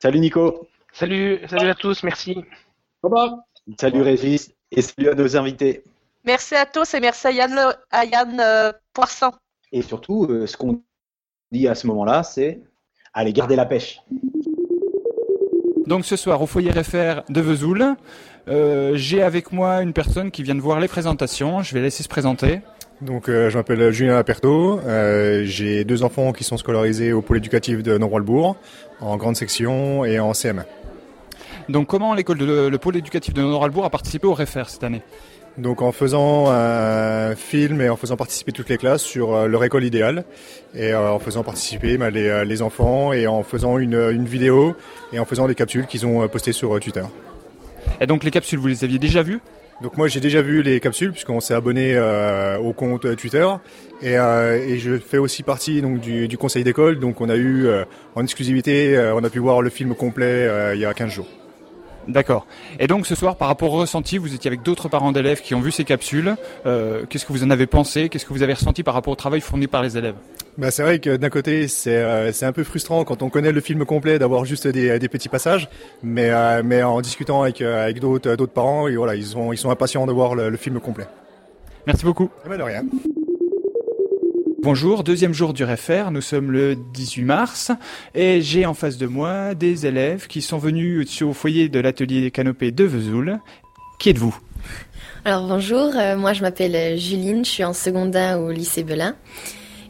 Salut 0.00 0.20
Nico 0.20 0.68
Salut, 0.92 1.40
salut 1.48 1.70
à 1.70 1.74
tous, 1.74 2.02
merci. 2.02 2.44
Bye. 3.02 3.30
Salut 3.80 4.02
Régis 4.02 4.52
et 4.70 4.82
salut 4.82 5.08
à 5.08 5.14
nos 5.14 5.36
invités. 5.36 5.82
Merci 6.24 6.54
à 6.54 6.66
tous 6.66 6.94
et 6.94 7.00
merci 7.00 7.26
à 7.26 7.32
Yann, 7.32 7.58
à 7.90 8.04
Yann 8.04 8.38
euh, 8.38 8.72
Poisson. 8.92 9.32
Et 9.72 9.82
surtout, 9.82 10.26
euh, 10.28 10.46
ce 10.46 10.56
qu'on 10.56 10.82
dit 11.50 11.66
à 11.66 11.74
ce 11.74 11.86
moment-là, 11.86 12.22
c'est 12.22 12.60
allez 13.14 13.32
garder 13.32 13.56
la 13.56 13.64
pêche. 13.64 14.00
Donc 15.86 16.04
ce 16.04 16.16
soir 16.16 16.40
au 16.42 16.46
foyer 16.46 16.70
FR 16.72 17.22
de 17.28 17.40
Vesoul, 17.40 17.96
euh, 18.48 18.92
j'ai 18.94 19.22
avec 19.22 19.50
moi 19.50 19.82
une 19.82 19.92
personne 19.92 20.30
qui 20.30 20.42
vient 20.42 20.54
de 20.54 20.60
voir 20.60 20.78
les 20.78 20.88
présentations. 20.88 21.62
Je 21.62 21.74
vais 21.74 21.80
laisser 21.80 22.02
se 22.02 22.08
présenter. 22.08 22.60
Donc, 23.00 23.28
euh, 23.28 23.50
je 23.50 23.58
m'appelle 23.58 23.90
Julien 23.90 24.16
Aperto. 24.16 24.78
Euh, 24.86 25.42
j'ai 25.44 25.84
deux 25.84 26.04
enfants 26.04 26.32
qui 26.32 26.44
sont 26.44 26.56
scolarisés 26.56 27.12
au 27.12 27.20
pôle 27.20 27.38
éducatif 27.38 27.82
de 27.82 27.98
Nord-Walbourg, 27.98 28.56
en 29.00 29.16
grande 29.16 29.34
section 29.34 30.04
et 30.04 30.20
en 30.20 30.32
CM1. 30.32 30.64
Donc 31.68 31.88
comment 31.88 32.14
l'école 32.14 32.38
de, 32.38 32.68
le 32.68 32.78
pôle 32.78 32.96
éducatif 32.96 33.34
de 33.34 33.42
Nord-Albourg 33.42 33.84
a 33.84 33.90
participé 33.90 34.26
au 34.26 34.34
REFER 34.34 34.64
cette 34.68 34.84
année? 34.84 35.02
Donc 35.58 35.82
en 35.82 35.92
faisant 35.92 36.48
un 36.50 37.34
film 37.34 37.82
et 37.82 37.90
en 37.90 37.96
faisant 37.96 38.16
participer 38.16 38.52
toutes 38.52 38.70
les 38.70 38.78
classes 38.78 39.02
sur 39.02 39.34
euh, 39.34 39.46
leur 39.46 39.62
école 39.64 39.84
idéale 39.84 40.24
et 40.74 40.92
euh, 40.92 41.12
en 41.12 41.18
faisant 41.18 41.42
participer 41.42 41.98
bah, 41.98 42.08
euh, 42.14 42.44
les, 42.44 42.62
enfants 42.62 43.12
et 43.12 43.26
en 43.26 43.42
faisant 43.42 43.76
une, 43.76 43.94
une, 43.94 44.24
vidéo 44.24 44.74
et 45.12 45.18
en 45.18 45.26
faisant 45.26 45.46
des 45.46 45.54
capsules 45.54 45.86
qu'ils 45.86 46.06
ont 46.06 46.26
postées 46.28 46.52
sur 46.52 46.80
Twitter. 46.80 47.04
Et 48.00 48.06
donc 48.06 48.24
les 48.24 48.30
capsules, 48.30 48.58
vous 48.58 48.68
les 48.68 48.82
aviez 48.82 48.98
déjà 48.98 49.22
vues? 49.22 49.40
Donc 49.82 49.96
moi 49.96 50.06
j'ai 50.06 50.20
déjà 50.20 50.42
vu 50.42 50.62
les 50.62 50.78
capsules 50.78 51.10
puisqu'on 51.10 51.40
s'est 51.40 51.54
abonné 51.54 51.94
euh, 51.96 52.56
au 52.58 52.72
compte 52.72 53.16
Twitter 53.16 53.46
et, 54.00 54.16
euh, 54.16 54.64
et, 54.64 54.78
je 54.78 54.96
fais 54.96 55.18
aussi 55.18 55.42
partie 55.42 55.82
donc 55.82 56.00
du, 56.00 56.28
du 56.28 56.38
conseil 56.38 56.62
d'école. 56.62 57.00
Donc 57.00 57.20
on 57.20 57.28
a 57.28 57.34
eu 57.34 57.66
euh, 57.66 57.84
en 58.14 58.22
exclusivité, 58.22 58.96
on 59.14 59.24
a 59.24 59.30
pu 59.30 59.40
voir 59.40 59.60
le 59.60 59.70
film 59.70 59.94
complet 59.94 60.74
il 60.74 60.80
y 60.80 60.84
a 60.84 60.94
15 60.94 61.10
jours. 61.10 61.28
D'accord. 62.08 62.46
Et 62.80 62.86
donc 62.86 63.06
ce 63.06 63.14
soir, 63.14 63.36
par 63.36 63.48
rapport 63.48 63.72
au 63.72 63.78
ressenti, 63.78 64.18
vous 64.18 64.34
étiez 64.34 64.48
avec 64.48 64.62
d'autres 64.62 64.88
parents 64.88 65.12
d'élèves 65.12 65.40
qui 65.40 65.54
ont 65.54 65.60
vu 65.60 65.70
ces 65.70 65.84
capsules. 65.84 66.34
Euh, 66.66 67.04
Qu'est-ce 67.08 67.24
que 67.24 67.32
vous 67.32 67.44
en 67.44 67.50
avez 67.50 67.66
pensé? 67.66 68.08
Qu'est-ce 68.08 68.26
que 68.26 68.32
vous 68.32 68.42
avez 68.42 68.54
ressenti 68.54 68.82
par 68.82 68.94
rapport 68.94 69.12
au 69.12 69.16
travail 69.16 69.40
fourni 69.40 69.66
par 69.66 69.82
les 69.82 69.96
élèves? 69.96 70.16
Bah, 70.58 70.70
C'est 70.70 70.82
vrai 70.82 70.98
que 70.98 71.16
d'un 71.16 71.30
côté, 71.30 71.68
c'est 71.68 71.96
euh, 71.96 72.30
un 72.42 72.52
peu 72.52 72.64
frustrant 72.64 73.04
quand 73.04 73.22
on 73.22 73.30
connaît 73.30 73.52
le 73.52 73.60
film 73.60 73.84
complet 73.84 74.18
d'avoir 74.18 74.44
juste 74.44 74.66
des, 74.66 74.98
des, 74.98 75.08
petits 75.08 75.28
passages. 75.28 75.68
Mais, 76.02 76.30
euh, 76.30 76.62
mais 76.64 76.82
en 76.82 77.00
discutant 77.00 77.42
avec, 77.42 77.60
euh, 77.62 77.84
avec 77.84 78.00
d'autres 78.00 78.46
parents, 78.46 78.88
et 78.88 78.96
voilà, 78.96 79.14
ils, 79.14 79.24
sont, 79.26 79.52
ils 79.52 79.58
sont 79.58 79.70
impatients 79.70 80.06
de 80.06 80.12
voir 80.12 80.34
le, 80.34 80.50
le 80.50 80.56
film 80.56 80.80
complet. 80.80 81.06
Merci 81.86 82.04
beaucoup. 82.04 82.30
Eh 82.44 82.48
ben 82.48 82.58
de 82.58 82.62
rien. 82.62 82.82
Bonjour, 84.62 85.02
deuxième 85.02 85.34
jour 85.34 85.52
du 85.52 85.64
RFR, 85.64 86.10
nous 86.12 86.20
sommes 86.20 86.52
le 86.52 86.76
18 86.76 87.22
mars 87.22 87.72
et 88.14 88.40
j'ai 88.42 88.64
en 88.64 88.74
face 88.74 88.96
de 88.96 89.06
moi 89.06 89.54
des 89.54 89.86
élèves 89.86 90.28
qui 90.28 90.40
sont 90.40 90.58
venus 90.58 91.22
au 91.22 91.32
foyer 91.32 91.68
de 91.68 91.80
l'atelier 91.80 92.30
canopé 92.30 92.70
de 92.70 92.84
Vesoul. 92.84 93.40
Qui 93.98 94.10
êtes-vous? 94.10 94.38
Alors 95.24 95.46
bonjour, 95.48 95.90
euh, 95.96 96.16
moi 96.16 96.32
je 96.32 96.42
m'appelle 96.42 96.98
Juline, 96.98 97.44
je 97.44 97.50
suis 97.50 97.64
en 97.64 97.72
secondaire 97.72 98.40
au 98.40 98.50
lycée 98.52 98.84
Belin. 98.84 99.16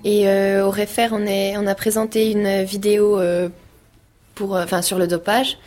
Et 0.05 0.29
euh, 0.29 0.67
au 0.67 0.71
RFR, 0.71 1.13
on, 1.13 1.67
a 1.67 1.75
présenté 1.75 2.33
une 2.33 2.65
vidéo 2.65 3.21
euh, 3.21 3.49
pour, 4.35 4.59
sur 4.83 4.99
le 4.99 5.07
dopage. 5.07 5.59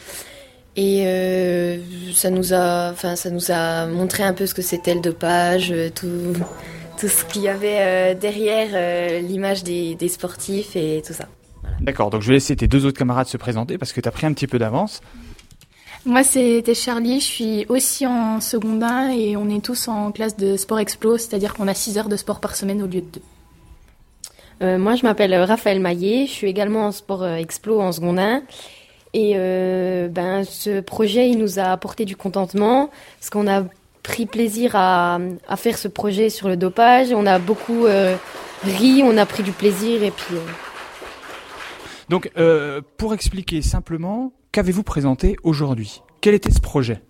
Et 0.76 1.04
euh, 1.06 1.78
ça 2.14 2.30
nous 2.30 2.54
a, 2.54 2.92
enfin, 2.92 3.16
ça 3.16 3.30
nous 3.30 3.50
a 3.50 3.86
montré 3.86 4.24
un 4.24 4.34
peu 4.34 4.46
ce 4.46 4.54
que 4.54 4.62
c'était 4.62 4.94
le 4.94 5.00
dopage, 5.00 5.74
tout, 5.96 6.34
tout 6.98 7.08
ce 7.08 7.26
qu'il 7.26 7.42
y 7.42 7.48
avait 7.48 7.80
euh, 7.80 8.14
derrière 8.16 8.70
euh, 8.74 9.20
l'image 9.20 9.64
des, 9.64 9.96
des, 9.96 10.10
sportifs 10.10 10.76
et 10.76 11.02
tout 11.06 11.14
ça. 11.14 11.26
Voilà. 11.62 11.76
D'accord, 11.82 12.10
donc 12.10 12.22
je 12.22 12.28
vais 12.28 12.34
laisser 12.34 12.56
tes 12.56 12.68
deux 12.68 12.86
autres 12.86 12.98
camarades 12.98 13.28
se 13.28 13.38
présenter 13.38 13.78
parce 13.78 13.94
que 13.94 14.02
tu 14.02 14.08
as 14.08 14.12
pris 14.12 14.26
un 14.26 14.34
petit 14.34 14.48
peu 14.48 14.60
d'avance. 14.60 15.02
Moi, 16.06 16.24
c'était 16.24 16.76
Charlie, 16.76 17.20
je 17.20 17.26
suis 17.26 17.66
aussi 17.68 18.06
en 18.06 18.40
secondaire 18.40 19.10
et 19.10 19.36
on 19.36 19.50
est 19.50 19.64
tous 19.64 19.88
en 19.88 20.12
classe 20.12 20.38
de 20.38 20.56
sport 20.56 20.80
explo, 20.80 21.18
c'est-à-dire 21.18 21.56
qu'on 21.56 21.68
a 21.68 21.74
6 21.74 21.98
heures 21.98 22.10
de 22.10 22.16
sport 22.16 22.40
par 22.40 22.56
semaine 22.56 22.82
au 22.84 22.86
lieu 22.86 23.02
de 23.02 23.08
2. 23.14 23.22
Euh, 24.62 24.78
moi, 24.78 24.96
je 24.96 25.04
m'appelle 25.04 25.34
Raphaël 25.34 25.80
Maillet, 25.80 26.28
je 26.28 26.32
suis 26.32 26.48
également 26.48 26.86
en 26.86 26.92
sport 26.92 27.26
explo 27.26 27.82
en 27.82 27.92
secondaire. 27.92 28.42
Et 29.16 29.32
euh, 29.38 30.10
ben, 30.10 30.44
ce 30.44 30.82
projet, 30.82 31.30
il 31.30 31.38
nous 31.38 31.58
a 31.58 31.72
apporté 31.72 32.04
du 32.04 32.18
contentement, 32.18 32.90
parce 33.18 33.30
qu'on 33.30 33.48
a 33.48 33.64
pris 34.06 34.28
plaisir 34.28 34.76
à, 34.76 35.20
à, 35.48 35.58
faire 35.58 35.78
ce 35.78 35.88
projet 35.88 36.30
sur 36.30 36.48
le 36.48 36.56
dopage. 36.56 37.12
On 37.12 37.26
a 37.26 37.40
beaucoup 37.40 37.88
euh, 37.88 38.16
ri, 38.64 39.02
on 39.04 39.18
a 39.18 39.26
pris 39.26 39.42
du 39.42 39.52
plaisir 39.52 40.04
et 40.04 40.12
puis. 40.12 40.36
Euh... 40.36 40.40
Donc, 42.10 42.32
euh, 42.38 42.82
pour 42.98 43.16
expliquer 43.16 43.64
simplement, 43.64 44.32
qu'avez-vous 44.52 44.84
présenté 44.84 45.38
aujourd'hui? 45.44 46.04
Quel 46.22 46.36
était 46.36 46.52
ce 46.52 46.62
projet? 46.62 47.02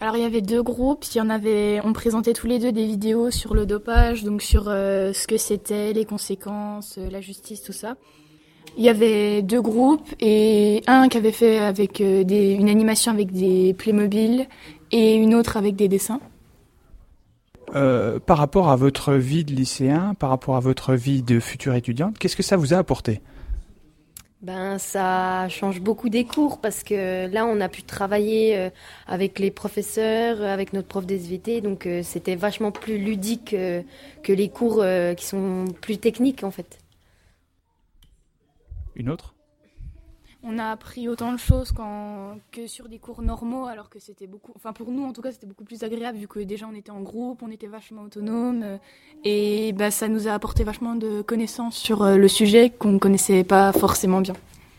Alors 0.00 0.16
il 0.16 0.22
y 0.22 0.26
avait 0.26 0.42
deux 0.42 0.62
groupes, 0.62 1.04
il 1.14 1.18
y 1.18 1.20
en 1.22 1.30
avait, 1.30 1.80
on 1.82 1.94
présentait 1.94 2.34
tous 2.34 2.46
les 2.46 2.58
deux 2.58 2.70
des 2.70 2.84
vidéos 2.84 3.30
sur 3.30 3.54
le 3.54 3.64
dopage, 3.64 4.24
donc 4.24 4.42
sur 4.42 4.64
euh, 4.68 5.14
ce 5.14 5.26
que 5.26 5.38
c'était, 5.38 5.94
les 5.94 6.04
conséquences, 6.04 6.98
la 6.98 7.22
justice, 7.22 7.62
tout 7.62 7.72
ça. 7.72 7.96
Il 8.76 8.84
y 8.84 8.90
avait 8.90 9.40
deux 9.40 9.62
groupes 9.62 10.06
et 10.20 10.82
un 10.86 11.08
qui 11.08 11.16
avait 11.16 11.32
fait 11.32 11.58
avec 11.60 12.02
euh, 12.02 12.24
des, 12.24 12.52
une 12.52 12.68
animation 12.68 13.10
avec 13.10 13.32
des 13.32 13.72
Playmobil 13.72 14.46
et 14.92 15.14
une 15.16 15.34
autre 15.34 15.56
avec 15.56 15.76
des 15.76 15.88
dessins. 15.88 16.20
Euh, 17.74 18.20
par 18.20 18.38
rapport 18.38 18.68
à 18.70 18.76
votre 18.76 19.14
vie 19.14 19.44
de 19.44 19.52
lycéen, 19.52 20.14
par 20.14 20.30
rapport 20.30 20.56
à 20.56 20.60
votre 20.60 20.94
vie 20.94 21.22
de 21.22 21.40
future 21.40 21.74
étudiante, 21.74 22.18
qu'est-ce 22.18 22.36
que 22.36 22.42
ça 22.42 22.56
vous 22.56 22.74
a 22.74 22.78
apporté? 22.78 23.20
Ben, 24.42 24.78
ça 24.78 25.48
change 25.48 25.80
beaucoup 25.80 26.08
des 26.08 26.24
cours 26.24 26.60
parce 26.60 26.82
que 26.82 27.26
là, 27.26 27.46
on 27.46 27.60
a 27.60 27.68
pu 27.68 27.82
travailler 27.82 28.56
euh, 28.56 28.70
avec 29.06 29.38
les 29.38 29.50
professeurs, 29.50 30.42
avec 30.42 30.72
notre 30.74 30.86
prof 30.86 31.06
d'SVT, 31.06 31.62
donc 31.62 31.86
euh, 31.86 32.02
c'était 32.04 32.36
vachement 32.36 32.70
plus 32.70 32.98
ludique 32.98 33.54
euh, 33.54 33.82
que 34.22 34.32
les 34.32 34.48
cours 34.48 34.84
qui 35.16 35.24
sont 35.24 35.64
plus 35.80 35.98
techniques 35.98 36.44
en 36.44 36.50
fait. 36.50 36.78
Une 38.94 39.08
autre? 39.08 39.35
On 40.42 40.58
a 40.58 40.70
appris 40.70 41.08
autant 41.08 41.32
de 41.32 41.38
choses 41.38 41.72
quand, 41.72 42.38
que 42.52 42.66
sur 42.66 42.88
des 42.88 42.98
cours 42.98 43.22
normaux, 43.22 43.66
alors 43.66 43.88
que 43.88 43.98
c'était 43.98 44.26
beaucoup, 44.26 44.52
enfin 44.56 44.72
pour 44.72 44.90
nous 44.90 45.04
en 45.04 45.12
tout 45.12 45.22
cas, 45.22 45.32
c'était 45.32 45.46
beaucoup 45.46 45.64
plus 45.64 45.82
agréable 45.82 46.18
vu 46.18 46.28
que 46.28 46.40
déjà 46.40 46.66
on 46.70 46.74
était 46.74 46.90
en 46.90 47.00
groupe, 47.00 47.42
on 47.42 47.50
était 47.50 47.66
vachement 47.66 48.02
autonome, 48.02 48.78
et 49.24 49.72
bah, 49.72 49.90
ça 49.90 50.08
nous 50.08 50.28
a 50.28 50.32
apporté 50.32 50.64
vachement 50.64 50.94
de 50.94 51.22
connaissances 51.22 51.76
sur 51.76 52.04
le 52.04 52.28
sujet 52.28 52.70
qu'on 52.70 52.92
ne 52.92 52.98
connaissait 52.98 53.44
pas 53.44 53.72
forcément 53.72 54.20
bien. 54.20 54.34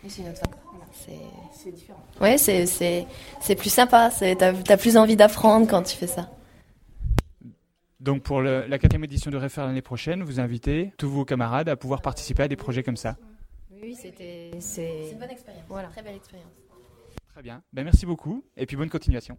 C'est 0.08 0.24
c'est 1.52 1.72
différent. 1.72 2.04
Ouais, 2.22 2.38
c'est 2.38 3.56
plus 3.56 3.70
sympa, 3.70 4.10
t'as 4.12 4.54
as 4.70 4.78
plus 4.78 4.98
envie 4.98 5.16
d'apprendre 5.16 5.68
quand 5.68 5.84
tu 5.84 5.98
fais 5.98 6.08
ça. 6.08 6.30
Donc 8.00 8.22
pour 8.22 8.42
le, 8.42 8.66
la 8.68 8.78
quatrième 8.78 9.04
édition 9.04 9.32
de 9.32 9.38
Réfère 9.38 9.66
l'année 9.66 9.82
prochaine, 9.82 10.24
vous 10.24 10.40
invitez 10.40 10.94
tous 10.98 11.10
vos 11.10 11.26
camarades 11.26 11.68
à 11.68 11.76
pouvoir 11.76 12.02
participer 12.02 12.44
à 12.44 12.48
des 12.48 12.56
projets 12.56 12.84
comme 12.84 12.96
ça. 12.96 13.18
Oui, 13.82 13.96
c'était. 13.96 14.52
C'est 14.60 15.12
une 15.12 15.20
bonne 15.20 15.30
expérience. 15.30 15.66
Voilà. 15.68 15.90
Très 15.90 16.02
belle 16.02 16.16
expérience. 16.16 16.52
Très 17.34 17.42
bien. 17.44 17.62
Ben, 17.72 17.84
merci 17.84 18.06
beaucoup 18.06 18.44
et 18.56 18.66
puis 18.66 18.76
bonne 18.76 18.90
continuation. 18.90 19.38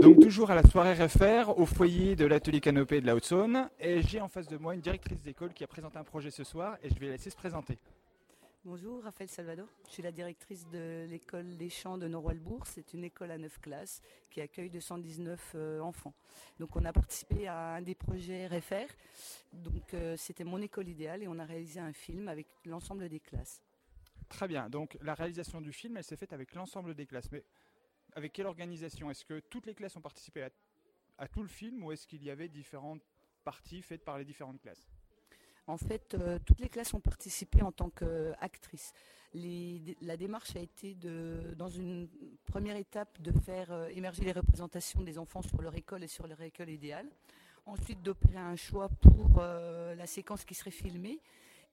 Donc 0.00 0.20
toujours 0.20 0.50
à 0.50 0.54
la 0.54 0.62
soirée 0.62 0.92
RFR, 0.92 1.58
au 1.58 1.66
foyer 1.66 2.16
de 2.16 2.26
l'atelier 2.26 2.60
canopé 2.60 3.00
de 3.00 3.06
la 3.06 3.16
Haute-Saône, 3.16 3.68
et 3.80 4.02
j'ai 4.02 4.20
en 4.20 4.28
face 4.28 4.46
de 4.46 4.56
moi 4.56 4.74
une 4.74 4.80
directrice 4.80 5.20
d'école 5.22 5.52
qui 5.52 5.64
a 5.64 5.66
présenté 5.66 5.98
un 5.98 6.04
projet 6.04 6.30
ce 6.30 6.44
soir, 6.44 6.76
et 6.82 6.90
je 6.90 6.94
vais 7.00 7.06
la 7.06 7.12
laisser 7.12 7.30
se 7.30 7.36
présenter. 7.36 7.78
Bonjour, 8.68 9.00
Raphaël 9.04 9.28
Salvador. 9.28 9.68
Je 9.86 9.92
suis 9.92 10.02
la 10.02 10.10
directrice 10.10 10.66
de 10.70 11.06
l'école 11.08 11.56
des 11.56 11.70
champs 11.70 11.96
de 11.98 12.08
Noroilbourg. 12.08 12.66
C'est 12.66 12.94
une 12.94 13.04
école 13.04 13.30
à 13.30 13.38
9 13.38 13.60
classes 13.60 14.02
qui 14.28 14.40
accueille 14.40 14.70
219 14.70 15.52
euh, 15.54 15.78
enfants. 15.78 16.12
Donc 16.58 16.74
on 16.74 16.84
a 16.84 16.92
participé 16.92 17.46
à 17.46 17.76
un 17.76 17.82
des 17.82 17.94
projets 17.94 18.48
RFR. 18.48 18.92
Donc 19.52 19.94
euh, 19.94 20.16
c'était 20.16 20.42
mon 20.42 20.60
école 20.60 20.88
idéale 20.88 21.22
et 21.22 21.28
on 21.28 21.38
a 21.38 21.44
réalisé 21.44 21.78
un 21.78 21.92
film 21.92 22.26
avec 22.26 22.48
l'ensemble 22.64 23.08
des 23.08 23.20
classes. 23.20 23.62
Très 24.28 24.48
bien. 24.48 24.68
Donc 24.68 24.98
la 25.00 25.14
réalisation 25.14 25.60
du 25.60 25.72
film, 25.72 25.96
elle 25.96 26.02
s'est 26.02 26.16
faite 26.16 26.32
avec 26.32 26.52
l'ensemble 26.52 26.96
des 26.96 27.06
classes. 27.06 27.30
Mais 27.30 27.44
avec 28.16 28.32
quelle 28.32 28.46
organisation? 28.46 29.12
Est-ce 29.12 29.24
que 29.24 29.38
toutes 29.38 29.66
les 29.66 29.76
classes 29.76 29.94
ont 29.94 30.02
participé 30.02 30.48
à 31.18 31.28
tout 31.28 31.42
le 31.42 31.48
film 31.48 31.84
ou 31.84 31.92
est-ce 31.92 32.04
qu'il 32.04 32.24
y 32.24 32.30
avait 32.30 32.48
différentes 32.48 33.06
parties 33.44 33.80
faites 33.80 34.04
par 34.04 34.18
les 34.18 34.24
différentes 34.24 34.60
classes? 34.60 34.88
En 35.66 35.76
fait, 35.76 36.14
euh, 36.14 36.38
toutes 36.44 36.60
les 36.60 36.68
classes 36.68 36.94
ont 36.94 37.00
participé 37.00 37.62
en 37.62 37.72
tant 37.72 37.90
qu'actrices. 37.90 38.92
La 39.34 40.16
démarche 40.16 40.54
a 40.56 40.60
été, 40.60 40.94
de, 40.94 41.54
dans 41.56 41.68
une 41.68 42.08
première 42.46 42.76
étape, 42.76 43.20
de 43.20 43.32
faire 43.32 43.72
euh, 43.72 43.88
émerger 43.88 44.24
les 44.24 44.32
représentations 44.32 45.02
des 45.02 45.18
enfants 45.18 45.42
sur 45.42 45.60
leur 45.60 45.74
école 45.74 46.04
et 46.04 46.08
sur 46.08 46.26
leur 46.26 46.40
école 46.40 46.70
idéale. 46.70 47.08
Ensuite, 47.66 48.00
d'opérer 48.00 48.38
un 48.38 48.54
choix 48.54 48.88
pour 48.88 49.38
euh, 49.38 49.94
la 49.96 50.06
séquence 50.06 50.44
qui 50.44 50.54
serait 50.54 50.70
filmée. 50.70 51.20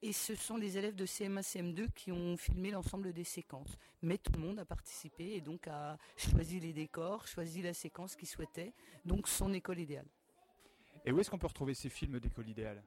Et 0.02 0.12
ce 0.12 0.34
sont 0.34 0.56
les 0.56 0.76
élèves 0.76 0.96
de 0.96 1.06
CM1, 1.06 1.40
CM2 1.40 1.90
qui 1.92 2.12
ont 2.12 2.36
filmé 2.36 2.72
l'ensemble 2.72 3.12
des 3.12 3.24
séquences. 3.24 3.78
Mais 4.02 4.18
tout 4.18 4.32
le 4.32 4.40
monde 4.40 4.58
a 4.58 4.64
participé 4.64 5.34
et 5.34 5.40
donc 5.40 5.68
a 5.68 5.96
choisi 6.16 6.60
les 6.60 6.72
décors, 6.72 7.26
choisi 7.26 7.62
la 7.62 7.72
séquence 7.72 8.16
qu'il 8.16 8.28
souhaitait, 8.28 8.74
donc 9.04 9.28
son 9.28 9.52
école 9.54 9.78
idéale. 9.78 10.08
Et 11.06 11.12
où 11.12 11.20
est-ce 11.20 11.30
qu'on 11.30 11.38
peut 11.38 11.46
retrouver 11.46 11.74
ces 11.74 11.88
films 11.88 12.18
d'école 12.18 12.48
idéale? 12.48 12.82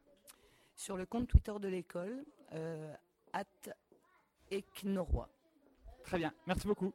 sur 0.78 0.96
le 0.96 1.06
compte 1.06 1.28
Twitter 1.28 1.54
de 1.60 1.68
l'école, 1.68 2.24
euh, 2.54 2.94
at 3.34 3.44
@eknorois. 4.52 5.28
Très 6.04 6.18
bien, 6.18 6.32
merci 6.46 6.68
beaucoup. 6.68 6.94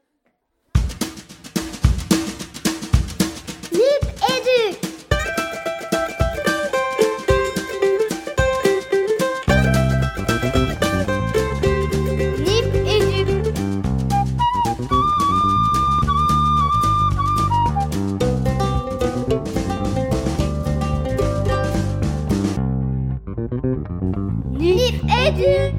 爹 25.33 25.73